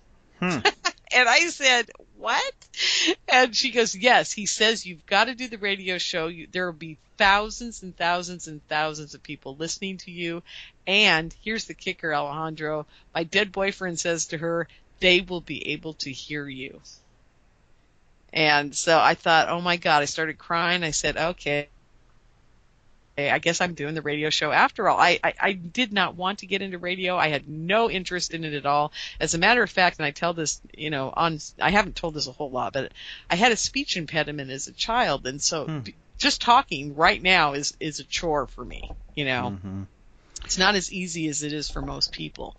Hmm. 0.50 0.58
And 1.14 1.28
I 1.28 1.48
said, 1.48 1.90
what? 2.16 2.54
And 3.32 3.54
she 3.54 3.70
goes, 3.70 3.94
yes, 3.94 4.32
he 4.32 4.46
says 4.46 4.84
you've 4.84 5.06
got 5.06 5.26
to 5.26 5.34
do 5.36 5.46
the 5.46 5.58
radio 5.58 5.96
show. 5.96 6.26
You, 6.26 6.48
there 6.50 6.66
will 6.66 6.72
be 6.72 6.98
thousands 7.16 7.84
and 7.84 7.96
thousands 7.96 8.48
and 8.48 8.66
thousands 8.66 9.14
of 9.14 9.22
people 9.22 9.54
listening 9.54 9.98
to 9.98 10.10
you. 10.10 10.42
And 10.88 11.32
here's 11.44 11.66
the 11.66 11.74
kicker, 11.74 12.12
Alejandro. 12.12 12.86
My 13.14 13.22
dead 13.22 13.52
boyfriend 13.52 14.00
says 14.00 14.26
to 14.26 14.38
her, 14.38 14.66
they 14.98 15.20
will 15.20 15.40
be 15.40 15.68
able 15.72 15.94
to 15.94 16.10
hear 16.10 16.48
you. 16.48 16.80
And 18.32 18.74
so 18.74 18.98
I 18.98 19.14
thought, 19.14 19.48
oh 19.48 19.60
my 19.60 19.76
God, 19.76 20.02
I 20.02 20.06
started 20.06 20.36
crying. 20.36 20.82
I 20.82 20.90
said, 20.90 21.16
okay. 21.16 21.68
I 23.16 23.38
guess 23.38 23.60
I'm 23.60 23.74
doing 23.74 23.94
the 23.94 24.02
radio 24.02 24.28
show 24.30 24.50
after 24.50 24.88
all. 24.88 24.98
I, 24.98 25.20
I, 25.22 25.34
I 25.40 25.52
did 25.52 25.92
not 25.92 26.16
want 26.16 26.40
to 26.40 26.46
get 26.46 26.62
into 26.62 26.78
radio. 26.78 27.16
I 27.16 27.28
had 27.28 27.48
no 27.48 27.88
interest 27.90 28.34
in 28.34 28.44
it 28.44 28.54
at 28.54 28.66
all. 28.66 28.92
As 29.20 29.34
a 29.34 29.38
matter 29.38 29.62
of 29.62 29.70
fact, 29.70 29.98
and 29.98 30.06
I 30.06 30.10
tell 30.10 30.34
this, 30.34 30.60
you 30.76 30.90
know, 30.90 31.12
on, 31.16 31.38
I 31.60 31.70
haven't 31.70 31.94
told 31.96 32.14
this 32.14 32.26
a 32.26 32.32
whole 32.32 32.50
lot, 32.50 32.72
but 32.72 32.92
I 33.30 33.36
had 33.36 33.52
a 33.52 33.56
speech 33.56 33.96
impediment 33.96 34.50
as 34.50 34.66
a 34.66 34.72
child. 34.72 35.26
And 35.26 35.40
so 35.40 35.66
Hmm. 35.66 35.80
just 36.18 36.40
talking 36.40 36.94
right 36.96 37.22
now 37.22 37.52
is, 37.52 37.76
is 37.78 38.00
a 38.00 38.04
chore 38.04 38.46
for 38.46 38.64
me, 38.64 38.90
you 39.14 39.24
know. 39.24 39.58
Mhm. 39.64 39.86
It's 40.44 40.58
not 40.58 40.74
as 40.74 40.92
easy 40.92 41.28
as 41.28 41.42
it 41.42 41.52
is 41.52 41.68
for 41.70 41.80
most 41.80 42.12
people. 42.12 42.56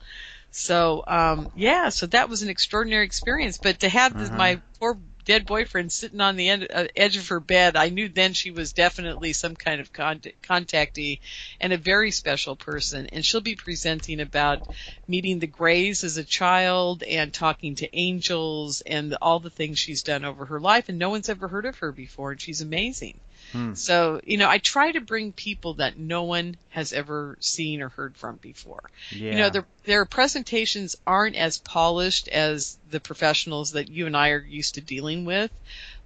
So, 0.52 1.03
um, 1.06 1.49
yeah, 1.53 1.90
so 1.90 2.06
that 2.07 2.30
was 2.30 2.41
an 2.44 2.49
extraordinary 2.49 3.03
experience. 3.06 3.57
But 3.57 3.82
to 3.82 3.90
have 3.90 4.18
this, 4.18 4.30
Uh-huh. 4.30 4.38
my 4.38 4.61
poor 4.80 4.98
dead 5.26 5.45
boyfriend 5.45 5.91
sitting 5.91 6.22
on 6.22 6.35
the 6.35 6.49
end, 6.49 6.68
uh, 6.73 6.88
edge 6.95 7.18
of 7.18 7.27
her 7.30 7.39
bed, 7.39 7.76
I 7.76 7.89
knew 7.89 8.07
then 8.10 8.34
she 8.34 8.52
was 8.52 8.73
definitely 8.73 9.34
some 9.34 9.56
kind 9.56 9.81
of 9.81 9.91
con- 9.91 10.22
contactee 10.43 11.19
and 11.60 11.73
a 11.73 11.77
very 11.77 12.11
special 12.11 12.56
person. 12.56 13.07
And 13.11 13.26
she'll 13.26 13.41
be 13.41 13.56
presenting 13.56 14.22
about 14.22 14.61
meeting 15.07 15.39
the 15.39 15.47
Greys 15.47 16.03
as 16.03 16.18
a 16.18 16.23
child 16.23 17.03
and 17.03 17.34
talking 17.34 17.76
to 17.76 17.97
angels 17.97 18.81
and 18.81 19.15
all 19.22 19.39
the 19.39 19.49
things 19.49 19.80
she's 19.80 20.03
done 20.03 20.26
over 20.26 20.45
her 20.45 20.60
life. 20.60 20.89
And 20.89 20.99
no 20.99 21.10
one's 21.10 21.30
ever 21.30 21.47
heard 21.47 21.65
of 21.65 21.77
her 21.80 21.91
before, 21.91 22.31
and 22.31 22.41
she's 22.41 22.61
amazing. 22.61 23.19
Hmm. 23.51 23.73
So, 23.73 24.22
you 24.23 24.38
know, 24.38 24.49
I 24.49 24.57
try 24.57 24.91
to 24.91 25.01
bring 25.01 25.31
people 25.31 25.76
that 25.76 25.97
no 25.97 26.23
one 26.23 26.57
has 26.69 26.93
ever 26.93 27.38
seen 27.39 27.81
or 27.81 27.89
heard 27.89 28.17
from 28.17 28.38
before. 28.38 28.89
Yeah. 29.11 29.31
You 29.31 29.38
know, 29.38 29.49
their 29.49 29.65
their 29.84 30.05
presentations 30.05 30.95
aren't 31.05 31.35
as 31.35 31.59
polished 31.59 32.27
as 32.27 32.77
the 32.89 32.99
professionals 32.99 33.73
that 33.73 33.89
you 33.89 34.07
and 34.07 34.17
I 34.17 34.30
are 34.30 34.39
used 34.39 34.76
to 34.76 34.81
dealing 34.81 35.26
with, 35.26 35.51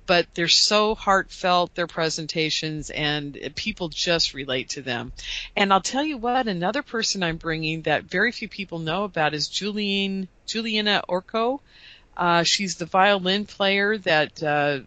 but 0.06 0.28
they're 0.34 0.48
so 0.48 0.95
heartfelt 0.95 1.76
their 1.76 1.88
presentations 1.88 2.90
and 2.90 3.38
people 3.56 3.90
just 3.90 4.34
relate 4.34 4.70
to 4.70 4.82
them. 4.82 5.14
And 5.56 5.72
I'll 5.72 5.82
tell 5.82 6.03
you 6.03 6.18
what, 6.18 6.48
another 6.48 6.82
person 6.82 7.24
I'm 7.24 7.38
bringing 7.38 7.84
that 7.84 8.06
very 8.06 8.32
few 8.32 8.49
people 8.49 8.80
know 8.80 9.03
about 9.03 9.34
is 9.34 9.48
Julian 9.48 10.28
Juliana 10.45 11.03
Orco. 11.07 11.60
Uh, 12.18 12.44
she's 12.44 12.76
the 12.76 12.86
violin 12.86 13.45
player 13.45 13.98
that 13.99 14.44
uh, 14.44 14.80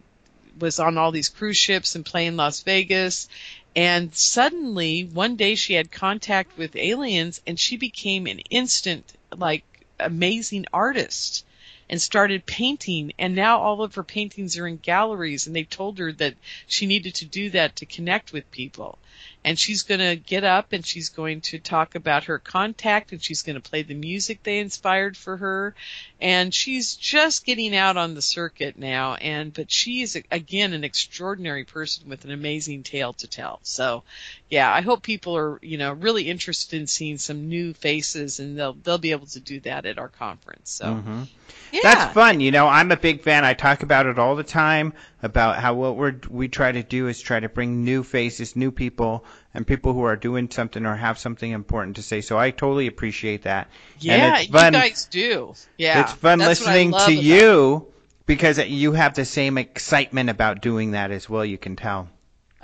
was 0.59 0.79
on 0.79 0.99
all 0.99 1.11
these 1.11 1.29
cruise 1.29 1.57
ships 1.57 1.95
and 1.95 2.05
playing 2.05 2.37
Las 2.37 2.63
Vegas. 2.63 3.29
And 3.75 4.15
suddenly, 4.15 5.05
one 5.05 5.37
day 5.37 5.55
she 5.55 5.75
had 5.75 5.91
contact 5.91 6.59
with 6.59 6.77
aliens 6.77 7.41
and 7.47 7.59
she 7.59 7.77
became 7.77 8.27
an 8.27 8.41
instant, 8.51 9.13
like, 9.35 9.65
amazing 9.99 10.67
artist 10.73 11.45
and 11.89 12.01
started 12.01 12.47
painting. 12.47 13.13
And 13.19 13.35
now 13.35 13.61
all 13.61 13.83
of 13.83 13.95
her 13.95 14.03
paintings 14.03 14.57
are 14.59 14.67
in 14.67 14.79
galleries 14.79 15.47
and 15.47 15.55
they 15.55 15.65
told 15.65 15.99
her 15.99 16.13
that 16.13 16.35
she 16.67 16.87
needed 16.87 17.15
to 17.17 17.25
do 17.25 17.51
that 17.51 17.77
to 17.77 17.87
connect 17.87 18.33
with 18.33 18.51
people. 18.51 18.99
And 19.45 19.59
she's 19.59 19.83
going 19.83 20.01
to 20.01 20.15
get 20.15 20.45
up 20.45 20.73
and 20.73 20.87
she's 20.87 21.09
going 21.09 21.41
to 21.43 21.59
talk 21.59 21.97
about 21.97 22.25
her 22.25 22.39
contact 22.39 23.11
and 23.11 23.21
she's 23.21 23.43
going 23.43 23.61
to 23.61 23.71
play 23.71 23.83
the 23.83 23.95
music 23.95 24.43
they 24.43 24.61
inspired 24.61 25.17
for 25.17 25.37
her. 25.37 25.75
And 26.21 26.55
she's 26.55 26.95
just 26.95 27.45
getting 27.45 27.75
out 27.75 27.97
on 27.97 28.15
the 28.15 28.23
circuit 28.23 28.79
now. 28.79 29.15
And, 29.15 29.53
but 29.53 29.71
she 29.71 30.03
is 30.03 30.17
again 30.31 30.73
an 30.73 30.85
extraordinary 30.85 31.65
person 31.65 32.09
with 32.09 32.25
an 32.25 32.31
amazing 32.31 32.85
tale 32.85 33.15
to 33.15 33.27
tell. 33.27 33.59
So 33.65 34.05
yeah, 34.49 34.73
I 34.73 34.83
hope 34.83 35.03
people 35.03 35.37
are, 35.37 35.59
you 35.61 35.77
know, 35.79 35.93
really 35.93 36.29
interested 36.29 36.81
in 36.81 36.87
seeing 36.87 37.19
some 37.19 37.49
new 37.49 37.75
faces 37.75 38.39
and 38.39 38.57
they'll, 38.57 38.75
they'll 38.75 38.99
be 38.99 39.11
able 39.11 39.27
to 39.27 39.41
do 39.41 39.59
that 39.61 39.87
at 39.87 39.99
our 39.99 40.09
conference. 40.09 40.71
So 40.71 40.87
Mhm. 40.87 41.29
Yeah. 41.73 41.81
That's 41.83 42.15
fun. 42.15 42.41
You 42.41 42.51
know, 42.51 42.69
I'm 42.69 42.93
a 42.93 42.97
big 42.97 43.23
fan. 43.23 43.45
I 43.45 43.55
talk 43.55 43.83
about 43.83 44.07
it 44.07 44.19
all 44.19 44.37
the 44.37 44.45
time 44.45 44.93
about 45.23 45.59
how 45.59 45.75
what 45.75 45.97
we're 45.97 46.15
we 46.29 46.49
try 46.49 46.73
to 46.73 46.83
do 46.83 47.09
is 47.09 47.21
try 47.21 47.39
to 47.39 47.49
bring 47.49 47.85
new 47.85 48.03
faces, 48.03 48.57
new 48.57 48.73
people, 48.73 49.25
and 49.55 49.67
people 49.67 49.93
who 49.93 50.03
are 50.03 50.17
doing 50.17 50.51
something 50.51 50.85
or 50.85 50.97
have 50.97 51.19
something 51.19 51.51
important 51.51 51.97
to 51.97 52.03
say. 52.03 52.21
So 52.21 52.39
I 52.39 52.51
totally 52.51 52.89
appreciate 52.89 53.43
that. 53.43 53.69
Yeah, 54.01 54.15
and 54.15 54.43
it's 54.43 54.51
fun. 54.51 54.73
you 54.73 54.81
guys 54.81 55.05
do. 55.07 55.55
Yeah. 55.79 56.03
it's 56.03 56.13
fun 56.13 56.41
listening 56.41 56.93
to 56.93 57.13
you 57.13 57.87
because 58.27 58.59
you 58.59 58.93
have 58.93 59.15
the 59.15 59.25
same 59.25 59.59
excitement 59.59 60.31
about 60.31 60.61
doing 60.61 60.93
that 60.93 61.11
as 61.11 61.29
well. 61.29 61.45
You 61.45 61.59
can 61.59 61.77
tell. 61.77 62.09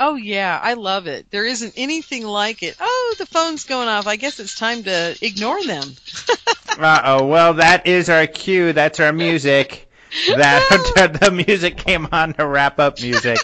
Oh 0.00 0.14
yeah, 0.14 0.58
I 0.62 0.74
love 0.74 1.08
it. 1.08 1.30
There 1.30 1.44
isn't 1.44 1.74
anything 1.76 2.24
like 2.24 2.62
it. 2.62 2.76
Oh, 2.80 3.14
the 3.18 3.26
phone's 3.26 3.64
going 3.64 3.88
off. 3.88 4.06
I 4.06 4.16
guess 4.16 4.38
it's 4.38 4.54
time 4.54 4.84
to 4.84 5.16
ignore 5.22 5.62
them. 5.64 5.84
Uh 6.78 7.00
oh. 7.04 7.26
Well, 7.26 7.54
that 7.54 7.88
is 7.88 8.08
our 8.08 8.28
cue. 8.28 8.72
That's 8.72 9.00
our 9.00 9.12
music. 9.12 9.87
That 10.36 11.18
the 11.20 11.30
music 11.30 11.76
came 11.76 12.08
on 12.12 12.34
to 12.34 12.46
wrap 12.46 12.78
up 12.78 13.00
music. 13.00 13.38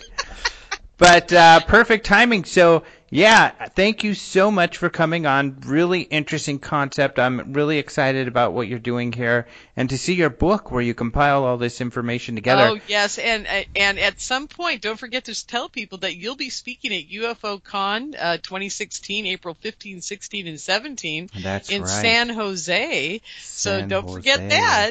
But 0.97 1.33
uh, 1.33 1.61
perfect 1.67 2.07
timing. 2.07 2.45
So 2.45 2.85
yeah, 3.15 3.51
thank 3.77 4.03
you 4.03 4.15
so 4.15 4.51
much 4.51 4.79
for 4.79 4.91
coming 4.91 5.25
on. 5.25 5.59
Really 5.65 6.01
interesting 6.01 6.59
concept. 6.59 7.21
I'm 7.21 7.53
really 7.53 7.79
excited 7.79 8.27
about 8.27 8.53
what 8.53 8.67
you're 8.67 8.81
doing 8.81 9.13
here, 9.13 9.47
and 9.77 9.89
to 9.91 9.99
see 9.99 10.15
your 10.15 10.31
book 10.31 10.73
where 10.73 10.83
you 10.83 10.95
compile 10.95 11.45
all 11.45 11.57
this 11.57 11.81
information 11.81 12.35
together. 12.35 12.71
Oh 12.73 12.81
yes, 12.89 13.19
and 13.19 13.47
and 13.77 14.01
at 14.01 14.21
some 14.21 14.49
point, 14.49 14.83
don't 14.83 14.99
forget 14.99 15.27
to 15.27 15.47
tell 15.47 15.69
people 15.69 15.99
that 15.99 16.17
you'll 16.17 16.35
be 16.35 16.51
speaking 16.51 16.93
at 16.93 17.09
UFO 17.09 17.63
Con 17.63 18.17
uh, 18.19 18.39
2016, 18.39 19.27
April 19.27 19.55
15, 19.55 20.01
16, 20.01 20.49
and 20.49 20.61
17 20.61 21.31
That's 21.41 21.71
in 21.71 21.83
right. 21.83 21.89
San 21.89 22.29
Jose. 22.31 23.21
So 23.41 23.79
San 23.79 23.89
don't 23.89 24.11
forget 24.11 24.51
that. 24.51 24.91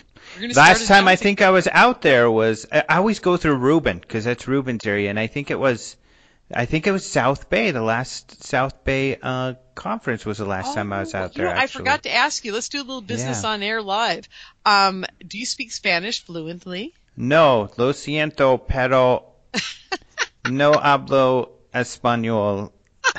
Last 0.55 0.87
time 0.87 1.09
I 1.09 1.17
think 1.17 1.41
I 1.41 1.49
was 1.49 1.67
out 1.69 2.01
there 2.01 2.31
was 2.31 2.65
I 2.71 2.83
I 2.87 2.97
always 2.97 3.19
go 3.19 3.35
through 3.35 3.55
Ruben 3.55 3.99
because 3.99 4.23
that's 4.23 4.47
Ruben's 4.47 4.85
area, 4.85 5.09
and 5.09 5.19
I 5.19 5.27
think 5.27 5.51
it 5.51 5.59
was, 5.59 5.97
I 6.55 6.65
think 6.65 6.87
it 6.87 6.91
was 6.91 7.05
South 7.05 7.49
Bay. 7.49 7.71
The 7.71 7.81
last 7.81 8.43
South 8.43 8.83
Bay 8.83 9.17
uh, 9.21 9.53
conference 9.75 10.25
was 10.25 10.37
the 10.37 10.45
last 10.45 10.73
time 10.75 10.93
I 10.93 10.99
was 10.99 11.13
Oh, 11.15 11.19
out 11.19 11.33
there. 11.33 11.45
know, 11.45 11.51
I 11.51 11.67
forgot 11.67 12.03
to 12.03 12.11
ask 12.13 12.43
you. 12.45 12.53
Let's 12.53 12.69
do 12.69 12.77
a 12.79 12.85
little 12.85 13.01
business 13.01 13.43
Yeah. 13.43 13.49
on 13.49 13.63
air 13.63 13.81
live. 13.81 14.27
Um, 14.65 15.05
do 15.25 15.37
you 15.37 15.45
speak 15.45 15.71
Spanish 15.71 16.23
fluently? 16.23 16.93
No, 17.17 17.69
lo 17.77 17.91
siento, 17.93 18.57
pero 18.67 19.25
no 20.49 20.73
hablo 20.73 21.49
español. 21.73 22.71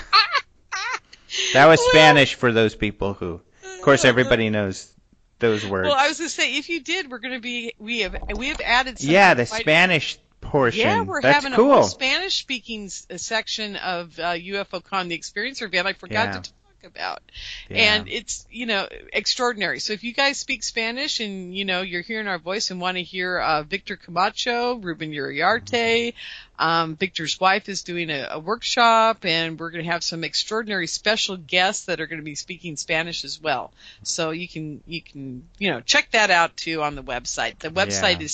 That 1.52 1.66
was 1.66 1.78
Well- 1.80 1.88
Spanish 1.90 2.34
for 2.34 2.52
those 2.52 2.74
people 2.76 3.14
who, 3.14 3.40
of 3.64 3.80
course, 3.82 4.04
everybody 4.04 4.50
knows 4.50 4.92
those 5.40 5.66
words. 5.66 5.88
Well, 5.88 5.96
I 5.98 6.06
was 6.08 6.18
going 6.18 6.28
to 6.28 6.34
say, 6.34 6.56
if 6.56 6.68
you 6.68 6.80
did, 6.80 7.10
we're 7.10 7.18
going 7.18 7.34
to 7.34 7.40
be 7.40 7.74
we 7.78 8.00
have 8.00 8.16
we 8.36 8.48
have 8.48 8.60
added. 8.60 8.98
Some 9.00 9.10
yeah, 9.10 9.34
the 9.34 9.44
Spanish 9.46 10.18
portion. 10.44 10.80
Yeah, 10.80 11.02
we're 11.02 11.20
That's 11.20 11.44
having 11.44 11.56
cool. 11.56 11.72
a 11.72 11.74
whole 11.76 11.82
Spanish 11.84 12.36
speaking 12.38 12.88
section 12.88 13.76
of 13.76 14.18
uh, 14.18 14.32
UFOCon, 14.34 15.08
the 15.08 15.18
Experiencer 15.18 15.62
event. 15.66 15.86
I 15.86 15.92
forgot 15.92 16.26
Yeah. 16.28 16.32
to 16.40 16.50
talk 16.50 16.63
about, 16.84 17.22
Yeah. 17.68 17.76
and 17.96 18.08
it's 18.08 18.46
you 18.50 18.66
know 18.66 18.88
extraordinary. 19.12 19.80
So 19.80 19.92
if 19.92 20.04
you 20.04 20.12
guys 20.12 20.38
speak 20.38 20.62
Spanish 20.62 21.20
and 21.20 21.56
you 21.56 21.64
know 21.64 21.82
you're 21.82 22.02
hearing 22.02 22.26
our 22.28 22.38
voice 22.38 22.70
and 22.70 22.80
want 22.80 22.96
to 22.96 23.02
hear 23.02 23.38
uh, 23.38 23.62
Victor 23.62 23.96
Camacho, 23.96 24.76
Ruben 24.76 25.10
Uriarte, 25.10 26.14
um, 26.58 26.94
Victor's 26.96 27.40
wife 27.40 27.68
is 27.68 27.82
doing 27.82 28.10
a, 28.10 28.28
a 28.32 28.38
workshop, 28.38 29.24
and 29.24 29.58
we're 29.58 29.70
going 29.70 29.84
to 29.84 29.90
have 29.90 30.04
some 30.04 30.22
extraordinary 30.22 30.86
special 30.86 31.36
guests 31.36 31.86
that 31.86 32.00
are 32.00 32.06
going 32.06 32.20
to 32.20 32.24
be 32.24 32.36
speaking 32.36 32.76
Spanish 32.76 33.24
as 33.24 33.40
well. 33.40 33.72
So 34.02 34.30
you 34.30 34.46
can 34.48 34.82
you 34.86 35.02
can 35.02 35.48
you 35.58 35.70
know 35.70 35.80
check 35.80 36.10
that 36.12 36.30
out 36.30 36.56
too 36.56 36.82
on 36.82 36.94
the 36.94 37.02
website. 37.02 37.58
The 37.58 37.70
website 37.70 38.20
Yeah. 38.20 38.26
is 38.26 38.32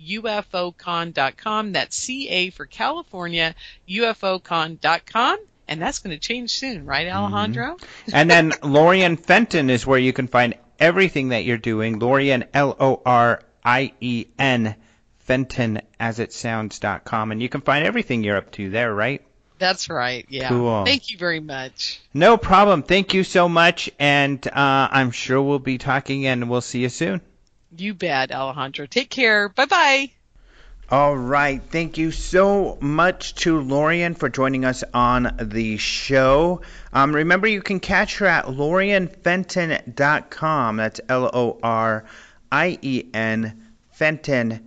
caufocon.com. 0.00 1.72
That's 1.72 1.96
CA 1.96 2.50
for 2.50 2.66
California, 2.66 3.54
ufocon.com. 3.88 5.38
And 5.70 5.80
that's 5.80 6.00
going 6.00 6.14
to 6.14 6.20
change 6.20 6.50
soon, 6.50 6.84
right, 6.84 7.06
Alejandro? 7.06 7.76
and 8.12 8.28
then 8.28 8.52
Lorien 8.62 9.16
Fenton 9.16 9.70
is 9.70 9.86
where 9.86 10.00
you 10.00 10.12
can 10.12 10.26
find 10.26 10.54
everything 10.80 11.28
that 11.28 11.44
you're 11.44 11.58
doing. 11.58 12.00
Lorien, 12.00 12.44
L 12.52 12.76
O 12.80 13.00
R 13.06 13.42
I 13.64 13.92
E 14.00 14.26
N, 14.36 14.74
Fenton, 15.20 15.80
as 16.00 16.18
it 16.18 16.32
sounds.com. 16.32 17.30
And 17.30 17.40
you 17.40 17.48
can 17.48 17.60
find 17.60 17.86
everything 17.86 18.24
you're 18.24 18.36
up 18.36 18.50
to 18.52 18.68
there, 18.68 18.92
right? 18.92 19.22
That's 19.60 19.88
right. 19.88 20.26
Yeah. 20.28 20.48
Cool. 20.48 20.84
Thank 20.84 21.10
you 21.10 21.18
very 21.18 21.40
much. 21.40 22.00
No 22.12 22.36
problem. 22.36 22.82
Thank 22.82 23.14
you 23.14 23.22
so 23.22 23.48
much. 23.48 23.90
And 23.98 24.44
uh, 24.48 24.88
I'm 24.90 25.12
sure 25.12 25.40
we'll 25.40 25.58
be 25.60 25.78
talking 25.78 26.26
and 26.26 26.50
we'll 26.50 26.62
see 26.62 26.80
you 26.80 26.88
soon. 26.88 27.20
You 27.76 27.94
bet, 27.94 28.32
Alejandro. 28.32 28.86
Take 28.86 29.10
care. 29.10 29.48
Bye 29.48 29.66
bye. 29.66 30.10
All 30.90 31.16
right. 31.16 31.62
Thank 31.62 31.96
you 31.98 32.10
so 32.10 32.76
much 32.80 33.36
to 33.36 33.60
Lorien 33.60 34.16
for 34.16 34.28
joining 34.28 34.64
us 34.64 34.82
on 34.92 35.36
the 35.40 35.76
show. 35.76 36.62
Um, 36.92 37.14
remember, 37.14 37.46
you 37.46 37.62
can 37.62 37.78
catch 37.78 38.18
her 38.18 38.26
at 38.26 38.46
lorienfenton.com. 38.46 40.76
That's 40.76 41.00
L 41.08 41.30
O 41.32 41.60
R 41.62 42.04
I 42.50 42.76
E 42.82 43.04
N 43.14 43.70
Fenton.com. 43.92 44.64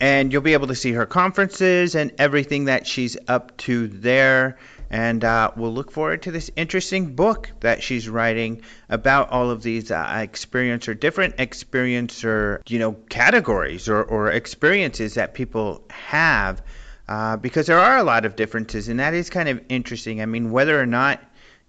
And 0.00 0.32
you'll 0.32 0.42
be 0.42 0.54
able 0.54 0.66
to 0.66 0.74
see 0.74 0.90
her 0.90 1.06
conferences 1.06 1.94
and 1.94 2.10
everything 2.18 2.64
that 2.64 2.88
she's 2.88 3.16
up 3.28 3.56
to 3.58 3.86
there. 3.86 4.58
And 4.90 5.24
uh, 5.24 5.50
we'll 5.56 5.72
look 5.72 5.90
forward 5.90 6.22
to 6.22 6.30
this 6.30 6.50
interesting 6.56 7.16
book 7.16 7.50
that 7.60 7.82
she's 7.82 8.08
writing 8.08 8.62
about 8.88 9.30
all 9.30 9.50
of 9.50 9.62
these 9.62 9.90
uh, 9.90 10.04
experiencer, 10.04 10.98
different 10.98 11.36
experiencer, 11.38 12.60
you 12.68 12.78
know, 12.78 12.92
categories 12.92 13.88
or, 13.88 14.02
or 14.02 14.30
experiences 14.30 15.14
that 15.14 15.34
people 15.34 15.84
have. 15.90 16.62
Uh, 17.08 17.36
because 17.36 17.66
there 17.66 17.78
are 17.78 17.98
a 17.98 18.02
lot 18.02 18.24
of 18.24 18.34
differences, 18.34 18.88
and 18.88 18.98
that 18.98 19.14
is 19.14 19.30
kind 19.30 19.48
of 19.48 19.62
interesting. 19.68 20.20
I 20.20 20.26
mean, 20.26 20.50
whether 20.50 20.80
or 20.80 20.86
not 20.86 21.22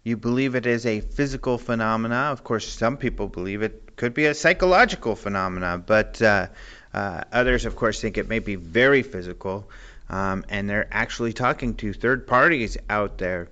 you 0.03 0.17
believe 0.17 0.55
it 0.55 0.65
is 0.65 0.85
a 0.85 1.01
physical 1.01 1.57
phenomena, 1.57 2.31
of 2.31 2.43
course, 2.43 2.67
some 2.67 2.97
people 2.97 3.27
believe 3.27 3.61
it 3.61 3.95
could 3.97 4.13
be 4.13 4.25
a 4.25 4.33
psychological 4.33 5.15
phenomena, 5.15 5.77
but 5.85 6.21
uh, 6.21 6.47
uh, 6.93 7.21
others, 7.31 7.65
of 7.65 7.75
course, 7.75 7.99
think 8.01 8.17
it 8.17 8.27
may 8.27 8.39
be 8.39 8.55
very 8.55 9.03
physical, 9.03 9.69
um, 10.09 10.45
and 10.49 10.69
they're 10.69 10.87
actually 10.91 11.33
talking 11.33 11.75
to 11.75 11.93
third 11.93 12.27
parties 12.27 12.77
out 12.89 13.17
there. 13.17 13.49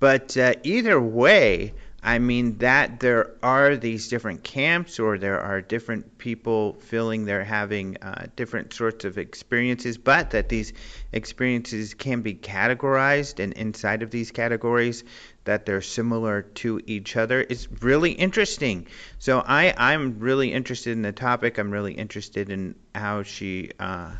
But 0.00 0.36
uh, 0.36 0.54
either 0.62 1.00
way, 1.00 1.74
I 2.00 2.20
mean 2.20 2.58
that 2.58 3.00
there 3.00 3.34
are 3.42 3.76
these 3.76 4.08
different 4.08 4.44
camps, 4.44 5.00
or 5.00 5.18
there 5.18 5.40
are 5.40 5.60
different 5.60 6.16
people 6.18 6.74
feeling 6.74 7.24
they're 7.24 7.42
having 7.42 7.96
uh, 8.00 8.26
different 8.36 8.72
sorts 8.72 9.04
of 9.04 9.18
experiences, 9.18 9.98
but 9.98 10.30
that 10.30 10.48
these 10.48 10.72
experiences 11.12 11.94
can 11.94 12.22
be 12.22 12.34
categorized, 12.34 13.42
and 13.42 13.52
inside 13.54 14.04
of 14.04 14.12
these 14.12 14.30
categories, 14.30 15.02
that 15.44 15.66
they're 15.66 15.82
similar 15.82 16.42
to 16.42 16.80
each 16.86 17.16
other 17.16 17.40
is 17.40 17.66
really 17.82 18.12
interesting. 18.12 18.86
So 19.18 19.42
I, 19.44 19.74
I'm 19.76 20.20
really 20.20 20.52
interested 20.52 20.92
in 20.92 21.02
the 21.02 21.12
topic. 21.12 21.58
I'm 21.58 21.72
really 21.72 21.94
interested 21.94 22.48
in 22.50 22.76
how 22.94 23.24
she 23.24 23.72
uh, 23.80 24.12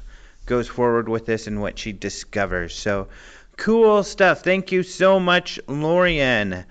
goes 0.48 0.66
forward 0.66 1.08
with 1.08 1.26
this 1.26 1.46
and 1.46 1.60
what 1.60 1.78
she 1.78 1.92
discovers. 1.92 2.74
So 2.74 3.08
cool 3.56 4.02
stuff. 4.02 4.42
Thank 4.42 4.72
you 4.72 4.82
so 4.82 5.20
much, 5.20 5.60
Lorien. 5.68 6.64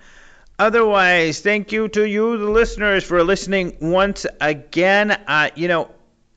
Otherwise, 0.58 1.40
thank 1.40 1.70
you 1.70 1.88
to 1.88 2.06
you, 2.06 2.36
the 2.36 2.50
listeners, 2.50 3.04
for 3.04 3.22
listening 3.22 3.76
once 3.80 4.26
again. 4.40 5.12
Uh, 5.12 5.50
you 5.54 5.68
know, 5.68 5.90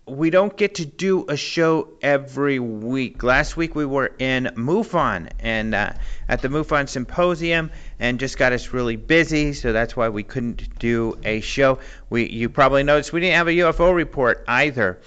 we 0.06 0.30
don't 0.30 0.56
get 0.56 0.76
to 0.76 0.86
do 0.86 1.26
a 1.28 1.36
show 1.36 1.88
every 2.02 2.60
week. 2.60 3.24
Last 3.24 3.58
week 3.58 3.76
we 3.76 3.86
were 3.86 4.12
in 4.20 4.52
MUFON 4.56 5.30
and 5.40 5.74
uh, 5.74 5.94
at 6.30 6.42
the 6.42 6.50
MUFON 6.50 6.88
Symposium 6.88 7.72
and 8.00 8.20
just 8.20 8.38
got 8.38 8.52
us 8.52 8.74
really 8.74 8.96
busy, 8.96 9.54
so 9.54 9.74
that's 9.74 9.96
why 9.96 10.10
we 10.10 10.22
couldn't 10.22 10.78
do 10.80 11.18
a 11.24 11.42
show. 11.42 11.80
We 12.10 12.30
you 12.30 12.50
probably 12.50 12.84
noticed 12.84 13.14
we 13.14 13.22
didn't 13.22 13.38
have 13.38 13.48
a 13.48 13.52
UFO 13.52 13.96
report 13.96 14.44
either. 14.48 15.00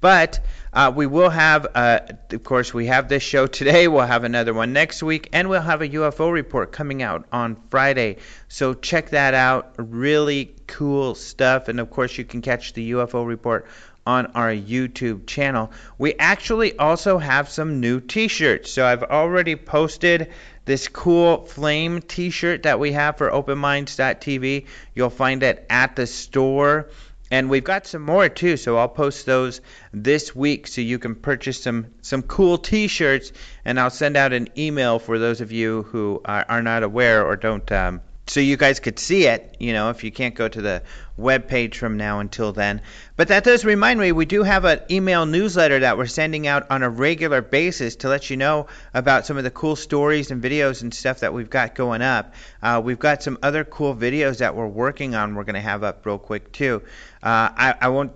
But 0.00 0.40
uh, 0.76 0.92
we 0.94 1.06
will 1.06 1.30
have, 1.30 1.66
uh, 1.74 2.00
of 2.32 2.44
course, 2.44 2.74
we 2.74 2.84
have 2.86 3.08
this 3.08 3.22
show 3.22 3.46
today. 3.46 3.88
We'll 3.88 4.04
have 4.04 4.24
another 4.24 4.52
one 4.52 4.74
next 4.74 5.02
week, 5.02 5.30
and 5.32 5.48
we'll 5.48 5.62
have 5.62 5.80
a 5.80 5.88
UFO 5.88 6.30
report 6.30 6.70
coming 6.70 7.02
out 7.02 7.24
on 7.32 7.56
Friday. 7.70 8.18
So 8.48 8.74
check 8.74 9.10
that 9.10 9.32
out. 9.32 9.76
Really 9.78 10.54
cool 10.66 11.14
stuff. 11.14 11.68
And 11.68 11.80
of 11.80 11.88
course, 11.88 12.18
you 12.18 12.26
can 12.26 12.42
catch 12.42 12.74
the 12.74 12.90
UFO 12.90 13.26
report 13.26 13.68
on 14.06 14.26
our 14.34 14.50
YouTube 14.50 15.26
channel. 15.26 15.72
We 15.96 16.12
actually 16.14 16.76
also 16.78 17.16
have 17.16 17.48
some 17.48 17.80
new 17.80 18.00
t-shirts. 18.00 18.70
So 18.70 18.84
I've 18.84 19.02
already 19.02 19.56
posted 19.56 20.30
this 20.66 20.88
cool 20.88 21.46
flame 21.46 22.02
t-shirt 22.02 22.64
that 22.64 22.78
we 22.78 22.92
have 22.92 23.16
for 23.16 23.30
openminds.tv. 23.30 24.66
You'll 24.94 25.08
find 25.08 25.42
it 25.42 25.64
at 25.70 25.96
the 25.96 26.06
store. 26.06 26.90
And 27.30 27.50
we've 27.50 27.64
got 27.64 27.86
some 27.86 28.02
more 28.02 28.28
too, 28.28 28.56
so 28.56 28.76
I'll 28.76 28.88
post 28.88 29.26
those 29.26 29.60
this 29.92 30.34
week 30.34 30.68
so 30.68 30.80
you 30.80 30.98
can 30.98 31.16
purchase 31.16 31.60
some 31.60 31.86
some 32.00 32.22
cool 32.22 32.56
T-shirts, 32.56 33.32
and 33.64 33.80
I'll 33.80 33.90
send 33.90 34.16
out 34.16 34.32
an 34.32 34.48
email 34.56 34.98
for 35.00 35.18
those 35.18 35.40
of 35.40 35.50
you 35.50 35.82
who 35.84 36.20
are, 36.24 36.44
are 36.48 36.62
not 36.62 36.84
aware 36.84 37.26
or 37.26 37.36
don't 37.36 37.70
um, 37.72 38.00
so 38.28 38.40
you 38.40 38.56
guys 38.56 38.80
could 38.80 38.98
see 38.98 39.26
it, 39.26 39.56
you 39.60 39.72
know, 39.72 39.90
if 39.90 40.02
you 40.02 40.10
can't 40.10 40.34
go 40.34 40.48
to 40.48 40.60
the 40.60 40.82
web 41.16 41.46
page 41.46 41.78
from 41.78 41.96
now 41.96 42.18
until 42.18 42.52
then. 42.52 42.82
But 43.14 43.28
that 43.28 43.44
does 43.44 43.64
remind 43.64 44.00
me, 44.00 44.10
we 44.10 44.26
do 44.26 44.42
have 44.42 44.64
an 44.64 44.80
email 44.90 45.26
newsletter 45.26 45.78
that 45.80 45.96
we're 45.96 46.06
sending 46.06 46.46
out 46.46 46.70
on 46.70 46.82
a 46.82 46.90
regular 46.90 47.40
basis 47.40 47.96
to 47.96 48.08
let 48.08 48.28
you 48.28 48.36
know 48.36 48.66
about 48.92 49.26
some 49.26 49.38
of 49.38 49.44
the 49.44 49.50
cool 49.50 49.76
stories 49.76 50.32
and 50.32 50.42
videos 50.42 50.82
and 50.82 50.92
stuff 50.92 51.20
that 51.20 51.32
we've 51.32 51.48
got 51.48 51.76
going 51.76 52.02
up. 52.02 52.34
Uh, 52.60 52.82
we've 52.84 52.98
got 52.98 53.22
some 53.22 53.38
other 53.44 53.62
cool 53.62 53.94
videos 53.94 54.38
that 54.38 54.56
we're 54.56 54.66
working 54.66 55.14
on. 55.14 55.36
We're 55.36 55.44
going 55.44 55.54
to 55.54 55.60
have 55.60 55.84
up 55.84 56.04
real 56.04 56.18
quick 56.18 56.50
too. 56.50 56.82
Uh, 57.26 57.50
I, 57.56 57.74
I 57.80 57.88
won't 57.88 58.12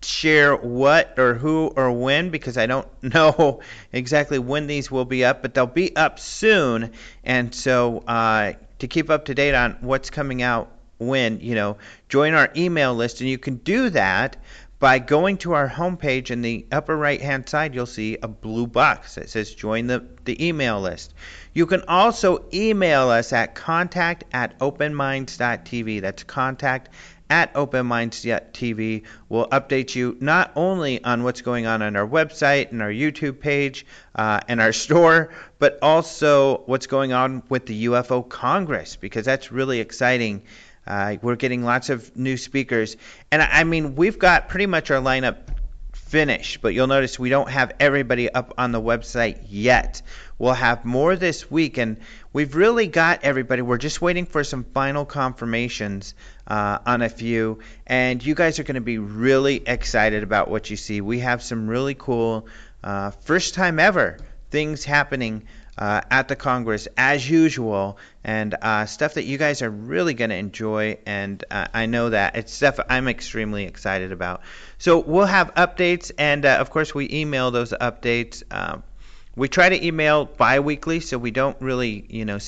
share 0.00 0.56
what 0.56 1.18
or 1.18 1.34
who 1.34 1.66
or 1.76 1.92
when 1.92 2.30
because 2.30 2.56
I 2.56 2.64
don't 2.64 2.88
know 3.02 3.60
exactly 3.92 4.38
when 4.38 4.66
these 4.66 4.90
will 4.90 5.04
be 5.04 5.22
up, 5.22 5.42
but 5.42 5.52
they'll 5.52 5.66
be 5.66 5.94
up 5.94 6.18
soon. 6.18 6.92
And 7.24 7.54
so 7.54 7.98
uh, 8.08 8.54
to 8.78 8.88
keep 8.88 9.10
up 9.10 9.26
to 9.26 9.34
date 9.34 9.54
on 9.54 9.76
what's 9.82 10.08
coming 10.08 10.40
out 10.40 10.70
when, 10.96 11.40
you 11.40 11.54
know, 11.54 11.76
join 12.08 12.32
our 12.32 12.50
email 12.56 12.94
list. 12.94 13.20
And 13.20 13.28
you 13.28 13.36
can 13.36 13.56
do 13.56 13.90
that 13.90 14.38
by 14.78 14.98
going 14.98 15.38
to 15.38 15.52
our 15.52 15.68
homepage 15.68 16.30
in 16.30 16.42
the 16.42 16.66
upper 16.72 16.96
right 16.96 17.20
hand 17.20 17.48
side, 17.48 17.74
you'll 17.74 17.86
see 17.86 18.18
a 18.22 18.28
blue 18.28 18.66
box 18.66 19.14
that 19.14 19.30
says 19.30 19.54
join 19.54 19.86
the, 19.86 20.04
the 20.24 20.46
email 20.46 20.80
list. 20.80 21.14
You 21.54 21.66
can 21.66 21.82
also 21.88 22.44
email 22.52 23.08
us 23.08 23.32
at 23.32 23.54
contact 23.54 24.24
at 24.32 24.58
openminds.tv. 24.58 26.00
That's 26.00 26.24
contact 26.24 26.90
at 27.30 27.54
openminds.tv. 27.54 29.04
We'll 29.28 29.48
update 29.48 29.94
you 29.94 30.16
not 30.20 30.52
only 30.56 31.02
on 31.02 31.22
what's 31.22 31.42
going 31.42 31.66
on 31.66 31.82
on 31.82 31.96
our 31.96 32.06
website 32.06 32.70
and 32.70 32.82
our 32.82 32.90
YouTube 32.90 33.40
page 33.40 33.86
uh, 34.14 34.40
and 34.48 34.60
our 34.60 34.72
store, 34.72 35.32
but 35.58 35.78
also 35.82 36.62
what's 36.66 36.86
going 36.86 37.12
on 37.12 37.42
with 37.48 37.66
the 37.66 37.86
UFO 37.86 38.28
Congress 38.28 38.96
because 38.96 39.24
that's 39.24 39.50
really 39.50 39.80
exciting. 39.80 40.42
Uh, 40.86 41.16
we're 41.22 41.36
getting 41.36 41.64
lots 41.64 41.88
of 41.88 42.14
new 42.16 42.36
speakers, 42.36 42.96
and 43.32 43.40
I 43.40 43.64
mean 43.64 43.94
we've 43.94 44.18
got 44.18 44.48
pretty 44.48 44.66
much 44.66 44.90
our 44.90 45.00
lineup 45.00 45.38
finished, 46.14 46.60
but 46.60 46.74
you'll 46.74 46.86
notice 46.86 47.18
we 47.18 47.30
don't 47.30 47.50
have 47.50 47.72
everybody 47.80 48.30
up 48.30 48.54
on 48.58 48.70
the 48.70 48.80
website 48.80 49.46
yet. 49.48 50.02
We'll 50.38 50.52
have 50.52 50.84
more 50.84 51.16
this 51.16 51.50
week, 51.50 51.78
and 51.78 51.98
we've 52.32 52.54
really 52.54 52.86
got 52.86 53.24
everybody. 53.24 53.62
We're 53.62 53.78
just 53.78 54.02
waiting 54.02 54.26
for 54.26 54.44
some 54.44 54.62
final 54.62 55.04
confirmations 55.04 56.14
uh, 56.46 56.78
on 56.86 57.02
a 57.02 57.08
few, 57.08 57.60
and 57.86 58.24
you 58.24 58.34
guys 58.34 58.58
are 58.58 58.64
going 58.64 58.74
to 58.74 58.80
be 58.80 58.98
really 58.98 59.62
excited 59.66 60.22
about 60.22 60.50
what 60.50 60.70
you 60.70 60.76
see. 60.76 61.00
We 61.00 61.20
have 61.20 61.42
some 61.42 61.68
really 61.68 61.94
cool, 61.94 62.48
uh, 62.82 63.10
first 63.10 63.54
time 63.54 63.78
ever 63.78 64.18
things 64.50 64.84
happening 64.84 65.44
uh, 65.76 66.00
at 66.10 66.28
the 66.28 66.36
Congress 66.36 66.86
as 66.96 67.28
usual, 67.28 67.98
and 68.22 68.54
uh, 68.62 68.86
stuff 68.86 69.14
that 69.14 69.24
you 69.24 69.38
guys 69.38 69.62
are 69.62 69.70
really 69.70 70.14
going 70.14 70.30
to 70.30 70.36
enjoy. 70.36 70.98
And 71.06 71.42
uh, 71.50 71.66
I 71.74 71.86
know 71.86 72.10
that 72.10 72.36
it's 72.36 72.52
stuff 72.52 72.78
I'm 72.88 73.08
extremely 73.08 73.64
excited 73.64 74.12
about. 74.12 74.42
So 74.78 75.00
we'll 75.00 75.26
have 75.26 75.54
updates, 75.54 76.12
and 76.18 76.44
uh, 76.44 76.58
of 76.60 76.70
course, 76.70 76.94
we 76.94 77.10
email 77.10 77.50
those 77.50 77.72
updates. 77.72 78.42
Uh, 78.50 78.78
we 79.34 79.48
try 79.48 79.68
to 79.68 79.84
email 79.84 80.26
biweekly, 80.26 81.00
so 81.00 81.18
we 81.18 81.32
don't 81.32 81.60
really, 81.60 82.04
you 82.08 82.24
know, 82.24 82.38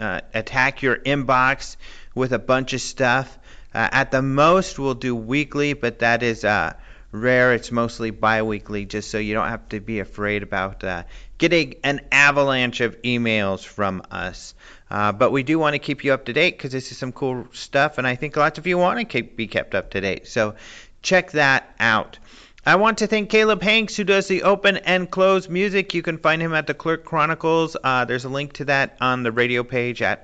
uh, 0.00 0.20
attack 0.32 0.82
your 0.82 0.96
inbox 0.96 1.76
with 2.14 2.32
a 2.32 2.38
bunch 2.38 2.72
of 2.72 2.80
stuff. 2.80 3.38
at 3.72 4.10
the 4.10 4.22
most, 4.22 4.78
we'll 4.78 4.94
do 4.94 5.14
weekly, 5.16 5.72
but 5.72 5.98
that 5.98 6.22
is 6.22 6.44
uh, 6.44 6.74
rare. 7.10 7.54
It's 7.54 7.72
mostly 7.72 8.10
biweekly, 8.10 8.84
just 8.84 9.10
so 9.10 9.18
you 9.18 9.34
don't 9.34 9.48
have 9.48 9.68
to 9.70 9.80
be 9.80 10.00
afraid 10.00 10.42
about 10.42 10.84
uh, 10.84 11.04
getting 11.38 11.74
an 11.82 12.00
avalanche 12.12 12.80
of 12.80 13.00
emails 13.02 13.64
from 13.64 14.02
us. 14.10 14.54
Uh, 14.90 15.12
but 15.12 15.32
we 15.32 15.42
do 15.42 15.58
want 15.58 15.74
to 15.74 15.78
keep 15.78 16.04
you 16.04 16.12
up 16.12 16.26
to 16.26 16.32
date 16.32 16.56
because 16.56 16.72
this 16.72 16.92
is 16.92 16.98
some 16.98 17.12
cool 17.12 17.48
stuff, 17.52 17.98
and 17.98 18.06
I 18.06 18.14
think 18.16 18.36
lots 18.36 18.58
of 18.58 18.66
you 18.66 18.78
want 18.78 18.98
to 18.98 19.04
keep, 19.04 19.36
be 19.36 19.46
kept 19.46 19.74
up 19.74 19.90
to 19.90 20.00
date. 20.00 20.28
So 20.28 20.54
check 21.02 21.32
that 21.32 21.74
out. 21.80 22.18
I 22.66 22.76
want 22.76 22.98
to 22.98 23.06
thank 23.06 23.28
Caleb 23.28 23.60
Hanks, 23.60 23.94
who 23.94 24.04
does 24.04 24.26
the 24.26 24.44
open 24.44 24.78
and 24.78 25.10
close 25.10 25.50
music. 25.50 25.92
You 25.92 26.00
can 26.00 26.16
find 26.16 26.40
him 26.40 26.54
at 26.54 26.66
the 26.66 26.72
Clerk 26.72 27.04
Chronicles. 27.04 27.76
Uh, 27.82 28.06
there's 28.06 28.24
a 28.24 28.30
link 28.30 28.54
to 28.54 28.64
that 28.64 28.96
on 29.02 29.22
the 29.22 29.32
radio 29.32 29.64
page 29.64 30.00
at 30.00 30.22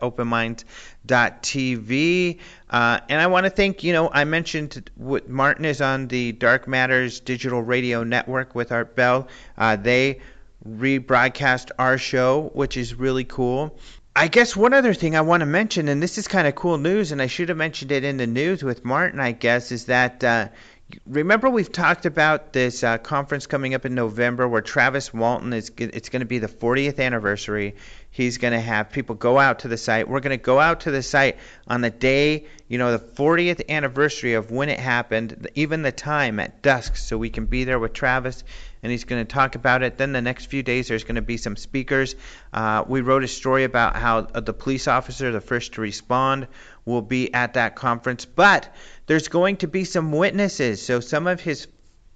openminds.tv. 1.11 2.39
Uh, 2.69 3.01
and 3.09 3.21
I 3.21 3.27
want 3.27 3.45
to 3.45 3.51
thank, 3.51 3.83
you 3.83 3.93
know, 3.93 4.11
I 4.13 4.25
mentioned 4.25 4.91
what 4.97 5.29
Martin 5.29 5.65
is 5.65 5.81
on 5.81 6.09
the 6.09 6.33
Dark 6.33 6.69
Matters 6.69 7.21
Digital 7.21 7.63
Radio 7.63 8.05
Network 8.05 8.55
with 8.55 8.73
Art 8.73 8.95
Bell. 8.95 9.29
Uh, 9.59 9.77
they 9.77 10.21
rebroadcast 10.69 11.71
our 11.79 11.99
show, 11.99 12.51
which 12.55 12.77
is 12.77 12.95
really 12.95 13.25
cool. 13.25 13.77
I 14.15 14.29
guess 14.29 14.57
one 14.57 14.75
other 14.75 14.93
thing 14.93 15.17
I 15.17 15.21
want 15.21 15.41
to 15.41 15.47
mention, 15.47 15.89
and 15.89 16.03
this 16.03 16.19
is 16.19 16.29
kind 16.29 16.47
of 16.47 16.55
cool 16.55 16.79
news, 16.79 17.13
and 17.13 17.23
I 17.23 17.27
should 17.29 17.49
have 17.49 17.59
mentioned 17.59 17.93
it 17.93 18.05
in 18.05 18.17
the 18.17 18.27
news 18.27 18.63
with 18.63 18.85
Martin, 18.85 19.21
I 19.21 19.33
guess, 19.33 19.73
is 19.73 19.87
that 19.87 20.23
uh, 20.25 20.49
remember 21.07 21.49
we've 21.49 21.71
talked 21.71 22.07
about 22.07 22.53
this 22.53 22.83
uh, 22.83 22.99
conference 22.99 23.47
coming 23.47 23.75
up 23.75 23.85
in 23.85 23.95
November 23.95 24.49
where 24.49 24.63
Travis 24.63 25.13
Walton 25.13 25.53
is 25.53 25.71
it's 25.79 26.09
going 26.09 26.21
to 26.21 26.27
be 26.27 26.39
the 26.39 26.49
40th 26.49 26.99
anniversary. 26.99 27.77
He's 28.11 28.39
going 28.39 28.53
to 28.53 28.61
have 28.61 28.91
people 28.91 29.15
go 29.15 29.39
out 29.39 29.61
to 29.61 29.69
the 29.69 29.77
site. 29.77 30.09
We're 30.09 30.21
going 30.21 30.37
to 30.37 30.43
go 30.43 30.59
out 30.59 30.81
to 30.81 30.91
the 30.91 31.03
site 31.03 31.39
on 31.69 31.81
the 31.81 31.91
day, 31.91 32.47
you 32.69 32.77
know, 32.79 32.97
the 32.97 32.99
40th 32.99 33.69
anniversary 33.69 34.35
of 34.35 34.51
when 34.51 34.69
it 34.69 34.81
happened, 34.81 35.49
even 35.55 35.83
the 35.83 35.93
time 35.93 36.41
at 36.41 36.61
dusk, 36.61 36.97
so 36.97 37.17
we 37.17 37.31
can 37.31 37.47
be 37.47 37.65
there 37.65 37.79
with 37.79 37.93
Travis 37.93 38.43
and 38.83 38.91
he's 38.91 39.05
going 39.05 39.25
to 39.25 39.31
talk 39.31 39.55
about 39.55 39.83
it. 39.83 39.99
Then 39.99 40.13
the 40.13 40.23
next 40.23 40.47
few 40.47 40.63
days, 40.63 40.89
there's 40.89 41.05
going 41.05 41.17
to 41.17 41.23
be 41.23 41.37
some 41.37 41.57
speakers. 41.57 42.15
Uh, 42.53 42.85
we 42.87 43.01
wrote 43.01 43.25
a 43.25 43.29
story 43.29 43.65
about 43.65 43.97
how 43.97 44.19
uh, 44.19 44.41
the 44.41 44.53
police 44.53 44.89
officer, 44.89 45.31
the 45.31 45.41
first 45.41 45.75
to 45.75 45.81
respond, 45.81 46.47
will 46.85 47.03
be 47.03 47.33
at 47.35 47.55
that 47.55 47.77
conference. 47.77 48.25
But 48.25 48.75
there's 49.07 49.29
going 49.29 49.59
to 49.59 49.69
be 49.69 49.85
some 49.85 50.13
witnesses. 50.13 50.85
So 50.85 51.01
some 51.01 51.27
of 51.27 51.41
his 51.41 51.69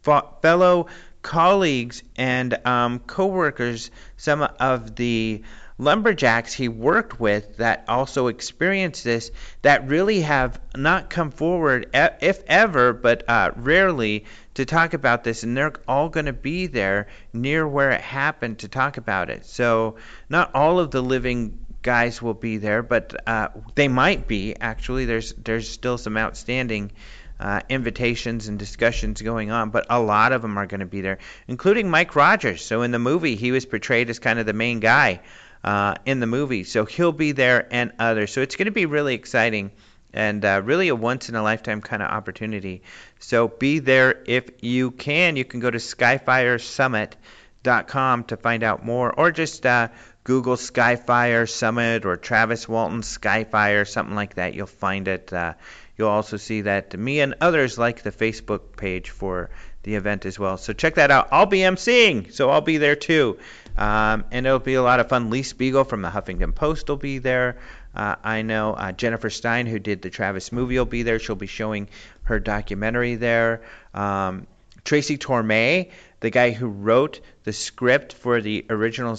fellow 0.02 0.86
colleagues 1.22 2.02
and 2.16 2.66
um, 2.66 2.98
coworkers, 3.00 3.90
some 4.16 4.42
of 4.42 4.94
the 4.94 5.42
lumberjacks 5.78 6.52
he 6.52 6.68
worked 6.68 7.18
with 7.18 7.56
that 7.56 7.84
also 7.88 8.28
experienced 8.28 9.02
this 9.02 9.30
that 9.62 9.88
really 9.88 10.20
have 10.20 10.60
not 10.76 11.10
come 11.10 11.30
forward, 11.30 11.90
if 11.92 12.42
ever, 12.46 12.92
but 12.92 13.28
uh, 13.28 13.50
rarely, 13.56 14.24
to 14.54 14.64
talk 14.64 14.94
about 14.94 15.24
this. 15.24 15.42
And 15.42 15.56
they're 15.56 15.72
all 15.88 16.08
going 16.08 16.26
to 16.26 16.32
be 16.32 16.66
there 16.66 17.08
near 17.32 17.66
where 17.66 17.90
it 17.90 18.00
happened 18.00 18.60
to 18.60 18.68
talk 18.68 18.96
about 18.96 19.30
it. 19.30 19.46
So, 19.46 19.96
not 20.28 20.54
all 20.54 20.78
of 20.78 20.90
the 20.90 21.02
living 21.02 21.58
guys 21.82 22.22
will 22.22 22.34
be 22.34 22.56
there, 22.56 22.82
but 22.82 23.28
uh, 23.28 23.48
they 23.74 23.88
might 23.88 24.28
be. 24.28 24.54
Actually, 24.58 25.06
there's 25.06 25.32
there's 25.32 25.68
still 25.68 25.98
some 25.98 26.16
outstanding 26.16 26.92
uh, 27.40 27.60
invitations 27.68 28.46
and 28.46 28.58
discussions 28.58 29.20
going 29.20 29.50
on, 29.50 29.70
but 29.70 29.86
a 29.90 30.00
lot 30.00 30.32
of 30.32 30.40
them 30.40 30.56
are 30.56 30.66
going 30.66 30.80
to 30.80 30.86
be 30.86 31.00
there, 31.00 31.18
including 31.48 31.90
Mike 31.90 32.14
Rogers. 32.14 32.64
So 32.64 32.82
in 32.82 32.92
the 32.92 33.00
movie, 33.00 33.34
he 33.34 33.50
was 33.50 33.66
portrayed 33.66 34.08
as 34.08 34.20
kind 34.20 34.38
of 34.38 34.46
the 34.46 34.52
main 34.52 34.78
guy 34.80 35.20
uh, 35.64 35.94
in 36.04 36.20
the 36.20 36.26
movie. 36.26 36.64
So 36.64 36.84
he'll 36.84 37.10
be 37.10 37.32
there 37.32 37.66
and 37.70 37.92
others. 37.98 38.30
So 38.32 38.42
it's 38.42 38.56
going 38.56 38.66
to 38.66 38.72
be 38.72 38.84
really 38.86 39.14
exciting 39.14 39.72
and 40.12 40.44
uh, 40.44 40.60
really 40.62 40.88
a 40.88 40.94
once 40.94 41.30
in 41.30 41.34
a 41.34 41.42
lifetime 41.42 41.80
kind 41.80 42.02
of 42.02 42.10
opportunity. 42.10 42.82
So 43.18 43.48
be 43.48 43.80
there 43.80 44.22
if 44.26 44.62
you 44.62 44.92
can. 44.92 45.36
You 45.36 45.44
can 45.44 45.58
go 45.60 45.70
to 45.70 45.78
skyfiresummit.com 45.78 48.24
to 48.24 48.36
find 48.36 48.62
out 48.62 48.84
more, 48.84 49.10
or 49.12 49.30
just 49.32 49.64
uh, 49.64 49.88
Google 50.22 50.56
Skyfire 50.56 51.48
Summit 51.48 52.04
or 52.04 52.18
Travis 52.18 52.68
Walton 52.68 53.00
Skyfire, 53.00 53.88
something 53.88 54.14
like 54.14 54.34
that. 54.34 54.52
You'll 54.54 54.66
find 54.66 55.08
it. 55.08 55.32
Uh, 55.32 55.54
you'll 55.96 56.10
also 56.10 56.36
see 56.36 56.60
that 56.62 56.96
me 56.96 57.18
and 57.20 57.34
others 57.40 57.78
like 57.78 58.02
the 58.02 58.12
Facebook 58.12 58.76
page 58.76 59.10
for 59.10 59.50
the 59.82 59.96
event 59.96 60.24
as 60.26 60.38
well. 60.38 60.58
So 60.58 60.72
check 60.72 60.94
that 60.96 61.10
out. 61.10 61.28
I'll 61.32 61.46
be 61.46 61.60
emceeing, 61.60 62.32
so 62.32 62.50
I'll 62.50 62.60
be 62.60 62.76
there 62.78 62.96
too. 62.96 63.38
Um, 63.76 64.24
and 64.30 64.46
it'll 64.46 64.58
be 64.58 64.74
a 64.74 64.82
lot 64.82 65.00
of 65.00 65.08
fun. 65.08 65.30
Lee 65.30 65.42
Spiegel 65.42 65.84
from 65.84 66.02
the 66.02 66.08
Huffington 66.08 66.54
Post 66.54 66.88
will 66.88 66.96
be 66.96 67.18
there. 67.18 67.58
Uh, 67.94 68.16
I 68.22 68.42
know 68.42 68.74
uh, 68.74 68.92
Jennifer 68.92 69.30
Stein, 69.30 69.66
who 69.66 69.78
did 69.78 70.02
the 70.02 70.10
Travis 70.10 70.52
movie, 70.52 70.78
will 70.78 70.84
be 70.84 71.02
there. 71.02 71.18
She'll 71.18 71.36
be 71.36 71.46
showing 71.46 71.88
her 72.24 72.38
documentary 72.38 73.16
there. 73.16 73.62
Um, 73.92 74.46
Tracy 74.84 75.16
Torme, 75.16 75.90
the 76.20 76.30
guy 76.30 76.50
who 76.50 76.66
wrote 76.66 77.20
the 77.44 77.52
script 77.52 78.12
for 78.12 78.40
the 78.40 78.66
original 78.70 79.18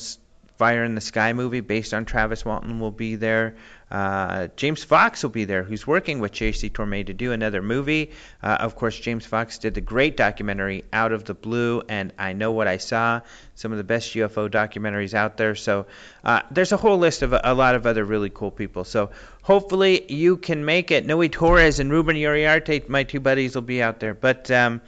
Fire 0.57 0.85
in 0.85 0.95
the 0.95 1.01
Sky 1.01 1.33
movie 1.33 1.59
based 1.59 1.93
on 1.93 2.05
Travis 2.05 2.45
Walton, 2.45 2.79
will 2.79 2.91
be 2.91 3.15
there. 3.15 3.55
Uh, 3.89 4.47
James 4.55 4.83
Fox 4.83 5.21
will 5.21 5.29
be 5.29 5.45
there, 5.45 5.63
who's 5.63 5.85
working 5.85 6.19
with 6.19 6.31
Tracy 6.31 6.69
Torme 6.69 7.05
to 7.05 7.13
do 7.13 7.31
another 7.31 7.61
movie. 7.61 8.11
Uh, 8.41 8.57
of 8.59 8.75
course, 8.75 8.99
James 8.99 9.25
Fox 9.25 9.59
did 9.59 9.75
the 9.75 9.81
great 9.81 10.17
documentary 10.17 10.83
Out 10.91 11.11
of 11.11 11.23
the 11.23 11.35
Blue 11.35 11.83
and 11.87 12.11
I 12.17 12.33
Know 12.33 12.51
What 12.51 12.67
I 12.67 12.77
Saw, 12.77 13.21
some 13.53 13.71
of 13.71 13.77
the 13.77 13.83
best 13.83 14.13
UFO 14.15 14.49
documentaries 14.49 15.13
out 15.13 15.37
there. 15.37 15.53
So 15.53 15.85
uh, 16.23 16.41
there's 16.49 16.71
a 16.71 16.77
whole 16.77 16.97
list 16.97 17.21
of 17.21 17.33
a, 17.33 17.41
a, 17.43 17.53
lot 17.53 17.75
of 17.75 17.85
other 17.85 18.03
really 18.03 18.31
cool 18.31 18.51
people. 18.51 18.85
So 18.85 19.11
hopefully 19.43 20.11
you 20.11 20.37
can 20.37 20.65
make 20.65 20.89
it. 20.89 21.05
Noe 21.05 21.27
Torres 21.27 21.79
and 21.79 21.91
Ruben 21.91 22.15
Uriarte, 22.15 22.89
my 22.89 23.03
two 23.03 23.19
buddies, 23.19 23.53
will 23.53 23.61
be 23.61 23.83
out 23.83 23.99
there. 23.99 24.15
But 24.15 24.49
um, 24.49 24.81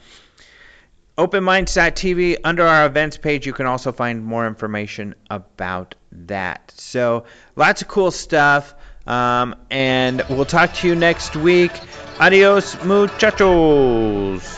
OpenMinds.tv, 1.16 2.38
under 2.42 2.66
our 2.66 2.86
events 2.86 3.16
page, 3.16 3.46
you 3.46 3.52
can 3.52 3.66
also 3.66 3.92
find 3.92 4.24
more 4.24 4.46
information 4.46 5.14
about 5.30 5.94
that. 6.12 6.72
So 6.76 7.24
lots 7.56 7.82
of 7.82 7.88
cool 7.88 8.10
stuff. 8.10 8.74
Um, 9.08 9.54
and 9.70 10.22
we'll 10.28 10.44
talk 10.44 10.74
to 10.74 10.86
you 10.86 10.94
next 10.94 11.34
week. 11.34 11.72
Adios, 12.20 12.76
muchachos. 12.84 14.57